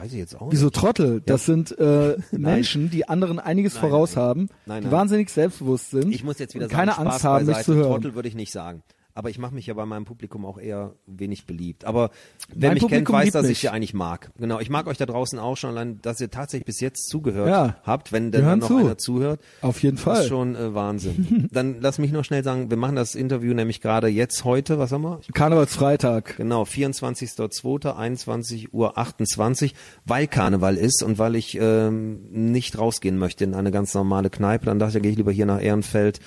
[0.01, 0.77] Weiß ich jetzt auch Wieso nicht.
[0.77, 1.21] Trottel?
[1.27, 4.25] Das sind äh, Menschen, die anderen einiges Nein, voraus nein.
[4.25, 7.25] haben, Nein, die wahnsinnig selbstbewusst sind Ich muss jetzt wieder und keine sagen, Angst Spaß
[7.25, 7.65] haben, mich beiseite.
[7.67, 7.93] zu hören.
[7.93, 8.83] Trottel würde ich nicht sagen.
[9.15, 11.85] Aber ich mache mich ja bei meinem Publikum auch eher wenig beliebt.
[11.85, 12.11] Aber
[12.55, 14.31] wer Mein mich kennt, Publikum weiß, liebt dass ich sie eigentlich mag.
[14.39, 17.49] Genau, ich mag euch da draußen auch schon, allein, dass ihr tatsächlich bis jetzt zugehört
[17.49, 17.77] Ja.
[17.85, 18.77] habt, wenn denn dann noch zu.
[18.79, 19.41] einer zuhört.
[19.63, 20.21] Auf jeden Das Fall.
[20.23, 21.49] ist schon äh, Wahnsinn.
[21.53, 24.93] dann lass mich noch schnell sagen, wir machen das Interview nämlich gerade jetzt heute, was
[24.93, 25.21] haben wir?
[25.35, 26.37] Karnevalsfreitag.
[26.37, 29.75] Genau, 24.02., 21 Uhr 28,
[30.05, 34.67] weil Karneval ist und weil ich ähm, nicht rausgehen möchte in eine ganz normale Kneipe.
[34.67, 36.21] Dann dachte ich, gehe ich lieber hier nach Ehrenfeld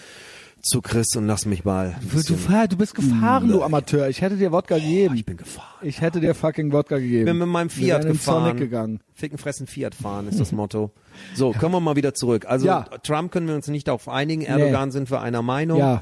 [0.64, 1.95] zu Chris und lass mich mal.
[2.27, 4.07] Du, fahr- du bist gefahren, du Amateur.
[4.07, 5.14] Ich hätte dir Wodka gegeben.
[5.15, 5.68] ich bin gefahren.
[5.81, 7.26] Ich hätte dir fucking Wodka gegeben.
[7.26, 8.45] bin mit meinem Fiat gefahren.
[8.45, 9.02] Sonic gegangen.
[9.14, 10.91] Ficken, fressen, Fiat fahren ist das Motto.
[11.35, 12.45] So, kommen wir mal wieder zurück.
[12.48, 12.85] Also Ja.
[13.03, 14.41] Trump können wir uns nicht darauf einigen.
[14.41, 15.77] Erdogan sind wir einer Meinung.
[15.77, 16.02] Ja,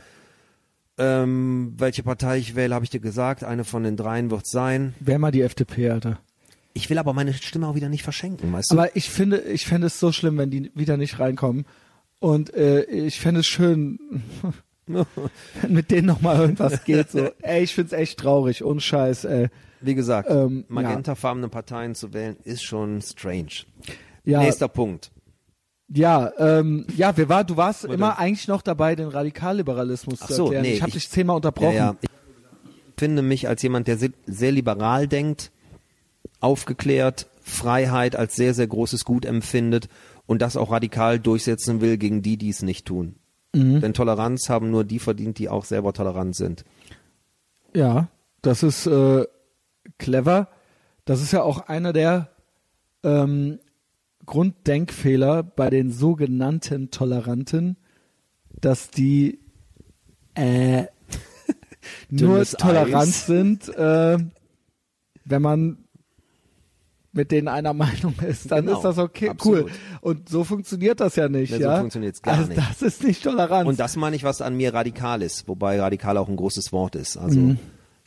[0.97, 3.43] Ähm, welche Partei ich wähle, habe ich dir gesagt.
[3.43, 4.93] Eine von den dreien wird sein.
[4.99, 6.19] wär mal die FDP, Alter.
[6.73, 8.75] Ich will aber meine Stimme auch wieder nicht verschenken, weißt du?
[8.77, 11.65] Aber ich finde, ich fände es so schlimm, wenn die wieder nicht reinkommen.
[12.21, 13.99] Und äh, ich fände es schön,
[14.87, 15.05] wenn
[15.67, 17.09] mit denen nochmal irgendwas geht.
[17.11, 19.47] So, ey, ich find's echt traurig, ohne Scheiß, ey.
[19.81, 23.65] Wie gesagt, Ähm, magentafarbene Parteien zu wählen ist schon strange.
[24.23, 25.09] Ja, Nächster Punkt.
[25.87, 27.95] ja, ähm, ja, wir war, du warst Warte.
[27.95, 30.61] immer eigentlich noch dabei, den Radikalliberalismus Ach zu so, erklären.
[30.63, 31.73] nee, ich habe ich- dich zehnmal unterbrochen.
[31.75, 31.95] Ja, ja.
[32.03, 35.51] Ich finde mich als jemand, der se- sehr liberal denkt,
[36.39, 39.89] aufgeklärt, Freiheit als sehr, sehr großes Gut empfindet
[40.31, 43.17] und das auch radikal durchsetzen will gegen die, die es nicht tun.
[43.53, 43.81] Mhm.
[43.81, 46.63] Denn Toleranz haben nur die verdient, die auch selber tolerant sind.
[47.75, 48.07] Ja,
[48.41, 49.25] das ist äh,
[49.97, 50.47] clever.
[51.03, 52.29] Das ist ja auch einer der
[53.03, 53.59] ähm,
[54.25, 57.75] Grunddenkfehler bei den sogenannten Toleranten,
[58.61, 59.41] dass die
[60.35, 60.85] äh,
[62.09, 63.25] nur tolerant Eis.
[63.25, 64.17] sind, äh,
[65.25, 65.79] wenn man
[67.13, 69.65] mit denen einer Meinung ist, dann Genau, ist das okay, absolut.
[69.65, 69.71] cool.
[70.01, 71.77] Und so funktioniert das ja nicht, so ja.
[71.79, 72.57] funktioniert's gar also nicht.
[72.57, 73.67] das ist nicht Toleranz.
[73.67, 76.95] Und das meine ich, was an mir radikal ist, wobei radikal auch ein großes Wort
[76.95, 77.17] ist.
[77.17, 77.55] Also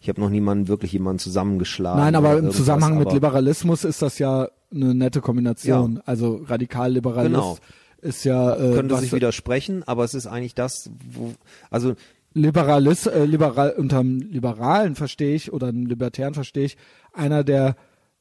[0.00, 1.98] ich habe noch niemanden wirklich jemanden zusammengeschlagen.
[1.98, 2.04] Mhm.
[2.04, 5.96] Nein, aber im Zusammenhang mit Liberalismus ist das ja eine nette Kombination.
[5.96, 6.02] Ja.
[6.06, 7.56] Also Radikalliberalist Genau.
[8.02, 11.32] ist ja äh, könnte sich widersprechen, aber es ist eigentlich das, wo,
[11.70, 11.94] also
[12.34, 16.76] Liberalist, äh, liberal, unterm Liberalen verstehe ich oder einem Libertären verstehe ich,
[17.12, 17.76] einer, der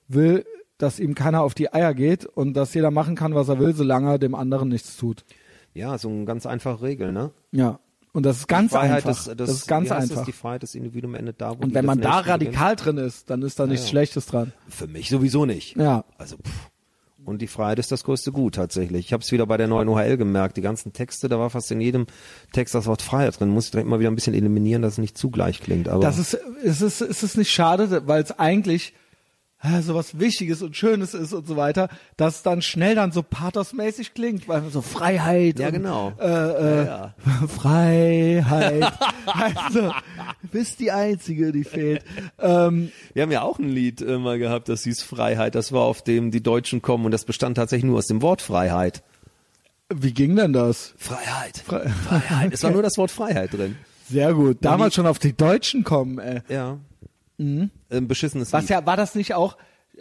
[0.07, 0.45] will,
[0.83, 3.73] dass ihm keiner auf die Eier geht und dass jeder machen kann, was er will,
[3.73, 5.23] solange er dem anderen nichts tut.
[5.73, 7.31] ja, so eine ganz einfache Regel, ne?
[7.51, 7.79] Ja.
[8.11, 9.25] Und das ist ganz Freiheit einfach.
[9.25, 10.17] des, das ist ganz einfach.
[10.17, 12.57] Das, die Freiheit des Individuums endet da, wo und wenn man da Nächsten beginnt.
[12.57, 13.89] radikal drin ist, dann ist da nichts ja.
[13.89, 14.53] Schlechtes dran.
[14.67, 15.75] Für mich sowieso nicht.
[15.77, 16.05] Ja.
[16.19, 16.69] Also pff.
[17.25, 19.05] Und die Freiheit ist das größte Gut tatsächlich.
[19.05, 20.57] Ich habe es wieder bei der neuen OHL gemerkt.
[20.57, 22.05] Die ganzen Texte, da war fast in jedem
[22.51, 23.49] Text das Wort Freiheit drin.
[23.49, 25.87] Muss ich direkt mal wieder ein bisschen eliminieren, dass es nicht zu gleich klingt.
[25.87, 28.93] Aber Das ist, ist es, ist es nicht schade, weil es eigentlich,
[29.63, 31.87] äh, sowas Wichtiges und Schönes ist und so weiter,
[32.17, 36.13] dass dann schnell dann so pathosmäßig klingt, weil so Freiheit Ja, und, genau.
[36.19, 37.13] äh, äh, Ja,
[37.47, 38.91] Freiheit.
[39.25, 39.91] also,
[40.51, 42.03] bist die Einzige, die fehlt.
[42.39, 45.55] Ähm, Wir haben ja auch ein Lied äh, mal gehabt, das hieß Freiheit.
[45.55, 48.41] Das war auf dem die Deutschen kommen und das bestand tatsächlich nur aus dem Wort
[48.41, 49.01] Freiheit.
[49.93, 50.93] wie ging denn das?
[50.97, 51.63] Freiheit.
[51.67, 52.53] Fre- Freiheit.
[52.53, 53.75] Es war nur das Wort Freiheit drin.
[54.09, 54.57] Sehr gut.
[54.61, 56.41] Damals schon auf die Deutschen kommen, ey.
[56.49, 56.77] Ja.
[57.37, 57.71] Ein
[58.07, 58.69] beschissenes Was Lied.
[58.71, 59.57] ja, war das nicht auch,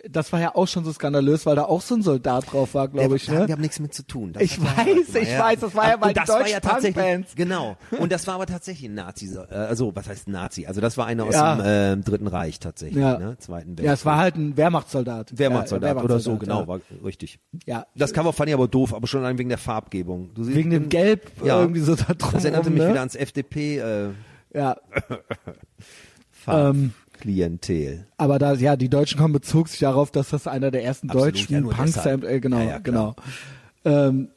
[0.08, 2.88] das war ja auch schon so skandalös, weil da auch so ein Soldat drauf war,
[2.88, 3.46] glaube ich, ne?
[3.46, 4.32] wir haben nichts mit zu tun.
[4.32, 7.34] Das Ich weiß, ich weiß, das war ja bei das den war deutschen ja tatsächlich.
[7.36, 7.76] Genau.
[7.98, 10.64] Und das war aber tatsächlich ein Nazi, äh, also was heißt Nazi?
[10.66, 11.56] Also das war einer aus Ja.
[11.56, 13.18] dem äh, Dritten Reich tatsächlich, Ja.
[13.18, 13.36] ne?
[13.38, 13.86] Zweiten Weltkrieg.
[13.86, 15.38] Ja, es war halt ein Wehrmachtssoldat.
[15.38, 17.38] Wehrmachtssoldat Ja, oder so, Wehrmachtssoldat, genau, war richtig.
[17.66, 17.80] Ja.
[17.80, 17.86] ja.
[17.94, 20.30] Das Cover fand ich aber doof, aber schon allein wegen der Farbgebung.
[20.38, 21.60] Siehst, Wegen dem Gelb Ja.
[21.60, 22.30] irgendwie so da drum.
[22.32, 22.88] das erinnerte mich ne?
[22.90, 24.08] wieder ans FDP äh,
[24.54, 24.76] Ja,
[26.30, 28.06] Farb Ähm, Klientel.
[28.16, 31.36] aber da, ja, die Deutschen kommen bezog sich darauf, dass das einer der ersten Absolut,
[31.36, 33.14] deutschen ja, Punks, äh, genau, Ja, ja, genau.
[33.84, 34.28] Ähm,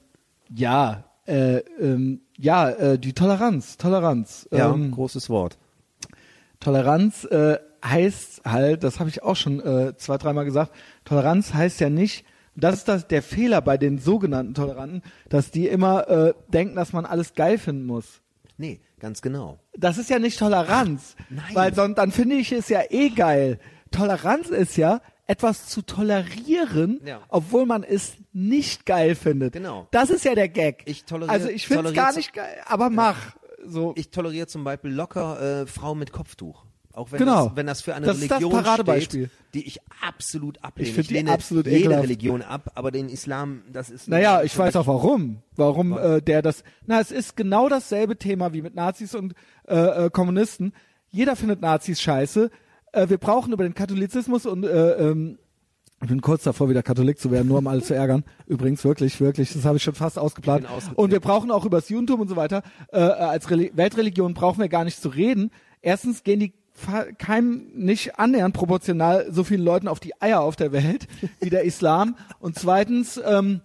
[0.54, 4.48] ja, äh, ähm, ja, äh, die Toleranz, Toleranz.
[4.52, 5.58] Ja, Ähm, großes Wort.
[6.60, 10.72] Toleranz äh, heißt halt, das habe ich auch schon äh, zwei, dreimal gesagt,
[11.06, 12.24] Toleranz heißt ja nicht,
[12.56, 16.94] das ist das, der Fehler bei den sogenannten Toleranten, dass die immer äh, denken, dass
[16.94, 18.22] man alles geil finden muss.
[18.58, 19.60] Nee, ganz genau.
[19.78, 21.44] Das ist ja nicht Toleranz, nein.
[21.54, 23.60] weil sonst dann finde ich es ja eh geil.
[23.92, 27.22] Toleranz ist ja etwas zu tolerieren, Ja.
[27.30, 29.54] obwohl man es nicht geil findet.
[29.54, 29.88] Genau.
[29.92, 30.84] Das ist ja der Gag.
[30.86, 33.36] Ich toleriere- also ich finde es gar nicht geil, aber mach
[33.66, 33.94] so.
[33.96, 36.66] Ich toleriere zum Beispiel locker äh, Frauen mit Kopftuch.
[36.96, 37.48] Auch wenn, Genau.
[37.48, 40.90] das, wenn das für eine Das ist das Religion steht, die ich absolut ablehne.
[40.90, 42.04] Ich die lehne absolut jede ekelhaft.
[42.04, 44.08] Religion ab, aber den Islam, das ist...
[44.08, 45.42] Naja, ich weiß auch warum.
[45.58, 46.64] Warum äh, der das.
[46.86, 49.34] Na, es ist genau dasselbe Thema wie mit Nazis und
[49.68, 50.74] äh, äh, Kommunisten.
[51.10, 52.50] Jeder findet Nazis scheiße.
[52.94, 55.38] Äh, wir brauchen über den Katholizismus und äh, ähm,
[56.02, 58.24] ich bin kurz davor, wieder Katholik zu werden, nur um alle zu ärgern.
[58.48, 60.66] Übrigens, wirklich, wirklich, das habe ich schon fast ausgeplant.
[60.78, 60.98] Ich.
[60.98, 64.60] Und wir brauchen auch über das Judentum und so weiter, äh, als Reli Weltreligion brauchen
[64.60, 65.52] wir gar nicht zu reden.
[65.82, 66.54] Erstens gehen die
[67.18, 71.08] keinem nicht annähernd proportional so vielen Leuten auf die Eier auf der Welt
[71.40, 72.16] wie der Islam.
[72.40, 73.62] Und zweitens ähm,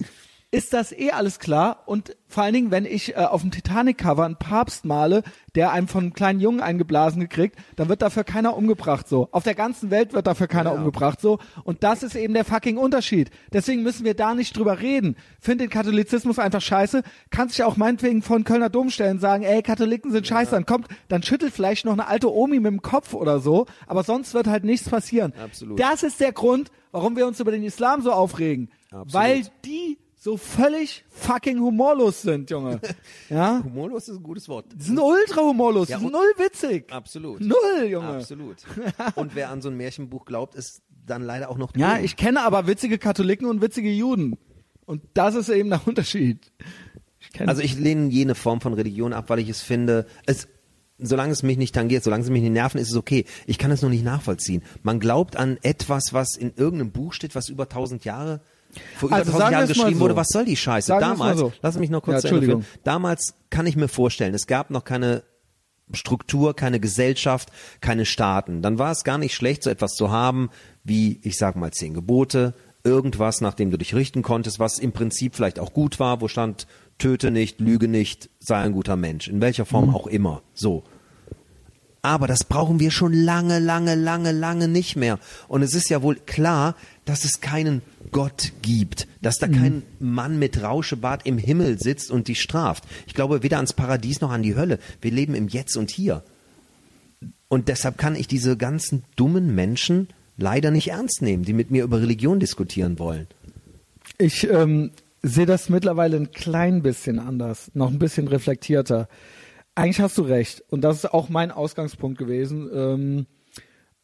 [0.53, 1.85] ist das eh alles klar.
[1.87, 5.23] Und vor allen Dingen, wenn ich äh, auf dem Titanic-Cover einen Papst male,
[5.55, 9.29] der einem von einem kleinen Jungen eingeblasen gekriegt, dann wird dafür keiner umgebracht so.
[9.31, 10.77] Auf der ganzen Welt wird dafür keiner Ja.
[10.79, 11.39] umgebracht so.
[11.63, 13.31] Und das ist eben der fucking Unterschied.
[13.53, 15.17] Deswegen müssen wir da nicht drüber reden.
[15.41, 17.03] Find den Katholizismus einfach scheiße.
[17.31, 20.51] Kann sich auch meinetwegen von Kölner Dom stellen und sagen, ey, Katholiken sind scheiße.
[20.51, 23.67] Dann kommt, dann schüttelt vielleicht noch eine alte Omi mit dem Kopf oder so.
[23.87, 25.33] Aber sonst wird halt nichts passieren.
[25.41, 25.79] Absolut.
[25.79, 28.69] Das ist der Grund, warum wir uns über den Islam so aufregen.
[28.91, 29.15] Absolut.
[29.15, 32.79] Weil die so völlig fucking humorlos sind, Junge.
[33.31, 33.63] Ja?
[33.65, 34.67] Humorlos ist ein gutes Wort.
[34.75, 36.93] Die sind ultra humorlos, Ja, sind null witzig.
[36.93, 37.41] Absolut.
[37.41, 38.09] Null, Junge.
[38.09, 38.57] Absolut.
[39.15, 42.43] Und wer an so ein Märchenbuch glaubt, ist dann leider auch noch Ja, ich kenne
[42.43, 44.37] aber witzige Katholiken und witzige Juden.
[44.85, 46.53] Und das ist eben der Unterschied.
[47.33, 50.49] Ich Also ich lehne jene Form von Religion ab, weil ich es finde, es
[50.99, 53.25] solange es mich nicht tangiert, solange es mich nicht nerven, ist es okay.
[53.47, 54.63] Ich kann es nur nicht nachvollziehen.
[54.83, 58.43] Man glaubt an etwas, was in irgendeinem Buch steht, was über tausend Jahre
[58.97, 60.01] vor über Also tausend sagen Jahren geschrieben so.
[60.01, 60.17] wurde.
[60.17, 60.87] Was soll die Scheiße?
[60.89, 61.53] Sagen Damals, so.
[61.63, 62.65] lass mich noch kurz Ja, führen.
[62.85, 65.23] Damals kann ich mir vorstellen, es gab noch keine
[65.93, 68.63] Struktur, keine Gesellschaft, keine Staaten.
[68.63, 70.51] Dann war es gar nicht schlecht, so etwas zu haben,
[70.85, 74.93] wie, ich sag mal, zehn Gebote, irgendwas, nach dem du dich richten konntest, was im
[74.93, 76.67] Prinzip vielleicht auch gut war, wo stand,
[76.99, 79.95] töte nicht, lüge nicht, sei ein guter Mensch, in welcher Form Mhm.
[79.95, 80.43] auch immer.
[80.55, 80.85] So.
[82.03, 85.19] Aber das brauchen wir schon lange, lange, lange, lange nicht mehr.
[85.49, 86.75] Und es ist ja wohl klar,
[87.05, 92.29] dass es keinen Gott gibt, dass da kein Mann mit Rauschebart im Himmel sitzt und
[92.29, 92.85] dich straft.
[93.07, 94.79] Ich glaube weder ans Paradies noch an die Hölle.
[95.03, 96.23] Wir leben im Jetzt und Hier.
[97.49, 100.09] Und deshalb kann ich diese ganzen dummen Menschen
[100.39, 103.27] leider nicht ernst nehmen, die mit mir über Religion diskutieren wollen.
[104.19, 104.91] ich ähm,
[105.23, 109.09] sehe das mittlerweile ein klein bisschen anders, noch ein bisschen reflektierter.
[109.81, 110.63] Eigentlich hast du recht.
[110.69, 112.69] Und das ist auch mein Ausgangspunkt gewesen.
[112.73, 113.27] Ähm,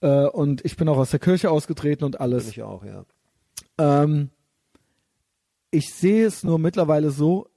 [0.01, 2.49] äh, und ich bin auch aus der Kirche ausgetreten und alles.
[2.49, 3.05] Ich auch, ja.
[3.79, 4.31] Ähm,
[5.71, 7.49] ich sehe es nur mittlerweile so,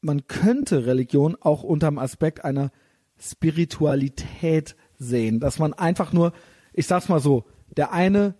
[0.00, 2.70] man könnte Religion auch unter dem Aspekt einer
[3.18, 6.32] Spiritualität sehen, dass man einfach nur,
[6.72, 7.44] ich sag's mal so,
[7.76, 8.34] der eine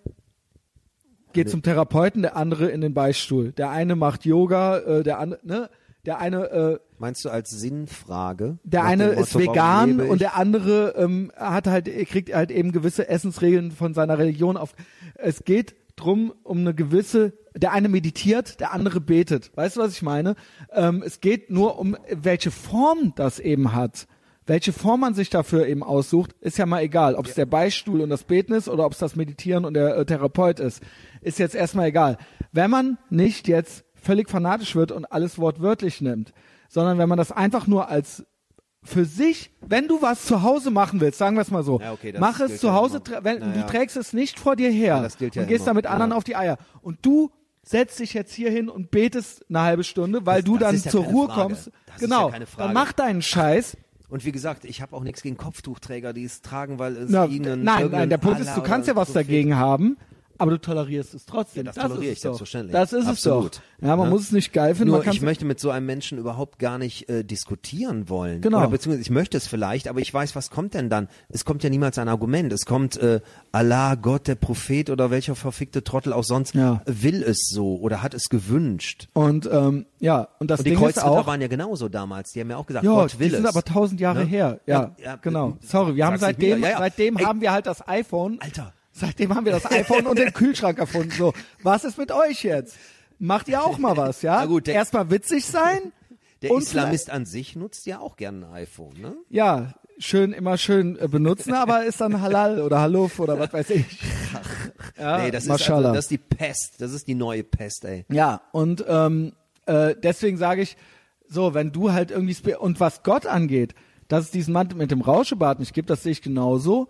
[1.33, 5.47] geht zum Therapeuten, der andere in den Beistuhl, der eine macht Yoga, äh, der andere,
[5.47, 5.71] ne,
[6.07, 8.59] der eine äh, Meinst du als Sinnfrage?
[8.65, 13.09] der eine Motto, ist vegan und der andere ähm, hat halt kriegt halt eben gewisse
[13.09, 14.75] Essensregeln von seiner Religion auf.
[15.15, 17.35] Es geht drum um eine gewisse.
[17.55, 19.51] Der eine meditiert, der andere betet.
[19.57, 20.37] Weißt du, was ich meine?
[20.73, 24.07] Ähm, es geht nur um welche Form das eben hat.
[24.47, 27.17] Welche Form man sich dafür eben aussucht, ist ja mal egal.
[27.17, 29.97] Ob es der Beistuhl und das Beten ist oder ob es das Meditieren und der
[29.97, 30.83] äh, Therapeut ist,
[31.21, 32.17] ist jetzt erstmal egal.
[32.53, 36.33] Wenn man nicht jetzt völlig fanatisch wird und alles wortwörtlich nimmt,
[36.69, 38.25] sondern wenn man das einfach nur als
[38.85, 41.93] für sich, wenn du was zu Hause machen willst, sagen wir es mal so, Ja,
[41.93, 43.63] okay, das mach es zu ja Hause, tra- wenn, Naja.
[43.63, 45.67] du trägst es nicht vor dir her Ja, das ja und gehst immer.
[45.67, 46.17] damit anderen Ja.
[46.17, 47.31] auf die Eier und du
[47.65, 50.91] setzt dich jetzt hier hin und betest eine halbe Stunde, weil du das dann ja
[50.91, 51.41] zur Ruhe Frage.
[51.43, 51.71] kommst.
[51.87, 53.77] Das genau, ja dann mach deinen Scheiß.
[54.09, 57.27] Und wie gesagt, ich habe auch nichts gegen Kopftuchträger, die es tragen, weil es Na,
[57.27, 59.99] ihnen nein, nein, der Punkt ist, du kannst ja was Prophet- dagegen haben,
[60.39, 61.67] aber du tolerierst es trotzdem.
[61.67, 62.31] Ja, das toleriere ist ich es doch.
[62.31, 62.73] selbstverständlich.
[62.73, 63.53] Das ist Absolut.
[63.57, 63.87] es doch.
[63.89, 64.11] Ja, man Ne?
[64.15, 64.93] muss es nicht geil finden.
[64.93, 68.41] Nur ich möchte mit so einem Menschen überhaupt gar nicht äh, diskutieren wollen.
[68.41, 68.59] Genau.
[68.59, 71.09] Oder beziehungsweise ich möchte es vielleicht, aber ich weiß, was kommt denn dann?
[71.29, 72.53] Es kommt ja niemals ein Argument.
[72.53, 73.21] Es kommt äh,
[73.53, 76.83] Allah, Gott, der Prophet oder welcher verfickte Trottel auch sonst Ja.
[76.87, 79.09] will es so oder hat es gewünscht.
[79.13, 82.31] und ähm, ja, und das Und die Ding Kreuzritter auch, waren ja genauso damals.
[82.33, 83.51] Die haben ja auch gesagt, ja, Gott will die sind es.
[83.51, 84.25] aber tausend Jahre Ne?
[84.27, 84.61] her.
[84.67, 85.51] Ja, Ja, ja, genau.
[85.51, 86.63] äh, Sorry, wir haben seitdem.
[86.63, 86.79] Ja, ja.
[86.79, 87.25] seitdem Ey.
[87.25, 88.39] haben wir halt das iPhone.
[88.41, 88.73] Alter.
[88.99, 91.11] Seitdem haben wir das iPhone und den Kühlschrank erfunden.
[91.11, 92.77] So, was ist mit euch jetzt?
[93.19, 94.37] Macht ihr auch mal was, ja?
[94.41, 95.93] Na gut, Erstmal witzig sein.
[96.43, 99.17] Der Islamist an sich nutzt ja auch gerne ein iPhone, ne?
[99.29, 103.71] Ja, schön, immer schön äh, benutzen, aber ist dann Halal oder Haluf oder was weiß
[103.71, 103.87] ich.
[104.97, 106.75] Ja, nee, das ist, also, das ist die Pest.
[106.79, 108.05] Das ist die neue Pest, ey.
[108.09, 109.33] Ja, und ähm,
[109.67, 110.77] äh, deswegen sage ich,
[111.29, 113.75] so, wenn du halt irgendwie, und was Gott angeht,
[114.09, 116.89] dass es diesen Mann mit dem Rauschebart nicht gibt, das sehe ich genauso.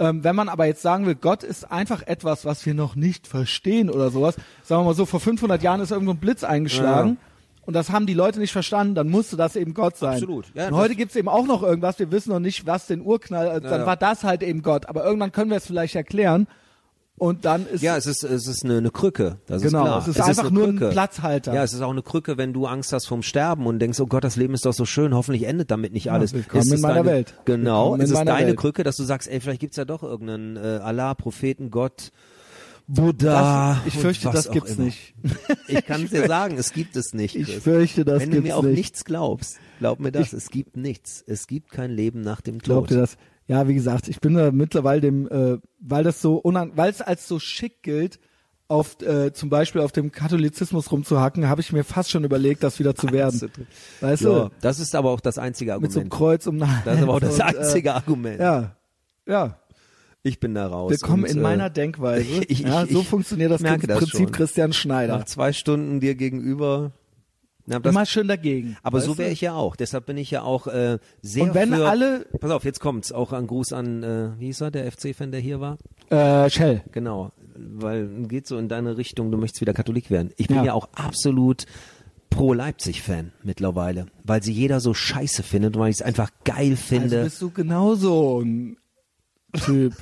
[0.00, 3.26] Ähm, wenn man aber jetzt sagen will, Gott ist einfach etwas, was wir noch nicht
[3.26, 7.18] verstehen oder sowas, sagen wir mal so, vor 500 Jahren ist irgendwo ein Blitz eingeschlagen
[7.66, 10.14] und das haben die Leute nicht verstanden, dann musste das eben Gott sein.
[10.14, 10.46] Absolut.
[10.54, 13.48] Ja, und heute gibt's eben auch noch irgendwas, wir wissen noch nicht, was den Urknall,
[13.48, 13.86] also dann ja.
[13.86, 16.48] war das halt eben Gott, aber irgendwann können wir es vielleicht erklären
[17.20, 19.38] und dann ist Ja, es ist, es ist eine, eine Krücke.
[19.46, 19.98] Das Genau, ist klar.
[20.00, 20.90] es ist einfach eine nur ein Krücke.
[20.92, 21.54] Platzhalter.
[21.54, 24.06] Ja, es ist auch eine Krücke, wenn du Angst hast vom Sterben und denkst, oh
[24.06, 26.32] Gott, das Leben ist doch so schön, hoffentlich endet damit nicht alles.
[26.32, 27.34] willkommen Ist in es meiner deine, Welt.
[27.44, 28.56] Genau, Willkommen ist es meiner deine Welt.
[28.58, 32.10] Krücke, dass du sagst, ey, vielleicht gibt's ja doch irgendeinen äh, Allah, Propheten, Gott,
[32.86, 33.74] Buddha.
[33.84, 34.86] Das, ich fürchte, das gibt's immer.
[34.86, 35.14] nicht.
[35.68, 37.36] Ich kann dir sagen, es gibt es nicht.
[37.36, 37.62] Ich Chris.
[37.62, 38.74] fürchte, das Wenn du gibt's mir auch nicht.
[38.76, 41.22] nichts glaubst, glaub mir das, es gibt nichts.
[41.26, 42.64] Es gibt kein Leben nach dem Tod.
[42.64, 43.16] Glaubt ihr das?
[43.50, 47.00] Ja, wie gesagt, ich bin da mittlerweile dem, äh, weil das so unan weil es
[47.02, 48.20] als so schick gilt,
[48.68, 52.78] auf äh, zum Beispiel auf dem Katholizismus rumzuhacken, habe ich mir fast schon überlegt, das
[52.78, 53.50] wieder zu werden.
[54.00, 54.50] Weißt Ja, du?
[54.60, 56.10] das ist aber auch das einzige Mit so einem Argument.
[56.12, 58.38] Kreuz um den Das ist aber auch das Hals und, einzige Argument.
[58.38, 58.76] Äh, ja,
[59.26, 59.56] ja.
[60.22, 60.92] Ich bin da raus.
[60.92, 62.24] Willkommen und, in äh, meiner Denkweise.
[62.48, 64.30] ich- ja, ich- so ich funktioniert das, das Prinzip schon.
[64.32, 65.18] Christian Schneider.
[65.18, 66.92] Nach zwei Stunden dir gegenüber.
[67.66, 68.76] Na, das, Immer schön dagegen.
[68.82, 69.76] aber so wäre ich ja auch.
[69.76, 73.12] Deshalb bin ich ja auch äh, sehr Und wenn für, alle- Pass auf, jetzt kommt's.
[73.12, 75.78] Auch ein Gruß an, äh, wie hieß er, der FC-Fan, der hier war?
[76.10, 76.82] Äh, Shell.
[76.92, 77.32] Genau.
[77.56, 80.30] Weil geht so in deine Richtung, du möchtest wieder Katholik werden.
[80.36, 80.64] Ich bin Ja.
[80.64, 81.66] ja, auch absolut
[82.30, 84.06] pro Leipzig-Fan mittlerweile.
[84.24, 87.24] Weil sie jeder so scheiße findet und weil ich es einfach geil Also finde.
[87.24, 88.76] bist du genauso ein
[89.64, 89.94] Typ.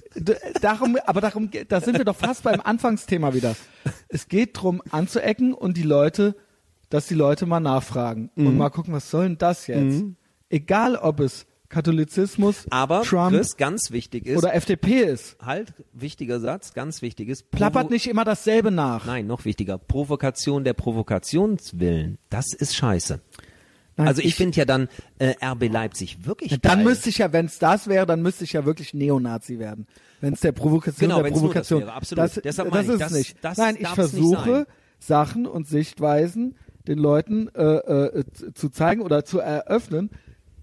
[0.61, 3.57] Darum, aber darum, da sind wir doch fast beim Anfangsthema wieder.
[4.09, 6.37] Es geht drum anzuecken und die Leute,
[6.91, 8.57] dass die Leute mal nachfragen und Mhm.
[8.59, 10.05] mal gucken, was soll denn das jetzt?
[10.49, 15.37] Egal, ob es Katholizismus, aber Trump Chris, ganz wichtig ist, oder FDP ist.
[15.45, 19.05] halt, wichtiger Satz, ganz wichtig ist, Plappert nicht immer dasselbe nach.
[19.05, 19.77] Nein, noch wichtiger.
[19.77, 22.19] Provokation der Provokationswillen.
[22.31, 23.21] Das ist scheiße.
[23.97, 24.89] Nein, also ich, finde ja dann
[25.19, 28.45] äh, RB Leipzig wirklich Ja, dann müsste ich ja, wenn es das wäre, dann müsste
[28.45, 29.87] ich ja wirklich Neonazi werden.
[30.21, 31.81] Wenn es der Provokation Genau, der wenn's nur das Provokation.
[31.81, 32.25] wäre, absolut.
[32.25, 33.37] Das, Deshalb das ich, ist das- es nicht.
[33.43, 34.67] das Nein, ich versuche.
[35.01, 36.57] Sachen und Sichtweisen
[36.89, 38.25] den Leuten äh, äh,
[38.55, 40.11] zu- zeigen oder zu eröffnen,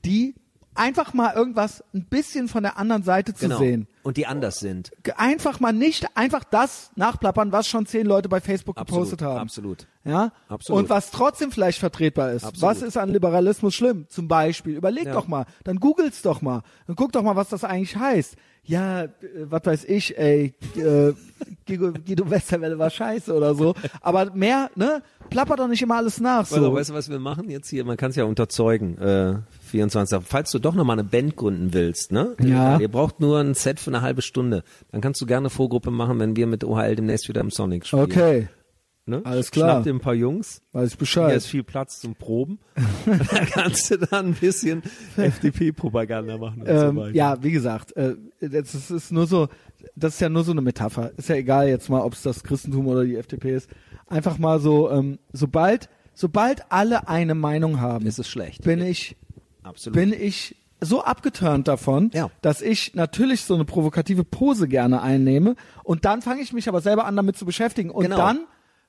[0.03, 0.35] die
[0.77, 3.59] einfach mal irgendwas ein bisschen von der anderen Seite zu genau.
[3.59, 3.87] sehen.
[4.03, 4.91] Und die anders sind.
[5.15, 9.39] Einfach mal nicht einfach das nachplappern, was schon zehn Leute bei Facebook Absolut, gepostet haben.
[9.39, 9.87] absolut.
[10.03, 10.33] Ja?
[10.49, 10.81] Absolut.
[10.83, 12.43] Und was trotzdem vielleicht vertretbar ist.
[12.43, 12.61] Absolut.
[12.75, 14.05] Was ist an Liberalismus schlimm?
[14.09, 14.75] Zum Beispiel.
[14.75, 15.13] Überleg Ja.
[15.13, 15.45] doch mal.
[15.63, 16.61] Dann googelt's doch mal.
[16.87, 18.35] Dann guck doch mal, was das eigentlich heißt.
[18.65, 19.09] Ja, äh,
[19.43, 21.13] was weiß ich, ey, äh,
[21.67, 23.75] Guido, Guido Westerwelle war scheiße oder so.
[24.01, 25.01] Aber mehr, ne?
[25.29, 26.45] Plapper doch nicht immer alles nach.
[26.45, 26.55] So.
[26.55, 26.73] So.
[26.73, 27.83] weißt du, was wir machen jetzt hier?
[27.85, 28.97] Man kann es ja unterzeugen.
[28.97, 29.35] Äh,
[29.65, 30.19] 24.
[30.23, 32.35] Falls du doch noch mal eine Band gründen willst, ne?
[32.41, 32.79] Ja.
[32.79, 34.63] Ihr braucht nur ein Set für eine halbe Stunde.
[34.91, 38.03] Dann kannst du gerne Vorgruppe machen, wenn wir mit OHL demnächst wieder im Sonic spielen.
[38.03, 38.47] Okay,
[39.07, 39.21] Ne?
[39.23, 39.69] alles klar.
[39.69, 40.61] Schnapp dir ein paar Jungs.
[40.71, 41.35] weiß ich Hier Bescheid.
[41.37, 42.57] ist viel Platz zum Proben.
[43.05, 44.81] da kannst du dann ein bisschen
[45.15, 47.15] FDP-Propaganda machen so Ähm, weiter.
[47.15, 49.47] ja, wie gesagt, äh, das ist, ist nur so,
[49.95, 51.11] das ist ja nur so eine Metapher.
[51.17, 53.69] Ist ja egal jetzt mal, ob es das Christentum oder die FDP ist.
[54.07, 58.63] Einfach mal so, ähm, sobald, sobald alle eine Meinung haben, Ist es schlecht.
[58.63, 59.15] bin ich,
[59.63, 59.95] Absolut.
[59.95, 62.29] bin ich so abgeturnt davon, Ja.
[62.41, 66.81] dass ich natürlich so eine provokative Pose gerne einnehme und dann fange ich mich aber
[66.81, 68.17] selber an, damit zu beschäftigen und Genau.
[68.17, 68.39] dann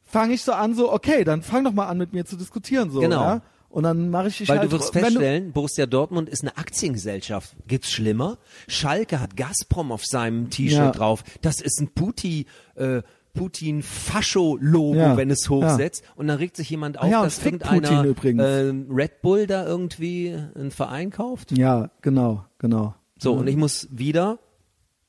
[0.07, 2.91] fange ich so an, so okay, dann fang doch mal an, mit mir zu diskutieren,
[2.91, 3.23] so, Genau.
[3.23, 3.43] ja.
[3.69, 7.55] Und dann mache ich dich Weil halt, du wirst feststellen, Borussia Dortmund ist eine Aktiengesellschaft.
[7.67, 8.39] Gibt's schlimmer?
[8.69, 10.91] Schalke hat Gazprom auf seinem T-Shirt Ja.
[10.93, 11.25] drauf.
[11.43, 12.47] Das ist ein Putin,
[12.77, 13.03] äh,
[13.35, 16.03] Putin-Fascho-Logo, Ja, wenn es hochsetzt.
[16.15, 19.67] Und dann regt sich jemand auf, ja, und dass irgendeiner Putin ähm, Red Bull da
[19.67, 21.53] irgendwie einen Verein kauft.
[21.59, 22.95] Ja, genau, genau.
[23.19, 24.39] So, und ich muss wieder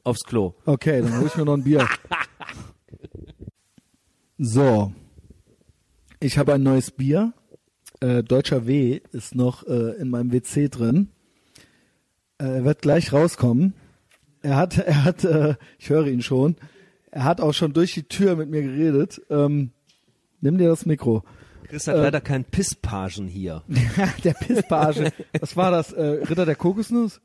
[0.03, 0.55] aufs Klo.
[0.65, 1.87] Okay, dann hol ich mir noch ein Bier.
[4.37, 4.93] So.
[6.19, 7.33] Ich habe ein neues Bier.
[7.99, 11.09] Äh, Deutscher W ist noch äh, in meinem WC drin.
[12.37, 13.73] Äh, er wird gleich rauskommen.
[14.41, 16.55] Er hat, er hat, äh, ich höre ihn schon.
[17.09, 19.21] Er hat auch schon durch die Tür mit mir geredet.
[19.29, 19.71] Ähm,
[20.41, 21.23] nimm dir das Mikro.
[21.63, 23.63] Chris hat leider keinen Pisspagen hier.
[24.23, 25.11] der Pisspage.
[25.39, 25.91] Was war das?
[25.93, 27.19] Äh, Ritter der Kokosnuss?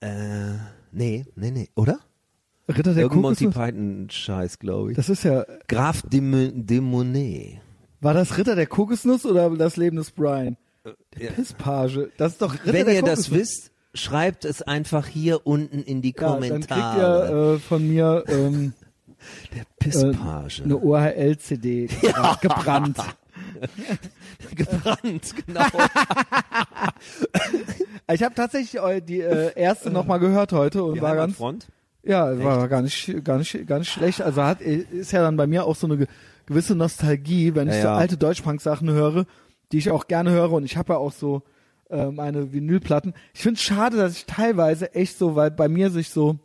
[0.00, 0.54] Äh,
[0.92, 1.98] nee, nee, nee, oder?
[2.68, 3.46] Ritter der Irgendein Monty?
[3.48, 4.96] Python-Scheiß, glaube ich.
[4.96, 7.60] Das ist ja, Graf de, de Monet.
[8.00, 10.56] war das Ritter der Kokosnuss oder das Leben des Brian?
[10.84, 11.30] Äh, ja.
[11.32, 12.10] Pisspage.
[12.18, 13.38] Das ist doch Ritter Wenn der ihr das Kokosnuss.
[13.40, 17.28] wisst, schreibt es einfach hier unten in die Ja, dann kriegt Kommentare.
[17.50, 18.74] ihr äh, von mir ähm,
[19.54, 20.62] Der äh, Pisspage.
[20.64, 21.88] eine ORL-CD
[22.42, 22.98] gebrannt.
[24.54, 25.64] gebrannt, genau.
[28.12, 31.66] Ich habe tatsächlich äh, die äh, erste nochmal gehört heute und Die war ganz, Heimatfront?
[32.08, 34.20] Ja, war gar nicht, gar nicht, gar nicht schlecht.
[34.22, 36.06] Also hat ist ja dann bei mir auch so eine ge-
[36.46, 39.26] gewisse Nostalgie, wenn ich Ja, so alte Deutschpunk-Sachen höre,
[39.72, 41.42] die ich auch gerne höre und ich habe ja auch so
[41.90, 43.14] äh, meine Vinylplatten.
[43.34, 46.38] Ich finde es schade, dass ich teilweise echt so, weil bei mir sich so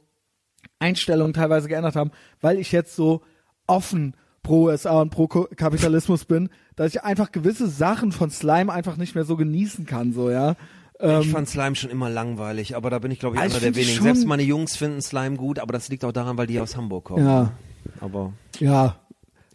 [0.79, 2.11] Einstellungen teilweise geändert haben,
[2.41, 3.21] weil ich jetzt so
[3.67, 8.71] offen pro USA und pro Ko- Kapitalismus bin, dass ich einfach gewisse Sachen von Slime
[8.71, 10.55] einfach nicht mehr so genießen kann, so, ja.
[11.03, 13.59] Ich fand Slime schon immer langweilig, aber da bin ich glaube ich Ah, ich einer
[13.59, 14.03] der find wenigen.
[14.03, 17.05] Selbst meine Jungs finden Slime gut, aber das liegt auch daran, weil die aus Hamburg
[17.05, 17.25] kommen.
[17.25, 17.51] Ja,
[17.99, 18.97] Aber ja.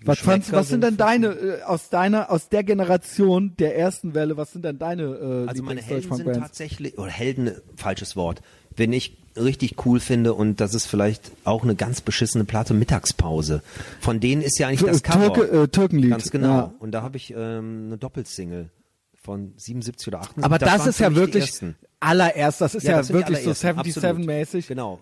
[0.05, 4.37] Was, fandst, was sind denn deine, äh, aus deiner, aus der Generation der ersten Welle,
[4.37, 8.41] was sind denn deine äh, also meine Helden sind tatsächlich, oder Helden, falsches Wort,
[8.77, 13.63] wenn ich richtig cool finde und das ist vielleicht auch eine ganz beschissene Platte Mittagspause.
[14.01, 15.33] Von denen ist ja eigentlich das Cover.
[15.33, 16.11] Türke, äh, Türkenlied.
[16.11, 16.49] Ganz genau.
[16.49, 16.75] Ja.
[16.79, 18.71] Und da habe ich ähm, eine Doppelsingle
[19.29, 20.43] von 77 oder 78.
[20.43, 21.63] Aber das, waren ist ja wirklich
[22.01, 24.69] allererst, das ist ja, das sind die wirklich so allerersten, 77-mäßig.
[24.69, 25.01] Genau.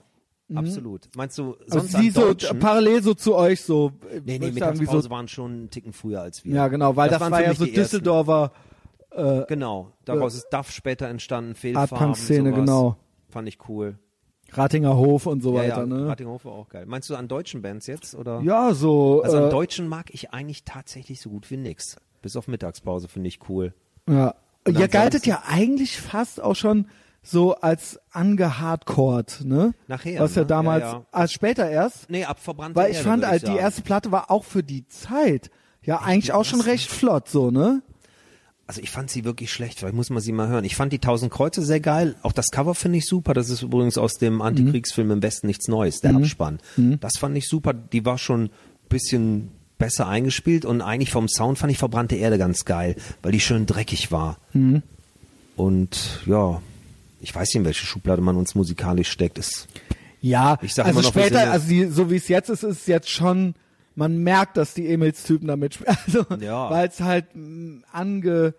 [0.53, 1.09] Absolut.
[1.15, 3.93] Meinst du, Also sonst sie an so parallel so zu euch so.
[4.11, 6.55] äh, Nee, nee, Mittagspause so, waren schon einen Ticken früher als wir.
[6.57, 7.66] Ja, genau, weil das, waren war ja so.
[7.66, 8.51] Düsseldorfer
[9.48, 9.93] Genau.
[10.05, 12.15] Daraus ist Duff später entstanden, Fehlfarben,
[12.53, 12.97] genau.
[13.28, 13.98] Fand ich cool.
[14.53, 16.09] Ratinger Hof und so Ja, weiter, ja, ne?
[16.09, 16.85] Rattinghof war auch geil.
[16.86, 18.40] Meinst du an deutschen Bands jetzt oder?
[18.43, 19.23] Ja, so.
[19.23, 21.97] Also an äh, deutschen mag ich eigentlich tatsächlich so gut wie nix.
[22.23, 23.73] Bis auf Mittagspause finde ich cool.
[24.08, 24.34] Ja.
[24.64, 26.86] Und Ihr galtet ja eigentlich fast auch schon
[27.22, 29.74] so als angehardcored, ne?
[29.88, 30.46] Nachher, Was ja ne?
[30.46, 31.06] damals, Ja, ja.
[31.12, 34.12] als später erst, Nee, ab verbrannte weil ich Erde, fand würd halt, die erste Platte
[34.12, 35.50] war auch für die Zeit
[35.82, 37.82] ja eigentlich auch schon recht flott, so, ne?
[38.68, 40.64] Also ich fand sie wirklich schlecht, vielleicht muss man sie mal hören.
[40.64, 42.16] Ich fand die Tausend Kreuze sehr geil.
[42.22, 43.32] Auch das Cover finde ich super.
[43.32, 46.58] Das ist übrigens aus dem Antikriegsfilm Im Westen nichts Neues, der Abspann.
[47.00, 47.72] Das fand ich super.
[47.72, 48.50] Die war schon ein
[48.88, 53.40] bisschen besser eingespielt und eigentlich vom Sound fand ich Verbrannte Erde ganz geil, weil die
[53.40, 54.39] schön dreckig war.
[55.57, 56.61] Und ja,
[57.20, 59.39] ich weiß nicht, in welche Schublade man uns musikalisch steckt.
[59.39, 59.69] Ist
[60.20, 62.81] Ja, Ich sag also noch, später, ja- also die, so wie es jetzt ist, ist
[62.82, 63.55] es jetzt schon,
[63.94, 65.97] man merkt, dass die Emils-Typen damit spielen.
[66.07, 66.70] Also, Ja.
[66.70, 68.55] weil es halt mh, ange,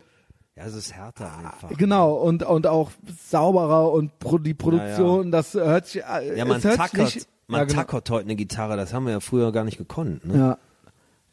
[0.56, 1.78] ja, es ist härter einfach.
[1.78, 2.90] genau, und, und auch
[3.30, 7.66] sauberer und pro, die Produktion, das hört sich, äh, Ja, man tackert, nicht, man ja,
[7.66, 7.80] genau.
[7.80, 8.76] tackert heute eine Gitarre.
[8.76, 10.26] Das haben wir ja früher gar nicht gekonnt.
[10.26, 10.36] Ne?
[10.38, 10.58] Ja.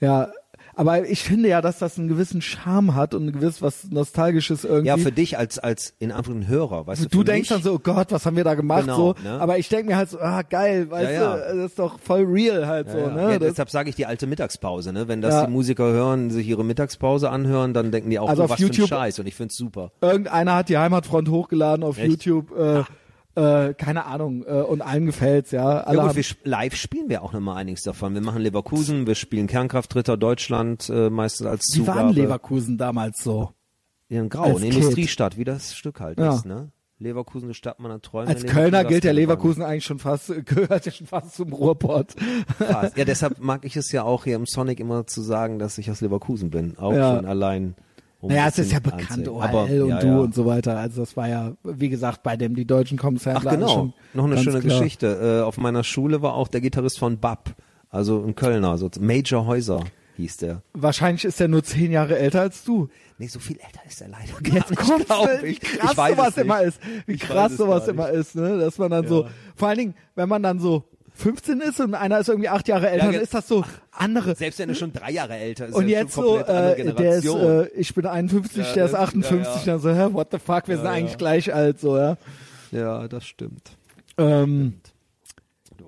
[0.05, 0.28] Ja.
[0.76, 4.64] Aber ich finde ja, dass das einen gewissen Charme hat und ein gewiss was Nostalgisches
[4.64, 4.89] irgendwie.
[4.89, 7.62] Ja, für dich als als in Anführungszeichen Hörer, weißt du, du für denkst mich, dann
[7.62, 8.81] so, oh Gott, was haben wir da gemacht?
[8.81, 9.14] Genau, so.
[9.22, 9.40] ne?
[9.40, 11.52] Aber ich denke mir halt so, ah, geil, weißt Ja, ja.
[11.52, 13.31] du, das ist doch voll real halt so, ja, ne?
[13.35, 15.06] ja, deshalb sage ich die alte Mittagspause, ne?
[15.06, 18.47] Wenn das die Musiker hören, sich ihre Mittagspause anhören, dann denken die auch, Also oh,
[18.47, 19.93] auf was für YouTube- ein Scheiß und ich find's super.
[20.01, 22.24] irgendeiner hat die Heimatfront hochgeladen auf Echt?
[22.24, 22.82] YouTube, äh,
[23.36, 25.81] äh, keine Ahnung, äh, und allen gefällt's, ja.
[25.81, 28.15] Alle Ja gut, wir live spielen wir auch noch mal einiges davon.
[28.15, 31.98] Wir machen Leverkusen, wir spielen Kernkraft-Dritter Deutschland äh, meistens als wie Zugabe.
[31.98, 33.51] waren Leverkusen damals so?
[34.09, 34.66] Ja, in Grau, als eine?
[34.66, 36.35] Industriestadt, wie das Stück halt Ja.
[36.35, 36.70] ist, ne?
[37.01, 38.28] Leverkusen, eine Stadt meiner Träume.
[38.28, 41.52] Als Leverkusen Kölner gilt ja keine Leverkusen eigentlich schon fast, gehört ja schon fast zum
[41.52, 42.15] Ruhrpott.
[42.56, 42.97] Fast.
[42.97, 45.90] Ja, deshalb mag ich es ja auch hier im Sonic immer zu sagen, dass ich
[45.90, 46.78] aus Leverkusen bin.
[46.78, 47.16] Auch Ja.
[47.16, 47.74] schon allein.
[48.24, 49.28] Um Naja, es ist ja bekannt.
[49.28, 50.18] OHL Aber, und ja, du ja.
[50.18, 50.78] und so weiter.
[50.78, 54.38] Also das war ja, wie gesagt, bei dem die deutschen kommen Ach genau, noch eine
[54.38, 55.40] schöne Geschichte.
[55.40, 57.55] Äh, auf meiner Schule war auch der Gitarrist von Bab,
[57.90, 59.84] also ein Kölner, so Major Häuser
[60.16, 60.62] hieß der.
[60.72, 62.88] Wahrscheinlich ist er nur zehn Jahre älter als du.
[63.18, 65.60] Nee, so viel älter ist er leider gar Jetzt nicht, kommt's, glaub wie ich.
[65.60, 66.80] krass ich weiß sowas immer ist.
[67.06, 68.59] Wie Ich krass sowas immer ist, ne?
[68.59, 70.84] Dass man dann so, vor allen Dingen, wenn man dann so
[71.14, 74.34] 15 ist und einer ist irgendwie acht Jahre älter, Ja, dann ist das so andere.
[74.34, 77.68] Selbst wenn er schon drei Jahre älter ist, Und jetzt so, äh, der ist, äh,
[77.68, 80.66] ich bin 51, Ja, der ist das- 58, ja, dann so, hä, what the fuck,
[80.68, 82.16] wir sind eigentlich gleich alt, so, ja.
[82.72, 83.70] ja, das stimmt.
[84.18, 84.74] Ähm,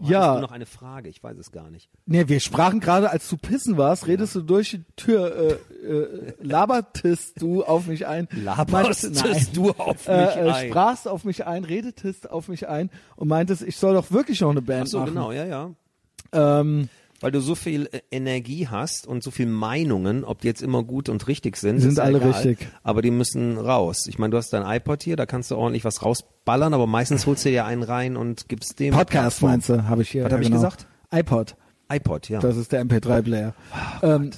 [0.00, 0.28] Du, Ja.
[0.30, 1.08] Hast du noch eine Frage?
[1.08, 1.88] Ich weiß es gar nicht.
[2.06, 6.32] nee, wir sprachen gerade, als du pissen warst, redest du durch die Tür, äh, äh,
[6.42, 8.28] labertest du auf mich ein.
[8.32, 10.68] Laberst Meintest- du auf mich äh, äh, ein?
[10.70, 14.50] Sprachst auf mich ein, redetest auf mich ein und meintest, ich soll doch wirklich noch
[14.50, 15.14] eine Band Ach so, machen.
[15.14, 15.70] genau, ja, ja.
[16.32, 16.88] Ähm,
[17.20, 20.82] Weil du so viel äh, Energie hast und so viel Meinungen, ob die jetzt immer
[20.84, 22.68] gut und richtig sind, Sind ist alle egal, richtig.
[22.82, 24.06] Aber die müssen raus.
[24.08, 27.26] Ich meine, du hast dein iPod hier, da kannst du ordentlich was rausballern, aber meistens
[27.26, 29.50] holst du dir einen rein und gibst dem Podcast Plattform.
[29.50, 30.24] meinst du, habe ich hier.
[30.24, 30.60] Was ja, hab ich genau.
[30.60, 30.86] gesagt?
[31.12, 31.56] iPod.
[31.90, 32.40] iPod, ja.
[32.40, 33.54] Das ist der MP3-Player.
[34.02, 34.30] ähm,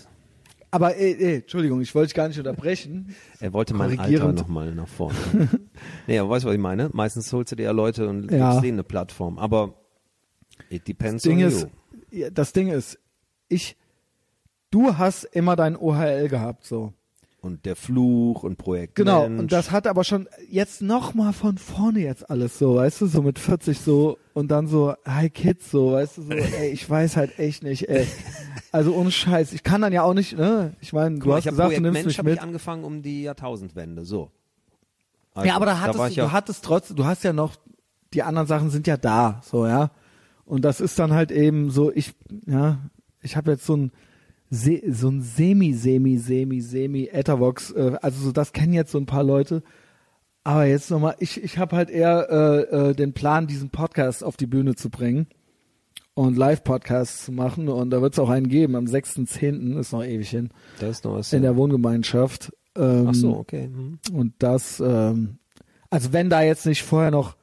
[0.71, 3.15] aber äh, äh, Entschuldigung, ich wollte dich gar nicht unterbrechen.
[3.41, 5.17] er wollte mein Alter nochmal nach vorne.
[6.07, 6.91] nee, aber weißt du, was ich meine?
[6.93, 8.51] Meistens holst du dir ja Leute und Ja.
[8.51, 9.39] gibst denen eine Plattform.
[9.39, 9.75] Aber
[10.69, 11.69] it depends Ding on ist, you.
[11.69, 11.88] ja,
[12.33, 12.99] das Ding ist,
[13.49, 13.77] ich,
[14.71, 16.93] du hast immer dein OHL gehabt, so.
[17.41, 19.29] Und der Fluch und Projekt Genau.
[19.29, 19.41] Mensch.
[19.41, 23.07] Und das hat aber schon jetzt noch mal von vorne jetzt alles so, weißt du,
[23.07, 26.89] so mit 40 so und dann so, hi Kids, so, weißt du, so, ey, ich
[26.89, 28.07] weiß halt echt nicht, ey.
[28.73, 30.75] Also ohne Scheiß, ich kann dann ja auch nicht, ne?
[30.81, 32.43] Ich meine, du mal, hast gesagt, du Projekt nimmst Mensch mich habe ich mit.
[32.43, 34.31] angefangen um die Jahrtausendwende, so.
[35.33, 37.55] Also, ja, aber da hattest war du, ja, du hattest trotzdem, du hast ja noch,
[38.13, 39.93] die anderen Sachen sind ja da, so, ja.
[40.49, 42.15] Und das ist dann halt eben so, ich,
[42.47, 42.79] ja,
[43.21, 43.93] ich habe jetzt so ein,
[44.51, 48.99] Se so ein semi, semi, semi, semi Ethervox, äh, also so, das kennen jetzt so
[48.99, 49.63] ein paar Leute.
[50.43, 54.39] Aber jetzt nochmal, ich, ich habe halt eher äh, äh, den Plan, diesen Podcast auf
[54.39, 55.27] die Bühne zu bringen
[56.15, 57.69] und Live-Podcasts zu machen.
[57.69, 60.49] Und da wird es auch einen geben, am 6.10., ist noch ewig hin,
[60.81, 61.31] das ist noch was.
[61.35, 62.51] in der Wohngemeinschaft.
[62.75, 63.65] Ähm, Ach so, okay.
[63.65, 63.99] Hm.
[64.15, 65.37] und das, ähm,
[65.91, 67.37] also wenn da jetzt nicht vorher noch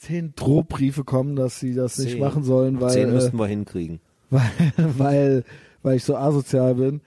[0.00, 2.20] zehn Drohbriefe kommen, dass sie das nicht Zehn.
[2.20, 4.00] machen sollen, weil, Zehn äh, müssten wir hinkriegen.
[4.30, 5.44] weil, weil,
[5.82, 7.00] weil ich so asozial bin,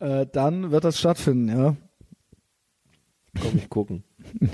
[0.00, 1.76] äh, dann wird das stattfinden, ja.
[3.40, 4.04] Komm ich gucken.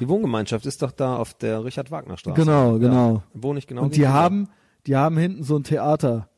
[0.00, 2.40] Die Wohngemeinschaft ist doch da auf der Richard-Wagner-Straße.
[2.40, 3.14] Genau, genau.
[3.14, 4.18] Ja, wohne ich genau und die gegenüber.
[4.18, 4.48] haben,
[4.86, 6.28] die haben hinten so ein Theater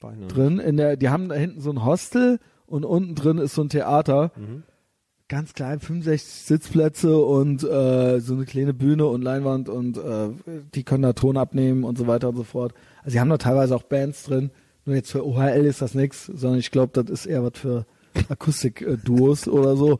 [0.00, 0.28] Beinahe.
[0.28, 3.62] drin, in der, die haben da hinten so ein Hostel und unten drin ist so
[3.62, 4.32] ein Theater.
[4.36, 4.62] Mhm.
[5.28, 10.28] Ganz klein, 65 Sitzplätze und äh, so eine kleine Bühne und Leinwand und äh,
[10.74, 12.74] die können da Ton abnehmen und so weiter und so fort.
[13.02, 14.50] Also sie haben da teilweise auch Bands drin.
[14.84, 17.86] Nur jetzt für OHL ist das nix, sondern ich glaube, das ist eher was für
[18.28, 19.98] Akustik-Duos oder so.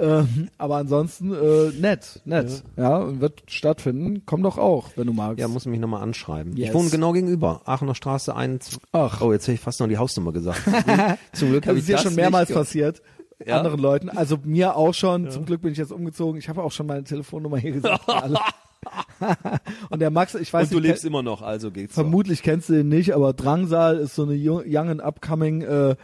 [0.00, 2.64] Ähm, aber ansonsten äh, nett, nett.
[2.78, 2.96] Ja.
[2.96, 4.22] und wird stattfinden.
[4.24, 5.38] Komm doch auch, wenn du magst.
[5.38, 6.56] Ja, muss mich nochmal anschreiben.
[6.56, 6.68] Yes.
[6.70, 7.60] Ich wohne genau gegenüber.
[7.66, 8.78] Aachener Straße 1.
[8.92, 9.20] Ach.
[9.20, 10.62] Oh, jetzt hätte ich fast noch die Hausnummer gesagt.
[11.34, 13.02] Zum Glück Das habe ist ich ja das schon mehrmals nicht ge- passiert.
[13.46, 13.58] Ja?
[13.58, 14.08] Anderen Leuten.
[14.08, 15.30] Also mir auch schon.
[15.30, 16.38] Zum Glück bin ich jetzt umgezogen.
[16.38, 18.02] Ich habe auch schon meine Telefonnummer hier gesagt.
[19.90, 22.68] und der Max, ich weiß Und du nicht, lebst immer noch, also geht's vermutlich kennst
[22.68, 25.94] du ihn nicht, aber Drangsal ist so eine young, and upcoming äh,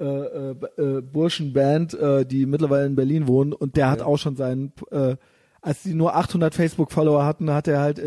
[0.00, 4.36] äh, äh, äh, Burschenband, äh, die mittlerweile in Berlin wohnen und der hat auch schon
[4.36, 5.16] seinen, äh,
[5.60, 8.00] als die nur 800 Facebook-Follower hatten, hat er halt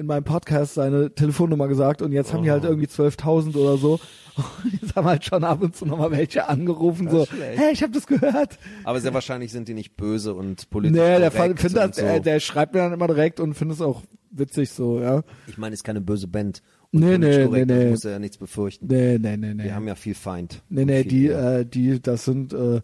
[0.00, 2.68] in meinem Podcast seine Telefonnummer gesagt und jetzt haben die halt Oh.
[2.68, 4.00] irgendwie 12.000 oder so.
[4.64, 7.58] Und jetzt haben halt schon ab und zu nochmal welche angerufen, so, ist schlecht.
[7.58, 8.58] hey, ich habe das gehört.
[8.84, 12.00] Aber sehr wahrscheinlich sind die nicht böse und politisch Nee, der, find das, und so.
[12.00, 15.22] der, der schreibt mir dann immer direkt und findet es auch witzig so, ja.
[15.48, 16.62] Ich meine, es ist keine böse Band.
[16.92, 17.90] Und Nee, nee, korrekt, nee, da nee.
[17.90, 18.86] muss ja nichts befürchten.
[18.86, 19.64] Nee, nee, nee, nee.
[19.64, 20.62] Wir haben ja viel Feind.
[20.70, 22.80] Nee, nee, die, äh, die, das sind, äh,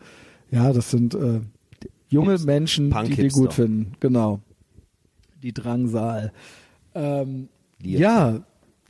[0.51, 1.41] ja, das sind äh,
[2.09, 2.39] junge.
[2.41, 3.93] Menschen, die die gut finden.
[4.01, 4.41] Genau.
[5.43, 6.33] Die Drangsal.
[6.97, 7.49] Ähm,
[7.83, 8.41] ja,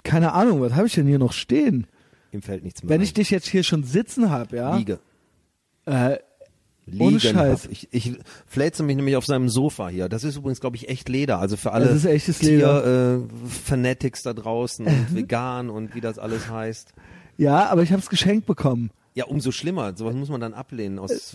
[0.05, 1.87] keine Ahnung, was habe ich denn hier noch stehen?
[2.33, 3.05] Ihm fällt nichts mehr Wenn ein.
[3.05, 4.99] ich dich jetzt hier schon sitzen habe, ja, Liege.
[5.87, 6.19] äh,
[6.89, 7.65] Liegen Ohne Scheiß.
[7.65, 8.13] hab Ich, ich
[8.47, 10.09] fläze mich nämlich auf seinem Sofa hier.
[10.09, 11.41] Das ist übrigens, glaube ich, echt Leder.
[11.41, 16.01] Also für alle Das ist echtes Tier, äh, Fanatics da draußen und vegan und wie
[16.01, 16.93] das alles heißt.
[17.39, 18.91] ja, aber ich habe es geschenkt bekommen.
[19.17, 19.97] Ja, umso schlimmer.
[19.97, 21.35] Sowas muss man dann ablehnen aus,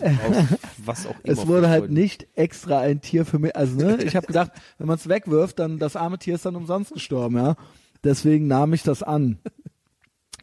[0.78, 1.32] was auch immer.
[1.32, 3.56] Es wurde halt nicht extra ein Tier für mich.
[3.56, 6.54] Also, ne, ich habe gedacht, wenn man es wegwirft, dann das arme Tier ist dann
[6.54, 7.56] umsonst gestorben, ja.
[8.04, 9.40] Deswegen nahm ich das an.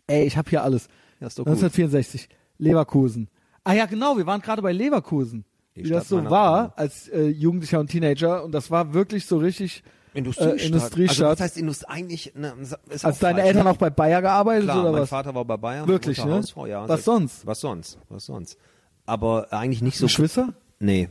[0.08, 0.90] Ey, ich habe hier alles.
[1.22, 1.54] Ja, ist doch gut.
[1.54, 3.30] 1964, Leverkusen.
[3.64, 5.46] Ah ja, genau, wir waren gerade bei Leverkusen.
[5.78, 6.78] Die wie Stadt das so war Träume.
[6.78, 9.84] als äh, Jugendlicher und Teenager und das war wirklich so richtig
[10.14, 10.60] Industriestadt.
[10.60, 11.28] Äh, Industriestadt.
[11.28, 12.54] Also, das heißt, Indust eigentlich, ne,
[12.90, 13.72] ist auch deine falsch, Eltern ne?
[13.72, 15.10] auch bei Bayer gearbeitet Klar, oder mein was?
[15.10, 15.88] Vater war bei Bayern.
[15.88, 16.32] Wirklich, ne?
[16.34, 16.88] Hausfrau, ja.
[16.88, 17.46] Was sonst?
[17.46, 17.98] Was sonst?
[18.10, 18.58] Was sonst?
[19.06, 20.06] Aber eigentlich nicht so.
[20.06, 20.54] Geschwister?
[20.80, 21.10] Nee.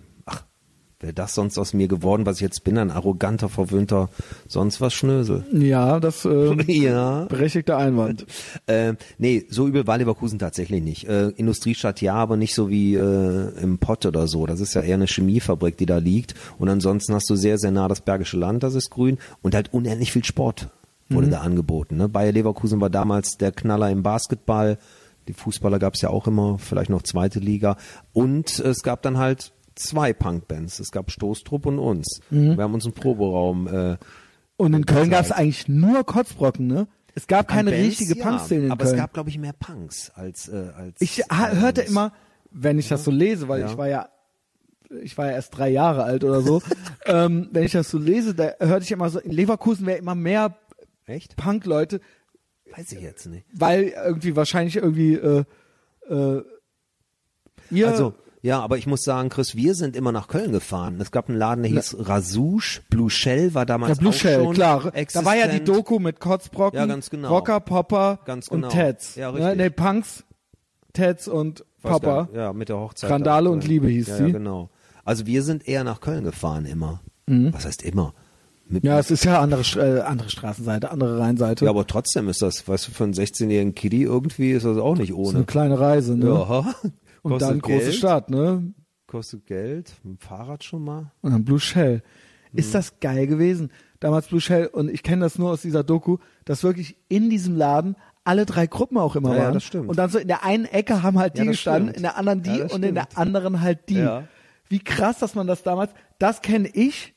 [1.00, 2.76] Wäre das sonst aus mir geworden, was ich jetzt bin?
[2.76, 4.08] Ein arroganter, verwöhnter,
[4.48, 5.44] sonst was Schnösel.
[5.52, 7.26] Ja, das ähm, Ja.
[7.26, 8.26] berechtigter Einwand.
[8.66, 11.04] Äh, nee, so übel war Leverkusen tatsächlich nicht.
[11.08, 14.44] Äh, Industriestadt ja, aber nicht so wie äh, im Pott oder so.
[14.44, 16.34] Das ist ja eher eine Chemiefabrik, die da liegt.
[16.58, 19.16] Und ansonsten hast du sehr, sehr nah das Bergische Land, das ist grün.
[19.40, 20.68] Und halt unendlich viel Sport.
[21.08, 21.96] wurde da angeboten.
[21.96, 22.08] Ne?
[22.10, 24.76] Bayer Leverkusen war damals der Knaller im Basketball.
[25.28, 27.76] Die Fußballer gab es ja auch immer, vielleicht noch zweite Liga.
[28.12, 30.78] Und es gab dann halt zwei Punkbands.
[30.80, 32.20] Es gab Stoßtrupp und uns.
[32.30, 33.96] Wir haben uns einen Proberaum äh,
[34.56, 36.88] Und in Köln gab es eigentlich nur Kotzbrocken, ne?
[37.14, 38.94] Es gab keine Bands, richtige ja, Punkszene in Aber Köln.
[38.94, 42.12] es gab, glaube ich, mehr Punks als äh, als ich ha- hörte immer,
[42.50, 43.66] wenn ich das so lese, weil Ja.
[43.70, 44.08] ich war ja
[45.02, 46.62] ich war ja erst drei Jahre alt oder so,
[47.06, 50.14] ähm, wenn ich das so lese, da hörte ich immer so, in Leverkusen wäre immer
[50.14, 50.56] mehr
[51.06, 51.36] Echt?
[51.36, 52.00] Punk-Leute,
[52.76, 53.46] Weiß ich jetzt nicht.
[53.52, 55.44] weil irgendwie wahrscheinlich irgendwie äh,
[56.08, 56.42] äh,
[57.70, 61.00] ihr, Also, ja, aber ich muss sagen, Chris, wir sind immer nach Köln gefahren.
[61.00, 62.80] Es gab einen Laden, der hieß Rasouche.
[62.90, 64.82] Blue Shell war damals der Blue auch Shell, schon klar.
[64.84, 65.26] Da existent.
[65.26, 67.28] war ja die Doku mit Kotzbrocken, Ja, ganz genau.
[67.30, 68.72] Rocker, Popper Ganz und genau.
[68.72, 69.16] Teds.
[69.16, 69.56] Ja, Ne, richtig.
[69.56, 70.24] nee, Punks,
[70.92, 72.28] Teds und Popper.
[72.32, 73.10] da- Ja, mit der Hochzeit.
[73.10, 73.50] Randale da.
[73.52, 74.22] und Liebe hieß ja, sie.
[74.24, 74.70] Ja, genau.
[75.04, 77.00] Also wir sind eher nach Köln gefahren immer.
[77.26, 78.14] Was heißt immer?
[78.70, 81.64] Mit, Ja, es ist ja andere, äh, andere Straßenseite, andere Rheinseite.
[81.64, 84.96] ja, aber trotzdem ist das, weißt du, für einen 16-jährigen Kiddie irgendwie ist das auch
[84.96, 85.36] nicht ohne.
[85.38, 86.26] eine kleine Reise, ne?
[86.26, 86.74] Ja.
[87.22, 87.94] Und Kostet dann große Geld.
[87.94, 88.72] Stadt, ne?
[89.06, 89.92] Kostet Geld.
[90.04, 91.12] Mit dem Fahrrad schon mal.
[91.22, 92.02] Und dann Blue Shell.
[92.52, 92.58] Mhm.
[92.58, 93.70] Ist das geil gewesen?
[94.00, 97.56] Damals Blue Shell, und ich kenne das nur aus dieser Doku, dass wirklich in diesem
[97.56, 99.54] Laden alle drei Gruppen auch immer Ja, ja, waren.
[99.54, 99.88] das stimmt.
[99.88, 101.96] Und dann so in der einen Ecke haben halt die Ja, gestanden, stimmt.
[101.96, 103.18] in der anderen die Ja, und in der stimmt.
[103.18, 103.98] anderen halt die.
[103.98, 104.24] Ja.
[104.68, 107.14] Wie krass, dass man das damals, das kenne ich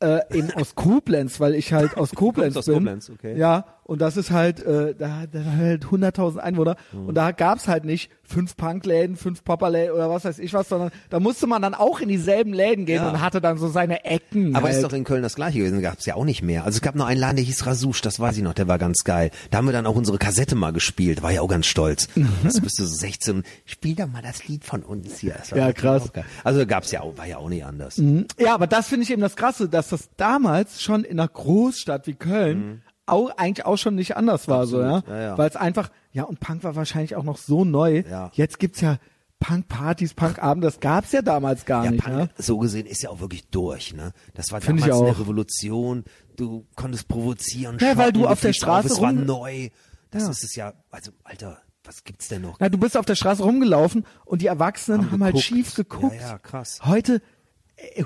[0.00, 2.74] äh, in, aus Koblenz, weil ich halt aus Koblenz aus bin.
[2.74, 3.36] Koblenz, okay.
[3.38, 7.06] Ja, und das ist halt, äh, da, da halt 100.000 Einwohner Mhm.
[7.06, 10.92] und da gab's halt nicht fünf Punkläden, fünf Popperläden oder was weiß ich was, sondern
[11.08, 13.10] da musste man dann auch in dieselben Läden gehen Ja.
[13.10, 14.54] und hatte dann so seine Ecken.
[14.54, 14.76] Aber halt.
[14.76, 16.64] ist doch in Köln das gleiche gewesen, gab's ja auch nicht mehr.
[16.64, 18.78] Also es gab noch einen Laden, der hieß Rasouche, das weiß ich noch, der war
[18.78, 19.32] ganz geil.
[19.50, 22.06] Da haben wir dann auch unsere Kassette mal gespielt, war ja auch ganz stolz.
[22.44, 25.34] Das bist du so 16, spiel doch mal das Lied von uns hier.
[25.54, 26.10] Ja, krass.
[26.44, 27.98] Also gab's ja auch, war ja auch nicht anders.
[27.98, 28.26] Mhm.
[28.38, 32.06] Ja, aber das finde ich eben das Krasse, dass das damals schon in einer Großstadt
[32.06, 34.96] wie Köln auch, eigentlich auch schon nicht anders war, so, ja.
[34.96, 35.38] Absolut, ja, ja.
[35.38, 38.02] Weil es einfach, ja, und Punk war wahrscheinlich auch noch so neu.
[38.10, 38.30] Ja.
[38.34, 38.98] Jetzt gibt's ja
[39.40, 42.28] Punk-Partys, Punk-Abend, das gab's ja damals gar Ja, nicht, Punk, ja.
[42.36, 44.12] so gesehen ist ja auch wirklich durch, ne?
[44.34, 45.18] Das war Find damals eine.
[45.18, 46.04] Revolution.
[46.36, 49.68] Du konntest provozieren, Ja, weil du auf der fielst auf, Straße Es war rum- neu.
[50.10, 50.30] Das Ja.
[50.30, 52.56] ist es ja, also, Alter, was gibt's denn noch?
[52.60, 56.14] Na, du bist auf der Straße rumgelaufen und die Erwachsenen haben, Haben halt schief geguckt.
[56.16, 56.80] Ja, ja, krass.
[56.84, 57.22] Heute,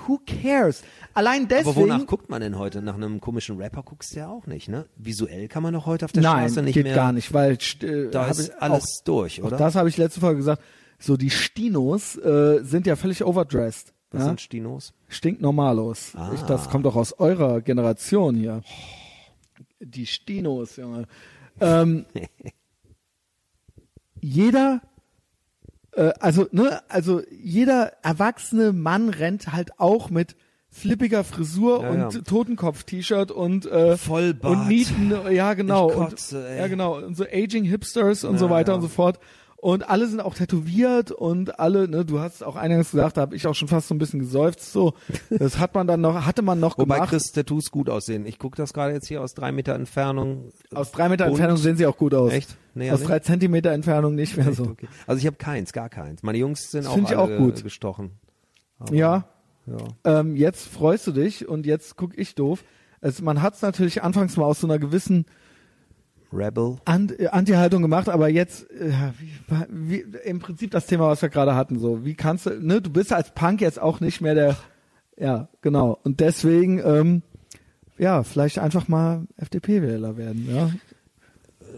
[0.07, 0.83] who cares?
[1.15, 1.71] Allein deswegen.
[1.71, 2.83] Aber wonach guckt man denn heute?
[2.83, 4.87] Nach einem komischen Rapper guckst du ja auch nicht, ne?
[4.97, 6.95] Visuell kann man doch heute auf der Nein, Straße nicht geht mehr.
[6.95, 9.57] gar nicht, weil äh, Da ist alles durch, auch oder?
[9.57, 10.63] Das habe ich letzte Folge gesagt.
[10.99, 13.93] So die Stinos äh, sind ja völlig overdressed.
[14.11, 14.27] Was ja?
[14.29, 14.95] sind Stinos?
[15.09, 16.13] Stinknormalos.
[16.15, 16.31] Ah.
[16.35, 18.63] Ich, das kommt doch aus eurer Generation hier.
[19.81, 21.07] Die Stinos, Junge.
[21.61, 22.07] Ähm,
[24.21, 24.81] jeder,
[25.97, 30.37] äh, also ne, also jeder erwachsene Mann rennt halt auch mit
[30.71, 32.21] flippiger Frisur Ja, und ja.
[32.23, 34.57] Totenkopf-T-Shirt und äh, Vollbart.
[34.57, 38.51] und Nieten, ja genau kotze, und, ja genau und so Aging Hipsters und so Ja,
[38.51, 38.77] weiter ja.
[38.77, 39.21] und so fort
[39.65, 43.35] und alle sind auch tätowiert und alle, ne, du hast auch eingangs gesagt, da habe
[43.35, 44.93] ich auch schon fast so ein bisschen geseufzt, so,
[45.31, 47.09] das hat man dann noch, hatte man noch Wobei gemacht.
[47.09, 48.27] Chris Tattoos gut aussehen.
[48.27, 50.51] Ich gucke das gerade jetzt hier aus drei Meter Entfernung.
[50.75, 52.31] Aus drei Meter Und- Entfernung sehen sie auch gut aus.
[52.31, 52.59] Echt?
[52.75, 53.09] Nee, aus nicht?
[53.09, 54.57] drei Zentimeter Entfernung nicht mehr Echt?
[54.57, 54.65] so.
[54.65, 54.87] Okay.
[55.07, 56.23] Also ich habe keins, gar keins.
[56.23, 57.63] Meine Jungs sind Das auch alle auch gut.
[57.63, 58.11] gestochen.
[58.93, 59.25] Ja,
[59.67, 60.21] Ja.
[60.21, 62.63] ähm, jetzt freust du dich und jetzt guck ich doof.
[63.01, 65.25] Es, man hat es natürlich anfangs mal aus so einer gewissen
[66.35, 66.77] Rebel.
[66.87, 68.93] Äh, Anti-Haltung gemacht, aber jetzt äh,
[69.69, 72.81] wie, wie, im Prinzip das Thema, was wir gerade hatten, so wie kannst du, ne,
[72.81, 74.57] du bist als Punk jetzt auch nicht mehr der,
[75.19, 75.99] ja, genau.
[76.03, 77.23] Und deswegen, ähm,
[77.99, 80.71] ja, vielleicht einfach mal FDP-Wähler werden, ja.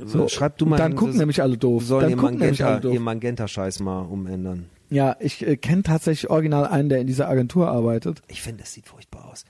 [0.04, 0.76] So, schreib du mal.
[0.76, 1.84] dann gucken nämlich alle doof.
[1.84, 2.92] Sollen Dann ihr doof.
[2.92, 4.66] ihr Magenta-Scheiß mal umändern.
[4.90, 8.22] Ja, ich äh, kenne tatsächlich original einen, der in dieser Agentur arbeitet.
[8.28, 9.44] Ich finde, es sieht furchtbar aus.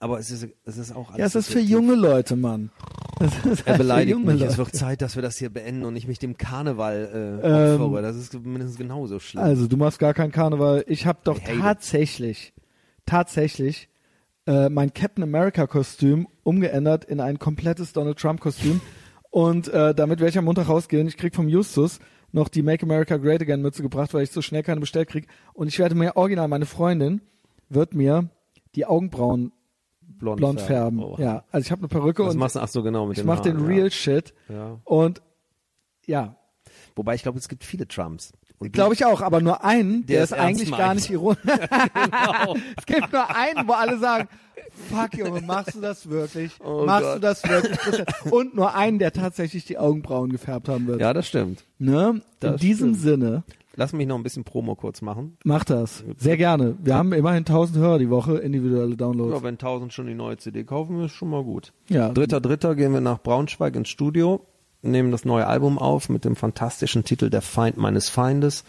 [0.00, 1.18] Aber es ist, es ist auch alles.
[1.18, 2.70] Ja, es ist für junge Leute, Mann.
[3.20, 4.40] Es ist Er halt für beleidigt junge mich.
[4.40, 4.58] Es Leute.
[4.58, 8.00] wird Zeit, dass wir das hier beenden und ich mich dem Karneval äh, Ähm, opfere.
[8.02, 9.44] Das ist mindestens genauso schlimm.
[9.44, 10.84] Also, du machst gar keinen Karneval.
[10.88, 11.60] Ich habe doch it.
[11.60, 12.54] tatsächlich,
[13.04, 13.90] tatsächlich
[14.46, 18.80] äh, mein Captain America Kostüm umgeändert in ein komplettes Donald Trump Kostüm.
[19.28, 21.06] Und äh, damit werde ich am Montag rausgehen.
[21.06, 21.98] Ich krieg vom Justus
[22.32, 25.26] noch die Make America Great Again Mütze gebracht, weil ich so schnell keine bestellt krieg.
[25.52, 27.20] Und ich werde mir original, meine Freundin
[27.68, 28.30] wird mir
[28.74, 29.52] die Augenbrauen
[30.20, 31.02] blond, blond färben.
[31.02, 31.16] Oh.
[31.18, 32.60] Ja, also ich habe eine Perücke Was und machst du?
[32.60, 33.06] Ach so, genau.
[33.06, 33.90] Mit ich mache den Real Ja.
[33.90, 34.34] Shit.
[34.48, 34.78] Ja.
[34.84, 35.20] Und
[36.06, 36.36] ja,
[36.96, 38.32] Wobei ich glaube, es gibt viele Trumps.
[38.72, 41.40] Glaube ich auch, aber nur einen, der, Der ist eigentlich gar nicht ironisch.
[42.76, 44.28] es gibt nur einen, wo alle sagen,
[44.90, 46.52] fuck Junge, machst du das wirklich?
[46.62, 47.16] Oh machst Gott.
[47.16, 48.04] du das wirklich?
[48.30, 51.00] Und nur einen, der tatsächlich die Augenbrauen gefärbt haben wird.
[51.00, 51.64] Ja, das stimmt.
[51.78, 52.10] Ne?
[52.10, 53.22] In Das diesem stimmt.
[53.22, 53.44] Sinne,
[53.80, 55.38] Lass mich noch ein bisschen Promo kurz machen.
[55.42, 56.04] mach das.
[56.18, 56.76] Sehr gerne.
[56.82, 59.32] Wir haben immerhin 1000 Hörer die Woche, individuelle Downloads.
[59.32, 61.72] Ja, wenn 1000 schon die neue CD kaufen, ist schon mal gut.
[61.88, 62.10] Ja.
[62.10, 64.44] Dritter, dritter gehen wir nach Braunschweig ins Studio,
[64.82, 68.64] nehmen das neue Album auf mit dem fantastischen Titel Der Feind meines Feindes.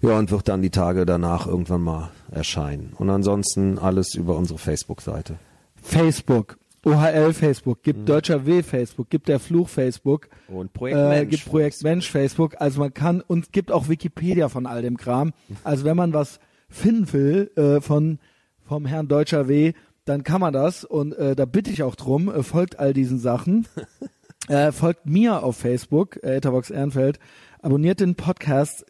[0.00, 2.94] Ja, und wird dann die Tage danach irgendwann mal erscheinen.
[2.96, 5.36] Und ansonsten alles über unsere Facebook-Seite.
[5.82, 6.56] Facebook,
[6.88, 11.44] OHL Facebook, gibt Deutscher W Facebook, gibt der Fluch Facebook, Und Projekt äh, Mensch gibt
[11.46, 12.56] Projekt Mensch Facebook.
[12.58, 15.32] Also man kann und gibt auch Wikipedia von all dem Kram.
[15.64, 18.18] Also wenn man was finden will äh, von
[18.64, 19.72] vom Herrn Deutscher W,
[20.04, 22.28] dann kann man das und äh, da bitte ich auch drum.
[22.28, 23.66] Äh, folgt all diesen Sachen.
[24.48, 27.18] äh, folgt mir auf Facebook, äh, Etherbox Ehrenfeld.
[27.60, 28.86] Abonniert den Podcast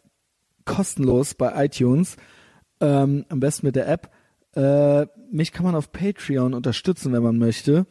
[0.65, 2.15] kostenlos bei iTunes,
[2.79, 4.11] ähm, am besten mit der App.
[4.59, 7.85] Äh, mich kann man auf Patreon unterstützen, wenn man möchte.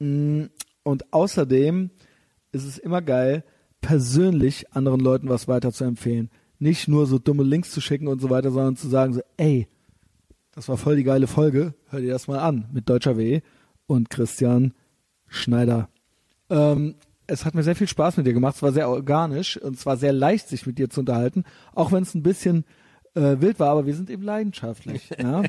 [0.00, 0.44] Mm,
[0.82, 1.90] Und außerdem
[2.52, 3.42] ist es immer geil,
[3.80, 6.28] persönlich anderen Leuten was weiter zu empfehlen.
[6.58, 9.66] Nicht nur so dumme Links zu schicken und so weiter, sondern zu sagen so, ey,
[10.54, 13.40] das war voll die geile Folge, hör dir das mal an mit Deutscher W
[13.86, 14.74] und Christian
[15.26, 15.88] Schneider.
[16.50, 18.56] Ähm, es hat mir sehr viel Spaß mit dir gemacht.
[18.56, 21.44] Es war sehr organisch und es war sehr leicht, sich mit dir zu unterhalten,
[21.74, 22.66] auch wenn es ein bisschen
[23.14, 25.10] äh, wild war, aber wir sind eben leidenschaftlich.
[25.18, 25.38] ja?
[25.38, 25.48] Und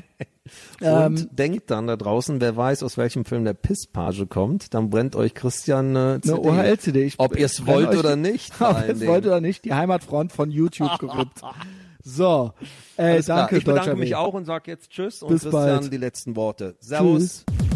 [0.80, 5.16] ähm, denkt dann da draußen, wer weiß, aus welchem Film der Pisspage kommt, dann brennt
[5.16, 6.34] euch Christian eine CD.
[6.34, 7.02] eine OHL-CD.
[7.04, 8.52] Ich- Ob ihr es wollt oder nicht.
[8.60, 11.42] Ob ihr es wollt oder nicht, die Heimatfront von YouTube gerippt.
[12.04, 12.52] So,
[12.96, 13.38] ey, Alles klar.
[13.40, 14.16] danke, Ich bedanke mich Weg.
[14.16, 15.92] auch und sag jetzt Tschüss und Bis Christian bald.
[15.92, 16.76] die letzten Worte.
[16.78, 17.44] Servus.
[17.48, 17.75] Tschüss.